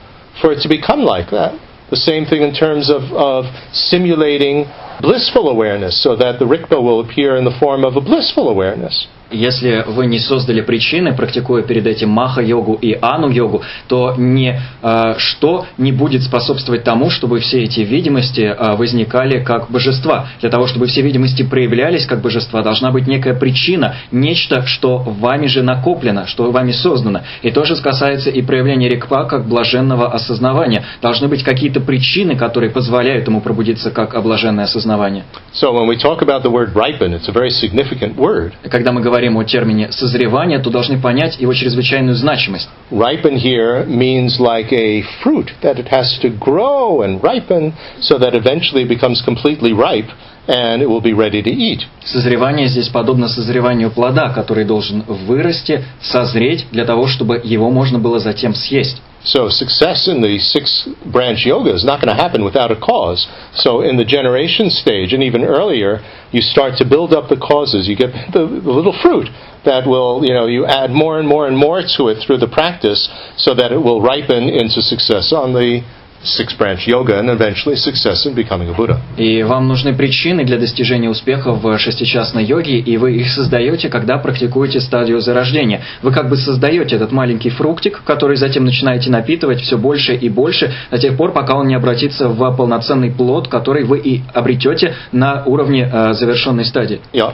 for 0.42 0.52
it 0.52 0.62
to 0.62 0.70
become 0.70 1.02
like 1.02 1.32
that. 1.32 1.58
The 1.90 1.98
same 1.98 2.26
thing 2.26 2.42
in 2.42 2.54
terms 2.54 2.90
of, 2.90 3.04
of 3.14 3.46
simulating 3.74 4.66
blissful 5.02 5.50
awareness 5.50 6.02
so 6.02 6.16
that 6.16 6.40
the 6.40 6.46
Rikpa 6.46 6.82
will 6.82 7.00
appear 7.00 7.38
in 7.38 7.46
the 7.46 7.56
form 7.60 7.86
of 7.86 7.96
a 7.96 8.02
blissful 8.02 8.50
awareness. 8.50 9.08
Если 9.36 9.84
вы 9.88 10.06
не 10.06 10.20
создали 10.20 10.62
причины, 10.62 11.14
практикуя 11.14 11.62
перед 11.64 11.86
этим 11.86 12.10
маха-йогу 12.10 12.80
и 12.82 12.98
ану-йогу, 13.02 13.64
то 13.88 14.16
ни 14.18 14.60
э, 14.82 15.14
что 15.18 15.66
не 15.78 15.92
будет 15.92 16.24
способствовать 16.24 16.84
тому, 16.84 17.10
чтобы 17.10 17.40
все 17.40 17.64
эти 17.64 17.82
видимости 17.82 18.42
э, 18.42 18.76
возникали 18.76 19.44
как 19.44 19.70
божества. 19.70 20.28
Для 20.40 20.50
того, 20.50 20.68
чтобы 20.68 20.88
все 20.88 21.02
видимости 21.02 21.44
проявлялись 21.44 22.06
как 22.06 22.22
божества, 22.22 22.62
должна 22.62 22.92
быть 22.92 23.08
некая 23.08 23.34
причина, 23.34 23.96
нечто, 24.12 24.66
что 24.66 25.00
вами 25.00 25.48
же 25.48 25.64
накоплено, 25.64 26.28
что 26.28 26.50
вами 26.52 26.72
создано. 26.72 27.22
И 27.42 27.52
то 27.52 27.66
же 27.66 27.76
касается 27.76 28.30
и 28.30 28.42
проявления 28.42 28.88
рикпа 28.88 29.26
как 29.26 29.48
блаженного 29.48 30.14
осознавания. 30.14 30.84
Должны 31.02 31.28
быть 31.28 31.44
какие-то 31.44 31.82
причины, 31.82 32.36
которые 32.36 32.72
позволяют 32.72 33.28
ему 33.28 33.42
пробудиться 33.42 33.92
как 33.92 34.16
облаженное 34.16 34.66
осознавание. 34.66 35.26
So 35.54 35.74
when 35.74 35.88
we 35.88 35.98
talk 35.98 36.22
about 36.22 36.44
the 36.44 36.52
word 36.52 36.74
ripen, 36.74 37.14
it's 37.14 37.28
a 37.28 37.34
very 37.34 37.50
significant 37.50 38.16
word. 38.16 38.54
Когда 38.70 38.92
мы 38.92 39.02
говорим 39.02 39.25
о 39.37 39.45
термине 39.45 39.93
созревание, 39.93 40.59
то 40.59 40.71
должны 40.71 41.01
понять 41.01 41.39
его 41.39 41.53
чрезвычайную 41.53 42.15
значимость. 42.15 42.69
Ripen 42.91 43.37
here 43.37 43.87
means 43.87 44.39
like 44.39 44.73
a 44.73 45.03
fruit, 45.23 45.51
that 45.63 45.79
it 45.79 45.89
has 45.89 46.19
to 46.23 46.31
grow 46.31 47.03
and 47.03 47.23
ripen 47.23 47.73
so 48.01 48.19
that 48.19 48.35
eventually 48.35 48.83
it 48.83 48.89
becomes 48.89 49.23
completely 49.23 49.73
ripe 49.73 50.11
and 50.47 50.83
it 50.83 50.87
will 50.87 51.01
be 51.01 51.13
ready 51.13 51.43
to 51.43 51.51
eat. 51.51 51.87
Созревание 52.05 52.69
здесь 52.69 52.89
подобно 52.89 53.29
созреванию 53.29 53.91
плода, 53.91 54.31
который 54.31 54.65
должен 54.65 55.03
вырасти, 55.03 55.85
созреть 56.03 56.67
для 56.73 56.85
того, 56.85 57.07
чтобы 57.07 57.41
его 57.43 57.71
можно 57.71 57.99
было 57.99 58.19
затем 58.19 58.55
съесть. 58.55 59.01
So 59.23 59.51
success 59.51 60.09
in 60.09 60.23
the 60.23 60.39
six 60.39 60.89
branch 61.05 61.45
yoga 61.45 61.75
is 61.75 61.85
not 61.85 62.01
going 62.01 62.09
to 62.09 62.21
happen 62.21 62.43
without 62.43 62.71
a 62.71 62.77
cause. 62.77 63.29
So 63.55 63.83
in 63.83 63.99
the 63.99 64.05
generation 64.05 64.71
stage 64.71 65.13
and 65.13 65.23
even 65.23 65.45
earlier, 65.45 66.01
you 66.33 66.41
start 66.41 66.79
to 66.79 66.87
build 66.87 67.13
up 67.13 67.29
the 67.29 67.37
causes. 67.37 67.87
You 67.87 67.97
get 67.97 68.33
the, 68.33 68.47
the 68.47 68.73
little 68.73 68.97
fruit 69.03 69.29
that 69.67 69.87
will, 69.87 70.25
you 70.25 70.33
know, 70.33 70.47
you 70.47 70.65
add 70.65 70.91
more 70.91 71.19
and 71.19 71.29
more 71.29 71.47
and 71.47 71.57
more 71.57 71.83
to 71.99 72.09
it 72.09 72.25
through 72.25 72.39
the 72.39 72.49
practice 72.49 73.11
so 73.37 73.55
that 73.55 73.73
it 73.73 73.79
will 73.79 74.01
ripen 74.01 74.49
into 74.49 74.81
success 74.81 75.35
on 75.37 75.53
the 75.53 75.85
six 76.26 76.54
branch 76.58 76.88
yoga 76.88 77.20
and 77.20 77.30
eventually 77.30 77.76
success 77.76 78.26
in 78.26 78.34
becoming 78.34 78.70
a 78.70 78.74
Buddha. 78.74 79.00
И 79.18 79.44
вам 79.44 79.68
нужны 79.68 79.94
причины 79.94 80.44
для 80.44 80.58
достижения 80.58 81.10
успеха 81.10 81.52
в 81.52 81.78
шестичастной 81.78 82.44
йоге, 82.44 82.80
и 82.80 82.98
вы 82.98 83.16
их 83.16 83.30
создаете, 83.30 83.90
когда 83.90 84.18
практикуете 84.18 84.82
стадию 84.82 85.20
зарождения. 85.22 85.82
Вы 86.02 86.12
как 86.12 86.30
бы 86.30 86.38
создаете 86.38 86.96
этот 86.96 87.12
маленький 87.12 87.50
фруктик, 87.50 88.02
который 88.04 88.38
затем 88.38 88.66
начинаете 88.66 89.10
напитывать 89.10 89.62
все 89.62 89.78
больше 89.78 90.16
и 90.16 90.30
больше, 90.30 90.74
до 90.92 90.98
тех 90.98 91.16
пор, 91.18 91.32
пока 91.32 91.56
он 91.56 91.68
не 91.68 91.76
обратится 91.76 92.28
в 92.28 92.56
полноценный 92.56 93.12
плод, 93.12 93.48
который 93.48 93.84
вы 93.84 94.00
и 94.00 94.22
обретете 94.34 94.96
на 95.12 95.44
уровне 95.46 95.90
э, 95.92 96.14
завершенной 96.14 96.66
стадии. 96.66 97.00
Yeah. 97.14 97.34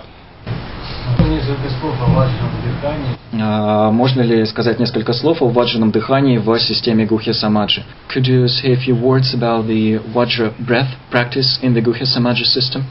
Несколько 1.19 1.71
слов 1.81 1.95
о 2.01 2.11
вашем 2.13 2.51
дыхании. 2.65 3.17
А, 3.41 3.91
Можно 3.91 4.23
ли 4.23 4.45
сказать 4.47 4.79
несколько 4.79 5.13
слов 5.13 5.43
о 5.43 5.49
ваджаном 5.49 5.91
дыхании 5.91 6.39
в 6.39 6.59
системе 6.59 7.05
Гухья 7.05 7.33
Самаджи? 7.33 7.83
Could 8.09 8.27
you 8.27 8.47
say 8.47 8.73
a 8.73 8.77
few 8.77 8.95
words 8.95 9.35
about 9.35 9.67
the 9.67 9.99
Vajra 10.15 10.55
breath 10.59 10.91
practice 11.11 11.59
in 11.63 11.75
the 11.75 11.81
Guhya 11.81 12.07
Samadhi 12.07 12.45
system? 12.45 12.85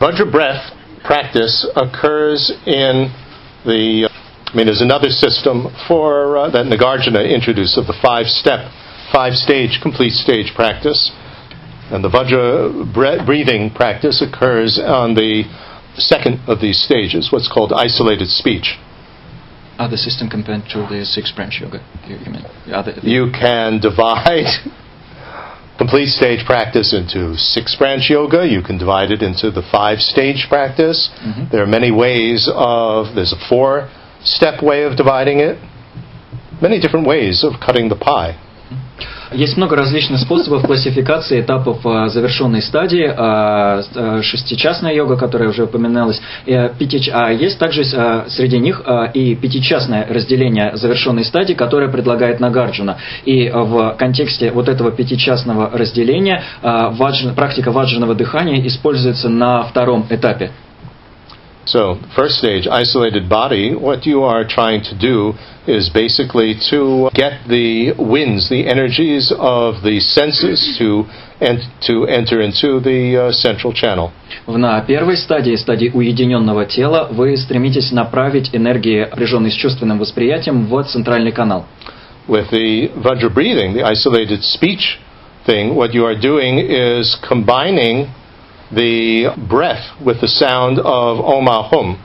Vajra 0.00 0.30
breath 0.30 0.72
practice 1.04 1.66
occurs 1.76 2.52
in 2.66 3.12
the. 3.64 4.08
I 4.52 4.56
mean, 4.56 4.66
there's 4.66 4.82
another 4.82 5.08
system 5.08 5.68
for 5.88 6.36
uh, 6.36 6.50
that 6.50 6.66
Nagarjuna 6.66 7.32
introduced 7.32 7.78
of 7.78 7.86
the 7.86 7.94
five-step, 8.02 8.70
five-stage, 9.10 9.80
complete 9.82 10.12
stage 10.12 10.52
practice, 10.54 11.10
and 11.90 12.04
the 12.04 12.10
Vajra 12.10 12.92
bre- 12.92 13.24
breathing 13.24 13.70
practice 13.70 14.20
occurs 14.20 14.78
on 14.78 15.14
the 15.14 15.44
second 15.97 16.41
of 16.47 16.61
these 16.61 16.81
stages, 16.83 17.31
what's 17.31 17.51
called 17.51 17.73
isolated 17.73 18.27
speech. 18.27 18.77
Other 19.79 19.97
system 19.97 20.29
compared 20.29 20.63
to 20.73 20.87
the 20.89 21.05
six 21.05 21.31
branch 21.31 21.59
yoga. 21.61 21.85
You, 22.07 22.17
you 22.17 22.31
mean 22.31 22.45
the 22.65 22.77
other? 22.77 22.93
You 23.03 23.29
can 23.31 23.79
divide 23.79 24.45
complete 25.77 26.07
stage 26.09 26.45
practice 26.45 26.93
into 26.93 27.37
six 27.37 27.75
branch 27.75 28.09
yoga. 28.09 28.47
You 28.47 28.63
can 28.63 28.77
divide 28.79 29.11
it 29.11 29.21
into 29.21 29.51
the 29.51 29.61
five 29.71 29.99
stage 29.99 30.47
practice. 30.49 31.09
Mhm. 31.21 31.51
There 31.51 31.61
are 31.61 31.67
many 31.67 31.91
ways 31.91 32.49
of, 32.51 33.13
there's 33.13 33.33
a 33.33 33.47
four 33.49 33.89
step 34.23 34.63
way 34.63 34.83
of 34.83 34.97
dividing 34.97 35.39
it, 35.39 35.59
many 36.61 36.79
different 36.79 37.05
ways 37.05 37.43
of 37.43 37.59
cutting 37.59 37.89
the 37.89 37.95
pie. 37.95 38.35
Есть 39.31 39.57
много 39.57 39.75
различных 39.75 40.19
способов 40.21 40.65
классификации 40.65 41.41
этапов 41.41 41.85
а, 41.85 42.07
завершенной 42.07 42.61
стадии. 42.61 43.05
А, 43.05 43.81
а, 43.93 44.21
Шестичастная 44.21 44.93
йога, 44.93 45.17
которая 45.17 45.49
уже 45.49 45.63
упоминалась, 45.65 46.21
пятич- 46.45 47.09
а 47.13 47.31
есть 47.31 47.59
также 47.59 47.83
среди 47.83 48.57
них 48.59 48.81
и 49.13 49.35
пятичастное 49.35 50.07
разделение 50.09 50.75
завершенной 50.75 51.25
стадии, 51.25 51.53
которое 51.53 51.89
предлагает 51.89 52.39
Нагарджуна. 52.39 52.97
И 53.25 53.49
в 53.49 53.95
контексте 53.97 54.51
вот 54.51 54.69
этого 54.69 54.91
пятичастного 54.91 55.69
разделения 55.73 56.43
практика 57.35 57.71
ваджаного 57.71 58.15
дыхания 58.15 58.65
используется 58.65 59.29
на 59.29 59.63
втором 59.63 60.05
этапе. 60.09 60.51
So, 61.66 61.96
first 62.16 62.38
stage, 62.38 62.66
isolated 62.66 63.28
body, 63.28 63.72
what 63.76 64.04
you 64.04 64.24
are 64.24 64.44
trying 64.44 64.82
to 64.82 64.96
do 64.98 65.34
is 65.68 65.88
basically 65.90 66.56
to 66.70 67.08
get 67.14 67.34
the 67.46 67.92
winds, 67.96 68.48
the 68.48 68.66
energies 68.66 69.30
of 69.38 69.80
the 69.84 70.00
senses 70.00 70.76
to, 70.78 71.04
and 71.40 71.60
to 71.86 72.06
enter 72.08 72.40
into 72.40 72.80
the 72.80 73.16
uh, 73.28 73.32
central 73.32 73.72
channel. 73.72 74.10
В- 74.46 74.56
На 74.58 74.80
первой 74.80 75.16
стадии, 75.16 75.54
стадии 75.54 75.88
уединенного 75.94 76.64
тела, 76.66 77.06
вы 77.12 77.36
стремитесь 77.36 77.92
направить 77.92 78.50
энергии, 78.52 79.04
напряженные 79.08 79.52
с 79.52 79.54
чувственным 79.54 80.00
восприятием, 80.00 80.66
в 80.66 80.82
центральный 80.82 81.30
канал. 81.30 81.66
With 82.26 82.50
the 82.50 82.90
Vajra 82.96 83.32
breathing, 83.32 83.72
the 83.74 83.84
isolated 83.84 84.42
speech 84.42 84.98
thing, 85.46 85.76
what 85.76 85.92
you 85.94 86.04
are 86.06 86.16
doing 86.20 86.58
is 86.58 87.16
combining 87.22 88.08
the 88.70 89.34
breath 89.36 89.84
with 90.00 90.20
the 90.20 90.28
sound 90.28 90.78
of 90.78 91.20
Om 91.20 91.48
Ahum. 91.48 91.96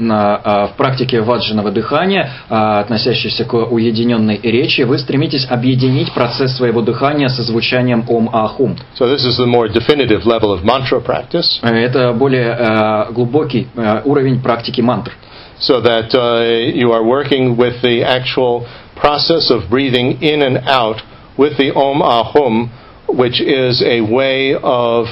На, 0.00 0.36
а, 0.36 0.66
в 0.68 0.76
практике 0.76 1.20
ваджаного 1.20 1.72
дыхания, 1.72 2.30
а, 2.48 2.78
относящейся 2.78 3.44
к 3.44 3.54
уединенной 3.54 4.38
речи, 4.40 4.82
вы 4.82 4.96
стремитесь 4.96 5.44
объединить 5.50 6.14
процесс 6.14 6.56
своего 6.56 6.82
дыхания 6.82 7.28
со 7.28 7.42
звучанием 7.42 8.04
Ом 8.08 8.30
Ахум. 8.32 8.76
So 8.96 9.12
this 9.12 9.24
is 9.24 9.36
the 9.38 9.46
more 9.46 9.68
definitive 9.68 10.24
level 10.24 10.52
of 10.52 10.62
mantra 10.62 11.00
practice. 11.00 11.58
Э, 11.62 11.74
Это 11.74 12.12
более 12.12 12.56
э, 12.56 13.12
глубокий 13.12 13.66
э, 13.74 14.02
уровень 14.04 14.40
практики 14.40 14.80
мантр. 14.80 15.12
so 15.60 15.80
that 15.80 16.14
uh, 16.14 16.44
you 16.72 16.92
are 16.92 17.04
working 17.04 17.56
with 17.56 17.82
the 17.82 18.04
actual 18.04 18.66
process 18.94 19.50
of 19.50 19.68
breathing 19.68 20.22
in 20.22 20.42
and 20.42 20.58
out 20.68 21.02
with 21.36 21.56
the 21.58 21.74
Om 21.74 22.00
Ahum, 22.00 22.70
which 23.08 23.40
is 23.40 23.82
a 23.82 24.00
way 24.00 24.54
of 24.54 25.06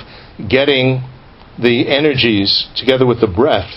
getting 0.47 1.01
the 1.59 1.87
energies 1.87 2.67
together 2.75 3.05
with 3.05 3.19
the 3.19 3.27
breath 3.27 3.69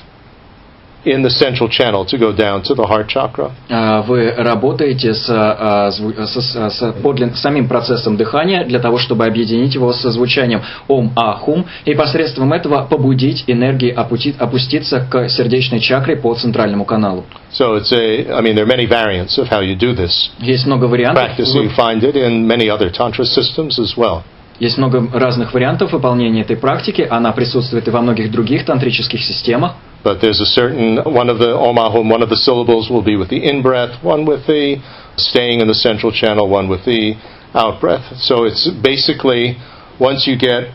in 1.07 1.21
the 1.23 1.29
central 1.29 1.69
channel 1.69 2.03
to 2.07 2.17
go 2.17 2.33
down 2.33 2.63
to 2.63 2.75
the 2.75 2.83
heart 2.87 3.09
chakra. 3.09 3.51
А, 3.69 4.01
Вы 4.01 4.31
работаете 4.31 5.13
с, 5.13 5.27
а, 5.29 5.91
зву- 5.91 6.15
с- 6.27 6.41
с- 6.41 6.71
с 6.79 6.95
подлин- 7.03 7.35
самим 7.35 7.69
процессом 7.69 8.17
дыхания 8.17 8.65
для 8.65 8.79
того, 8.79 8.97
чтобы 8.97 9.27
объединить 9.27 9.75
его 9.75 9.93
со 9.93 10.11
звучанием 10.11 10.63
Ом 10.89 11.13
Ахум 11.15 11.67
и 11.85 11.93
посредством 11.95 12.55
этого 12.55 12.87
побудить 12.87 13.45
энергии 13.47 13.93
опути- 13.95 14.35
опуститься 14.39 15.01
к 15.01 15.29
сердечной 15.29 15.81
чакре 15.81 16.17
по 16.17 16.35
центральному 16.35 16.87
каналу. 16.87 17.25
So 17.53 17.77
it's 17.79 17.93
a, 17.93 18.39
I 18.39 18.41
mean, 18.41 18.55
there 18.55 18.65
are 18.65 18.67
many 18.67 18.87
variants 18.89 19.37
of 19.37 19.51
how 19.51 19.61
you 19.61 19.77
do 19.79 19.95
this 19.95 20.31
Есть 20.41 20.65
много 20.65 20.87
вариантов. 20.87 21.23
practice. 21.23 21.55
You 21.55 21.69
find 21.77 22.01
it 22.01 22.15
in 22.17 22.47
many 22.47 22.71
other 22.71 22.91
tantra 22.91 23.25
systems 23.27 23.79
as 23.79 23.95
well. 23.95 24.23
Есть 24.60 24.78
много 24.78 25.08
разных 25.14 25.54
вариантов 25.54 25.94
выполнения 25.94 26.42
этой 26.42 26.58
практики. 26.58 27.08
Она 27.10 27.32
присутствует 27.32 27.88
и 27.88 27.92
во 27.92 28.02
многих 28.02 28.30
других 28.30 28.66
тантрических 28.66 29.24
системах. 29.24 29.76
But 30.04 30.22
there's 30.22 30.40
a 30.40 30.46
certain 30.46 30.98
one 31.04 31.30
of 31.30 31.40
the 31.40 31.54
Om 31.56 31.78
Ahum, 31.78 32.10
one 32.10 32.22
of 32.22 32.30
the 32.30 32.38
syllables 32.38 32.90
will 32.90 33.04
be 33.04 33.18
with 33.18 33.30
the 33.30 33.38
in 33.38 33.62
breath, 33.62 34.02
one 34.02 34.26
with 34.26 34.46
the 34.48 34.78
staying 35.18 35.60
in 35.60 35.68
the 35.68 35.74
central 35.74 36.12
channel, 36.12 36.48
one 36.48 36.70
with 36.70 36.86
the 36.86 37.16
out 37.54 37.82
breath. 37.82 38.04
So 38.18 38.46
it's 38.46 38.70
basically 38.82 39.58
once 40.00 40.26
you 40.26 40.38
get 40.38 40.72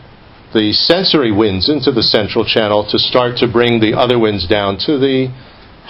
the 0.53 0.73
sensory 0.73 1.31
winds 1.31 1.69
into 1.69 1.91
the 1.91 2.03
central 2.03 2.45
channel 2.45 2.85
to 2.89 2.97
start 2.99 3.37
to 3.37 3.47
bring 3.47 3.79
the 3.79 3.93
other 3.97 4.19
winds 4.19 4.47
down 4.47 4.77
to 4.85 4.97
the 4.97 5.29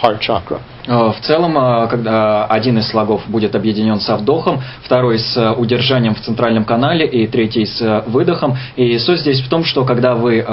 heart 0.02 0.20
chakra. 0.20 0.60
Э, 0.86 1.12
В 1.12 1.20
целом, 1.20 1.56
э, 1.56 1.88
когда 1.88 2.46
один 2.46 2.78
из 2.78 2.88
слогов 2.88 3.22
будет 3.28 3.54
объединен 3.54 4.00
со 4.00 4.16
вдохом, 4.16 4.60
второй 4.82 5.18
с 5.18 5.36
э, 5.36 5.52
удержанием 5.52 6.14
в 6.14 6.20
центральном 6.20 6.64
канале 6.64 7.06
и 7.06 7.26
третий 7.26 7.66
с 7.66 8.04
выдохом. 8.06 8.56
И 8.76 8.98
суть 8.98 9.20
здесь 9.20 9.40
в 9.40 9.48
том, 9.48 9.64
что 9.64 9.84
когда 9.84 10.14
вы 10.14 10.44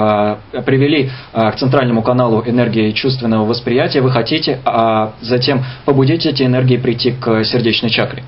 привели 0.64 1.10
к 1.32 1.56
центральному 1.56 2.02
каналу 2.02 2.42
энергии 2.46 2.90
чувственного 2.92 3.44
восприятия, 3.44 4.00
вы 4.00 4.10
хотите 4.10 4.60
а 4.64 5.12
затем 5.20 5.64
побудить 5.84 6.26
эти 6.26 6.42
энергии 6.42 6.76
прийти 6.76 7.12
к 7.12 7.44
сердечной 7.44 7.90
чакре. 7.90 8.22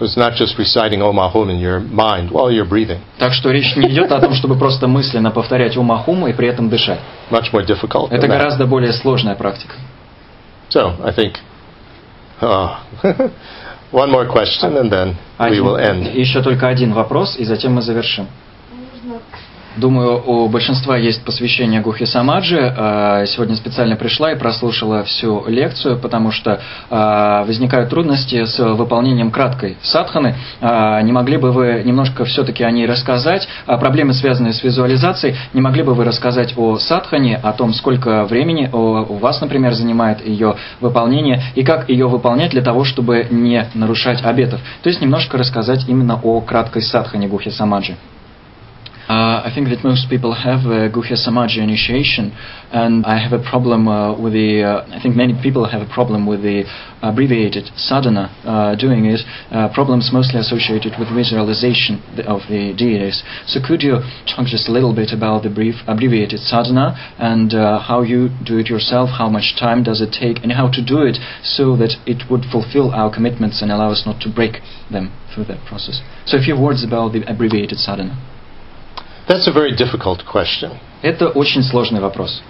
So 0.00 0.06
it's 0.06 0.16
not 0.16 0.34
just 0.34 0.56
reciting 0.58 1.02
Om 1.02 1.18
Ahum 1.18 1.50
in 1.50 1.58
your 1.58 1.80
mind 1.80 2.30
while 2.30 2.50
you're 2.50 2.64
breathing. 2.64 3.00
Так 3.18 3.34
что 3.34 3.50
речь 3.50 3.76
не 3.76 3.88
идет 3.90 4.10
о 4.12 4.18
том, 4.18 4.32
чтобы 4.32 4.56
просто 4.56 4.88
мысленно 4.88 5.30
повторять 5.30 5.76
умахуму 5.76 6.26
и 6.28 6.32
при 6.32 6.48
этом 6.48 6.70
дышать. 6.70 7.00
Much 7.30 7.52
more 7.52 7.66
difficult. 7.66 8.08
Это 8.10 8.26
гораздо 8.26 8.66
более 8.66 8.94
сложная 8.94 9.34
практика. 9.34 9.74
So 10.69 10.95
I 11.03 11.11
think 11.11 11.39
uh, 12.41 12.79
one 13.91 14.11
more 14.11 14.25
question 14.25 14.77
and 14.77 14.91
then 14.91 15.15
we 15.39 15.61
will 15.61 15.77
end. 15.77 16.13
Еще 16.15 16.41
только 16.41 16.67
один 16.67 16.93
вопрос, 16.93 17.37
и 17.37 17.45
затем 17.45 17.73
мы 17.73 17.81
завершим. 17.81 18.27
Думаю, 19.76 20.20
у 20.26 20.48
большинства 20.48 20.96
есть 20.96 21.24
посвящение 21.24 21.80
Гухи 21.80 22.04
Самаджи. 22.04 22.58
Э, 22.58 23.24
Сегодня 23.26 23.54
специально 23.54 23.94
пришла 23.94 24.32
и 24.32 24.38
прослушала 24.38 25.04
всю 25.04 25.44
лекцию, 25.46 25.96
потому 25.98 26.32
что 26.32 26.60
э, 26.90 27.44
возникают 27.46 27.88
трудности 27.88 28.44
с 28.44 28.58
выполнением 28.58 29.30
краткой 29.30 29.76
садханы. 29.82 30.34
Э, 30.60 31.00
Не 31.02 31.12
могли 31.12 31.36
бы 31.36 31.52
вы 31.52 31.82
немножко 31.84 32.24
все-таки 32.24 32.64
о 32.64 32.70
ней 32.72 32.86
рассказать? 32.86 33.46
А 33.66 33.78
Проблемы, 33.78 34.12
связанные 34.12 34.54
с 34.54 34.64
визуализацией, 34.64 35.36
не 35.54 35.60
могли 35.60 35.84
бы 35.84 35.94
вы 35.94 36.04
рассказать 36.04 36.54
о 36.56 36.76
садхане, 36.78 37.36
о 37.36 37.52
том, 37.52 37.72
сколько 37.72 38.24
времени 38.24 38.68
у 38.72 39.18
вас, 39.18 39.40
например, 39.40 39.72
занимает 39.74 40.26
ее 40.26 40.56
выполнение, 40.80 41.42
и 41.54 41.62
как 41.62 41.88
ее 41.88 42.08
выполнять 42.08 42.50
для 42.50 42.62
того, 42.62 42.82
чтобы 42.82 43.28
не 43.30 43.64
нарушать 43.74 44.24
обетов? 44.24 44.60
То 44.82 44.88
есть 44.88 45.00
немножко 45.00 45.38
рассказать 45.38 45.88
именно 45.88 46.18
о 46.20 46.40
краткой 46.40 46.82
садхане 46.82 47.28
Гухи 47.28 47.50
Самаджи. 47.50 47.94
Uh, 49.10 49.42
I 49.42 49.50
think 49.52 49.66
that 49.74 49.82
most 49.82 50.06
people 50.06 50.38
have 50.38 50.62
uh, 50.70 50.86
Guhya 50.86 51.18
Samaja 51.18 51.58
initiation, 51.58 52.30
and 52.70 53.04
I 53.04 53.18
have 53.18 53.34
a 53.34 53.42
problem 53.42 53.88
uh, 53.88 54.14
with 54.14 54.34
the. 54.38 54.62
Uh, 54.62 54.86
I 54.86 55.02
think 55.02 55.16
many 55.16 55.34
people 55.34 55.66
have 55.66 55.82
a 55.82 55.90
problem 55.90 56.30
with 56.30 56.46
the 56.46 56.62
abbreviated 57.02 57.74
sadhana 57.74 58.30
uh, 58.46 58.78
doing 58.78 59.10
it. 59.10 59.18
Uh, 59.50 59.66
problems 59.74 60.14
mostly 60.14 60.38
associated 60.38 60.94
with 60.94 61.10
visualization 61.10 61.98
of 62.22 62.46
the 62.46 62.70
deities. 62.78 63.26
So 63.50 63.58
could 63.58 63.82
you 63.82 63.98
talk 64.30 64.46
just 64.46 64.70
a 64.70 64.72
little 64.72 64.94
bit 64.94 65.10
about 65.10 65.42
the 65.42 65.50
brief 65.50 65.82
abbreviated 65.90 66.38
sadhana 66.38 66.94
and 67.18 67.50
how 67.50 68.06
you 68.06 68.30
do 68.46 68.62
it 68.62 68.70
yourself? 68.70 69.10
How 69.10 69.26
much 69.28 69.58
time 69.58 69.82
does 69.82 69.98
it 69.98 70.14
take, 70.14 70.38
and 70.46 70.54
how 70.54 70.70
to 70.70 70.78
do 70.78 71.02
it 71.02 71.18
so 71.42 71.74
that 71.82 71.98
it 72.06 72.30
would 72.30 72.46
fulfill 72.46 72.94
our 72.94 73.10
commitments 73.10 73.58
and 73.58 73.74
allow 73.74 73.90
us 73.90 74.06
not 74.06 74.22
to 74.22 74.30
break 74.30 74.62
them 74.86 75.10
through 75.34 75.50
that 75.50 75.66
process? 75.66 75.98
So 76.30 76.38
a 76.38 76.42
few 76.46 76.54
words 76.54 76.86
about 76.86 77.10
the 77.10 77.26
abbreviated 77.26 77.82
sadhana. 77.82 78.29
That's 79.30 79.46
a 79.46 79.52
very 79.52 79.70
difficult 79.76 80.24
question. 80.26 80.72
Это 81.02 81.28
очень 81.28 81.62
сложный 81.62 82.00
вопрос. 82.00 82.42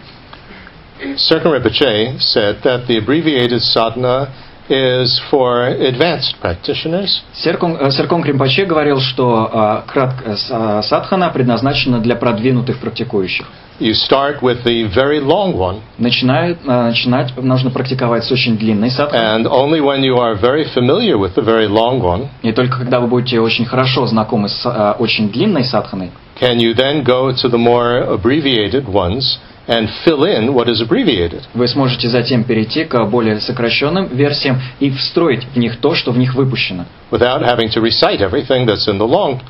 Serkan 1.16 1.52
Rinpoche 1.52 2.18
said 2.18 2.62
that 2.62 2.86
the 2.86 2.96
abbreviated 2.96 3.60
sadhana 3.60 4.28
is 4.70 5.20
for 5.30 5.66
advanced 5.66 6.40
practitioners, 6.40 7.22
Серкон, 7.34 7.76
э, 7.76 8.22
Кримпаче 8.22 8.64
говорил, 8.64 9.00
что 9.00 9.50
э, 9.52 9.90
крат- 9.92 10.22
э, 10.24 10.82
садхана 10.82 11.28
предназначена 11.30 11.98
для 12.00 12.16
продвинутых 12.16 12.78
практикующих. 12.78 13.46
you 13.78 13.92
start 13.94 14.40
with 14.42 14.62
the 14.64 14.84
very 14.94 15.20
long 15.20 15.54
one, 15.56 15.80
Начинает, 15.98 16.64
начинать 16.64 17.36
нужно 17.36 17.70
практиковать 17.70 18.24
с 18.24 18.30
очень 18.32 18.56
длинной 18.56 18.90
садханы. 18.90 19.42
and 19.42 19.46
only 19.46 19.80
when 19.82 20.02
you 20.02 20.16
are 20.16 20.34
very 20.34 20.64
familiar 20.72 21.18
with 21.18 21.34
the 21.34 21.42
very 21.44 21.66
long 21.68 22.00
one 22.00 22.28
И 22.42 22.52
только 22.52 22.78
когда 22.78 23.00
вы 23.00 23.08
будете 23.08 23.38
очень 23.40 23.66
хорошо 23.66 24.06
знакомы 24.06 24.48
с 24.48 24.64
очень 24.98 25.30
длинной 25.30 25.64
садханой, 25.64 26.10
can 26.39 26.59
you 26.59 26.73
then 26.73 27.03
go 27.03 27.31
to 27.31 27.49
the 27.49 27.57
more 27.57 27.99
abbreviated 27.99 28.87
ones 28.87 29.39
and 29.67 29.89
fill 30.03 30.25
in 30.25 30.53
what 30.53 30.67
is 30.69 30.81
abbreviated. 30.81 31.43
вы 31.53 31.67
сможете 31.67 32.09
затем 32.09 32.43
перейти 32.43 32.83
к 32.85 33.03
более 33.05 33.39
сокращенным 33.39 34.07
версиям 34.07 34.61
и 34.79 34.91
встроить 34.91 35.43
в 35.43 35.57
них 35.57 35.79
то, 35.79 35.95
что 35.95 36.11
в 36.11 36.17
них 36.17 36.35
выпущено, 36.35 36.85
without 37.11 37.41
having 37.41 37.69
to 37.69 37.81
recite 37.81 38.21
everything 38.21 38.65
that's 38.65 38.87
in 38.87 38.97
the 38.97 39.07
long 39.07 39.41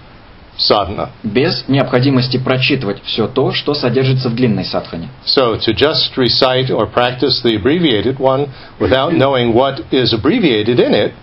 sadhana. 0.58 1.10
без 1.24 1.68
необходимости 1.68 2.38
прочитывать 2.38 3.04
все 3.04 3.28
то, 3.28 3.52
что 3.52 3.74
содержится 3.74 4.30
в 4.30 4.36
длинной 4.36 4.66
садхане. 4.66 5.10
So 5.26 5.58
to 5.58 5.74
just 5.74 6.16
recite 6.16 6.70
or 6.70 6.88
practice 6.88 7.42
the 7.44 7.56
abbreviated 7.56 8.18
one 8.20 8.48
without 8.80 9.12
knowing 9.14 9.54
what 9.54 9.82
is 9.92 10.14
abbreviated 10.14 10.80
in 10.80 10.94
it 10.94 11.14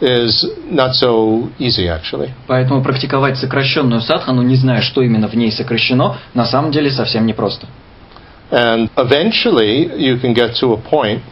is 0.00 0.44
not 0.68 0.94
so 0.94 1.48
easy 1.58 1.88
actually. 1.88 2.32
Поэтому 2.48 2.82
практиковать 2.82 3.38
сокращенную 3.38 4.00
садхану, 4.00 4.42
не 4.42 4.56
зная, 4.56 4.82
что 4.82 5.02
именно 5.02 5.28
в 5.28 5.34
ней 5.34 5.52
сокращено, 5.52 6.16
на 6.34 6.44
самом 6.46 6.72
деле 6.72 6.90
совсем 6.90 7.26
непросто. 7.26 7.66
And 8.50 8.90
eventually 8.96 9.88
you 9.96 10.18
can 10.20 10.34
get 10.34 10.56
to 10.60 10.72
a 10.72 10.76
point 10.76 11.22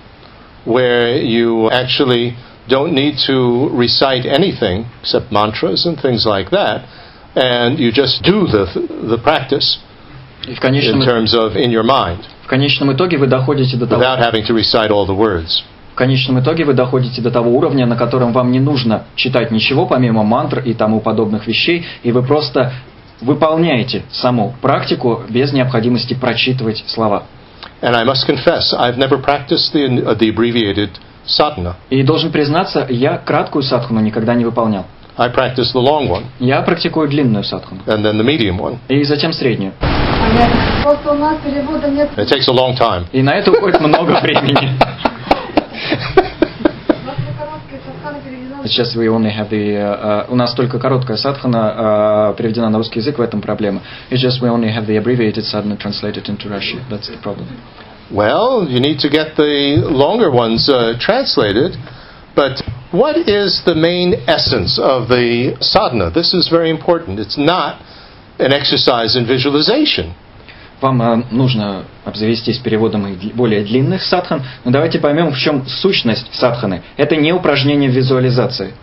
where 0.65 1.21
you 1.21 1.71
actually 1.71 2.35
don't 2.69 2.95
need 2.95 3.19
to 3.27 3.69
recite 3.71 4.25
anything 4.25 4.87
except 5.03 5.33
mantras 5.33 5.85
and 5.85 6.01
things 6.01 6.25
like 6.25 6.51
that 6.51 6.85
and 7.35 7.79
you 7.79 7.93
just 7.93 8.23
do 8.23 8.47
the 8.47 8.67
the 9.09 9.19
practice 9.19 9.79
И 10.47 10.55
в 10.55 10.61
конечном, 10.61 11.03
in 11.03 11.07
terms 11.07 11.35
of 11.35 11.57
in 11.57 11.71
your 11.71 11.85
mind 11.85 12.25
в 12.45 12.47
конечном 12.47 12.93
итоге 12.93 13.19
вы 13.19 13.27
доходите 13.27 13.77
до 13.77 13.87
того, 13.87 14.03
without 14.03 14.19
having 14.19 14.45
to 14.47 14.55
recite 14.55 14.91
all 14.91 15.07
the 15.07 15.15
words. 15.15 15.63
В 15.96 15.98
конечном 15.98 16.42
итоге 16.42 16.66
вы 16.66 16.74
доходите 16.74 17.22
до 17.22 17.32
того 17.32 17.52
уровня, 17.52 17.86
на 17.86 17.96
котором 17.96 18.34
вам 18.34 18.52
не 18.52 18.60
нужно 18.60 19.04
читать 19.16 19.50
ничего 19.50 19.86
помимо 19.86 20.24
мантр 20.24 20.60
и 20.60 20.74
тому 20.74 21.00
подобных 21.00 21.48
вещей, 21.48 21.86
и 22.04 22.12
вы 22.12 22.22
просто 22.22 22.74
выполняете 23.22 24.04
саму 24.12 24.54
практику 24.62 25.22
без 25.30 25.54
необходимости 25.54 26.14
прочитывать 26.14 26.84
слова. 26.88 27.24
And 27.82 27.96
I 27.96 28.04
must 28.04 28.28
confess, 28.28 28.74
I've 28.78 28.98
never 28.98 29.18
practiced 29.24 29.72
the, 29.74 30.18
the 30.20 30.36
abbreviated 30.36 30.90
sadhana. 31.26 31.76
И 31.90 32.04
должен 32.04 32.30
признаться, 32.30 32.86
я 32.90 33.18
краткую 33.18 33.64
садхану 33.64 34.02
никогда 34.02 34.36
не 34.36 34.44
выполнял. 34.44 34.84
I 35.16 35.30
practice 35.30 35.74
the 35.74 35.82
long 35.82 36.10
one 36.10 36.24
Я 36.40 36.62
практикую 36.64 37.08
длинную 37.08 37.46
садхану. 37.46 37.80
and 37.86 38.04
then 38.04 38.18
the 38.18 38.26
medium 38.26 38.60
one. 38.60 38.80
И 38.90 39.02
затем 39.06 39.32
среднюю. 39.32 39.72
Понятно. 39.80 40.60
Просто 40.84 41.12
у 41.12 41.18
нас 41.18 41.38
перевода 41.42 41.88
нет. 41.90 42.10
It 42.18 42.28
takes 42.28 42.50
a 42.50 42.54
long 42.54 42.78
time. 42.78 43.06
И 43.14 43.22
на 43.22 43.34
это 43.34 43.54
уходит 43.54 43.80
много 43.80 44.20
времени. 44.22 44.78
Сейчас 48.65 48.95
we 48.95 49.09
only 49.09 49.31
have 49.31 49.49
the, 49.49 49.77
uh, 49.77 50.27
uh, 50.27 50.31
у 50.31 50.37
нас 50.37 50.55
только 50.55 50.79
короткая 50.79 51.17
садхана 51.17 52.33
uh, 52.33 52.37
переведена 52.37 52.71
на 52.71 52.79
русский 52.79 53.01
язык, 53.01 53.19
в 53.19 53.21
этом 53.21 53.41
проблема. 53.41 53.83
It's 54.11 54.21
just 54.21 54.41
we 54.41 54.49
only 54.49 54.69
have 54.69 54.87
the 54.87 54.97
abbreviated 54.97 55.45
sadhana 55.45 55.77
translated 55.77 56.29
into 56.29 56.49
Russian. 56.49 56.85
That's 56.91 57.09
the 57.09 57.17
problem. 57.23 57.49
Well, 58.11 58.67
you 58.69 58.81
need 58.81 58.99
to 59.01 59.09
get 59.09 59.37
the 59.37 59.83
longer 59.89 60.31
ones 60.31 60.69
uh, 60.69 60.99
translated. 61.01 61.77
But 62.35 62.63
what 62.93 63.17
is 63.29 63.63
the 63.65 63.75
main 63.75 64.15
essence 64.27 64.79
of 64.79 65.09
the 65.09 65.57
sadhana? 65.61 66.11
This 66.11 66.35
is 66.35 66.49
very 66.49 66.71
important. 66.71 67.19
It's 67.19 67.39
not 67.39 67.83
an 68.39 68.53
exercise 68.53 69.17
in 69.17 69.27
visualization. 69.27 70.15
Вам 70.82 71.02
э, 71.02 71.24
нужно 71.32 71.84
обзавестись 72.04 72.58
переводом 72.60 73.08
более 73.34 73.64
длинных 73.64 74.04
садхан, 74.04 74.44
но 74.64 74.72
давайте 74.72 75.00
поймем, 75.00 75.32
в 75.32 75.38
чем 75.38 75.66
сущность 75.68 76.34
садханы. 76.34 76.84
Это 76.98 77.16
не 77.16 77.34
упражнение 77.34 77.90
в 77.90 77.94
визуализации. 77.94 78.74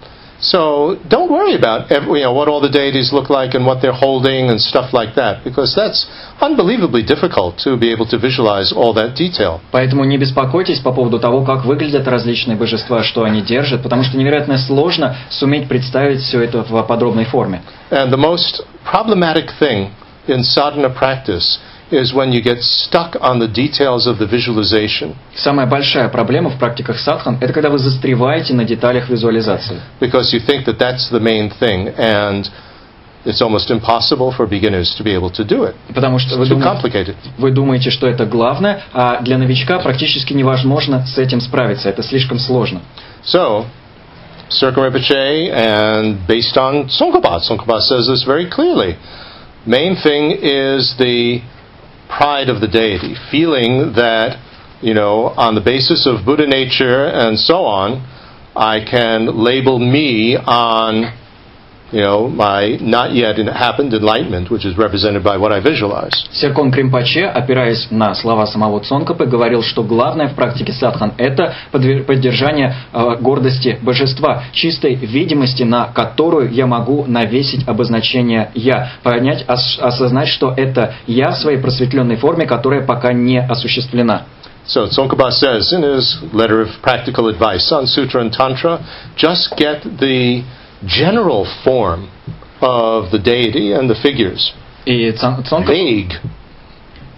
So 0.43 0.99
don't 1.09 1.31
worry 1.31 1.55
about 1.55 1.93
every, 1.93 2.19
you 2.19 2.25
know, 2.25 2.33
what 2.33 2.49
all 2.49 2.61
the 2.61 2.69
deities 2.69 3.13
look 3.13 3.31
like 3.31 3.55
and 3.55 3.65
what 3.65 3.81
they're 3.81 3.93
holding 3.93 4.51
and 4.51 4.61
stuff 4.61 4.93
like 4.93 5.15
that, 5.15 5.45
because 5.45 5.73
that's 5.73 6.05
unbelievably 6.41 7.05
difficult 7.05 7.59
to 7.59 7.77
be 7.77 7.93
able 7.93 8.07
to 8.07 8.19
visualize 8.19 8.73
all 8.73 8.93
that 8.95 9.15
detail. 9.15 9.61
Поэтому 9.71 10.03
не 10.05 10.19
беспокойтесь 10.19 10.81
по 10.81 10.93
поводу 10.93 11.21
того, 11.21 11.45
как 11.45 11.65
выглядят 11.65 12.09
различные 12.09 12.57
божества, 12.57 13.05
что 13.05 13.23
они 13.23 13.41
держат, 13.41 13.85
потому 13.85 14.03
что 14.03 14.17
невероятно 14.17 14.59
сложно 14.59 15.15
суметь 15.31 15.69
представить 15.69 16.23
все 16.23 16.43
это 16.43 16.65
в 16.65 16.83
подробной 16.83 17.25
форме. 17.25 17.63
And 17.93 18.11
the 18.11 18.17
most 18.17 18.63
problematic 18.85 19.49
thing 19.61 19.91
in 20.27 20.43
sadhana 20.43 20.91
practice 20.93 21.61
is 21.93 22.13
when 22.13 22.33
you 22.33 22.43
get 22.43 22.63
stuck 22.63 23.17
on 23.21 23.39
the 23.39 23.49
details 23.49 24.07
of 24.07 24.19
the 24.19 24.27
visualization, 24.27 25.15
Самая 25.35 25.67
большая 25.67 26.09
проблема 26.09 26.51
в 26.51 26.59
практиках 26.59 26.99
садхан– 26.99 27.39
это 27.41 27.53
когда 27.53 27.69
вы 27.71 27.79
застреваете 27.79 28.55
на 28.55 28.65
деталях 28.65 29.09
визуализации. 29.09 29.81
because 30.01 30.33
you 30.33 30.41
think 30.41 30.65
that 30.65 30.79
that's 30.79 31.11
the 31.11 31.21
main 31.21 31.51
thing, 31.61 31.89
and 31.99 32.51
it's 33.25 33.41
almost 33.41 33.71
impossible 33.71 34.33
for 34.33 34.47
beginners 34.47 34.95
to 34.97 35.05
be 35.05 35.13
able 35.15 35.31
to 35.31 35.45
do 35.45 35.63
it. 35.65 35.75
Потому 35.95 36.19
что 36.19 36.37
вы 36.37 36.47
думаете, 36.47 37.15
вы 37.39 37.51
думаете, 37.53 37.91
что 37.91 38.07
это 38.09 38.27
главное, 38.27 38.83
а 38.93 39.21
для 39.23 39.39
новичка 39.39 39.79
практически 39.79 40.33
невозможно 40.33 41.05
с 41.07 41.19
этим 41.19 41.41
справиться. 41.41 41.89
Это 41.89 42.03
слишком 42.03 42.39
сложно. 42.39 42.81
So, 43.25 43.67
Circle 44.51 44.85
Rinpoche, 44.91 45.51
and 45.55 46.27
based 46.27 46.57
on 46.57 46.89
Tsongkhapa, 46.89 47.41
Tsongkhapa 47.41 47.81
says 47.81 48.07
this 48.09 48.25
very 48.25 48.47
clearly. 48.51 48.97
Main 49.65 49.95
thing 49.97 50.33
is 50.43 50.95
the 50.99 51.41
pride 52.17 52.49
of 52.49 52.61
the 52.61 52.69
deity, 52.69 53.15
feeling 53.31 53.93
that 53.95 54.39
you 54.83 54.95
know, 54.95 55.29
on 55.37 55.55
the 55.55 55.61
basis 55.61 56.09
of 56.11 56.27
Buddha 56.27 56.47
nature 56.47 57.07
and 57.07 57.39
so 57.39 57.65
on, 57.65 58.03
I 58.57 58.85
can 58.85 59.27
label 59.43 59.79
me 59.79 60.37
on, 60.37 61.05
you 61.93 62.01
know, 62.01 62.27
my 62.29 62.79
not 62.81 63.13
yet 63.15 63.37
happened 63.55 63.93
enlightenment, 63.93 64.51
which 64.51 64.65
is 64.65 64.77
represented 64.77 65.23
by 65.23 65.37
what 65.37 65.53
I 65.53 65.61
visualize. 65.61 66.13
Серкон 66.33 66.73
Кримпаче, 66.73 67.27
опираясь 67.27 67.89
на 67.91 68.15
слова 68.15 68.47
самого 68.47 68.81
Цонкапы, 68.81 69.27
говорил, 69.27 69.63
что 69.63 69.83
главное 69.83 70.29
в 70.29 70.35
практике 70.35 70.73
садхан– 70.73 71.13
это 71.19 71.55
поддержание 71.71 72.75
э, 72.93 73.17
гордости 73.21 73.79
божества, 73.83 74.45
чистой 74.53 74.95
видимости, 74.95 75.63
на 75.63 75.87
которую 75.87 76.51
я 76.51 76.67
могу 76.67 77.05
навесить 77.07 77.69
обозначение 77.69 78.51
«я», 78.55 78.93
понять, 79.03 79.45
ос- 79.49 79.79
осознать, 79.81 80.29
что 80.29 80.53
это 80.57 80.95
«я» 81.07 81.33
в 81.33 81.39
своей 81.39 81.59
просветленной 81.59 82.17
форме, 82.17 82.47
которая 82.47 82.85
пока 82.87 83.13
не 83.13 83.39
осуществлена. 83.41 84.23
So 84.65 84.87
Tsongkhapa 84.87 85.33
says 85.33 85.73
in 85.73 85.83
his 85.83 86.23
letter 86.33 86.63
of 86.63 86.69
practical 86.83 87.29
advice 87.29 87.73
on 87.73 87.85
Sutra 87.85 88.21
and 88.21 88.33
Tantra, 88.33 88.79
just 89.17 89.57
get 89.57 89.83
the 89.99 90.45
general 90.87 91.47
form 91.65 92.09
of 92.61 93.11
the 93.11 93.19
deity 93.19 93.73
and 93.73 93.89
the 93.91 93.95
figures. 94.03 94.53
И 94.87 95.11
Цон- 95.13 95.43
Цонкапа 95.45 95.73
Vague. 95.73 96.13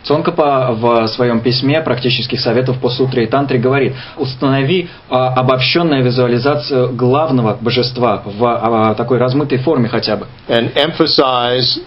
Цонкапа 0.03 0.73
в 0.79 1.09
своем 1.09 1.41
письме 1.41 1.81
практических 1.81 2.39
советов 2.39 2.79
по 2.79 2.91
сутре 2.91 3.25
и 3.25 3.27
тантре 3.27 3.59
говорит, 3.59 3.95
установи 4.19 4.89
а, 5.09 5.29
обобщенную 5.29 6.05
визуализацию 6.05 6.93
главного 6.95 7.57
божества 7.59 8.23
в 8.25 8.45
а, 8.45 8.95
такой 8.95 9.17
размытой 9.19 9.59
форме 9.59 9.89
хотя 9.89 10.17
бы. 10.17 10.27
and 10.49 10.75
emphasize 10.75 11.79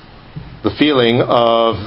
the 0.63 0.71
feeling 0.79 1.21
of 1.27 1.77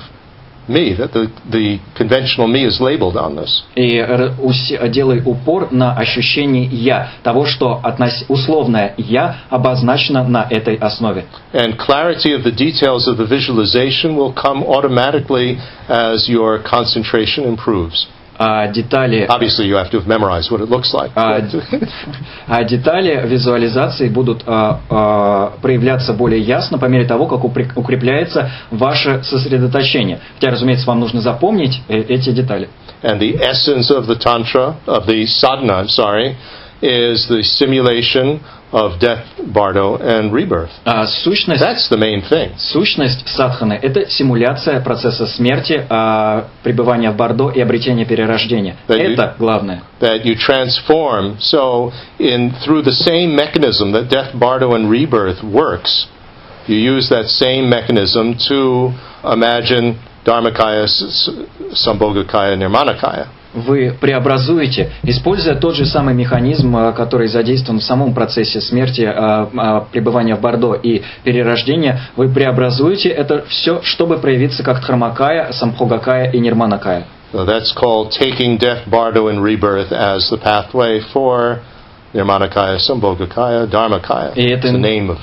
me, 0.69 0.94
that 0.95 1.14
the, 1.14 1.32
the 1.52 1.80
conventional 1.95 2.48
me 2.48 2.65
is 2.65 2.80
labeled 2.82 3.15
on 3.18 3.36
this. 3.36 3.64
И 3.76 3.98
р- 3.98 4.34
уси- 4.40 4.90
делай 4.90 5.22
упор 5.23 5.72
на 5.72 5.94
ощущение 5.95 6.65
«я», 6.65 7.10
того, 7.23 7.45
что 7.45 7.80
относ- 7.84 8.26
условное 8.27 8.94
«я» 8.98 9.38
обозначено 9.49 10.23
на 10.23 10.48
этой 10.49 10.76
основе. 10.76 11.26
And 11.53 11.77
clarity 11.77 12.34
of 12.34 12.44
the 12.44 12.52
details 12.52 13.07
of 13.07 13.18
the 13.18 13.26
visualization 13.27 14.15
will 14.18 14.34
come 14.34 14.64
automatically 14.64 15.57
as 15.88 16.27
your 16.27 16.60
concentration 16.64 17.45
improves. 17.45 18.07
А 18.43 18.69
детали, 18.69 19.27
Obviously, 19.29 19.67
you 19.67 19.75
have 19.75 19.91
to 19.91 20.01
have 20.01 20.07
memorized 20.07 20.51
what 20.51 20.62
it 20.62 20.71
looks 20.71 20.95
like. 20.95 21.12
а, 21.15 21.43
а 22.47 22.65
детали 22.65 23.21
визуализации 23.27 24.09
будут 24.09 24.45
проявляться 24.45 26.15
более 26.15 26.41
ясно 26.41 26.79
по 26.79 26.87
мере 26.87 27.05
того, 27.05 27.27
как 27.27 27.45
укрепляется 27.45 28.51
ваше 28.71 29.23
сосредоточение. 29.25 30.21
Хотя, 30.37 30.53
разумеется, 30.53 30.87
вам 30.87 31.01
нужно 31.01 31.21
запомнить 31.21 31.83
э, 31.89 31.99
эти 32.09 32.31
детали. 32.31 32.71
And 33.03 33.19
the 33.21 33.39
essence 33.43 33.91
of 33.91 34.07
the 34.07 34.17
Tantra, 34.17 34.75
of 34.87 35.07
the 35.07 35.27
sadhana, 35.27 35.83
I'm 35.83 35.89
sorry, 35.89 36.35
is 36.81 37.29
the 37.29 37.43
simulation 37.43 38.41
of 38.72 38.98
death, 39.01 39.24
bardo, 39.38 39.98
and 39.98 40.32
rebirth. 40.32 40.70
А 40.84 41.06
сущность 41.06 41.62
That's 41.62 41.90
the 41.90 41.98
main 41.98 42.22
thing. 42.28 42.52
Сущность 42.56 43.28
садханы– 43.28 43.78
это 43.82 44.09
симуляция 44.09 44.80
процесса 44.80 45.26
смерти, 45.26 45.84
а, 45.88 46.47
пребывания 46.62 47.10
в 47.10 47.16
Бордо 47.16 47.51
и 47.51 47.60
обретения 47.60 48.05
перерождения. 48.05 48.76
И- 48.88 48.92
Это 48.92 49.34
главное. 49.38 49.82
that 50.01 50.22
you 50.24 50.36
transform. 50.48 51.36
So, 51.52 51.90
in 52.18 52.52
through 52.64 52.84
the 52.84 52.94
same 53.06 53.34
mechanism 53.36 53.92
that 53.92 54.09
death, 54.09 54.32
bardo, 54.34 54.74
and 54.74 54.88
rebirth 54.88 55.42
works, 55.42 56.06
you 56.68 56.97
use 56.97 57.10
that 57.10 57.26
same 57.26 57.68
mechanism 57.68 58.36
to 58.48 58.92
imagine 59.24 59.97
Dharmakaya, 60.24 60.86
Sambhogakaya, 61.86 62.56
Nirmanakaya. 62.56 63.26
Вы 63.52 63.97
преобразуете, 64.01 64.93
используя 65.02 65.56
тот 65.56 65.74
же 65.74 65.85
самый 65.85 66.14
механизм, 66.14 66.77
а, 66.77 66.93
который 66.93 67.27
задействован 67.27 67.81
в 67.81 67.85
самом 67.85 68.14
процессе 68.14 68.60
смерти, 68.60 69.02
а, 69.02 69.51
а, 69.56 69.81
пребывания 69.81 70.36
в 70.36 70.40
Бордо 70.40 70.74
и 70.74 71.02
перерождения, 71.24 72.01
вы 72.16 72.28
преобразуете 72.28 73.09
это 73.09 73.44
все, 73.48 73.81
чтобы 73.82 74.18
проявиться 74.18 74.62
как 74.62 74.81
Дхармакая, 74.81 75.52
Самбхогакая 75.52 76.31
и 76.31 76.39
Нирманакая. 76.39 77.06
So 77.32 77.47
that's 77.47 77.66
called 77.81 78.09
taking 78.20 78.59
death, 78.59 78.89
bardo, 78.89 79.28
and 79.28 79.40
rebirth 79.40 79.93
as 79.93 80.18
the 80.31 80.40
pathway 80.43 81.01
for 81.12 81.59
Nirmanakaya, 82.12 82.78
Sambhogakaya, 82.78 83.68
Dharmakaya. 83.68 84.32
И 84.35 84.48
это- 84.48 84.68
It's 84.68 84.74
the 84.74 84.81
name 84.81 85.10
of, 85.10 85.18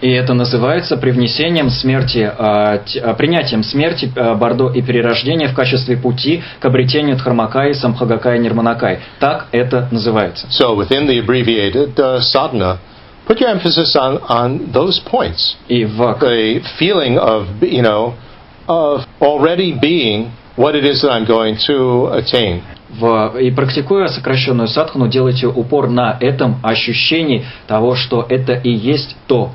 И 0.00 0.10
это 0.10 0.34
называется 0.34 0.96
привнесением 0.96 1.70
смерти, 1.70 2.30
а, 2.38 2.80
а, 3.02 3.14
принятием 3.14 3.62
смерти 3.62 4.10
а, 4.16 4.34
Бордо 4.34 4.68
и 4.68 4.82
перерождения 4.82 5.48
в 5.48 5.54
качестве 5.54 5.96
пути 5.96 6.42
к 6.60 6.64
обретению 6.64 7.16
Дхармакаи, 7.16 7.72
Самбхагакаи, 7.72 8.38
Нирманакаи. 8.38 8.98
Так 9.20 9.46
это 9.52 9.88
называется. 9.90 10.46
So 10.50 10.74
within 10.76 11.06
the 11.06 11.18
abbreviated 11.18 11.98
uh, 11.98 12.20
sadhana, 12.20 12.78
put 13.26 13.40
your 13.40 13.50
emphasis 13.50 13.96
on, 13.96 14.18
on 14.28 14.72
those 14.72 15.00
points. 15.04 15.56
И 15.68 15.84
в 15.84 16.18
the 16.20 16.60
feeling 16.78 17.18
of 17.18 17.46
you 17.62 17.82
know 17.82 18.14
of 18.66 19.04
already 19.20 19.72
being 19.78 20.32
what 20.56 20.74
it 20.74 20.84
is 20.84 21.02
that 21.02 21.10
I'm 21.10 21.26
going 21.26 21.56
to 21.66 22.08
attain. 22.12 22.62
В- 22.98 23.38
и 23.40 23.50
практикуя 23.50 24.06
сокращенную 24.08 24.68
садхану, 24.68 25.08
делайте 25.08 25.46
упор 25.46 25.88
на 25.88 26.16
этом 26.20 26.60
ощущении 26.62 27.44
того, 27.66 27.96
что 27.96 28.24
это 28.28 28.52
и 28.52 28.70
есть 28.70 29.16
то, 29.26 29.50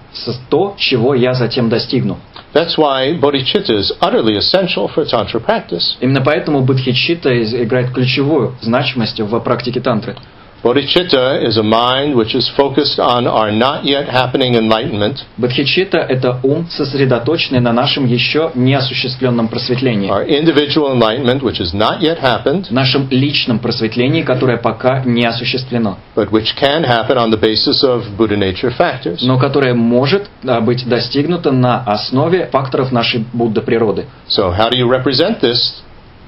то, 0.49 0.75
чего 0.77 1.15
я 1.15 1.33
затем 1.33 1.69
достигну. 1.69 2.17
That's 2.53 2.77
why 2.77 3.19
bodhicitta 3.19 3.77
is 3.77 3.91
utterly 4.01 4.37
essential 4.37 4.89
for 4.93 5.05
tantra 5.05 5.39
practice. 5.45 5.97
Именно 6.01 6.21
поэтому 6.21 6.61
бодхичитта 6.61 7.29
играет 7.63 7.91
ключевую 7.91 8.55
значимость 8.61 9.19
в 9.19 9.39
практике 9.39 9.79
тантры. 9.79 10.15
Bodhicitta 10.64 11.44
is 11.46 11.58
a 11.58 11.62
mind 11.62 12.16
which 12.16 12.34
is 12.34 12.50
focused 12.56 12.98
on 12.98 13.26
our 13.26 13.52
not 13.52 13.84
yet 13.84 14.08
happening 14.08 14.54
enlightenment, 14.54 15.22
Бодхичитта – 15.36 16.08
это 16.08 16.40
ум, 16.42 16.66
сосредоточенный 16.70 17.60
на 17.60 17.74
нашем 17.74 18.06
еще 18.06 18.50
неосуществленном 18.54 19.48
просветлении. 19.48 20.08
our 20.08 20.26
individual 20.26 20.90
enlightenment 20.94 21.42
which 21.42 21.58
has 21.58 21.74
not 21.74 22.00
yet 22.00 22.18
happened, 22.18 22.68
нашем 22.70 23.08
личном 23.10 23.58
просветлении, 23.58 24.22
которое 24.22 24.56
пока 24.56 25.02
не 25.04 25.26
осуществлено, 25.26 25.98
but 26.16 26.30
which 26.30 26.56
can 26.58 26.82
happen 26.82 27.18
on 27.18 27.30
the 27.30 27.38
basis 27.38 27.84
of 27.84 28.16
Buddha 28.16 28.34
nature 28.38 28.74
factors. 28.74 29.18
но 29.20 29.38
которое 29.38 29.74
может 29.74 30.30
а, 30.46 30.62
быть 30.62 30.88
достигнуто 30.88 31.52
на 31.52 31.82
основе 31.82 32.46
факторов 32.46 32.90
нашей 32.90 33.26
Будда 33.34 33.60
природы. 33.60 34.06
So 34.30 34.50
how 34.50 34.70
do 34.70 34.78
you 34.78 34.88
represent 34.88 35.40
this 35.42 35.82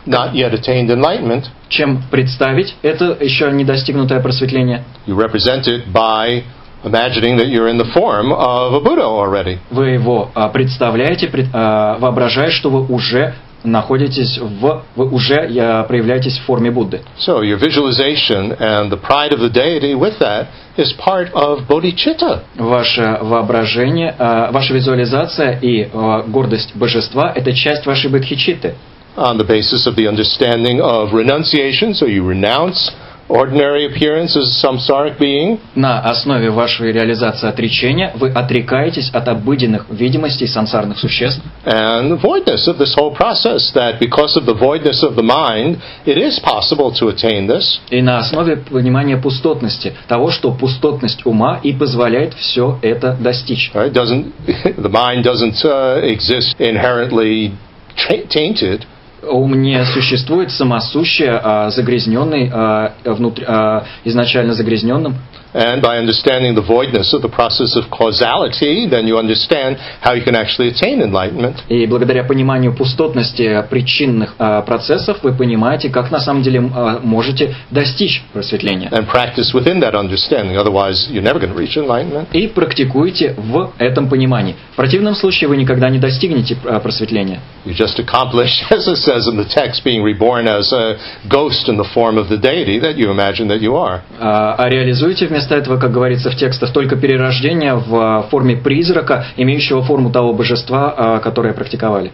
not 0.05 0.33
yet 0.33 0.53
attained 0.53 0.89
enlightenment? 0.89 1.45
Чем 1.69 2.01
представить 2.09 2.75
это 2.81 3.17
еще 3.19 3.51
не 3.51 3.63
достигнутое 3.63 4.19
просветление? 4.19 4.83
You 5.07 5.15
represent 5.15 5.67
it 5.67 5.91
by 5.91 6.43
imagining 6.83 7.37
that 7.37 7.47
you're 7.47 7.67
in 7.69 7.77
the 7.77 7.91
form 7.93 8.31
of 8.31 8.73
a 8.73 8.79
Buddha 8.79 9.03
already. 9.05 9.59
Вы 9.69 9.89
его 9.89 10.31
а, 10.33 10.49
представляете, 10.49 11.27
пред- 11.27 11.49
а, 11.53 11.97
воображая, 11.99 12.49
что 12.49 12.69
вы 12.69 12.85
уже 12.85 13.35
находитесь 13.63 14.39
в, 14.39 14.83
вы 14.95 15.05
уже 15.09 15.35
а, 15.35 15.83
проявляетесь 15.83 16.39
в 16.39 16.45
форме 16.45 16.71
Будды. 16.71 17.01
So 17.19 17.41
your 17.43 17.59
visualization 17.59 18.57
and 18.59 18.89
the 18.89 18.99
pride 18.99 19.31
of 19.31 19.39
the 19.39 19.49
deity 19.51 19.93
with 19.93 20.17
that 20.19 20.47
is 20.77 20.91
part 20.97 21.31
of 21.33 21.67
bodhicitta. 21.67 22.41
Ваше 22.55 23.19
воображение, 23.21 24.15
а, 24.17 24.51
ваша 24.51 24.73
визуализация 24.73 25.59
и 25.61 25.89
гордость 26.27 26.75
божества– 26.75 27.31
это 27.35 27.53
часть 27.53 27.85
вашей 27.85 28.09
бодхичитты. 28.09 28.73
on 29.16 29.38
the 29.38 29.44
basis 29.44 29.86
of 29.86 29.96
the 29.96 30.06
understanding 30.08 30.80
of 30.80 31.12
renunciation. 31.14 31.94
So 31.94 32.06
you 32.06 32.22
renounce 32.26 32.90
ordinary 33.28 33.86
appearance 33.86 34.36
as 34.36 34.46
a 34.46 34.66
samsaric 34.66 35.18
being, 35.18 35.58
На 35.74 36.00
основе 36.00 36.50
вашей 36.50 36.92
реализации 36.92 37.48
отречения 37.48 38.12
вы 38.14 38.30
отрекаетесь 38.30 39.10
от 39.12 39.26
обыденных 39.28 39.86
видимостей 39.90 40.46
сансарных 40.46 40.98
существ 40.98 41.42
and 41.64 42.12
the 42.12 42.20
voidness 42.20 42.68
of 42.68 42.78
this 42.78 42.94
whole 42.94 43.12
process. 43.14 43.72
That 43.74 43.98
because 43.98 44.36
of 44.36 44.46
the 44.46 44.54
voidness 44.54 45.02
of 45.02 45.16
the 45.16 45.22
mind, 45.22 45.78
it 46.04 46.18
is 46.18 46.38
possible 46.38 46.92
to 47.00 47.08
attain 47.08 47.46
this. 47.48 47.80
и 47.90 48.00
на 48.00 48.18
основе 48.18 48.56
понимания 48.56 49.16
пустотности, 49.16 49.94
того, 50.08 50.30
что 50.30 50.52
пустотность 50.52 51.26
ума 51.26 51.58
и 51.62 51.72
позволяет 51.72 52.34
все 52.34 52.78
это 52.82 53.16
достичь. 53.18 53.72
Right? 53.74 53.92
Doesn't 53.92 54.32
the 54.76 54.88
mind 54.88 55.24
doesn't 55.24 55.64
uh, 55.64 56.00
exist 56.04 56.54
inherently 56.60 57.52
ta- 57.96 58.26
tainted? 58.28 58.86
Ум 59.23 59.61
не 59.61 59.83
существует 59.85 60.51
самосуще, 60.51 61.39
а 61.43 61.69
загрязненный, 61.69 62.49
а, 62.51 62.93
внутри- 63.05 63.45
а, 63.47 63.83
изначально 64.03 64.53
загрязненным. 64.53 65.15
And 65.56 65.80
by 65.80 65.96
understanding 65.96 66.54
the 66.54 66.60
voidness 66.60 67.14
of 67.14 67.22
the 67.22 67.30
process 67.30 67.76
of 67.76 67.90
causality, 67.90 68.86
then 68.90 69.06
you 69.06 69.16
understand 69.16 69.78
how 70.02 70.12
you 70.12 70.22
can 70.22 70.34
actually 70.34 70.68
attain 70.68 71.00
enlightenment. 71.00 71.64
И 71.68 71.86
благодаря 71.86 72.24
пониманию 72.24 72.74
пустотности 72.74 73.64
причинных 73.70 74.34
а, 74.38 74.60
процессов 74.62 75.18
вы 75.22 75.32
понимаете, 75.32 75.88
как 75.88 76.10
на 76.10 76.20
самом 76.20 76.42
деле 76.42 76.70
а, 76.74 77.00
можете 77.02 77.54
достичь 77.70 78.22
просветления. 78.34 78.90
And 78.90 79.06
practice 79.08 79.54
within 79.54 79.80
that 79.80 79.94
understanding, 79.94 80.58
otherwise, 80.58 81.08
you're 81.10 81.22
never 81.22 81.38
going 81.40 81.52
to 81.52 81.58
reach 81.58 81.76
enlightenment. 81.78 82.28
И 82.32 82.48
практикуйте 82.48 83.34
в 83.38 83.72
этом 83.78 84.10
понимании. 84.10 84.56
В 84.72 84.76
противном 84.76 85.14
случае 85.14 85.48
вы 85.48 85.56
никогда 85.56 85.88
не 85.88 85.98
достигнете 85.98 86.58
а, 86.66 86.80
просветления. 86.80 87.40
You 87.64 87.74
just 87.74 87.98
accomplish, 87.98 88.62
as 88.70 88.86
it 88.86 88.98
says 88.98 89.26
in 89.26 89.36
the 89.36 89.48
text, 89.48 89.84
being 89.84 90.02
reborn 90.02 90.46
as 90.46 90.70
a 90.72 90.98
ghost 91.28 91.68
in 91.68 91.78
the 91.78 91.88
form 91.94 92.18
of 92.18 92.28
the 92.28 92.36
deity 92.36 92.78
that 92.80 92.96
you 92.96 93.10
imagine 93.10 93.48
that 93.48 93.60
you 93.60 93.74
are. 93.74 94.02
А 94.20 94.54
а 94.58 94.68
реализуйте 94.68 95.26
вместо 95.26 95.39
этого, 95.49 95.77
как 95.77 95.91
говорится 95.91 96.29
в 96.29 96.35
текстах, 96.35 96.73
только 96.73 96.97
перерождение 96.97 97.75
в 97.75 97.95
а, 97.95 98.21
форме 98.23 98.57
призрака, 98.57 99.25
имеющего 99.37 99.81
форму 99.81 100.11
того 100.11 100.33
божества, 100.33 100.93
а, 100.95 101.19
которое 101.19 101.53
практиковали. 101.53 102.11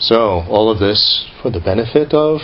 So, 0.00 0.44
all 0.48 0.70
of 0.70 0.78
this 0.78 1.26
for 1.42 1.52
the 1.52 1.62
benefit 1.62 2.10
of 2.12 2.40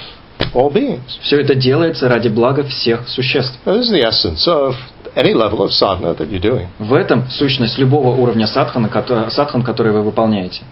all 0.55 0.71
beings. 0.73 1.19
Все 1.23 1.41
это 1.41 1.55
делается 1.55 2.09
ради 2.09 2.29
блага 2.29 2.65
всех 2.65 3.09
существ. 3.09 3.59
This 3.65 3.81
is 3.81 3.91
the 3.91 4.03
essence 4.03 4.47
of 4.47 4.75
any 5.17 5.35
level 5.35 5.63
of 5.63 5.73
sadhana 5.73 6.15
that 6.15 6.31
you're 6.31 6.41
doing. 6.41 6.69
В 6.79 6.95
этом 6.95 7.29
сущность 7.31 7.79
любого 7.79 8.17
уровня 8.17 8.47
садхана, 8.47 8.91
садхан, 9.31 9.63
который 9.63 9.93
вы 9.93 10.03
выполняете. 10.03 10.63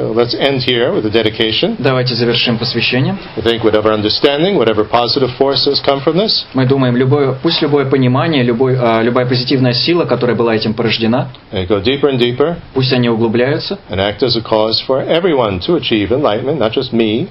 So 0.00 0.12
let's 0.12 0.34
end 0.34 0.62
here 0.62 0.94
with 0.94 1.04
a 1.04 1.10
dedication. 1.10 1.76
Давайте 1.78 2.14
завершим 2.14 2.56
посвящение. 2.56 3.18
I 3.36 3.42
think 3.42 3.62
whatever 3.62 3.92
understanding, 3.92 4.56
whatever 4.56 4.88
positive 4.88 5.30
forces 5.36 5.82
come 5.84 6.00
from 6.00 6.16
this, 6.16 6.46
Мы 6.54 6.64
думаем, 6.66 6.96
любое, 6.96 7.32
пусть 7.42 7.60
любое 7.60 7.84
понимание, 7.84 8.42
любой, 8.42 8.78
а, 8.80 9.02
любая 9.02 9.26
позитивная 9.26 9.74
сила, 9.74 10.06
которая 10.06 10.34
была 10.34 10.54
этим 10.54 10.72
порождена, 10.72 11.28
they 11.52 11.66
go 11.66 11.82
deeper 11.82 12.08
and 12.10 12.18
deeper 12.18 12.56
пусть 12.72 12.92
они 12.94 13.10
углубляются 13.10 13.78
and 13.90 13.98
act 13.98 14.22
as 14.22 14.36
a 14.36 14.40
cause 14.40 14.80
for 14.86 15.02
everyone 15.06 15.60
to 15.60 15.76
achieve 15.76 16.10
enlightenment, 16.12 16.58
not 16.58 16.72
just 16.72 16.92
me. 16.94 17.28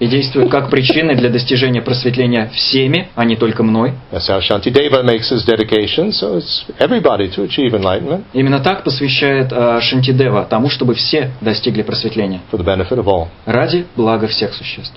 и 0.00 0.06
действуют 0.06 0.50
как 0.50 0.70
причины 0.70 1.14
для 1.14 1.28
достижения 1.28 1.82
просветления 1.82 2.50
всеми, 2.52 3.08
а 3.14 3.24
не 3.24 3.36
только 3.36 3.62
мной. 3.62 3.92
So 4.10 4.40
Именно 8.32 8.60
так 8.60 8.82
посвящает 8.82 9.52
а, 9.52 9.80
Шантидева 9.80 10.46
тому, 10.48 10.70
чтобы 10.70 10.94
все 10.94 11.30
достигли 11.40 11.82
просветления 11.82 12.40
ради 13.44 13.86
блага 13.94 14.26
всех 14.26 14.54
существ. 14.54 14.94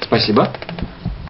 Спасибо. 0.00 0.52